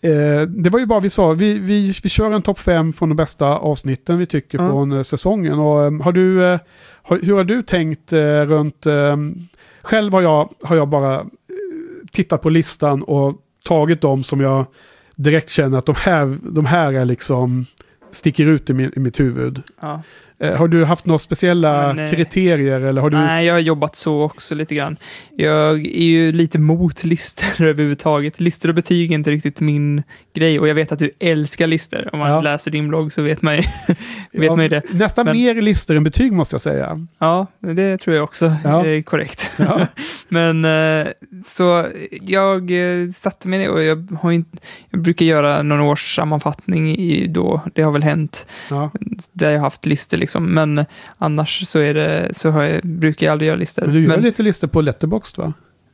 Eh, 0.02 0.42
det 0.42 0.70
var 0.70 0.80
ju 0.80 0.86
bara 0.86 1.00
vi 1.00 1.10
sa, 1.10 1.32
vi, 1.32 1.58
vi, 1.58 1.94
vi 2.02 2.08
kör 2.08 2.30
en 2.32 2.42
topp 2.42 2.58
fem 2.58 2.92
från 2.92 3.08
de 3.08 3.14
bästa 3.14 3.46
avsnitten 3.46 4.18
vi 4.18 4.26
tycker 4.26 4.58
Ja. 4.58 4.68
från 4.68 4.92
eh, 4.92 5.02
säsongen. 5.02 5.58
Och, 5.58 5.84
eh, 5.84 6.02
har 6.02 6.12
du, 6.12 6.58
har, 7.02 7.18
hur 7.22 7.34
har 7.34 7.44
du 7.44 7.62
tänkt 7.62 8.12
eh, 8.12 8.18
runt... 8.46 8.86
Eh, 8.86 9.16
själv 9.82 10.12
har 10.12 10.22
jag, 10.22 10.52
har 10.62 10.76
jag 10.76 10.88
bara 10.88 11.14
eh, 11.20 11.26
tittat 12.12 12.42
på 12.42 12.48
listan 12.48 13.02
och 13.02 13.36
tagit 13.64 14.00
dem 14.00 14.22
som 14.22 14.40
jag 14.40 14.66
direkt 15.16 15.50
känner 15.50 15.78
att 15.78 15.86
de 15.86 15.94
här, 15.98 16.38
de 16.42 16.66
här 16.66 16.92
är 16.92 17.04
liksom 17.04 17.66
sticker 18.10 18.46
ut 18.46 18.70
i, 18.70 18.74
min, 18.74 18.92
i 18.96 19.00
mitt 19.00 19.20
huvud. 19.20 19.62
Ja. 19.80 20.02
Eh, 20.42 20.54
har 20.56 20.68
du 20.68 20.84
haft 20.84 21.06
några 21.06 21.18
speciella 21.18 21.92
Men, 21.92 22.10
kriterier 22.10 22.80
eller 22.80 23.02
har 23.02 23.10
du... 23.10 23.16
Nej, 23.16 23.46
jag 23.46 23.54
har 23.54 23.58
jobbat 23.60 23.96
så 23.96 24.22
också 24.22 24.54
lite 24.54 24.74
grann. 24.74 24.96
Jag 25.36 25.70
är 25.86 26.04
ju 26.04 26.32
lite 26.32 26.58
mot 26.58 27.04
listor 27.04 27.64
överhuvudtaget. 27.66 28.40
Listor 28.40 28.68
och 28.68 28.74
betyg 28.74 29.10
är 29.10 29.14
inte 29.14 29.30
riktigt 29.30 29.60
min 29.60 30.02
grej 30.34 30.60
och 30.60 30.68
jag 30.68 30.74
vet 30.74 30.92
att 30.92 30.98
du 30.98 31.10
älskar 31.18 31.66
listor. 31.66 32.08
Om 32.12 32.18
man 32.18 32.30
Ja. 32.30 32.40
läser 32.40 32.70
din 32.70 32.88
blogg 32.88 33.12
så 33.12 33.22
vet 33.22 33.42
man 33.42 33.56
ju, 33.56 33.62
vet 33.86 33.98
Ja, 34.32 34.56
man 34.56 34.62
ju 34.62 34.68
det. 34.68 34.82
Nästan 34.90 35.24
Men- 35.26 35.36
mer 35.36 35.54
listor 35.60 35.96
än 35.96 36.04
betyg 36.04 36.32
måste 36.32 36.54
jag 36.54 36.60
säga. 36.60 37.06
Ja, 37.18 37.46
det 37.60 37.98
tror 37.98 38.16
jag 38.16 38.24
också 38.24 38.52
Ja. 38.64 38.86
är 38.86 39.02
korrekt. 39.02 39.50
Ja. 39.56 39.86
Men 40.28 40.64
eh, 40.64 41.06
så 41.46 41.86
jag 42.20 42.70
eh, 42.70 43.08
satte 43.10 43.48
mig 43.48 43.58
ner 43.58 43.70
och 43.70 43.82
jag, 43.82 44.08
har 44.20 44.32
inte, 44.32 44.58
jag 44.90 45.00
brukar 45.02 45.26
göra 45.26 45.62
någon 45.62 45.80
års 45.80 46.16
sammanfattning 46.16 46.96
i 46.96 47.26
då, 47.26 47.60
det 47.74 47.82
har 47.82 47.92
väl 47.92 48.02
hänt, 48.02 48.46
där 49.32 49.50
jag 49.50 49.58
har 49.58 49.64
haft 49.64 49.86
listor 49.86 50.16
liksom. 50.18 50.29
Men 50.38 50.84
annars 51.18 51.66
så, 51.66 51.78
är 51.78 51.94
det, 51.94 52.28
så 52.32 52.50
har 52.50 52.62
jag, 52.62 52.82
brukar 52.82 53.26
jag 53.26 53.32
aldrig 53.32 53.46
göra 53.48 53.56
listor. 53.58 53.82
Men 53.82 53.94
du 53.94 54.00
gör 54.02 54.08
Men- 54.08 54.20
lite 54.22 54.42
listor 54.42 54.68
på 54.68 54.80
Letterboxd 54.80 55.38
va? 55.38 55.52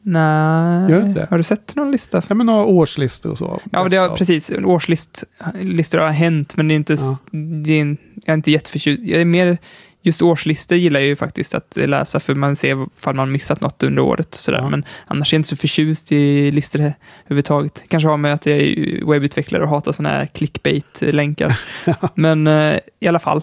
Nej, 0.08 0.90
Gör 0.90 1.00
du 1.00 1.06
inte 1.06 1.20
det? 1.20 1.26
har 1.30 1.38
du 1.38 1.44
sett 1.44 1.76
någon 1.76 1.90
lista? 1.90 2.22
Ja 2.28 2.34
men 2.34 2.46
några 2.46 2.64
årslistor 2.64 3.30
och 3.30 3.38
så. 3.38 3.60
Ja, 3.72 3.86
det 3.90 3.96
har, 3.96 4.16
precis. 4.16 4.50
Årslistor 4.64 5.98
har 5.98 6.08
hänt, 6.10 6.56
men 6.56 6.68
det 6.68 6.74
är 6.74 6.76
inte, 6.76 6.92
Ja. 6.98 7.16
det 7.64 7.72
är, 7.74 7.80
en- 7.80 7.96
jag 8.14 8.32
är 8.32 8.34
inte 8.36 8.50
jätteförtjust. 8.50 9.02
Jag 9.04 9.20
är 9.20 9.24
mer, 9.24 9.58
just 10.02 10.22
årslistor 10.22 10.78
gillar 10.78 11.00
jag 11.00 11.06
ju 11.06 11.16
faktiskt 11.16 11.54
att 11.54 11.72
läsa, 11.76 12.20
för 12.20 12.34
man 12.34 12.56
ser 12.56 12.86
ifall 12.98 13.14
man 13.14 13.32
missat 13.32 13.60
något 13.60 13.82
under 13.82 14.02
året. 14.02 14.28
Och 14.28 14.34
sådär. 14.34 14.58
Ja. 14.58 14.68
Men 14.68 14.84
annars 15.06 15.32
är 15.32 15.36
jag 15.36 15.38
inte 15.38 15.48
så 15.48 15.56
förtjust 15.56 16.12
i 16.12 16.50
listor 16.50 16.80
överhuvudtaget. 16.80 17.84
Kanske 17.88 18.08
har 18.08 18.16
med 18.16 18.32
att 18.34 18.46
jag 18.46 18.56
är 18.58 19.04
webbutvecklare 19.10 19.62
och 19.62 19.68
hatar 19.68 19.92
sådana 19.92 20.14
här 20.14 20.26
clickbait-länkar. 20.26 21.58
men 22.14 22.46
eh, 22.46 22.78
i 23.00 23.06
alla 23.08 23.18
fall, 23.18 23.42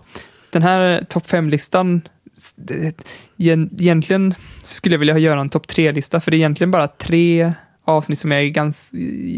den 0.53 0.63
här 0.63 1.03
topp 1.09 1.27
5-listan, 1.27 2.01
egentligen 3.77 4.35
skulle 4.63 4.93
jag 4.93 4.99
vilja 4.99 5.17
göra 5.17 5.41
en 5.41 5.49
topp 5.49 5.65
3-lista, 5.67 6.19
för 6.19 6.31
det 6.31 6.37
är 6.37 6.39
egentligen 6.39 6.71
bara 6.71 6.87
tre 6.87 7.53
avsnitt 7.85 8.19
som 8.19 8.31
jag 8.31 8.41
är 8.41 8.47
ganska, 8.47 8.97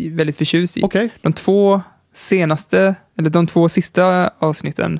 väldigt 0.09 0.37
förtjust 0.37 0.77
i. 0.77 0.81
Okej. 0.83 1.09
De 1.21 1.33
två 1.33 1.81
senaste, 2.13 2.95
eller 3.17 3.29
de 3.29 3.47
två 3.47 3.69
sista 3.69 4.31
avsnitten 4.39 4.99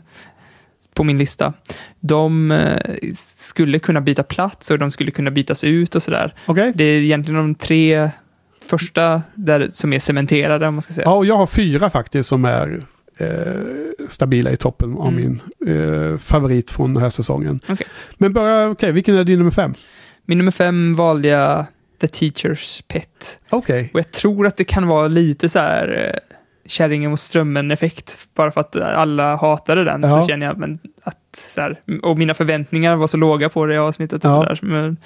på 0.93 1.03
min 1.03 1.17
lista, 1.17 1.53
de 1.99 2.51
eh, 2.51 2.77
skulle 3.15 3.79
kunna 3.79 4.01
byta 4.01 4.23
plats 4.23 4.71
och 4.71 4.79
de 4.79 4.91
skulle 4.91 5.11
kunna 5.11 5.31
bytas 5.31 5.63
ut 5.63 5.95
och 5.95 6.03
sådär. 6.03 6.33
Okej. 6.45 6.71
Det 6.75 6.83
är 6.83 6.97
egentligen 6.97 7.41
de 7.41 7.55
tre 7.55 8.09
första 8.69 9.21
där, 9.35 9.69
som 9.71 9.93
är 9.93 9.99
cementerade, 9.99 10.67
om 10.67 10.75
man 10.75 10.81
ska 10.81 10.93
säga. 10.93 11.05
Ja, 11.05 11.13
och 11.13 11.25
jag 11.25 11.37
har 11.37 11.47
fyra 11.47 11.89
faktiskt 11.89 12.29
som 12.29 12.45
är 12.45 12.79
eh, 13.19 14.07
stabila 14.07 14.51
i 14.51 14.57
toppen 14.57 14.97
av 14.97 15.07
Mm. 15.07 15.15
min 15.15 15.41
eh, 15.75 16.17
favorit 16.17 16.71
från 16.71 16.93
den 16.93 17.03
här 17.03 17.09
säsongen. 17.09 17.59
Okej. 17.69 17.87
Men 18.17 18.33
börja, 18.33 18.69
okej, 18.69 18.91
vilken 18.91 19.15
är 19.15 19.23
din 19.23 19.39
nummer 19.39 19.51
fem? 19.51 19.73
Min 20.25 20.37
nummer 20.37 20.51
fem 20.51 20.95
valde 20.95 21.27
jag 21.27 21.65
The 22.01 22.07
Teacher's 22.07 22.83
Pet. 22.87 23.37
Okej. 23.49 23.89
Och 23.93 23.99
jag 23.99 24.11
tror 24.11 24.47
att 24.47 24.57
det 24.57 24.63
kan 24.63 24.87
vara 24.87 25.07
lite 25.07 25.49
så 25.49 25.59
här 25.59 26.11
eh, 26.13 26.19
kärringen 26.65 27.09
mot 27.11 27.19
strömmen-effekt. 27.19 28.27
Bara 28.35 28.51
för 28.51 28.61
att 28.61 28.75
alla 28.75 29.35
hatade 29.35 29.83
den 29.83 30.03
Ja. 30.03 30.21
så 30.21 30.27
känner 30.27 30.45
jag 30.45 30.57
men, 30.57 30.79
att 31.03 31.17
så 31.55 31.61
här, 31.61 31.79
och 32.03 32.17
mina 32.17 32.33
förväntningar 32.33 32.95
var 32.95 33.07
så 33.07 33.17
låga 33.17 33.49
på 33.49 33.65
det 33.65 33.77
avsnittet. 33.77 34.25
Och 34.25 34.31
Ja. 34.31 34.55
så 34.55 34.65
där. 34.65 34.71
Men 34.71 34.97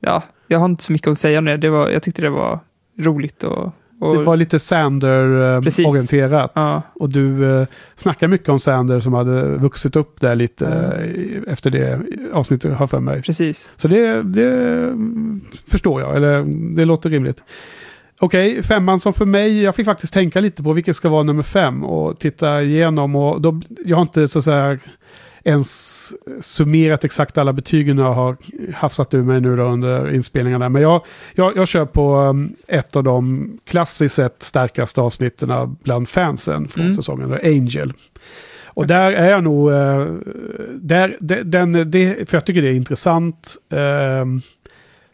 ja, 0.00 0.22
jag 0.46 0.58
har 0.58 0.64
inte 0.66 0.82
så 0.84 0.92
mycket 0.92 1.08
att 1.08 1.18
säga 1.18 1.38
om 1.38 1.44
det. 1.44 1.56
det 1.56 1.70
var, 1.70 1.88
jag 1.90 2.02
tyckte 2.02 2.22
det 2.22 2.30
var 2.30 2.58
roligt 3.00 3.42
och... 3.44 3.72
och 4.02 4.16
Det 4.18 4.22
var 4.24 4.36
lite. 4.36 4.58
Sander-orienterat. 4.58 6.52
ja, 6.54 6.82
Och 6.94 7.08
du 7.08 7.54
eh, 7.60 7.66
snackar 7.94 8.28
mycket 8.28 8.48
om 8.48 8.58
Sander 8.58 9.00
som 9.00 9.12
hade 9.12 9.42
vuxit 9.42 9.96
upp 9.96 10.20
där 10.20 10.34
lite 10.34 10.64
i- 11.16 11.40
efter 11.48 11.70
det 11.70 12.00
avsnittet 12.32 12.74
har 12.76 12.86
för 12.86 13.00
mig. 13.00 13.22
precis. 13.22 13.70
Så 13.76 13.88
det, 13.88 14.22
det 14.22 14.50
mm, 14.52 15.40
förstår 15.66 16.00
jag, 16.00 16.16
eller 16.16 16.44
det 16.76 16.84
låter 16.84 17.10
rimligt. 17.10 17.42
Okej, 18.20 18.62
femman 18.62 19.00
som 19.00 19.12
för 19.12 19.24
mig, 19.26 19.62
jag 19.62 19.74
fick 19.74 19.84
faktiskt 19.86 20.12
tänka 20.14 20.40
lite 20.40 20.62
på 20.62 20.72
vilket 20.72 20.96
ska 20.96 21.08
vara 21.08 21.22
nummer 21.22 21.42
fem 21.42 21.84
och 21.84 22.18
titta 22.18 22.62
igenom 22.62 23.16
och 23.16 23.40
då, 23.40 23.60
jag 23.84 23.96
har 23.96 24.02
inte 24.02 24.28
så 24.28 24.38
att 24.38 24.44
säga 24.44 24.78
ens 25.44 26.12
summerat 26.40 27.04
exakt 27.04 27.38
alla 27.38 27.52
betygen 27.52 27.98
jag 27.98 28.12
har 28.14 28.36
hafsat 28.74 29.14
ur 29.14 29.22
mig 29.22 29.40
nu 29.40 29.56
då 29.56 29.62
under 29.62 30.14
inspelningarna. 30.14 30.68
Men 30.68 30.82
jag, 30.82 31.04
jag, 31.34 31.56
jag 31.56 31.68
kör 31.68 31.84
på 31.84 32.16
um, 32.16 32.52
ett 32.66 32.96
av 32.96 33.04
de 33.04 33.50
klassiskt 33.66 34.14
sett 34.14 34.42
starkaste 34.42 35.00
avsnitten 35.00 35.76
bland 35.82 36.08
fansen 36.08 36.68
från 36.68 36.82
Mm. 36.84 36.94
säsongen, 36.94 37.32
Angel. 37.44 37.92
Och 38.74 38.86
där 38.86 39.12
är 39.12 39.30
jag 39.30 39.44
nog, 39.44 39.70
eh, 39.72 40.06
där, 40.74 41.16
de- 41.20 41.42
den, 41.42 41.90
det, 41.90 42.28
för 42.30 42.36
jag 42.36 42.44
tycker 42.46 42.62
det 42.62 42.68
är 42.68 42.72
intressant. 42.72 43.56
ehm, 43.70 44.40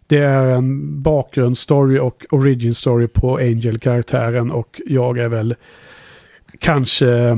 det 0.07 0.19
är 0.19 0.47
en 0.47 1.03
bakgrundsstory 1.03 1.99
och 1.99 2.27
origin 2.31 2.75
story 2.75 3.09
på 3.09 3.37
Angel-karaktären 3.37 4.51
och 4.51 4.81
jag 4.87 5.19
är 5.19 5.29
väl 5.29 5.55
kanske 6.59 7.37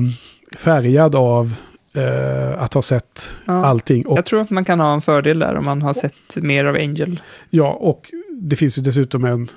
färgad 0.58 1.14
av 1.14 1.54
eh, 1.94 2.62
att 2.62 2.74
ha 2.74 2.82
sett 2.82 3.36
Ja. 3.44 3.64
allting. 3.64 4.06
Och, 4.06 4.18
Jag 4.18 4.24
tror 4.24 4.40
att 4.40 4.50
man 4.50 4.64
kan 4.64 4.80
ha 4.80 4.94
en 4.94 5.00
fördel 5.00 5.38
där 5.38 5.54
om 5.56 5.64
man 5.64 5.82
har 5.82 5.92
sett 5.94 6.36
mer 6.36 6.64
av 6.64 6.74
Angel. 6.74 7.20
Ja, 7.50 7.72
och 7.72 8.10
det 8.40 8.56
finns 8.56 8.78
ju 8.78 8.82
dessutom 8.82 9.24
en 9.24 9.48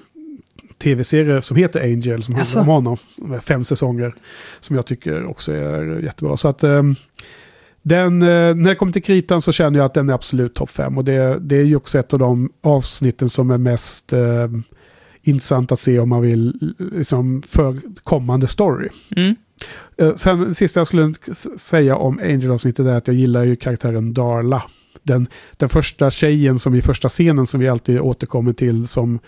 tv-serie 0.78 1.42
som 1.42 1.58
heter 1.58 1.82
Angel 1.82 2.24
som 2.24 2.36
handlar 2.36 2.42
Jaså? 2.42 2.60
om 2.60 2.68
honom. 2.68 2.98
Med 3.18 3.44
fem 3.44 3.64
säsonger. 3.64 4.16
Som 4.60 4.76
jag 4.76 4.86
tycker 4.86 5.26
också 5.26 5.54
är 5.54 6.00
jättebra. 6.00 6.38
Så 6.38 6.48
att 6.48 6.64
ehm, 6.64 6.96
den, 7.82 8.22
eh, 8.22 8.28
när 8.56 8.70
det 8.70 8.76
kommer 8.76 8.92
till 8.94 9.04
kritan 9.04 9.42
så 9.42 9.52
känner 9.52 9.80
jag 9.80 9.86
att 9.86 9.94
den 9.94 10.10
är 10.10 10.14
absolut 10.14 10.54
topp 10.54 10.70
fem. 10.70 10.98
Och 10.98 11.04
det, 11.06 11.40
det 11.40 11.56
är 11.56 11.64
ju 11.64 11.76
också 11.76 12.00
ett 12.00 12.14
av 12.14 12.20
de 12.20 12.50
avsnitten 12.62 13.30
som 13.30 13.52
är 13.52 13.58
mest 13.58 14.14
eh, 14.14 14.48
intressant 15.22 15.72
att 15.72 15.80
se 15.80 16.00
om 16.00 16.10
man 16.10 16.22
vill 16.22 16.74
liksom, 16.94 17.42
för 17.48 17.78
kommande 18.04 18.48
story. 18.48 18.90
Mm. 19.16 19.36
Eh, 19.98 20.16
sen 20.16 20.40
det 20.40 20.56
sista 20.56 20.80
jag 20.80 20.88
skulle 20.88 21.14
säga 21.58 21.96
om 21.96 22.20
Angel-avsnittet 22.20 22.86
är 22.86 22.94
att 22.94 23.08
jag 23.08 23.16
gillar 23.16 23.44
ju 23.44 23.56
karaktären 23.56 24.14
Darla. 24.14 24.64
Den, 25.04 25.28
den 25.58 25.70
första 25.70 26.12
tjejen 26.12 26.60
som 26.60 26.76
i 26.76 26.82
första 26.82 27.10
scenen 27.10 27.46
som 27.46 27.60
vi 27.60 27.70
alltid 27.70 28.00
återkommer 28.00 28.54
till 28.54 28.88
som 28.88 29.20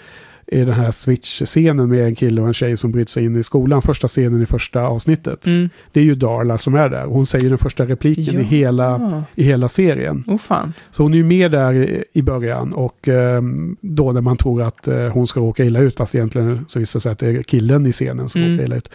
är 0.48 0.66
den 0.66 0.76
här 0.76 0.92
switch-scenen 0.92 1.90
med 1.90 2.06
en 2.06 2.16
kille 2.16 2.42
och 2.42 2.48
en 2.48 2.54
tjej 2.54 2.78
som 2.78 2.92
bryter 2.92 3.12
sig 3.12 3.26
in 3.26 3.36
i 3.36 3.44
skolan. 3.44 3.82
Första 3.82 4.08
scenen 4.08 4.42
i 4.42 4.46
första 4.46 4.82
avsnittet. 4.82 5.48
Mm. 5.48 5.70
Det 5.92 6.00
är 6.00 6.04
ju 6.04 6.16
Darla 6.16 6.58
som 6.58 6.76
är 6.76 6.90
där. 6.90 7.06
Hon 7.06 7.26
säger 7.26 7.50
den 7.50 7.58
första 7.58 7.86
repliken 7.86 8.40
i, 8.42 8.44
hela, 8.44 9.24
i 9.36 9.44
hela 9.44 9.68
serien. 9.68 10.24
Oh 10.28 10.38
fan. 10.38 10.74
Så 10.92 11.04
hon 11.04 11.14
är 11.14 11.18
ju 11.18 11.24
med 11.24 11.52
där 11.52 11.74
i, 11.74 12.04
i 12.14 12.22
början 12.22 12.74
och 12.74 13.08
ehm, 13.08 13.78
då 13.82 14.12
när 14.12 14.22
man 14.22 14.38
tror 14.38 14.62
att 14.62 14.88
eh, 14.88 15.08
hon 15.08 15.28
ska 15.28 15.40
råka 15.40 15.64
illa 15.64 15.80
ut 15.80 15.98
fast 15.98 16.16
egentligen 16.16 16.66
så 16.68 16.80
visar 16.80 16.98
det 16.98 17.02
sig 17.02 17.12
att 17.12 17.20
det 17.20 17.28
är 17.28 17.44
killen 17.44 17.86
i 17.86 17.92
scenen 17.92 18.30
som 18.30 18.42
Mm. 18.42 18.54
råkar 18.54 18.66
illa 18.66 18.76
ut. 18.76 18.90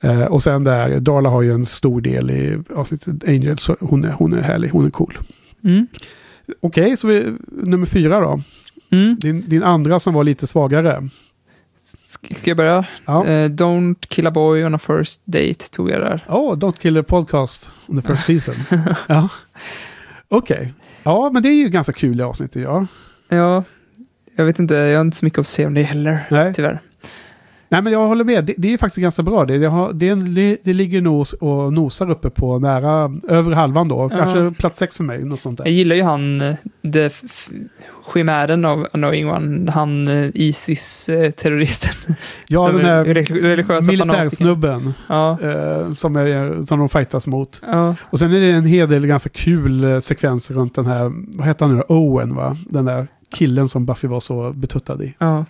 Eh, 0.00 0.22
och 0.22 0.42
sen 0.42 0.64
där, 0.64 1.00
Darla 1.00 1.28
har 1.28 1.42
ju 1.42 1.52
en 1.52 1.66
stor 1.66 2.00
del 2.00 2.30
i 2.30 2.58
avsnittet 2.74 3.28
Angel 3.28 3.58
så 3.58 3.76
hon 3.80 4.04
är, 4.04 4.12
hon 4.12 4.32
är 4.32 4.40
härlig, 4.40 4.68
hon 4.68 4.86
är 4.86 4.90
cool. 4.90 5.18
Mm. 5.64 5.86
Okej, 6.60 6.96
så 6.96 7.08
vi, 7.08 7.26
nummer 7.46 7.86
fyra 7.86 8.20
då. 8.20 8.42
Mm. 8.92 9.16
Din, 9.20 9.48
din 9.48 9.62
andra 9.62 9.98
som 9.98 10.14
var 10.14 10.24
lite 10.24 10.46
svagare. 10.46 11.08
Ska 12.08 12.50
jag 12.50 12.56
börja? 12.56 12.84
Ja. 13.04 13.26
Eh, 13.26 13.50
don't 13.50 14.06
kill 14.08 14.26
a 14.26 14.30
boy 14.30 14.64
on 14.64 14.74
a 14.74 14.78
first 14.78 15.22
date 15.24 15.70
tog 15.70 15.90
jag 15.90 16.00
där. 16.00 16.24
Oh, 16.28 16.56
Don't 16.56 16.78
Kill 16.78 16.98
a 16.98 17.02
Podcast 17.02 17.70
on 17.86 18.02
the 18.02 18.08
first 18.08 18.24
season. 18.24 18.54
ja. 19.08 19.28
Okej. 20.28 20.74
Ja, 21.02 21.30
men 21.32 21.42
det 21.42 21.48
är 21.48 21.54
ju 21.62 21.68
ganska 21.68 21.92
kul 21.92 22.20
i 22.20 22.22
avsnittet, 22.22 22.62
ja. 22.62 22.86
Ja, 23.28 23.64
jag 24.36 24.44
vet 24.44 24.58
inte, 24.58 24.74
jag 24.74 24.98
har 24.98 25.04
inte 25.04 25.16
så 25.16 25.24
mycket 25.24 25.38
att 25.38 25.46
säga 25.46 25.68
om 25.68 25.74
det 25.74 25.82
heller, 25.82 26.18
Nej. 26.30 26.54
tyvärr. 26.54 26.80
Nej, 27.72 27.82
men 27.82 27.92
jag 27.92 28.06
håller 28.06 28.24
med. 28.24 28.44
Det, 28.44 28.54
det 28.58 28.72
är 28.72 28.78
faktiskt 28.78 29.02
ganska 29.02 29.22
bra. 29.22 29.44
Det, 29.44 29.58
det, 29.58 29.66
har, 29.66 29.92
det, 29.92 30.08
en- 30.08 30.34
det, 30.34 30.72
ligger 30.72 31.00
nos 31.00 31.32
och 31.32 31.72
nosar 31.72 32.10
uppe 32.10 32.30
på 32.30 32.58
nära, 32.58 33.14
över 33.28 33.52
halvan 33.52 33.88
då. 33.88 34.08
Ja. 34.12 34.18
Kanske 34.18 34.50
plats 34.60 34.78
sex 34.78 34.96
för 34.96 35.04
mig, 35.04 35.24
något 35.24 35.40
sånt 35.40 35.58
där. 35.58 35.64
Jag 35.64 35.72
gillar 35.72 35.96
ju 35.96 36.02
han, 36.02 36.40
eh, 36.40 36.54
det 36.82 37.22
chimären 38.12 38.64
av 38.64 38.86
Annoying 38.92 39.30
One, 39.30 39.70
han 39.70 40.08
eh, 40.08 40.30
Isis-terroristen. 40.34 42.14
Ja, 42.48 42.66
som 42.66 42.76
den 42.76 42.86
är 42.86 43.04
här 43.04 43.86
militärsnubben 43.90 44.94
Ja, 45.08 45.38
eh, 45.42 45.94
som, 45.94 46.16
är, 46.16 46.66
som 46.66 46.78
de 46.78 46.88
fightas 46.88 47.26
mot. 47.26 47.62
ja, 47.66 47.94
Och 48.02 48.18
sen 48.18 48.32
är 48.32 48.40
det 48.40 48.52
en 48.52 48.64
hel 48.64 48.88
del 48.88 49.06
ganska 49.06 49.30
kul 49.30 49.84
eh, 49.84 49.98
sekvenser 49.98 50.54
runt 50.54 50.74
den 50.74 50.86
här, 50.86 51.12
vad 51.38 51.46
heter 51.46 51.66
han 51.66 51.76
nu? 51.76 51.82
Owen 51.88 52.34
va? 52.34 52.56
Den 52.68 52.84
där 52.84 53.06
killen 53.34 53.68
som 53.68 53.86
Buffy 53.86 54.08
var 54.08 54.20
så 54.20 54.52
betuttad 54.52 55.02
i. 55.02 55.14
ja. 55.18 55.44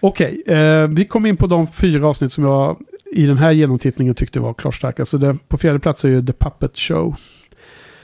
Okej, 0.00 0.42
eh, 0.46 0.86
vi 0.86 1.04
kom 1.04 1.26
in 1.26 1.36
på 1.36 1.46
de 1.46 1.66
fyra 1.66 2.08
avsnitt 2.08 2.32
som 2.32 2.44
jag 2.44 2.76
i 3.12 3.26
den 3.26 3.38
här 3.38 3.52
genomtittningen 3.52 4.14
tyckte 4.14 4.40
var 4.40 4.54
klart 4.54 4.74
starkast. 4.74 5.10
Så 5.10 5.18
det, 5.18 5.36
på 5.48 5.58
fjärde 5.58 5.78
plats 5.78 6.04
är 6.04 6.08
ju 6.08 6.22
The 6.22 6.32
Puppet 6.32 6.78
Show. 6.78 7.16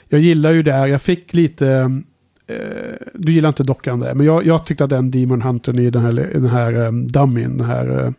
Jag 0.08 0.20
gillar 0.20 0.50
ju 0.50 0.62
det 0.62 0.72
här, 0.72 0.86
jag 0.86 1.02
fick 1.02 1.34
lite... 1.34 2.00
Eh, 2.46 3.06
du 3.14 3.32
gillar 3.32 3.48
inte 3.48 3.62
dockan 3.62 4.00
där, 4.00 4.14
men 4.14 4.26
jag, 4.26 4.46
jag 4.46 4.66
tyckte 4.66 4.84
att 4.84 4.90
den 4.90 5.10
Demon 5.10 5.42
Huntern 5.42 5.78
i 5.78 5.90
den 5.90 6.02
här, 6.02 6.12
den 6.32 6.48
här 6.48 6.74
eh, 6.74 6.88
um, 6.88 7.08
dummyn, 7.08 7.58
den 7.58 7.66
här 7.66 7.90
uh, 7.90 8.10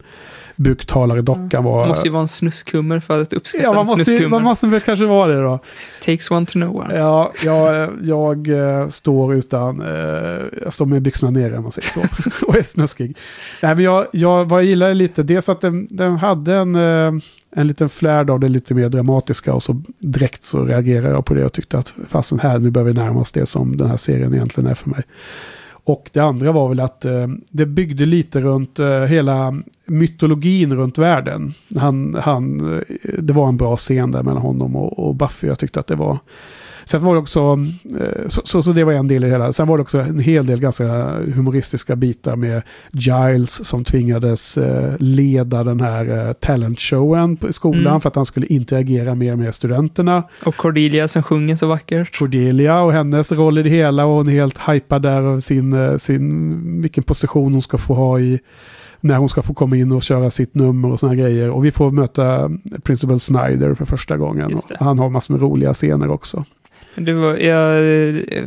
buktalare 0.55 1.21
dockan 1.21 1.63
var... 1.63 1.81
Det 1.81 1.87
måste 1.87 2.07
ju 2.07 2.11
vara 2.11 2.21
en 2.21 2.27
snuskummer 2.27 2.99
för 2.99 3.21
att 3.21 3.33
uppskatta 3.33 3.63
Ja, 3.63 3.69
man 3.73 3.79
en 3.81 3.85
måste, 3.85 3.99
ju- 3.99 4.05
snuskummer. 4.05 4.29
man 4.29 4.43
måste 4.43 4.67
väl 4.67 4.81
kanske 4.81 5.05
vara 5.05 5.33
det 5.35 5.41
då. 5.41 5.59
Takes 6.05 6.31
one 6.31 6.45
to 6.45 6.51
know 6.51 6.75
one. 6.75 6.95
Ja, 6.97 7.31
jag, 7.45 7.89
jag 8.03 8.47
eh, 8.49 8.87
står 8.87 9.35
utan, 9.35 9.81
eh, 9.81 9.87
jag 10.63 10.73
står 10.73 10.85
med 10.85 11.01
byxorna 11.01 11.31
nere 11.39 11.57
om 11.57 11.63
man 11.63 11.71
säger 11.71 11.87
så. 11.89 12.01
och 12.47 12.55
är 12.55 12.61
snuskig. 12.63 13.17
Nej, 13.61 13.75
men 13.75 13.83
jag, 13.83 14.07
jag, 14.11 14.45
vad 14.49 14.59
jag 14.61 14.65
gillar 14.67 14.93
lite, 14.93 15.23
dels 15.23 15.49
att 15.49 15.61
den, 15.61 15.87
den 15.89 16.17
hade 16.17 16.53
en, 16.55 16.75
eh, 16.75 17.21
en 17.57 17.67
liten 17.67 17.89
flärd 17.89 18.29
av 18.29 18.39
det 18.39 18.47
lite 18.47 18.73
mer 18.73 18.89
dramatiska 18.89 19.53
och 19.53 19.63
så 19.63 19.81
direkt 19.99 20.43
så 20.43 20.65
reagerade 20.65 21.13
jag 21.13 21.25
på 21.25 21.33
det 21.33 21.45
och 21.45 21.53
tyckte 21.53 21.77
att 21.77 21.93
fasen 22.07 22.39
här, 22.39 22.59
nu 22.59 22.69
börjar 22.71 22.85
vi 22.85 22.93
närma 22.93 23.19
oss 23.19 23.31
det 23.31 23.45
som 23.45 23.77
den 23.77 23.87
här 23.89 23.97
serien 23.97 24.33
egentligen 24.33 24.69
är 24.69 24.75
för 24.75 24.89
mig. 24.89 25.03
Och 25.85 26.09
det 26.13 26.19
andra 26.19 26.51
var 26.51 26.69
väl 26.69 26.79
att 26.79 27.05
eh, 27.05 27.27
det 27.49 27.65
byggde 27.65 28.05
lite 28.05 28.41
runt 28.41 28.79
eh, 28.79 29.01
hela 29.01 29.61
mytologin 29.85 30.75
runt 30.75 30.97
världen. 30.97 31.53
Han, 31.75 32.15
han, 32.15 32.73
eh, 32.73 32.81
det 33.19 33.33
var 33.33 33.47
en 33.47 33.57
bra 33.57 33.75
scen 33.75 34.11
där 34.11 34.23
mellan 34.23 34.41
honom 34.41 34.75
och, 34.75 34.99
och 34.99 35.15
Buffy. 35.15 35.47
Jag 35.47 35.59
tyckte 35.59 35.79
att 35.79 35.87
det 35.87 35.95
var... 35.95 36.17
Sen 36.85 37.03
var 37.03 37.13
det 37.15 37.21
också, 37.21 37.57
eh, 37.99 38.27
så, 38.27 38.41
så, 38.43 38.61
så 38.61 38.71
det 38.71 38.83
var 38.83 38.93
en 38.93 39.07
del 39.07 39.23
i 39.23 39.27
det 39.27 39.31
hela. 39.31 39.51
Sen 39.51 39.67
var 39.67 39.77
det 39.77 39.81
också 39.81 39.99
en 39.99 40.19
hel 40.19 40.45
del 40.45 40.59
ganska 40.59 40.85
humoristiska 41.35 41.95
bitar 41.95 42.35
med 42.35 42.61
Giles 42.91 43.65
som 43.67 43.83
tvingades 43.83 44.57
eh, 44.57 44.93
leda 44.99 45.63
den 45.63 45.81
här 45.81 46.27
eh, 46.27 46.33
talentshowen 46.33 47.37
på 47.37 47.53
skolan 47.53 47.85
Mm. 47.87 48.01
för 48.01 48.09
att 48.09 48.15
han 48.15 48.25
skulle 48.25 48.45
interagera 48.45 49.15
mer 49.15 49.35
med 49.35 49.53
studenterna. 49.53 50.23
Och 50.45 50.55
Cordelia 50.55 51.07
som 51.07 51.23
sjunger 51.23 51.55
så 51.55 51.67
vackert. 51.67 52.19
Cordelia 52.19 52.81
och 52.81 52.93
hennes 52.93 53.31
roll 53.31 53.57
i 53.57 53.63
det 53.63 53.69
hela 53.69 54.05
och 54.05 54.15
hon 54.15 54.27
är 54.27 54.31
helt 54.31 54.57
hypad 54.67 55.01
där 55.01 55.21
av 55.21 55.39
sin, 55.39 55.99
sin, 55.99 56.81
vilken 56.81 57.03
position 57.03 57.51
hon 57.53 57.61
ska 57.61 57.77
få 57.77 57.93
ha 57.93 58.19
i 58.19 58.39
när 59.01 59.17
hon 59.17 59.29
ska 59.29 59.41
få 59.41 59.53
komma 59.53 59.75
in 59.77 59.91
och 59.91 60.01
köra 60.01 60.29
sitt 60.29 60.55
nummer 60.55 60.91
och 60.91 60.99
sådana 60.99 61.15
grejer. 61.15 61.49
Och 61.49 61.65
vi 61.65 61.71
får 61.71 61.91
möta 61.91 62.51
Principal 62.83 63.19
Snyder 63.19 63.73
för 63.73 63.85
första 63.85 64.17
gången. 64.17 64.57
Han 64.79 64.99
har 64.99 65.09
massor 65.09 65.33
med 65.33 65.41
roliga 65.41 65.73
scener 65.73 66.09
också. 66.09 66.45
Var, 66.95 67.37
jag, 67.37 67.37
jag, 67.37 68.43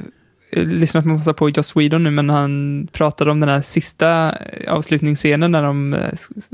har 0.56 0.64
lyssnat 0.64 1.04
på 1.04 1.10
massa 1.10 1.32
på 1.34 1.50
Joss 1.50 1.76
Whedon 1.76 2.04
nu, 2.04 2.10
men 2.10 2.30
han 2.30 2.88
pratade 2.92 3.30
om 3.30 3.40
den 3.40 3.48
här 3.48 3.60
sista 3.60 4.34
avslutningsscenen 4.68 5.52
när 5.52 5.62
de 5.62 5.94
eh, 5.94 6.00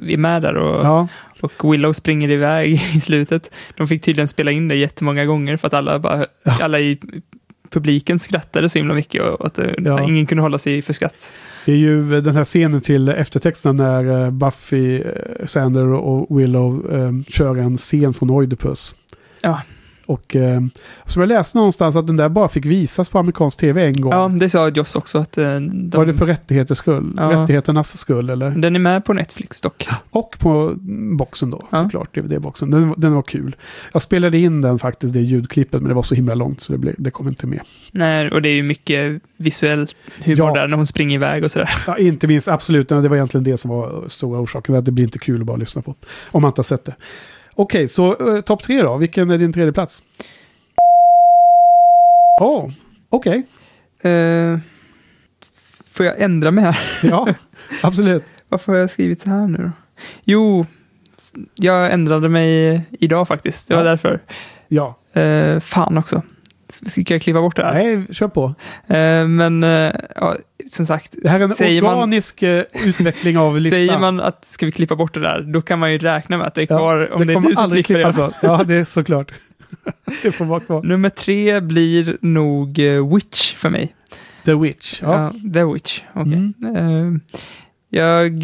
är 0.08 0.16
med 0.16 0.42
där 0.42 0.54
och, 0.56 0.84
Ja, 0.86 1.08
och 1.40 1.72
Willow 1.72 1.92
springer 1.92 2.30
iväg 2.30 2.72
i 2.94 3.00
slutet. 3.00 3.54
De 3.76 3.86
fick 3.88 4.02
tydligen 4.02 4.28
spela 4.28 4.50
in 4.50 4.68
det 4.68 4.74
jättemånga 4.74 5.24
gånger 5.24 5.56
för 5.56 5.66
att 5.66 5.74
alla, 5.74 5.98
bara, 5.98 6.26
Ja. 6.42 6.58
alla 6.62 6.80
i 6.80 6.98
publiken 7.70 8.18
skrattade 8.18 8.68
så 8.68 8.78
himla 8.78 8.94
mycket 8.94 9.22
och 9.22 9.46
att 9.46 9.58
Ja. 9.78 10.02
ingen 10.02 10.26
kunde 10.26 10.42
hålla 10.42 10.58
sig 10.58 10.82
för 10.82 10.92
skratt. 10.92 11.32
det 11.66 11.72
är 11.72 11.76
ju 11.76 12.20
den 12.20 12.36
här 12.36 12.44
scenen 12.44 12.80
till 12.80 13.08
eftertexten 13.08 13.76
när 13.76 14.24
eh, 14.24 14.30
Buffy, 14.30 15.00
eh, 15.00 15.46
Sander 15.46 15.86
och 15.86 16.40
Willow 16.40 16.94
eh, 16.94 17.12
kör 17.32 17.56
en 17.56 17.76
scen 17.76 18.14
från 18.14 18.30
Oidipus. 18.30 18.96
Ja. 19.42 19.60
Och 20.06 20.36
eh, 20.36 20.60
som 21.04 21.22
jag 21.22 21.28
läste 21.28 21.58
någonstans 21.58 21.96
att 21.96 22.06
den 22.06 22.16
där 22.16 22.28
bara 22.28 22.48
fick 22.48 22.64
visas 22.64 23.08
på 23.08 23.18
amerikansk 23.18 23.58
tv 23.58 23.86
en 23.86 24.00
gång. 24.00 24.12
Ja, 24.12 24.28
det 24.28 24.48
sa 24.48 24.68
Joss 24.68 24.96
också 24.96 25.18
att 25.18 25.38
eh, 25.38 25.44
de, 25.60 25.90
Var 25.94 26.06
det 26.06 26.14
för 26.14 26.26
rättigheters 26.26 26.78
skull? 26.78 27.12
Ja. 27.16 27.30
Rättigheternas 27.42 27.98
skull 27.98 28.30
eller? 28.30 28.50
den 28.50 28.76
är 28.76 28.80
med 28.80 29.04
på 29.04 29.12
Netflix 29.12 29.60
dock. 29.60 29.88
Och 30.10 30.36
på 30.38 30.50
mm, 30.50 31.16
boxen 31.16 31.50
då, 31.50 31.62
Ja. 31.70 31.82
såklart. 31.82 32.14
DVD-boxen. 32.14 32.70
Den, 32.70 32.94
den 32.96 33.12
var 33.14 33.22
kul. 33.22 33.56
Jag 33.92 34.02
spelade 34.02 34.38
in 34.38 34.60
den 34.60 34.78
faktiskt, 34.78 35.14
det 35.14 35.20
ljudklippet, 35.20 35.80
men 35.80 35.88
det 35.88 35.94
var 35.94 36.02
så 36.02 36.14
himla 36.14 36.34
långt 36.34 36.60
så 36.60 36.72
det, 36.72 36.78
blev, 36.78 36.94
det 36.98 37.10
kom 37.10 37.28
inte 37.28 37.46
med. 37.46 37.60
Nej, 37.92 38.30
och 38.30 38.42
det 38.42 38.48
är 38.48 38.54
ju 38.54 38.62
mycket 38.62 39.22
visuell 39.36 39.86
humor 40.24 40.38
Ja. 40.38 40.54
där 40.54 40.68
när 40.68 40.76
hon 40.76 40.86
springer 40.86 41.14
iväg 41.14 41.44
och 41.44 41.50
sådär. 41.50 41.70
Ja, 41.86 41.98
inte 41.98 42.26
minst, 42.26 42.48
absolut. 42.48 42.88
Det 42.88 43.08
var 43.08 43.16
egentligen 43.16 43.44
det 43.44 43.56
som 43.56 43.70
var 43.70 44.04
stora 44.08 44.40
orsaken. 44.40 44.74
Att 44.74 44.84
det 44.84 44.92
blir 44.92 45.04
inte 45.04 45.18
kul 45.18 45.40
att 45.40 45.46
bara 45.46 45.56
lyssna 45.56 45.82
på. 45.82 45.94
Om 46.30 46.42
man 46.42 46.48
inte 46.48 46.58
har 46.58 46.64
sett 46.64 46.84
det. 46.84 46.94
Okej, 47.54 47.88
så 47.88 48.34
eh, 48.36 48.40
topp 48.40 48.62
tre 48.62 48.82
då. 48.82 48.96
Vilken 48.96 49.30
är 49.30 49.38
din 49.38 49.52
tredje 49.52 49.72
plats? 49.72 50.02
Ja, 52.40 52.70
okej. 53.10 53.46
Eh, 54.02 54.58
får 55.92 56.06
jag 56.06 56.20
ändra 56.20 56.50
mig 56.50 56.64
här? 56.64 56.78
Ja, 57.02 57.28
absolut. 57.82 58.24
Varför 58.48 58.72
har 58.72 58.78
jag 58.78 58.90
skrivit 58.90 59.20
så 59.20 59.30
här 59.30 59.46
nu 59.46 59.58
då? 59.58 59.70
Jo, 60.24 60.66
jag 61.54 61.92
ändrade 61.92 62.28
mig 62.28 62.82
idag 62.90 63.28
faktiskt. 63.28 63.68
Det 63.68 63.74
var 63.74 63.82
Ja. 63.82 63.88
därför. 63.90 64.20
Ja, 64.68 64.98
Eh, 65.12 65.60
fan 65.60 65.98
också. 65.98 66.22
Ska 66.72 67.14
jag 67.14 67.22
kliva 67.22 67.40
bort 67.40 67.56
det 67.56 67.64
här? 67.64 67.74
nej, 67.74 68.06
kör 68.14 68.28
på. 68.28 68.44
Eh, 68.86 69.26
men 69.28 69.64
eh, 69.64 69.92
ja, 70.16 70.36
som 70.70 70.86
sagt, 70.86 71.14
Det 71.22 71.28
här 71.28 71.40
är 71.40 71.44
en 71.44 71.54
Säger 71.54 71.82
man- 71.82 71.94
organisk 71.94 72.42
eh, 72.42 72.64
utveckling 72.86 73.38
av 73.38 73.56
listan. 73.56 73.70
säger 73.70 73.98
man 73.98 74.20
att 74.20 74.44
ska 74.44 74.66
vi 74.66 74.72
klippa 74.72 74.96
bort 74.96 75.14
det 75.14 75.20
där, 75.20 75.40
då 75.42 75.62
kan 75.62 75.78
man 75.78 75.92
ju 75.92 75.98
räkna 75.98 76.36
med 76.38 76.46
att 76.46 76.54
det 76.54 76.60
är 76.62 76.66
Ja, 76.70 76.78
kvar. 76.78 77.10
om 77.14 77.26
det, 77.26 77.32
är 77.32 77.34
kommer 77.34 77.48
du 77.48 77.56
som 77.56 77.70
klipper 77.70 77.94
det. 77.98 78.12
bort. 78.12 78.34
Ja, 78.42 78.64
det 78.64 78.74
är 78.74 78.84
såklart. 78.84 79.32
det 80.22 80.32
får 80.32 80.44
vara 80.44 80.60
kvar. 80.60 80.82
Nummer 80.82 81.08
tre 81.10 81.60
blir 81.60 82.16
nog 82.20 82.78
Witch 83.14 83.54
för 83.54 83.70
mig. 83.70 83.94
The 84.44 84.54
Witch. 84.54 85.02
Ja. 85.02 85.32
Ja, 85.42 85.50
The 85.54 85.64
Witch. 85.64 86.02
okej. 86.14 86.52
Mm. 86.62 87.14
Eh, 87.14 87.20
jag 87.90 88.42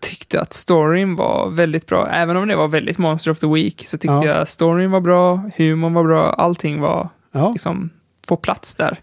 tyckte 0.00 0.40
att 0.40 0.52
storyn 0.52 1.16
var 1.16 1.50
väldigt 1.50 1.86
bra. 1.86 2.08
Även 2.12 2.36
om 2.36 2.48
det 2.48 2.56
var 2.56 2.68
väldigt 2.68 2.98
Monster 2.98 3.30
of 3.30 3.38
the 3.40 3.46
Week 3.46 3.84
så 3.86 3.96
tyckte 3.96 4.12
Ja. 4.14 4.24
jag 4.26 4.48
storyn 4.48 4.90
var 4.90 5.00
bra, 5.00 5.50
humorn 5.56 5.94
var 5.94 6.04
bra, 6.04 6.32
allting 6.32 6.80
var 6.80 7.08
ja. 7.34 7.50
liksom 7.52 7.90
på 8.26 8.36
plats 8.36 8.74
där. 8.74 8.98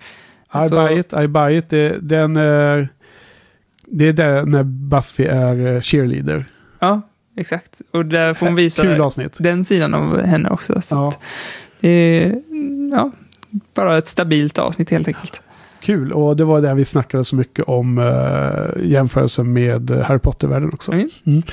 I 0.65 0.69
Så- 0.69 0.75
buy 0.75 0.99
it, 0.99 1.13
I 1.13 1.27
buy 1.27 1.57
it. 1.57 1.69
Det, 1.69 1.97
den 2.01 2.35
är... 2.35 2.89
Det 3.93 4.07
är 4.07 4.13
där 4.13 4.43
när 4.43 4.63
Buffy 4.63 5.23
är 5.25 5.67
eh, 5.75 5.81
cheerleader. 5.81 6.45
Ja, 6.79 7.01
exakt. 7.37 7.81
Och 7.91 8.05
där 8.05 8.33
får 8.33 8.45
hon 8.45 8.55
visa 8.55 8.81
Kul 8.81 9.01
avsnitt. 9.01 9.35
den 9.39 9.65
sidan 9.65 9.93
av 9.93 10.21
henne 10.21 10.49
också. 10.49 10.81
Så 10.81 10.95
Ja, 10.95 11.07
att 11.07 11.19
det 11.79 11.89
är 11.89 12.41
ja, 12.91 13.11
bara 13.73 13.97
ett 13.97 14.07
stabilt 14.07 14.59
avsnitt 14.59 14.89
helt 14.89 15.07
enkelt. 15.07 15.41
kul. 15.81 16.11
Och 16.13 16.37
det 16.37 16.43
var 16.43 16.61
där 16.61 16.73
vi 16.75 16.85
snackade 16.85 17.23
så 17.23 17.35
mycket 17.35 17.65
om 17.65 17.97
uh, 17.97 18.69
jämförelsen 18.83 19.53
med 19.53 19.91
eh, 19.91 20.01
Harry 20.01 20.19
Potter-världen 20.19 20.69
också. 20.73 20.91
Mm. 20.91 21.43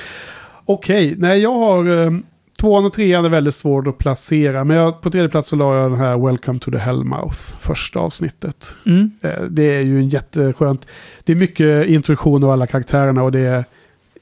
Okej, 0.65 1.15
nej 1.17 1.39
jag 1.39 1.53
har... 1.53 1.87
Uh, 1.87 2.19
tvåan 2.59 2.85
och 2.85 2.93
trean 2.93 3.25
är 3.25 3.29
väldigt 3.29 3.53
svårt 3.53 3.87
att 3.87 3.97
placera. 3.97 4.63
Men 4.63 4.77
jag, 4.77 5.01
på 5.01 5.09
tredje 5.09 5.29
plats 5.29 5.47
så 5.49 5.55
la 5.55 5.75
jag 5.75 5.91
den 5.91 5.99
här 5.99 6.17
Welcome 6.25 6.59
to 6.59 6.71
the 6.71 6.77
Hellmouth. 6.77 7.37
Första 7.59 7.99
avsnittet. 7.99 8.75
Mm. 8.85 9.11
Eh, 9.21 9.41
Det 9.43 9.63
är 9.63 9.81
ju 9.81 9.97
en 9.99 10.09
jätteskönt... 10.09 10.87
Det 11.23 11.31
är 11.31 11.35
mycket 11.35 11.87
introduktion 11.87 12.43
av 12.43 12.49
alla 12.49 12.67
karaktärerna 12.67 13.23
och 13.23 13.31
det 13.31 13.39
är 13.39 13.65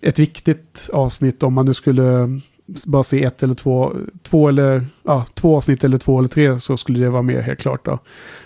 ett 0.01 0.19
viktigt 0.19 0.89
avsnitt 0.93 1.43
om 1.43 1.53
man 1.53 1.65
nu 1.65 1.73
skulle 1.73 2.39
bara 2.87 3.03
se 3.03 3.23
ett 3.23 3.43
eller 3.43 3.53
två, 3.53 3.93
två 4.23 4.49
eller 4.49 4.85
ja, 5.03 5.25
två 5.33 5.57
avsnitt 5.57 5.83
eller 5.83 5.97
två 5.97 6.19
eller 6.19 6.29
tre 6.29 6.59
så 6.59 6.77
skulle 6.77 6.99
det 6.99 7.09
vara 7.09 7.21
med 7.21 7.43
helt 7.43 7.59
klart 7.59 7.85
då. 7.85 7.99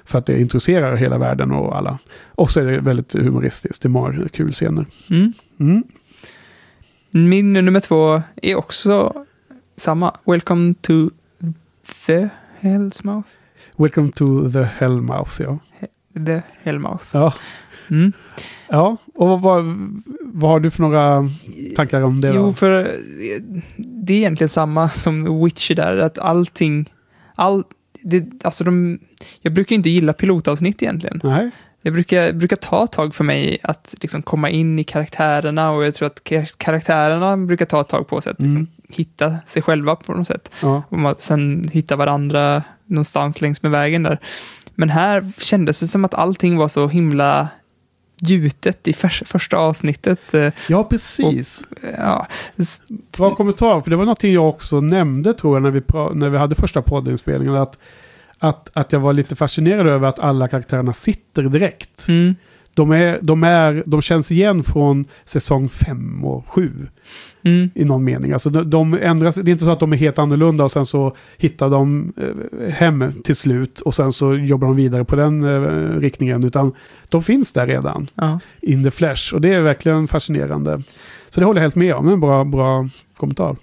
För 0.06 0.18
att 0.18 0.26
det 0.26 0.40
introducerar 0.42 0.96
hela 0.96 1.18
världen 1.18 1.52
och 1.52 1.78
alla. 1.78 2.00
Och 2.28 2.52
så 2.52 2.60
är 2.60 2.66
det 2.66 2.80
väldigt 2.80 3.14
humoristiskt, 3.14 3.82
det 3.82 3.88
är 3.88 3.90
många 3.90 4.30
kul 4.30 4.52
scener. 4.52 4.86
Mm. 5.10 5.34
Mm. 5.60 5.84
Min 7.12 7.54
nummer 7.54 7.80
två 7.80 8.22
är 8.42 8.56
också 8.56 9.26
samma. 9.78 10.14
Welcome 10.26 10.74
to 10.82 11.10
the 12.06 12.30
Hellsmouth. 12.60 13.28
Welcome 13.78 14.12
to 14.12 14.50
the 14.50 14.64
Hellmouth, 14.64 15.42
ja. 15.42 15.60
The 16.26 16.42
Hellmouth. 16.64 17.06
Ja, 17.14 17.34
Mm. 17.90 18.14
ja. 18.70 18.98
och 19.16 19.42
vad, 19.42 19.64
vad, 20.22 20.52
har 20.52 20.60
du 20.60 20.72
för 20.72 20.82
några 20.82 21.30
tankar 21.76 22.02
om 22.02 22.22
det 22.22 22.28
då? 22.28 22.36
Jo, 22.36 22.54
för 22.54 22.98
det 23.78 24.14
är 24.14 24.18
egentligen 24.18 24.50
samma 24.50 24.90
som 24.90 25.44
Witcher 25.44 25.76
där, 25.76 25.98
att 25.98 26.18
allting, 26.18 26.94
all, 27.36 27.64
det, 28.02 28.44
alltså 28.44 28.64
de, 28.64 29.00
jag 29.42 29.54
brukar 29.54 29.76
inte 29.76 29.90
gilla 29.90 30.14
pilotavsnitt 30.14 30.82
egentligen. 30.84 31.20
Nej, 31.24 31.52
Jag 31.82 31.94
brukar, 31.94 32.34
brukar 32.34 32.56
ta 32.56 32.84
ett 32.84 32.92
tag 32.92 33.16
för 33.16 33.24
mig 33.24 33.58
att 33.64 33.96
liksom 34.02 34.22
komma 34.22 34.50
in 34.50 34.80
i 34.80 34.84
karaktärerna 34.84 35.72
och 35.72 35.86
jag 35.86 35.94
tror 35.94 36.06
att 36.08 36.24
kar- 36.24 36.58
karaktärerna 36.58 37.38
brukar 37.38 37.66
ta 37.66 37.82
ett 37.82 37.88
tag 37.90 38.08
på 38.08 38.22
sig 38.22 38.32
att 38.32 38.40
liksom 38.42 38.56
Mm. 38.56 38.68
Hitta 38.96 39.36
sig 39.46 39.62
själva 39.62 39.96
på 39.96 40.14
något 40.14 40.28
sätt. 40.28 40.52
ja. 40.62 40.84
Och 40.90 41.22
sen 41.22 41.70
hitta 41.74 41.96
varandra 41.96 42.64
någonstans 42.86 43.42
längs 43.42 43.62
med 43.64 43.72
vägen 43.72 44.04
där. 44.04 44.20
Men 44.76 44.90
här 44.90 45.32
kändes 45.38 45.80
det 45.80 45.88
som 45.88 46.06
att 46.06 46.14
allting 46.14 46.58
var 46.58 46.68
så 46.68 46.88
himla 46.88 47.48
gjutet 48.22 48.88
i 48.88 48.94
förs- 48.94 49.24
första 49.26 49.58
avsnittet. 49.58 50.34
Eh, 50.34 50.52
ja 50.68 50.84
precis. 50.84 51.66
Ja, 51.98 52.28
s- 52.58 52.82
Bra 53.18 53.36
kommentar, 53.36 53.82
för 53.82 53.90
det 53.90 53.96
var 53.96 54.04
någonting 54.06 54.34
jag 54.34 54.50
också 54.50 54.82
nämnde 54.82 55.34
tror 55.34 55.56
jag 55.56 55.64
när 55.64 55.72
vi, 55.72 55.82
när 56.20 56.30
vi 56.30 56.38
hade 56.38 56.56
första 56.56 56.82
poddinspelningen. 56.82 57.56
Att, 57.56 57.80
att, 58.40 58.70
att 58.74 58.92
jag 58.94 59.00
var 59.00 59.14
lite 59.14 59.36
fascinerad 59.36 59.88
över 59.88 60.08
att 60.08 60.20
alla 60.20 60.48
karaktärerna 60.48 60.94
sitter 60.94 61.44
direkt. 61.44 62.08
mm, 62.08 62.36
de, 62.74 62.92
är, 62.92 63.20
de, 63.22 63.44
är, 63.44 63.84
de 63.86 64.02
känns 64.02 64.32
igen 64.32 64.64
från 64.64 65.06
säsong 65.26 65.70
5 65.70 66.26
och 66.26 66.48
7 66.48 66.88
Mm. 67.44 67.70
i 67.76 67.86
någon 67.86 68.04
mening. 68.04 68.32
Alltså 68.34 68.50
de, 68.50 68.70
de 68.70 68.94
ändras, 68.94 69.36
det 69.36 69.50
är 69.50 69.54
inte 69.54 69.66
så 69.66 69.72
att 69.72 69.80
de 69.80 69.94
är 69.94 69.98
helt 69.98 70.20
annorlunda 70.20 70.64
och 70.64 70.72
sen 70.72 70.86
så 70.86 71.16
hittar 71.38 71.70
de 71.70 72.14
eh, 72.18 72.70
hem 72.74 73.14
till 73.24 73.36
slut 73.36 73.82
och 73.82 73.94
sen 73.96 74.14
så 74.14 74.36
jobbar 74.36 74.68
de 74.68 74.76
vidare 74.76 75.06
på 75.06 75.16
den 75.16 75.44
eh, 75.44 76.00
riktningen. 76.00 76.44
Utan 76.44 76.74
de 77.10 77.24
finns 77.24 77.54
där 77.54 77.68
redan, 77.68 78.10
Ja. 78.16 78.40
in 78.62 78.84
the 78.84 78.92
flesh. 78.92 79.34
Och 79.34 79.42
det 79.42 79.54
är 79.54 79.62
verkligen 79.62 80.08
fascinerande. 80.08 80.82
Så 81.30 81.40
det 81.40 81.46
håller 81.46 81.60
jag 81.60 81.64
helt 81.64 81.76
med 81.76 81.94
om, 81.96 82.08
en 82.10 82.20
bra, 82.20 82.44
bra 82.44 82.90
kommentar. 83.18 83.56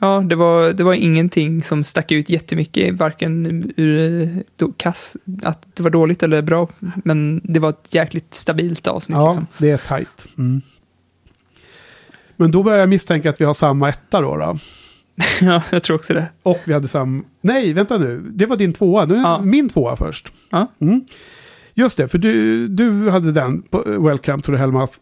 Ja, 0.00 0.20
det 0.20 0.34
var, 0.36 0.72
det 0.72 0.84
var 0.84 0.94
ingenting 0.94 1.62
som 1.62 1.84
stack 1.84 2.12
ut 2.12 2.28
jättemycket, 2.30 2.98
varken 2.98 3.64
ur 3.76 4.22
eh, 4.22 4.28
då, 4.56 4.72
kass, 4.76 5.16
att 5.42 5.66
det 5.74 5.82
var 5.82 5.90
dåligt 5.90 6.22
eller 6.22 6.42
bra, 6.42 6.68
men 7.04 7.40
det 7.44 7.60
var 7.60 7.68
ett 7.70 7.94
jäkligt 7.94 8.34
stabilt 8.34 8.86
avsnitt. 8.86 9.18
Ja, 9.18 9.26
Liksom. 9.26 9.46
det 9.58 9.70
är 9.70 9.76
tajt. 9.76 10.26
Mm. 10.38 10.62
Men 12.40 12.50
då 12.50 12.62
börjar 12.62 12.78
jag 12.78 12.88
misstänka 12.88 13.30
att 13.30 13.40
vi 13.40 13.44
har 13.44 13.54
samma 13.54 13.88
etta 13.88 14.20
då. 14.20 14.36
då. 14.36 14.58
ja, 15.40 15.62
jag 15.72 15.82
tror 15.82 15.96
också 15.96 16.14
det. 16.14 16.26
Och 16.42 16.58
vi 16.64 16.72
hade 16.72 16.88
samma... 16.88 17.22
Nej, 17.40 17.72
vänta 17.72 17.98
nu. 17.98 18.20
Det 18.34 18.46
var 18.46 18.56
din 18.56 18.72
tvåa. 18.72 19.04
Nu 19.04 19.14
Ja. 19.14 19.40
min 19.42 19.68
tvåa 19.68 19.96
först. 19.96 20.32
Ja. 20.50 20.66
Mm. 20.80 21.04
Just 21.74 21.98
det, 21.98 22.08
för 22.08 22.18
du, 22.18 22.68
du 22.68 23.10
hade 23.10 23.32
den, 23.32 23.62
på 23.62 23.82
Welcome 23.86 24.42
to 24.42 24.52
the 24.52 24.58
Hellmouth. 24.58 24.92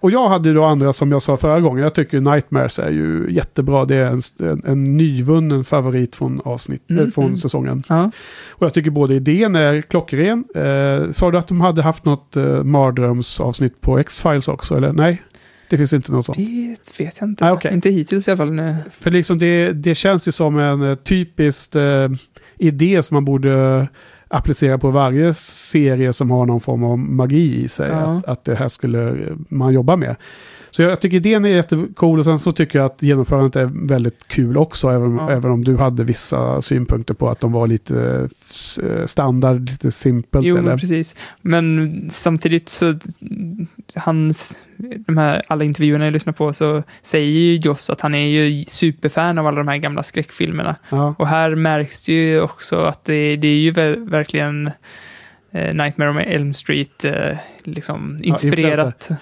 Och 0.00 0.10
jag 0.10 0.28
hade 0.28 0.52
då 0.52 0.64
andra 0.64 0.92
som 0.92 1.12
jag 1.12 1.22
sa 1.22 1.36
förra 1.36 1.60
gången. 1.60 1.82
Jag 1.82 1.94
tycker 1.94 2.20
Nightmares 2.20 2.78
är 2.78 2.90
ju 2.90 3.26
jättebra. 3.30 3.84
Det 3.84 3.94
är 3.96 4.06
en, 4.06 4.20
en, 4.50 4.62
en 4.64 4.96
nyvunnen 4.96 5.64
favorit 5.64 6.16
från, 6.16 6.40
avsnitt, 6.44 6.90
Mm, 6.90 7.04
eh, 7.04 7.10
från 7.10 7.24
mm. 7.24 7.36
säsongen. 7.36 7.82
Ja. 7.88 8.10
Och 8.50 8.66
jag 8.66 8.74
tycker 8.74 8.90
både 8.90 9.14
idén 9.14 9.56
är 9.56 9.80
klockren. 9.80 10.44
Eh, 10.54 11.10
sa 11.10 11.30
du 11.30 11.38
att 11.38 11.48
de 11.48 11.60
hade 11.60 11.82
haft 11.82 12.04
något 12.04 12.36
eh, 12.36 12.64
mardrömsavsnitt 12.64 13.80
på 13.80 13.98
X-Files 13.98 14.48
också? 14.48 14.76
Eller 14.76 14.92
nej? 14.92 15.22
Det 15.72 15.78
finns 15.78 15.92
inte 15.92 16.12
något 16.12 16.26
sånt. 16.26 16.38
Det 16.38 17.04
vet 17.04 17.20
jag 17.20 17.28
inte. 17.28 17.46
Ah, 17.46 17.52
okej. 17.52 17.74
Inte 17.74 17.90
hittills 17.90 18.28
i 18.28 18.30
alla 18.30 18.38
fall. 18.38 18.52
Nej. 18.52 18.74
För 18.90 19.10
liksom 19.10 19.38
det, 19.38 19.72
det 19.72 19.94
känns 19.94 20.28
ju 20.28 20.32
som 20.32 20.58
en 20.58 20.82
eh, 20.82 20.94
typisk 20.94 21.74
eh, 21.74 22.10
idé 22.58 23.02
som 23.02 23.14
man 23.14 23.24
borde 23.24 23.88
applicera 24.28 24.78
på 24.78 24.90
varje 24.90 25.34
serie 25.34 26.12
som 26.12 26.30
har 26.30 26.46
någon 26.46 26.60
form 26.60 26.84
av 26.84 26.98
magi 26.98 27.64
i 27.64 27.68
sig. 27.68 27.90
Ja. 27.90 27.96
Att, 27.96 28.24
att 28.24 28.44
det 28.44 28.54
här 28.54 28.68
skulle 28.68 29.08
eh, 29.08 29.36
man 29.48 29.72
jobba 29.72 29.96
med. 29.96 30.16
Så 30.74 30.82
jag 30.82 31.00
tycker 31.00 31.16
idén 31.16 31.44
är 31.44 31.48
jättecool 31.48 32.18
och 32.18 32.24
sen 32.24 32.38
så 32.38 32.52
tycker 32.52 32.78
jag 32.78 32.86
att 32.86 33.02
genomförandet 33.02 33.56
är 33.56 33.86
väldigt 33.88 34.28
kul 34.28 34.56
också. 34.56 34.88
Även, 34.90 35.16
Ja. 35.16 35.30
även 35.30 35.50
om 35.50 35.64
du 35.64 35.76
hade 35.76 36.04
vissa 36.04 36.62
synpunkter 36.62 37.14
på 37.14 37.30
att 37.30 37.40
de 37.40 37.52
var 37.52 37.66
lite 37.66 38.28
eh, 38.82 39.06
standard, 39.06 39.60
lite 39.70 39.90
simpelt. 39.90 40.46
Jo, 40.46 40.56
eller? 40.56 40.68
men 40.68 40.78
precis. 40.78 41.16
Men 41.42 42.08
samtidigt 42.12 42.68
så, 42.68 42.94
hans, 43.94 44.64
de 45.06 45.16
här 45.18 45.42
alla 45.46 45.64
intervjuerna 45.64 46.04
jag 46.04 46.12
lyssnar 46.12 46.32
på, 46.32 46.52
så 46.52 46.82
säger 47.02 47.30
ju 47.30 47.56
Joss 47.56 47.90
att 47.90 48.00
han 48.00 48.14
är 48.14 48.26
ju 48.26 48.64
superfan 48.64 49.38
av 49.38 49.46
alla 49.46 49.56
de 49.56 49.68
här 49.68 49.76
gamla 49.76 50.02
skräckfilmerna. 50.02 50.76
Ja. 50.90 51.14
Och 51.18 51.28
här 51.28 51.54
märks 51.54 52.04
det 52.06 52.12
ju 52.12 52.40
också 52.40 52.80
att 52.84 53.04
det, 53.04 53.36
det 53.36 53.48
är 53.48 53.58
ju 53.58 53.70
ver- 53.72 54.10
verkligen 54.10 54.70
eh, 55.52 55.74
Nightmare 55.74 56.10
on 56.10 56.18
Elm 56.18 56.54
Street, 56.54 57.04
eh, 57.04 57.36
liksom 57.64 58.18
inspirerat. 58.22 59.06
ja, 59.10 59.16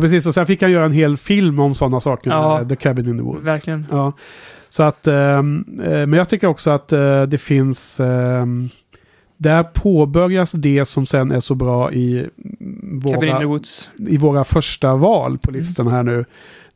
precis. 0.00 0.26
Och 0.26 0.34
sen 0.34 0.46
fick 0.46 0.62
han 0.62 0.70
göra 0.70 0.84
en 0.84 0.92
hel 0.92 1.16
film 1.16 1.58
om 1.58 1.74
sådana 1.74 2.00
saker. 2.00 2.30
Ja. 2.30 2.60
eh, 2.60 2.68
The 2.68 2.76
Cabin 2.76 3.08
in 3.08 3.16
the 3.18 3.22
Woods. 3.24 3.46
Verkligen. 3.46 3.86
Ja. 3.90 4.12
Så 4.68 4.82
att, 4.82 5.06
ehm, 5.06 5.64
eh, 5.84 5.90
men 5.90 6.12
jag 6.12 6.28
tycker 6.28 6.46
också 6.46 6.70
att 6.70 6.92
eh, 6.92 7.22
det 7.22 7.38
finns, 7.38 8.00
ehm, 8.00 8.68
där 9.36 9.62
påbörjas 9.62 10.52
det 10.52 10.84
som 10.84 11.06
sen 11.06 11.32
är 11.32 11.40
så 11.40 11.54
bra 11.54 11.92
i 11.92 12.26
våra, 12.92 13.60
i 14.08 14.16
våra 14.16 14.44
första 14.44 14.96
val 14.96 15.38
på 15.38 15.50
listan 15.50 15.86
här 15.86 16.02
nu. 16.02 16.24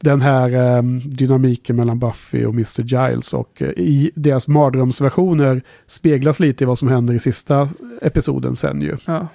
Den 0.01 0.21
här 0.21 0.55
ehm, 0.55 1.01
dynamiken 1.05 1.77
mellan 1.77 1.99
Buffy 1.99 2.45
och 2.45 2.53
Mr. 2.55 2.83
Giles 2.83 3.35
och 3.35 3.63
i 3.77 4.11
deras 4.15 4.49
mardrömsversioner 4.49 5.63
speglas 5.87 6.41
lite 6.41 6.65
i 6.65 6.67
vad 6.67 6.79
som 6.79 6.89
händer 6.89 7.15
i 7.15 7.19
sista 7.19 7.69
episoden 8.03 8.57
sen 8.57 8.81
ju. 8.83 8.97
Ja. 9.05 9.29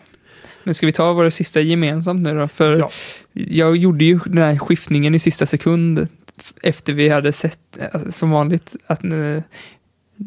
Men 0.63 0.73
ska 0.73 0.85
vi 0.85 0.91
ta 0.91 1.13
våra 1.13 1.31
sista 1.31 1.61
gemensamt 1.61 2.21
nu 2.21 2.35
då? 2.39 2.47
För 2.47 2.77
Ja. 2.79 2.89
Jag 3.33 3.75
gjorde 3.77 4.05
ju 4.05 4.19
den 4.25 4.37
här 4.37 4.57
skiftningen 4.57 5.15
i 5.15 5.19
sista 5.19 5.45
sekund 5.45 6.07
efter 6.63 6.93
vi 6.93 7.09
hade 7.09 7.31
sett, 7.33 7.59
eh, 7.93 8.01
som 8.09 8.31
vanligt, 8.31 8.75
att 8.87 9.03
eh, 9.03 9.09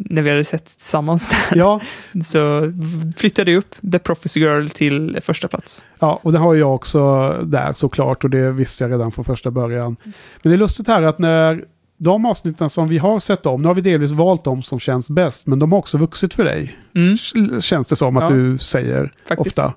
när 0.08 0.22
vi 0.22 0.30
hade 0.30 0.44
sett 0.44 0.64
tillsammans 0.64 1.30
där, 1.30 1.56
Ja, 1.58 1.80
så 2.24 2.72
flyttade 3.16 3.50
jag 3.50 3.58
upp 3.58 3.74
The 3.92 3.98
Prophecy 3.98 4.40
Girl 4.40 4.68
till 4.68 5.18
första 5.22 5.48
plats. 5.48 5.84
Ja, 6.00 6.20
och 6.22 6.32
det 6.32 6.38
har 6.38 6.54
jag 6.54 6.74
också 6.74 7.30
där 7.44 7.72
såklart 7.72 8.24
och 8.24 8.30
det 8.30 8.50
visste 8.50 8.84
jag 8.84 8.92
redan 8.92 9.12
från 9.12 9.24
första 9.24 9.50
början. 9.50 9.96
Men 10.42 10.50
det 10.50 10.52
är 10.52 10.58
lustigt 10.58 10.86
här 10.88 11.02
att 11.02 11.18
när 11.18 11.64
de 11.96 12.26
avsnitten 12.26 12.68
som 12.68 12.88
vi 12.88 12.98
har 12.98 13.20
sett 13.20 13.46
om, 13.46 13.62
nu 13.62 13.68
har 13.68 13.74
vi 13.74 13.80
delvis 13.82 14.12
valt 14.12 14.44
de 14.44 14.62
som 14.62 14.80
känns 14.80 15.10
bäst, 15.10 15.46
men 15.46 15.58
de 15.58 15.72
har 15.72 15.78
också 15.78 15.98
vuxit 15.98 16.34
för 16.34 16.44
dig. 16.44 16.72
Mm, 16.94 17.18
Känns 17.60 17.88
det 17.88 17.96
som 17.96 18.16
att 18.16 18.22
Ja. 18.24 18.30
du 18.30 18.58
säger 18.58 19.12
faktiskt. 19.28 19.58
ofta. 19.58 19.74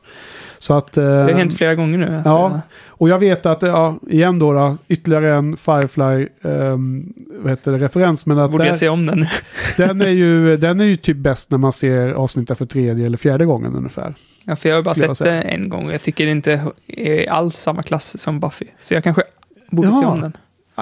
Så 0.59 0.73
att, 0.73 0.97
eh, 0.97 1.03
Det 1.03 1.09
har 1.11 1.29
hänt 1.29 1.57
flera 1.57 1.75
gånger 1.75 1.97
nu. 1.97 2.15
Att, 2.17 2.25
Ja. 2.25 2.61
och 2.87 3.09
jag 3.09 3.19
vet 3.19 3.45
att, 3.45 3.61
ja, 3.61 3.95
igen 4.09 4.39
då, 4.39 4.53
då 4.53 4.77
ytterligare 4.87 5.35
en 5.35 5.57
Firefly, 5.57 6.27
ehm, 6.43 7.13
vad 7.41 7.49
heter 7.51 7.71
det, 7.71 7.77
referens, 7.77 8.25
men 8.25 8.39
att 8.39 8.51
borde 8.51 8.63
där, 8.63 8.69
jag 8.69 8.77
se 8.77 8.89
om 8.89 9.05
den? 9.05 9.25
den, 9.77 10.01
är 10.01 10.07
ju, 10.09 10.57
den 10.57 10.79
är 10.79 10.85
ju 10.85 10.95
typ 10.95 11.17
bäst 11.17 11.51
när 11.51 11.57
man 11.57 11.71
ser 11.73 12.09
avsnittet 12.11 12.57
för 12.57 12.65
tredje 12.65 13.05
eller 13.05 13.17
fjärde 13.17 13.45
gången 13.45 13.75
ungefär. 13.75 14.13
Ja, 14.45 14.55
för 14.55 14.69
jag 14.69 14.75
har 14.75 14.83
bara 14.83 14.95
sett 14.95 15.19
den 15.19 15.43
en 15.43 15.69
gång 15.69 15.85
och 15.87 15.93
jag 15.93 16.01
tycker 16.01 16.25
det 16.25 16.31
inte 16.31 16.61
är 16.87 17.29
alls 17.29 17.55
samma 17.55 17.83
klass 17.83 18.19
som 18.21 18.39
Buffy. 18.39 18.65
Så 18.81 18.93
jag 18.93 19.03
kanske 19.03 19.23
borde 19.71 19.91
se 19.93 19.99
Ja. 20.01 20.07
om 20.07 20.21
den. 20.21 20.33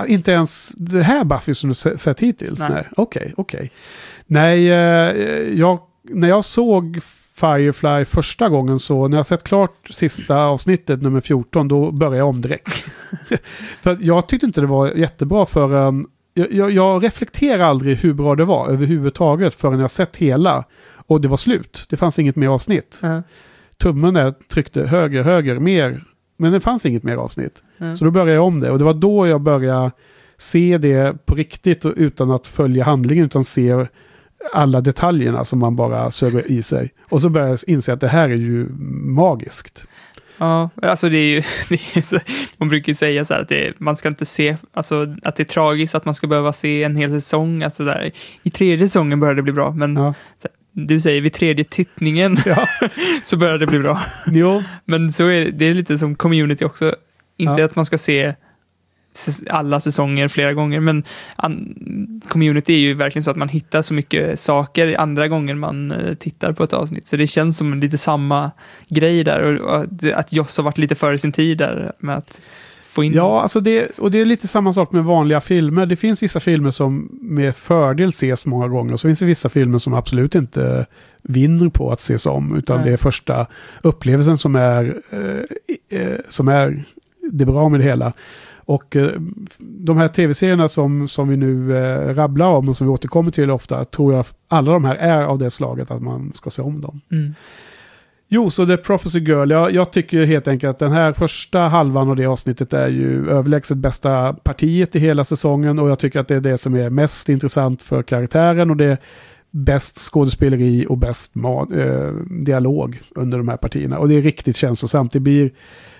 Inte 0.08 0.32
ens 0.32 0.70
det 0.78 1.02
här 1.04 1.24
Buffy 1.24 1.54
som 1.54 1.70
du 1.70 1.74
se- 1.74 1.98
sett 1.98 2.20
hittills? 2.20 2.60
Nej. 2.60 2.70
Nej. 2.72 2.88
Okej, 2.98 3.34
okej. 3.38 3.72
Nej, 4.28 4.72
eh, 4.72 4.78
jag, 5.60 5.80
när 6.04 6.28
jag 6.28 6.46
såg 6.46 7.00
Firefly 7.36 8.06
första 8.06 8.50
gången 8.50 8.80
så, 8.80 9.08
när 9.08 9.18
jag 9.18 9.26
sett 9.26 9.44
klart 9.44 9.88
sista 9.90 10.38
avsnittet, 10.38 11.02
nummer 11.02 11.22
14, 11.22 11.68
då 11.68 11.92
började 11.92 12.18
jag 12.18 12.28
om 12.28 12.42
direkt. 12.42 12.92
för 13.82 13.98
jag 14.02 14.28
tyckte 14.28 14.46
inte 14.46 14.62
det 14.62 14.68
var 14.68 14.92
jättebra 14.92 15.46
förrän... 15.46 16.06
Jag, 16.34 16.54
jag, 16.54 16.72
jag 16.72 17.04
reflekterar 17.04 17.64
aldrig 17.64 17.98
hur 17.98 18.14
bra 18.14 18.36
det 18.36 18.46
var 18.46 18.70
överhuvudtaget 18.70 19.54
förrän 19.54 19.80
jag 19.80 19.92
sett 19.92 20.16
hela. 20.16 20.64
Och 21.08 21.22
det 21.22 21.28
var 21.28 21.38
slut. 21.38 21.86
Det 21.90 21.98
fanns 21.98 22.20
inget 22.20 22.36
mer 22.36 22.48
avsnitt. 22.48 23.00
Ja. 23.02 23.24
Tummen 23.78 24.14
där 24.14 24.32
tryckte 24.32 24.84
höger, 24.84 25.24
höger, 25.24 25.60
mer. 25.60 26.04
Men 26.38 26.52
det 26.52 26.60
fanns 26.60 26.86
inget 26.86 27.04
mer 27.04 27.16
avsnitt. 27.16 27.64
Ja. 27.78 27.96
Så 27.96 28.06
då 28.06 28.12
började 28.12 28.32
jag 28.32 28.44
om 28.44 28.60
det 28.60 28.72
och 28.72 28.78
det 28.78 28.86
var 28.86 28.94
då 28.94 29.28
jag 29.28 29.42
började 29.42 29.92
se 30.38 30.78
det 30.78 31.26
på 31.26 31.36
riktigt 31.36 31.86
utan 31.86 32.32
att 32.32 32.48
följa 32.48 32.84
handlingen 32.84 33.26
utan 33.26 33.44
se 33.44 33.88
alla 34.54 34.82
detaljerna 34.82 35.46
som 35.46 35.60
man 35.60 35.76
bara 35.76 36.12
söger 36.12 36.52
i 36.52 36.62
sig. 36.62 36.94
Och 37.10 37.22
så 37.22 37.30
började 37.30 37.52
jag 37.52 37.60
inse 37.68 37.94
att 37.94 38.02
det 38.02 38.08
här 38.08 38.30
är 38.30 38.36
ju 38.36 38.68
magiskt. 39.16 39.88
Ja, 40.38 40.70
alltså 40.82 41.10
det 41.10 41.18
är 41.18 41.30
ju, 41.30 41.42
det 41.70 41.76
är, 41.98 42.22
man 42.58 42.70
brukar 42.70 42.90
ju 42.90 42.96
säga 42.96 43.26
så 43.26 43.34
här 43.34 43.42
att 43.42 43.50
det, 43.50 43.74
man 43.80 43.96
ska 43.96 44.08
inte 44.08 44.26
se, 44.26 44.58
alltså 44.74 45.16
att 45.24 45.36
det 45.36 45.44
är 45.44 45.46
tragiskt 45.46 45.96
att 45.96 46.06
man 46.06 46.14
ska 46.14 46.28
behöva 46.28 46.54
se 46.54 46.84
en 46.84 46.96
hel 46.96 47.12
säsong, 47.12 47.64
alltså 47.64 47.86
där. 47.86 48.12
I 48.44 48.50
tredje 48.50 48.88
säsongen 48.88 49.20
börjar 49.20 49.36
det 49.36 49.42
bli 49.42 49.54
bra, 49.54 49.72
men 49.72 49.96
Ja. 49.96 50.14
så, 50.38 50.48
du 50.72 51.00
säger 51.00 51.22
vid 51.22 51.34
tredje 51.34 51.64
tittningen 51.66 52.38
Ja. 52.46 52.66
så 53.24 53.38
börjar 53.38 53.58
det 53.58 53.68
bli 53.68 53.80
bra. 53.80 54.00
Jo, 54.28 54.64
Men 54.86 55.14
så 55.14 55.26
är 55.28 55.46
det, 55.46 55.52
det 55.52 55.66
är 55.66 55.74
lite 55.74 55.98
som 55.98 56.16
community 56.16 56.66
också, 56.66 56.96
inte 57.38 57.62
Ja. 57.62 57.66
att 57.66 57.76
man 57.76 57.86
ska 57.86 57.98
se 57.98 58.34
alla 59.50 59.80
säsonger 59.80 60.28
flera 60.28 60.54
gånger, 60.54 60.80
men 60.80 61.04
community 62.28 62.74
är 62.74 62.80
ju 62.80 62.94
verkligen 62.94 63.24
så 63.24 63.32
att 63.32 63.38
man 63.38 63.50
hittar 63.50 63.82
så 63.82 63.94
mycket 63.94 64.40
saker 64.40 65.00
andra 65.00 65.28
gånger 65.28 65.56
man 65.56 65.92
eh, 65.92 66.14
tittar 66.14 66.54
på 66.54 66.64
ett 66.64 66.74
avsnitt. 66.74 67.08
Så 67.08 67.16
det 67.18 67.28
känns 67.28 67.58
som 67.58 67.74
lite 67.80 67.98
samma 67.98 68.52
grej 68.88 69.24
där 69.24 69.42
och, 69.42 69.70
och 69.70 69.82
att- 69.82 70.14
att 70.14 70.34
Joss 70.34 70.58
har 70.58 70.64
varit 70.64 70.78
lite 70.78 70.96
före 70.96 71.18
sin 71.18 71.32
tid 71.32 71.58
där 71.58 71.92
med 72.00 72.16
att 72.16 72.42
få 72.84 73.04
in... 73.04 73.14
ja 73.14 73.42
alltså 73.42 73.60
det, 73.60 74.00
och 74.00 74.12
det 74.12 74.22
är 74.22 74.26
lite 74.26 74.48
samma 74.48 74.74
sak 74.74 74.92
med 74.92 75.04
vanliga 75.04 75.40
filmer. 75.42 75.86
Det 75.86 75.96
finns 75.96 76.24
vissa 76.24 76.40
filmer 76.40 76.72
som 76.72 77.10
med 77.22 77.56
fördel 77.56 78.10
ses 78.10 78.46
många 78.46 78.68
gånger 78.68 78.94
och 78.94 79.00
så 79.00 79.08
finns 79.08 79.20
det 79.20 79.26
vissa 79.26 79.50
filmer 79.50 79.78
som 79.78 79.94
absolut 79.94 80.36
inte 80.36 80.86
vinner 81.22 81.70
på 81.70 81.92
att 81.92 82.00
ses 82.00 82.26
om. 82.26 82.58
Utan 82.58 82.78
Nej. 82.78 82.86
det 82.86 82.94
är 82.94 82.98
första 82.98 83.48
upplevelsen 83.82 84.38
som 84.38 84.56
är, 84.56 84.96
eh, 85.10 86.00
eh, 86.00 86.16
som 86.28 86.48
är 86.48 86.84
det 87.32 87.46
bra 87.46 87.70
med 87.70 87.80
det 87.80 87.84
hela. 87.84 88.14
Och 88.66 88.96
eh, 88.96 89.12
de 89.60 89.98
här 89.98 90.08
tv-serierna 90.08 90.68
som, 90.68 91.08
som 91.08 91.28
vi 91.28 91.38
nu 91.38 91.78
eh, 91.78 92.14
rabblar 92.14 92.48
om 92.48 92.70
och 92.70 92.76
som 92.76 92.88
vi 92.88 92.94
återkommer 92.94 93.32
till 93.32 93.52
ofta, 93.52 93.84
tror 93.84 94.14
jag 94.14 94.26
alla 94.48 94.72
de 94.72 94.86
här 94.86 94.96
är 94.96 95.24
av 95.24 95.38
det 95.38 95.50
slaget 95.50 95.92
att 95.92 96.02
man 96.02 96.34
ska 96.34 96.50
se 96.50 96.62
om 96.62 96.82
dem. 96.82 97.02
Mm. 97.12 97.34
Jo, 98.28 98.50
så 98.50 98.66
The 98.66 98.78
Prophecy 98.78 99.20
Girl, 99.20 99.52
jag, 99.52 99.72
jag 99.72 99.92
tycker 99.92 100.26
helt 100.26 100.48
enkelt 100.48 100.70
att 100.70 100.80
den 100.80 100.92
här 100.92 101.14
första 101.14 101.60
halvan 101.60 102.10
av 102.10 102.16
det 102.16 102.26
avsnittet 102.26 102.74
är 102.74 102.88
ju 102.88 103.30
överlägset 103.30 103.78
bästa 103.78 104.34
partiet 104.34 104.96
i 104.96 105.00
hela 105.00 105.24
säsongen 105.24 105.80
och 105.80 105.90
jag 105.90 106.00
tycker 106.00 106.20
att 106.20 106.28
det 106.28 106.36
är 106.36 106.42
det 106.42 106.58
som 106.58 106.76
är 106.76 106.90
mest 106.90 107.30
intressant 107.30 107.84
för 107.84 108.04
karaktären 108.04 108.70
och 108.70 108.78
det 108.78 108.98
bäst 109.52 109.98
skådespeleri 109.98 110.86
och 110.90 110.98
bäst 110.98 111.34
eh, 111.36 112.12
dialog 112.30 113.02
under 113.16 113.38
de 113.38 113.48
här 113.48 113.58
partierna. 113.58 114.00
Och 114.00 114.10
det 114.10 114.16
är 114.16 114.22
riktigt 114.22 114.56
känslosamt. 114.56 115.12
Det 115.12 115.20
blir 115.20 115.52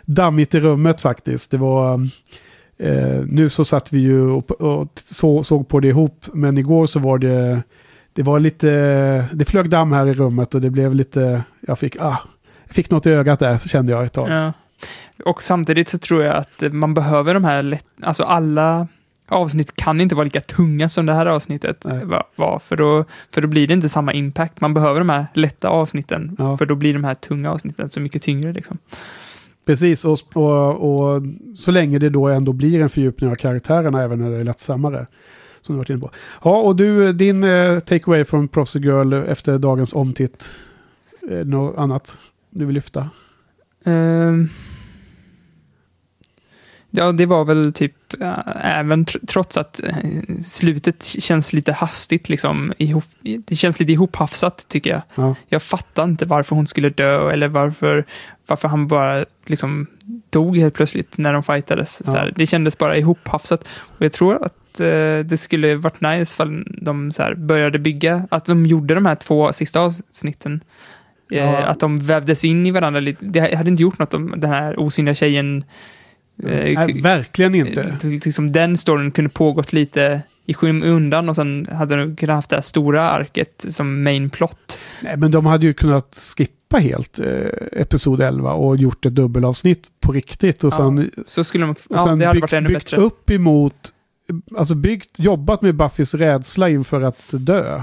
dammigt 0.06 0.56
i 0.56 0.60
rummet 0.60 1.02
faktiskt. 1.02 1.52
Det 1.52 1.58
var... 1.58 2.10
Eh, 2.78 3.24
nu 3.28 3.50
så 3.50 3.66
satt 3.66 3.94
vi 3.94 4.00
ju 4.00 4.22
och, 4.30 4.52
och 4.52 4.88
så, 4.96 5.44
såg 5.44 5.68
på 5.68 5.80
det 5.80 5.88
ihop, 5.88 6.26
men 6.34 6.58
igår 6.58 6.86
så 6.86 7.00
var 7.00 7.18
det... 7.18 7.64
Det 8.14 8.24
var 8.24 8.40
lite... 8.40 8.68
Det 9.34 9.46
flög 9.46 9.70
damm 9.70 9.92
här 9.92 10.08
i 10.08 10.14
rummet 10.14 10.56
och 10.56 10.62
det 10.62 10.70
blev 10.70 10.96
lite... 10.96 11.44
Jag 11.68 11.80
fick... 11.80 11.96
Ah, 12.00 12.18
jag 12.66 12.76
fick 12.76 12.92
något 12.92 13.08
i 13.08 13.10
ögat 13.12 13.40
där, 13.40 13.58
så 13.58 13.70
kände 13.70 13.92
jag 13.92 14.06
ett 14.06 14.14
tag. 14.14 14.30
Ja. 14.30 14.54
Och 15.26 15.42
samtidigt 15.42 15.90
så 15.90 15.98
tror 15.98 16.24
jag 16.24 16.36
att 16.36 16.64
man 16.74 16.94
behöver 16.94 17.34
de 17.34 17.44
här 17.44 17.64
lätt, 17.64 17.86
alltså 18.02 18.24
alla 18.24 18.88
avsnitt 19.28 19.76
kan 19.76 20.02
inte 20.02 20.16
vara 20.16 20.24
lika 20.24 20.40
tunga 20.42 20.90
som 20.90 21.06
det 21.06 21.14
här 21.14 21.26
avsnittet 21.26 21.84
Nej. 21.86 22.06
va- 22.06 22.24
var, 22.36 22.60
för 22.60 22.76
då, 22.76 23.06
för 23.34 23.42
då 23.42 23.48
blir 23.48 23.68
det 23.68 23.74
inte 23.74 23.90
samma 23.90 24.14
impact. 24.14 24.62
Man 24.62 24.74
behöver 24.74 25.00
de 25.00 25.10
här 25.10 25.26
lätta 25.34 25.70
avsnitten, 25.70 26.36
Ja. 26.40 26.58
för 26.58 26.66
då 26.66 26.76
blir 26.76 26.94
de 26.94 27.04
här 27.04 27.14
tunga 27.14 27.52
avsnitten 27.52 27.90
så 27.90 28.00
mycket 28.00 28.22
tyngre 28.22 28.54
liksom. 28.54 28.78
Precis, 29.66 30.06
och, 30.06 30.20
och, 30.34 31.16
och 31.16 31.22
så 31.56 31.72
länge 31.72 32.00
det 32.00 32.10
då 32.10 32.28
ändå 32.28 32.54
blir 32.54 32.82
en 32.82 32.90
fördjupning 32.90 33.30
av 33.30 33.36
karaktärerna 33.36 34.04
även 34.04 34.20
när 34.20 34.30
det 34.32 34.38
är 34.38 34.44
lättsammare. 34.44 35.08
Som 35.62 35.76
du 35.76 35.78
varit 35.78 35.90
inne 35.90 36.00
på. 36.00 36.12
Ja, 36.44 36.58
och 36.58 36.76
du, 36.76 37.14
din 37.14 37.44
eh, 37.44 37.80
takeaway 37.80 38.26
från 38.26 38.48
Prophecy 38.48 38.80
Girl 38.80 39.14
efter 39.14 39.58
dagens 39.58 39.94
omtitt. 39.94 40.50
Eh, 41.32 41.46
något 41.46 41.78
annat 41.78 42.20
du 42.50 42.66
vill 42.66 42.76
lyfta? 42.76 43.10
Ehm. 43.86 44.50
ja, 46.90 47.12
det 47.12 47.26
var 47.26 47.46
väl 47.46 47.74
typ, 47.74 48.22
äh, 48.22 48.78
även 48.80 49.06
tr- 49.06 49.26
trots 49.28 49.58
att 49.58 49.80
eh, 49.84 49.96
slutet 50.44 51.04
känns 51.04 51.54
lite 51.54 51.72
hastigt, 51.74 52.30
liksom, 52.30 52.74
ihop, 52.78 53.04
det 53.48 53.56
känns 53.56 53.80
lite 53.80 53.92
ihophafsat 53.92 54.66
tycker 54.68 54.90
jag. 54.90 55.02
Ja. 55.16 55.36
Jag 55.48 55.64
fattar 55.64 56.04
inte 56.04 56.26
varför 56.26 56.56
hon 56.56 56.68
skulle 56.68 56.90
dö 56.90 57.32
eller 57.32 57.48
varför, 57.48 58.06
varför 58.48 58.68
han 58.68 58.88
bara 58.88 59.26
liksom 59.46 59.88
dog 60.30 60.58
helt 60.58 60.74
plötsligt 60.74 61.18
när 61.18 61.34
de 61.34 61.44
fightades. 61.44 62.02
Ja. 62.06 62.12
Så 62.12 62.18
här, 62.18 62.34
det 62.36 62.46
kändes 62.46 62.78
bara 62.78 62.98
ihophafsat. 62.98 63.68
Och 63.84 64.06
jag 64.06 64.12
tror 64.12 64.46
att 64.46 64.80
eh, 64.80 65.20
det 65.26 65.40
skulle 65.40 65.76
varit 65.76 66.02
nice 66.02 66.22
ifall 66.34 66.64
de 66.82 67.12
så 67.12 67.24
här, 67.24 67.36
började 67.36 67.80
bygga, 67.80 68.28
att 68.32 68.46
de 68.46 68.66
gjorde 68.66 68.96
de 68.96 69.06
här 69.06 69.16
två 69.16 69.54
sista 69.54 69.80
avsnitten. 69.80 70.54
Eh, 71.32 71.38
Ja. 71.38 71.58
Att 71.66 71.80
de 71.80 71.98
vävdes 71.98 72.46
in 72.46 72.66
i 72.66 72.72
varandra 72.72 73.00
lite. 73.00 73.26
Det 73.26 73.56
hade 73.56 73.70
inte 73.70 73.82
gjort 73.84 74.00
något 74.00 74.14
om 74.14 74.34
den 74.38 74.50
här 74.50 74.80
osynliga 74.80 75.16
tjejen 75.16 75.64
eh, 76.44 76.80
Nej, 76.80 77.02
verkligen 77.02 77.56
inte. 77.56 77.82
eh, 77.82 78.10
liksom 78.10 78.52
den 78.52 78.78
storyn 78.78 79.12
kunde 79.12 79.30
pågått 79.30 79.74
lite 79.74 80.22
i 80.46 80.54
skymundan 80.54 81.30
och 81.30 81.36
sen 81.36 81.68
hade 81.72 81.96
de 81.96 82.16
kunnat 82.16 82.36
haft 82.36 82.50
det 82.50 82.56
här 82.56 82.62
stora 82.62 83.10
arket 83.10 83.66
som 83.70 84.04
main 84.04 84.30
plot. 84.30 84.80
Nej, 85.04 85.18
men 85.18 85.32
de 85.32 85.46
hade 85.46 85.66
ju 85.68 85.74
kunnat 85.74 86.34
skippa 86.38 86.55
helt 86.74 87.20
eh, 87.20 87.28
Episod 87.72 88.22
11 88.22 88.54
och 88.54 88.78
gjort 88.78 89.06
ett 89.06 89.16
dubbelavsnitt 89.16 89.88
på 90.00 90.12
riktigt. 90.12 90.64
Och 90.64 90.74
Ja, 90.74 90.78
sen, 90.78 91.12
Så 91.26 91.44
skulle 91.44 91.66
de, 91.66 91.72
och 91.72 91.78
ja, 91.90 92.06
sen 92.06 92.20
det 92.20 92.26
hade 92.26 92.40
varit 92.40 92.54
ännu 92.54 92.68
byggt 92.68 92.84
bättre. 92.92 92.98
upp 92.98 93.30
emot, 93.30 93.94
alltså 94.58 94.76
byggt, 94.76 95.20
jobbat 95.20 95.62
med 95.62 95.76
Buffys 95.76 96.14
rädsla 96.14 96.70
inför 96.70 97.02
att 97.02 97.24
dö. 97.32 97.82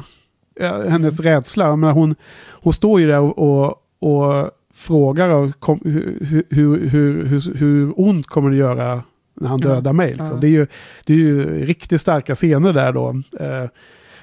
Hennes 0.89 1.21
rädsla, 1.21 1.65
jag 1.65 1.79
menar, 1.79 1.95
hon, 1.95 2.15
hon 2.51 2.73
står 2.73 3.01
ju 3.01 3.07
där 3.07 3.19
och, 3.21 3.39
och, 3.39 3.77
och 3.99 4.51
frågar 4.75 5.29
och 5.29 5.61
kom, 5.61 5.81
hur, 5.85 6.19
hur, 6.21 6.47
hur, 6.89 7.25
hur, 7.25 7.55
hur 7.55 7.93
ont 8.01 8.27
kommer 8.27 8.51
det 8.51 8.57
göra 8.57 9.03
när 9.35 9.49
han 9.49 9.59
dödar 9.61 9.93
mig. 9.93 10.09
Liksom. 10.09 10.27
ja. 10.27 10.37
Det, 10.41 10.47
är 10.47 10.51
ju, 10.51 10.67
det 11.07 11.13
är 11.13 11.19
ju 11.19 11.65
riktigt 11.65 12.01
starka 12.01 12.35
scener 12.35 12.73
där 12.73 12.93
då. 12.93 13.09
Eh, 13.41 13.69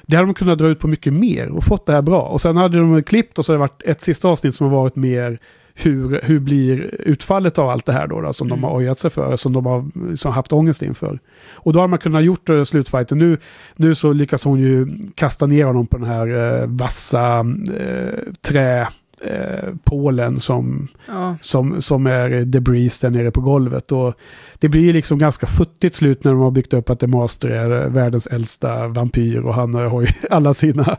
det 0.10 0.16
hade 0.16 0.28
de 0.28 0.34
kunnat 0.34 0.58
dra 0.58 0.68
ut 0.68 0.80
på 0.80 0.88
mycket 0.88 1.14
mer 1.14 1.50
och 1.50 1.64
fått 1.64 1.86
det 1.86 1.94
här 1.94 2.02
bra. 2.02 2.22
Och 2.22 2.42
sen 2.42 2.58
hade 2.58 2.78
de 2.78 3.04
klippt 3.04 3.40
och 3.40 3.46
så 3.46 3.52
hade 3.52 3.58
det 3.58 3.60
varit 3.60 3.82
ett 3.86 4.02
sista 4.02 4.28
avsnitt 4.28 4.56
som 4.56 4.68
har 4.68 4.74
varit 4.82 4.96
mer 4.96 5.38
hur, 5.74 6.22
hur 6.24 6.40
blir 6.40 6.96
utfallet 7.00 7.60
av 7.60 7.70
allt 7.70 7.86
det 7.86 7.94
här 7.94 8.08
då, 8.08 8.22
då 8.22 8.34
som 8.34 8.48
de 8.48 8.60
Mm. 8.60 8.64
har 8.64 8.78
ojat 8.78 9.00
sig 9.00 9.12
för, 9.12 9.36
som 9.36 9.54
de 9.54 9.66
har 9.66 9.86
som 10.16 10.32
haft 10.32 10.54
ångest 10.54 10.82
inför. 10.82 11.20
Och 11.54 11.74
då 11.74 11.80
har 11.80 11.88
man 11.88 12.00
kunnat 12.00 12.24
gjort 12.24 12.50
uh, 12.50 12.64
slutfighten. 12.64 13.18
Nu, 13.18 13.38
nu 13.76 13.96
så 13.96 14.14
lyckas 14.14 14.46
hon 14.46 14.60
ju 14.60 14.88
kasta 15.16 15.46
ner 15.46 15.66
honom 15.66 15.88
på 15.88 15.98
den 15.98 16.08
här 16.08 16.28
eh, 16.62 16.68
vassa 16.68 17.40
uh, 17.44 18.34
trä 18.42 18.88
eh, 19.22 19.74
pålen 19.84 20.40
som, 20.40 20.88
Ja. 21.08 21.36
som, 21.42 21.82
som 21.82 22.08
är 22.08 22.30
debris 22.30 23.00
där 23.00 23.10
nere 23.10 23.32
på 23.32 23.42
golvet. 23.42 23.92
Och 23.92 24.14
det 24.60 24.70
blir 24.70 24.94
liksom 24.94 25.20
ganska 25.20 25.48
futtigt 25.48 25.96
slut 25.96 26.24
när 26.24 26.32
de 26.32 26.42
har 26.42 26.52
byggt 26.52 26.74
upp 26.74 26.90
att 26.90 27.00
The 27.00 27.08
Master 27.08 27.50
är 27.50 27.88
världens 27.90 28.28
äldsta 28.28 28.88
vampyr 28.88 29.40
och 29.40 29.54
han 29.54 29.74
har 29.74 30.02
ju 30.02 30.08
alla 30.30 30.54
sina 30.54 30.98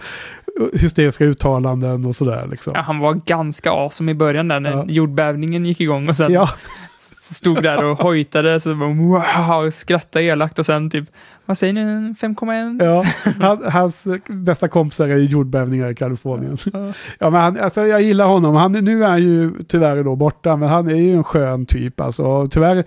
hysteriska 0.74 1.24
uttalanden 1.24 2.05
och 2.05 2.14
sådär. 2.14 2.47
Liksom. 2.51 2.72
Ja, 2.76 2.80
han 2.82 2.98
var 2.98 3.14
ganska 3.14 3.70
awesome 3.70 4.12
i 4.12 4.14
början 4.14 4.48
där 4.48 4.60
när 4.60 4.70
Ja. 4.70 4.84
jordbävningen 4.88 5.66
gick 5.66 5.80
igång 5.80 6.09
och 6.09 6.16
sen 6.16 6.32
Ja, 6.32 6.48
stod 7.35 7.62
där 7.62 7.85
och 7.85 7.98
hojtade 7.98 8.61
så 8.61 8.74
bara, 8.74 8.89
wow, 8.90 9.70
skrattade 9.70 10.24
elakt 10.24 10.59
och 10.59 10.66
sen 10.66 10.90
typ, 10.90 11.05
vad 11.47 11.59
säger 11.59 11.73
ni, 11.73 11.81
5,1? 12.15 12.85
ja. 12.85 13.05
Han, 13.47 13.62
hans 13.73 14.05
bästa 14.28 14.69
kompisar 14.69 15.09
är 15.09 15.16
ju 15.16 15.24
jordbävningar 15.24 15.90
i 15.90 15.94
Kalifornien. 15.94 16.57
Ja. 16.73 16.93
Ja, 17.19 17.31
men 17.31 17.40
han, 17.40 17.61
alltså, 17.61 17.86
jag 17.86 18.02
gillar 18.02 18.27
honom. 18.27 18.55
Han, 18.55 18.73
nu 18.73 19.05
är 19.05 19.09
han 19.09 19.23
ju 19.23 19.52
tyvärr 19.69 20.05
då 20.05 20.16
borta, 20.16 20.57
men 20.57 20.69
han 20.69 20.89
är 20.89 20.94
ju 20.94 21.12
en 21.16 21.24
skön 21.24 21.66
typ. 21.66 22.01
Alltså, 22.01 22.47
tyvärr, 22.47 22.85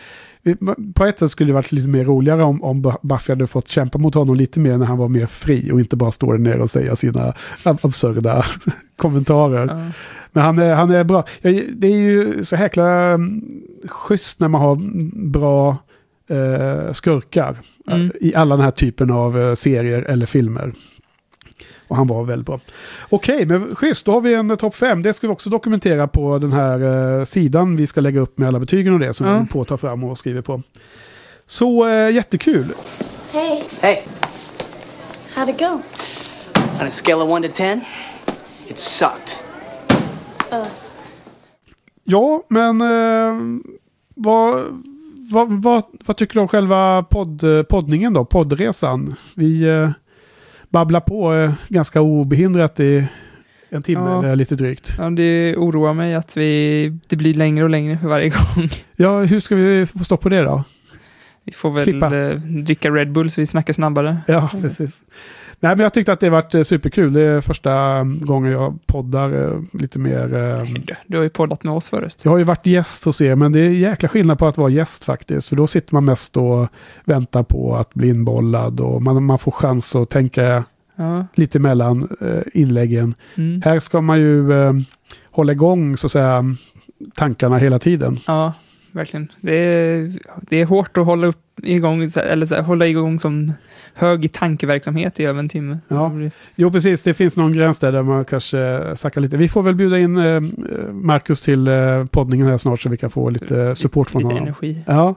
på 0.94 1.06
ett 1.06 1.20
sätt 1.20 1.30
skulle 1.30 1.50
det 1.50 1.54
varit 1.54 1.72
lite 1.72 1.90
mer 1.90 2.04
roligare 2.06 2.44
om, 2.44 2.64
om 2.64 2.96
Buffy 3.02 3.32
hade 3.34 3.48
fått 3.48 3.68
kämpa 3.70 3.98
mot 3.98 4.16
honom 4.16 4.36
lite 4.36 4.60
mer 4.60 4.78
när 4.78 4.86
han 4.86 4.98
var 4.98 5.08
mer 5.08 5.26
fri 5.26 5.72
och 5.72 5.80
inte 5.80 5.96
bara 5.96 6.12
stå 6.12 6.32
där 6.32 6.40
nere 6.40 6.62
och 6.62 6.70
säga 6.70 6.96
sina 6.96 7.34
ab- 7.64 7.80
absurda 7.86 8.46
kommentarer. 8.98 9.68
Ja. 9.68 9.92
Men 10.34 10.44
han 10.44 10.60
är, 10.60 10.74
han 10.76 10.92
är 10.92 11.04
bra. 11.04 11.26
Det 11.42 11.88
är 11.88 11.96
ju 11.98 12.44
så 12.44 12.56
jäkla 12.56 12.90
mm, 12.92 13.42
schysst 13.88 14.40
när 14.40 14.48
man 14.48 14.62
har 14.62 14.76
bra 15.30 15.78
eh, 16.30 16.92
skurkar 16.94 17.58
Mm. 17.88 18.12
i 18.22 18.36
alla 18.36 18.56
den 18.56 18.64
här 18.64 18.72
typen 18.72 19.12
av 19.12 19.40
eh, 19.42 19.54
serier 19.54 20.02
eller 20.02 20.26
filmer. 20.26 20.74
Och 21.88 21.96
han 21.96 22.08
var 22.08 22.24
väldigt 22.24 22.46
bra. 22.46 22.60
Okej, 23.10 23.46
men 23.46 23.76
schysst. 23.76 24.06
Då 24.06 24.12
har 24.12 24.22
vi 24.22 24.34
en 24.34 24.52
eh, 24.52 24.56
topp 24.58 24.76
fem. 24.76 25.02
Det 25.02 25.14
ska 25.14 25.28
vi 25.28 25.34
också 25.34 25.50
dokumentera 25.50 26.08
på 26.08 26.38
den 26.38 26.52
här 26.54 27.18
eh, 27.20 27.24
sidan 27.26 27.76
vi 27.76 27.88
ska 27.88 28.02
lägga 28.02 28.20
upp 28.20 28.38
med 28.38 28.48
alla 28.48 28.60
betygen 28.60 28.94
och 28.94 29.00
det 29.00 29.14
som 29.14 29.28
Ja. 29.28 29.40
vi 29.40 29.46
på 29.48 29.62
att 29.62 29.68
ta 29.68 29.78
fram 29.78 30.04
och 30.04 30.18
skriver 30.18 30.42
på. 30.42 30.62
Så 31.46 31.88
eh, 31.88 32.10
jättekul. 32.12 32.66
Hey, 33.32 33.62
Hey, 33.82 33.98
how'd 35.36 35.50
it 35.50 35.60
go? 35.60 35.82
on 36.82 36.88
a 36.88 36.92
scale 36.92 37.22
of 37.24 37.44
1 37.46 37.52
to 37.52 37.58
10, 37.58 37.82
it 38.68 38.78
sucked. 38.78 39.36
Ja, 42.04 42.44
men 42.50 42.82
eh, 42.82 43.62
vad, 44.16 44.64
vad, 45.32 45.52
vad, 45.64 45.84
vad 46.06 46.18
tycker 46.18 46.34
du 46.34 46.40
om 46.42 46.48
själva 46.48 47.04
podd, 47.04 47.44
poddningen 47.70 48.14
då? 48.14 48.26
Poddresan? 48.26 49.16
Vi 49.36 49.64
eh, 49.64 49.90
babblar 50.70 51.00
på 51.00 51.34
eh, 51.34 51.54
ganska 51.68 52.02
obehindrat 52.02 52.80
i 52.80 53.06
en 53.70 53.84
timme 53.84 54.10
Ja. 54.10 54.24
eller 54.24 54.36
lite 54.36 54.56
drygt. 54.56 54.96
Ja, 54.98 55.10
det 55.10 55.56
oroar 55.58 55.94
mig 55.94 56.16
att 56.16 56.38
vi, 56.38 56.98
det 57.08 57.16
blir 57.16 57.34
längre 57.34 57.64
och 57.64 57.70
längre 57.70 57.98
för 57.98 58.08
varje 58.08 58.30
gång. 58.30 58.70
Ja, 58.96 59.22
hur 59.22 59.40
ska 59.40 59.56
vi 59.56 59.86
få 59.86 60.04
stopp 60.04 60.22
på 60.22 60.30
det 60.30 60.42
då? 60.42 60.64
Vi 61.46 61.52
får 61.54 61.72
väl 61.72 61.84
Klippa. 61.84 62.18
eh, 62.18 62.36
dricka 62.38 62.90
Red 62.90 63.12
Bull 63.12 63.30
så 63.30 63.42
vi 63.42 63.46
snackar 63.46 63.74
snabbare. 63.74 64.18
Ja, 64.28 64.50
precis. 64.62 65.04
Nej, 65.60 65.76
men 65.76 65.80
jag 65.84 65.94
tyckte 65.94 66.14
att 66.14 66.20
det 66.20 66.30
varit 66.30 66.56
eh, 66.56 66.62
superkul. 66.62 67.14
Det 67.14 67.24
är 67.24 67.42
första 67.42 68.04
gången 68.04 68.52
jag 68.52 68.80
poddar 68.86 69.52
eh, 69.54 69.60
lite 69.74 70.00
mer. 70.00 70.36
eh, 70.36 70.68
Du, 71.08 71.18
har 71.18 71.24
ju 71.24 71.30
poddat 71.30 71.64
med 71.64 71.74
oss 71.74 71.90
förut. 71.90 72.22
Jag 72.24 72.32
har 72.32 72.38
ju 72.38 72.44
varit 72.44 72.66
gäst 72.66 73.06
hos 73.06 73.22
er, 73.22 73.36
men 73.36 73.52
det 73.52 73.60
är 73.60 73.70
jäkla 73.70 74.10
skillnad 74.10 74.40
på 74.40 74.48
att 74.48 74.58
vara 74.58 74.70
gäst 74.70 75.04
faktiskt. 75.04 75.48
För 75.50 75.56
då 75.56 75.68
sitter 75.68 75.94
man 75.94 76.06
mest 76.06 76.38
och 76.38 76.68
väntar 77.06 77.44
på 77.44 77.76
att 77.76 77.94
bli 77.94 78.08
inbollad 78.10 78.80
och 78.82 79.02
man, 79.02 79.24
man 79.24 79.40
får 79.40 79.52
chans 79.52 79.96
att 79.96 80.10
tänka 80.10 80.64
Ja. 80.96 81.26
lite 81.36 81.60
mellan 81.60 82.08
inläggen. 82.54 83.16
Mm. 83.36 83.62
Här 83.66 83.80
ska 83.80 84.02
man 84.02 84.20
ju 84.20 84.44
hålla 85.32 85.52
igång 85.52 85.98
så 85.98 86.08
att 86.08 86.12
säga 86.12 86.44
tankarna 87.16 87.58
hela 87.58 87.80
tiden. 87.80 88.20
Ja, 88.28 88.54
verkligen. 88.94 89.32
Det 89.42 89.56
är, 89.56 90.12
det 90.42 90.62
är 90.62 90.66
hårt 90.66 90.98
att 90.98 91.06
hålla 91.06 91.28
upp 91.28 91.38
igång, 91.64 92.02
eller 92.16 92.46
så 92.46 92.56
här, 92.56 92.62
hålla 92.62 92.88
igång 92.88 93.20
som 93.20 93.54
hög 93.94 94.32
tankeverksamhet 94.34 95.20
i 95.20 95.26
över 95.26 95.40
en 95.40 95.50
timme. 95.50 95.78
Ja. 95.88 96.12
Jo, 96.56 96.72
precis. 96.72 97.02
Det 97.02 97.14
finns 97.14 97.38
någon 97.38 97.54
gräns 97.54 97.80
där, 97.80 97.92
där 97.92 98.04
man 98.04 98.26
kanske 98.26 98.82
sackar 98.96 99.22
lite. 99.22 99.38
Vi 99.38 99.48
får 99.48 99.62
väl 99.64 99.76
bjuda 99.76 100.00
in 100.00 100.18
eh, 100.18 100.42
Marcus 100.92 101.42
till 101.42 101.68
eh, 101.68 102.06
poddningen 102.06 102.48
här 102.48 102.58
snart 102.58 102.82
så 102.82 102.90
vi 102.90 102.98
kan 102.98 103.10
få 103.10 103.30
lite 103.30 103.76
support 103.76 104.10
från 104.10 104.22
Lite 104.22 104.34
honom. 104.34 104.44
energi. 104.44 104.82
Ja. 104.88 105.16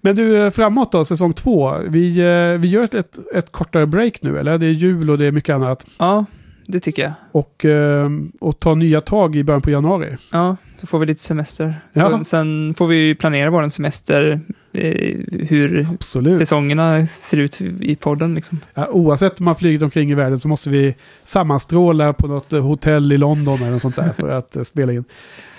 Men 0.00 0.16
du, 0.16 0.36
eh, 0.42 0.50
framåt 0.50 0.92
då, 0.92 1.04
säsong 1.04 1.32
två. 1.32 1.74
Vi, 1.88 2.18
eh, 2.18 2.60
vi 2.60 2.68
gör 2.68 2.84
ett, 2.84 2.94
ett, 2.94 3.18
ett 3.34 3.52
kortare 3.52 3.86
break 3.86 4.22
nu, 4.22 4.38
eller? 4.38 4.58
Det 4.58 4.66
är 4.66 4.70
jul 4.70 5.10
och 5.10 5.18
det 5.18 5.26
är 5.26 5.32
mycket 5.32 5.54
annat. 5.54 5.86
Ja, 5.98 6.24
det 6.66 6.80
tycker 6.80 7.02
jag. 7.02 7.12
Och, 7.32 7.64
eh, 7.64 8.10
och 8.40 8.58
ta 8.60 8.74
nya 8.74 9.00
tag 9.00 9.36
i 9.36 9.44
början 9.44 9.62
på 9.62 9.70
januari. 9.70 10.16
Ja, 10.32 10.56
så 10.82 10.86
får 10.86 10.98
vi 10.98 11.06
lite 11.06 11.20
semester. 11.20 11.74
Så 11.94 12.00
Ja. 12.00 12.24
Sen 12.24 12.74
får 12.76 12.86
vi 12.86 12.96
ju 12.96 13.14
planera 13.14 13.50
vår 13.50 13.68
semester 13.68 14.40
eh, 14.72 15.16
hur 15.48 15.88
Absolut. 15.94 16.38
säsongerna 16.38 17.06
ser 17.06 17.36
ut 17.36 17.60
i 17.60 17.96
podden. 17.96 18.34
Liksom. 18.34 18.60
Ja, 18.74 18.88
oavsett 18.90 19.38
om 19.40 19.44
man 19.44 19.56
flyger 19.56 19.84
omkring 19.84 20.10
i 20.10 20.14
världen 20.14 20.38
så 20.38 20.48
måste 20.48 20.70
vi 20.70 20.94
sammanstråla 21.22 22.12
på 22.12 22.26
något 22.26 22.52
hotell 22.52 23.12
i 23.12 23.18
London 23.18 23.62
eller 23.62 23.78
sånt 23.78 23.96
där 23.96 24.12
för 24.12 24.28
att 24.28 24.56
eh, 24.56 24.62
spela 24.62 24.92
in. 24.92 25.04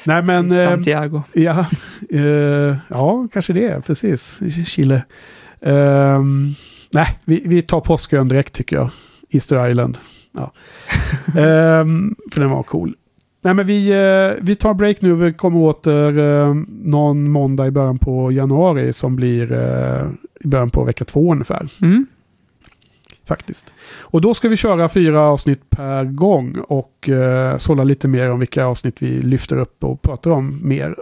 Nej 0.06 0.22
men... 0.24 0.52
Eh, 0.52 0.64
Santiago. 0.64 1.22
Ja, 1.34 1.66
eh, 2.10 2.76
ja, 2.88 3.28
kanske 3.34 3.54
det. 3.54 3.86
Precis. 3.86 4.42
Chile. 4.68 5.04
Ehm, 5.62 6.54
nej, 6.92 7.20
vi, 7.26 7.44
vi 7.46 7.62
tar 7.62 7.82
påskön 7.82 8.28
direkt 8.28 8.54
tycker 8.54 8.76
jag. 8.76 8.90
Easter 9.30 9.68
Island. 9.70 9.98
Ja. 10.32 10.54
Ehm, 11.42 12.16
för 12.34 12.42
den 12.42 12.50
var 12.50 12.64
cool. 12.64 12.96
Nej, 13.44 13.54
men 13.54 13.66
vi, 13.66 13.90
eh, 13.90 14.44
vi 14.44 14.56
tar 14.56 14.74
break 14.74 15.02
nu. 15.02 15.14
Vi 15.14 15.34
kommer 15.34 15.60
åter 15.60 16.18
eh, 16.18 16.54
någon 16.68 17.32
måndag 17.32 17.68
i 17.68 17.72
början 17.72 18.00
på 18.00 18.32
januari 18.32 18.94
som 18.94 19.16
blir 19.16 19.52
eh, 19.52 20.06
i 20.40 20.48
början 20.48 20.70
på 20.70 20.84
vecka 20.84 21.06
två 21.06 21.32
ungefär. 21.32 21.72
Mm. 21.82 22.06
Faktiskt. 23.28 23.74
Och 24.00 24.22
då 24.22 24.34
ska 24.34 24.48
vi 24.48 24.58
köra 24.58 24.90
fyra 24.90 25.22
avsnitt 25.22 25.70
per 25.70 26.06
gång 26.06 26.58
och 26.60 27.10
eh, 27.10 27.58
sålla 27.58 27.84
lite 27.84 28.08
mer 28.08 28.32
om 28.32 28.40
vilka 28.40 28.66
avsnitt 28.66 29.02
vi 29.04 29.22
lyfter 29.22 29.58
upp 29.58 29.84
och 29.84 30.02
pratar 30.02 30.32
om 30.32 30.60
mer. 30.64 30.96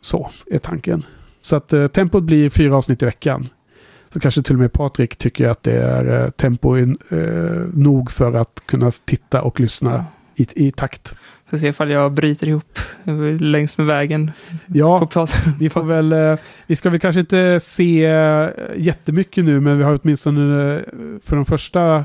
Så 0.00 0.30
är 0.46 0.58
tanken. 0.58 1.02
Så 1.40 1.56
att 1.56 1.72
eh, 1.72 1.86
tempot 1.86 2.22
blir 2.22 2.50
fyra 2.50 2.76
avsnitt 2.76 3.02
i 3.02 3.06
veckan. 3.06 3.48
Så 4.12 4.20
kanske 4.20 4.42
till 4.42 4.54
och 4.54 4.60
med 4.60 4.72
Patrik 4.72 5.16
tycker 5.16 5.48
att 5.48 5.62
det 5.62 5.82
är 5.82 6.24
eh, 6.24 6.30
tempo 6.30 6.76
eh, 6.76 6.86
nog 7.72 8.10
för 8.10 8.32
att 8.32 8.62
kunna 8.66 8.90
titta 8.90 9.42
och 9.42 9.60
lyssna 9.60 10.04
i, 10.36 10.46
i 10.66 10.70
takt. 10.70 11.16
Får 11.50 11.56
se 11.56 11.68
ifall 11.68 11.90
jag 11.90 12.12
bryter 12.12 12.48
ihop 12.48 12.78
längs 13.40 13.78
med 13.78 13.86
vägen. 13.86 14.32
Ja, 14.66 15.08
vi 15.58 15.70
får 15.70 15.82
väl, 15.82 16.12
eh, 16.12 16.38
vi 16.66 16.76
ska 16.76 16.90
väl 16.90 17.00
kanske 17.00 17.20
inte 17.20 17.60
se 17.60 18.04
eh, 18.04 18.48
jättemycket 18.76 19.44
nu, 19.44 19.60
men 19.60 19.78
vi 19.78 19.84
har 19.84 19.98
åtminstone 20.02 20.74
eh, 20.74 20.80
för 21.22 21.36
de 21.36 21.44
första 21.44 22.04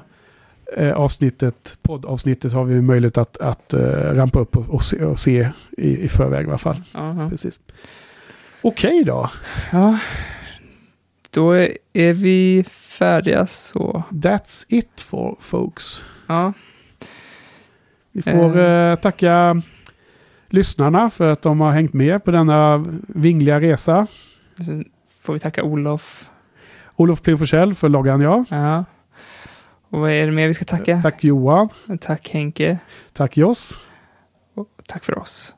avsnittet, 0.95 1.77
poddavsnittet 1.81 2.53
har 2.53 2.63
vi 2.65 2.81
möjlighet 2.81 3.17
att, 3.17 3.37
att 3.37 3.73
rampa 4.11 4.39
upp 4.39 4.57
och, 4.57 4.69
och, 4.69 4.83
se, 4.83 5.05
och 5.05 5.19
se 5.19 5.49
i, 5.77 5.97
i 6.03 6.09
förväg 6.09 6.45
i 6.45 6.49
alla 6.49 6.57
fall. 6.57 6.81
Aha. 6.93 7.29
Precis. 7.29 7.59
Okej 8.61 9.03
då, 9.03 9.29
Ja, 9.71 9.97
då 11.29 11.51
är 11.93 12.13
vi 12.13 12.65
färdiga 12.69 13.47
så. 13.47 14.03
that's 14.09 14.65
it 14.69 15.01
for 15.01 15.37
folks. 15.39 16.03
Ja, 16.27 16.53
Vi 18.11 18.21
får 18.21 18.57
eh, 18.57 18.95
tacka 18.95 19.61
lyssnarna 20.47 21.09
för 21.09 21.31
att 21.31 21.41
de 21.41 21.61
har 21.61 21.71
hängt 21.71 21.93
med 21.93 22.23
på 22.23 22.31
denna 22.31 22.85
vingliga 23.07 23.61
resa. 23.61 24.07
så 24.57 24.83
får 25.21 25.33
vi 25.33 25.39
tacka 25.39 25.63
Olof. 25.63 26.29
Olof 26.95 27.21
P. 27.21 27.37
Forsell 27.37 27.73
för 27.73 27.89
loggan 27.89 28.21
ja. 28.21 28.45
Ja. 28.49 28.85
Och 29.89 29.99
vad 29.99 30.11
är 30.11 30.25
det 30.25 30.31
mer 30.31 30.47
vi 30.47 30.53
ska 30.53 30.65
tacka? 30.65 31.01
Tack 31.01 31.23
Johan. 31.23 31.69
Tack 32.01 32.29
Henke. 32.29 32.77
Tack 33.13 33.37
Joss. 33.37 33.81
Och 34.55 34.67
tack 34.85 35.03
för 35.03 35.17
oss. 35.19 35.55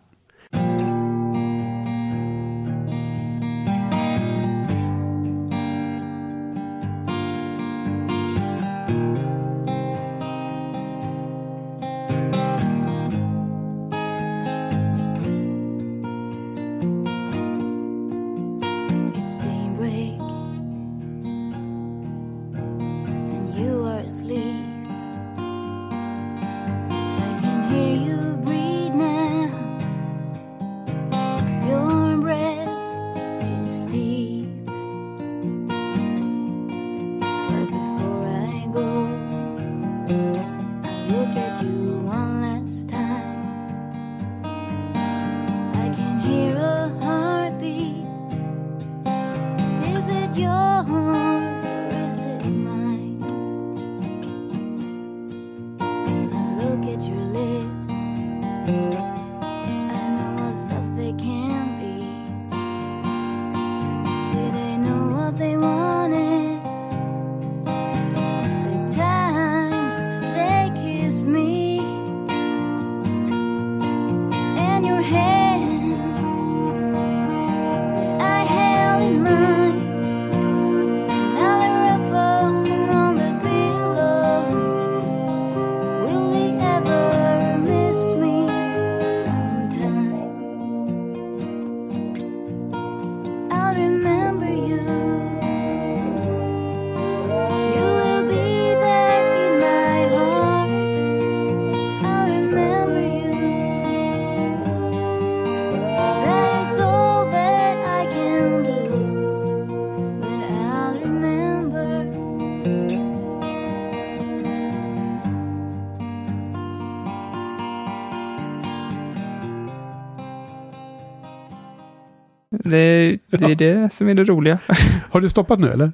Det, 123.47 123.51
är 123.51 123.55
det 123.55 123.93
som 123.93 124.09
är 124.09 124.13
det 124.13 124.23
roliga. 124.23 124.59
Har 125.11 125.21
du 125.21 125.29
stoppat 125.29 125.59
nu 125.59 125.71
eller? 125.71 125.91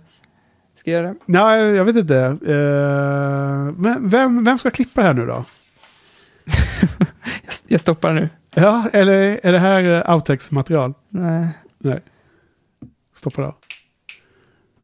Ska 0.76 0.92
jag 0.92 1.04
göra 1.04 1.14
det? 1.14 1.20
Nej, 1.26 1.62
jag 1.62 1.86
vet 1.86 1.96
inte. 1.96 2.38
Men 3.78 4.10
vem, 4.10 4.44
vem 4.44 4.58
ska 4.58 4.70
klippa 4.70 5.02
det 5.02 5.08
här 5.08 5.14
nu 5.14 5.26
då? 5.26 5.46
Jag, 7.68 7.82
stoppar 7.82 8.14
nu. 8.14 8.30
Ja, 8.56 8.90
eller 8.94 9.40
är 9.44 9.52
det 9.52 9.60
här 9.60 10.12
outtakes-material? 10.12 10.94
Nej. 11.10 11.48
Nej. 11.78 12.00
Stoppa 13.16 13.42
då. 13.42 13.56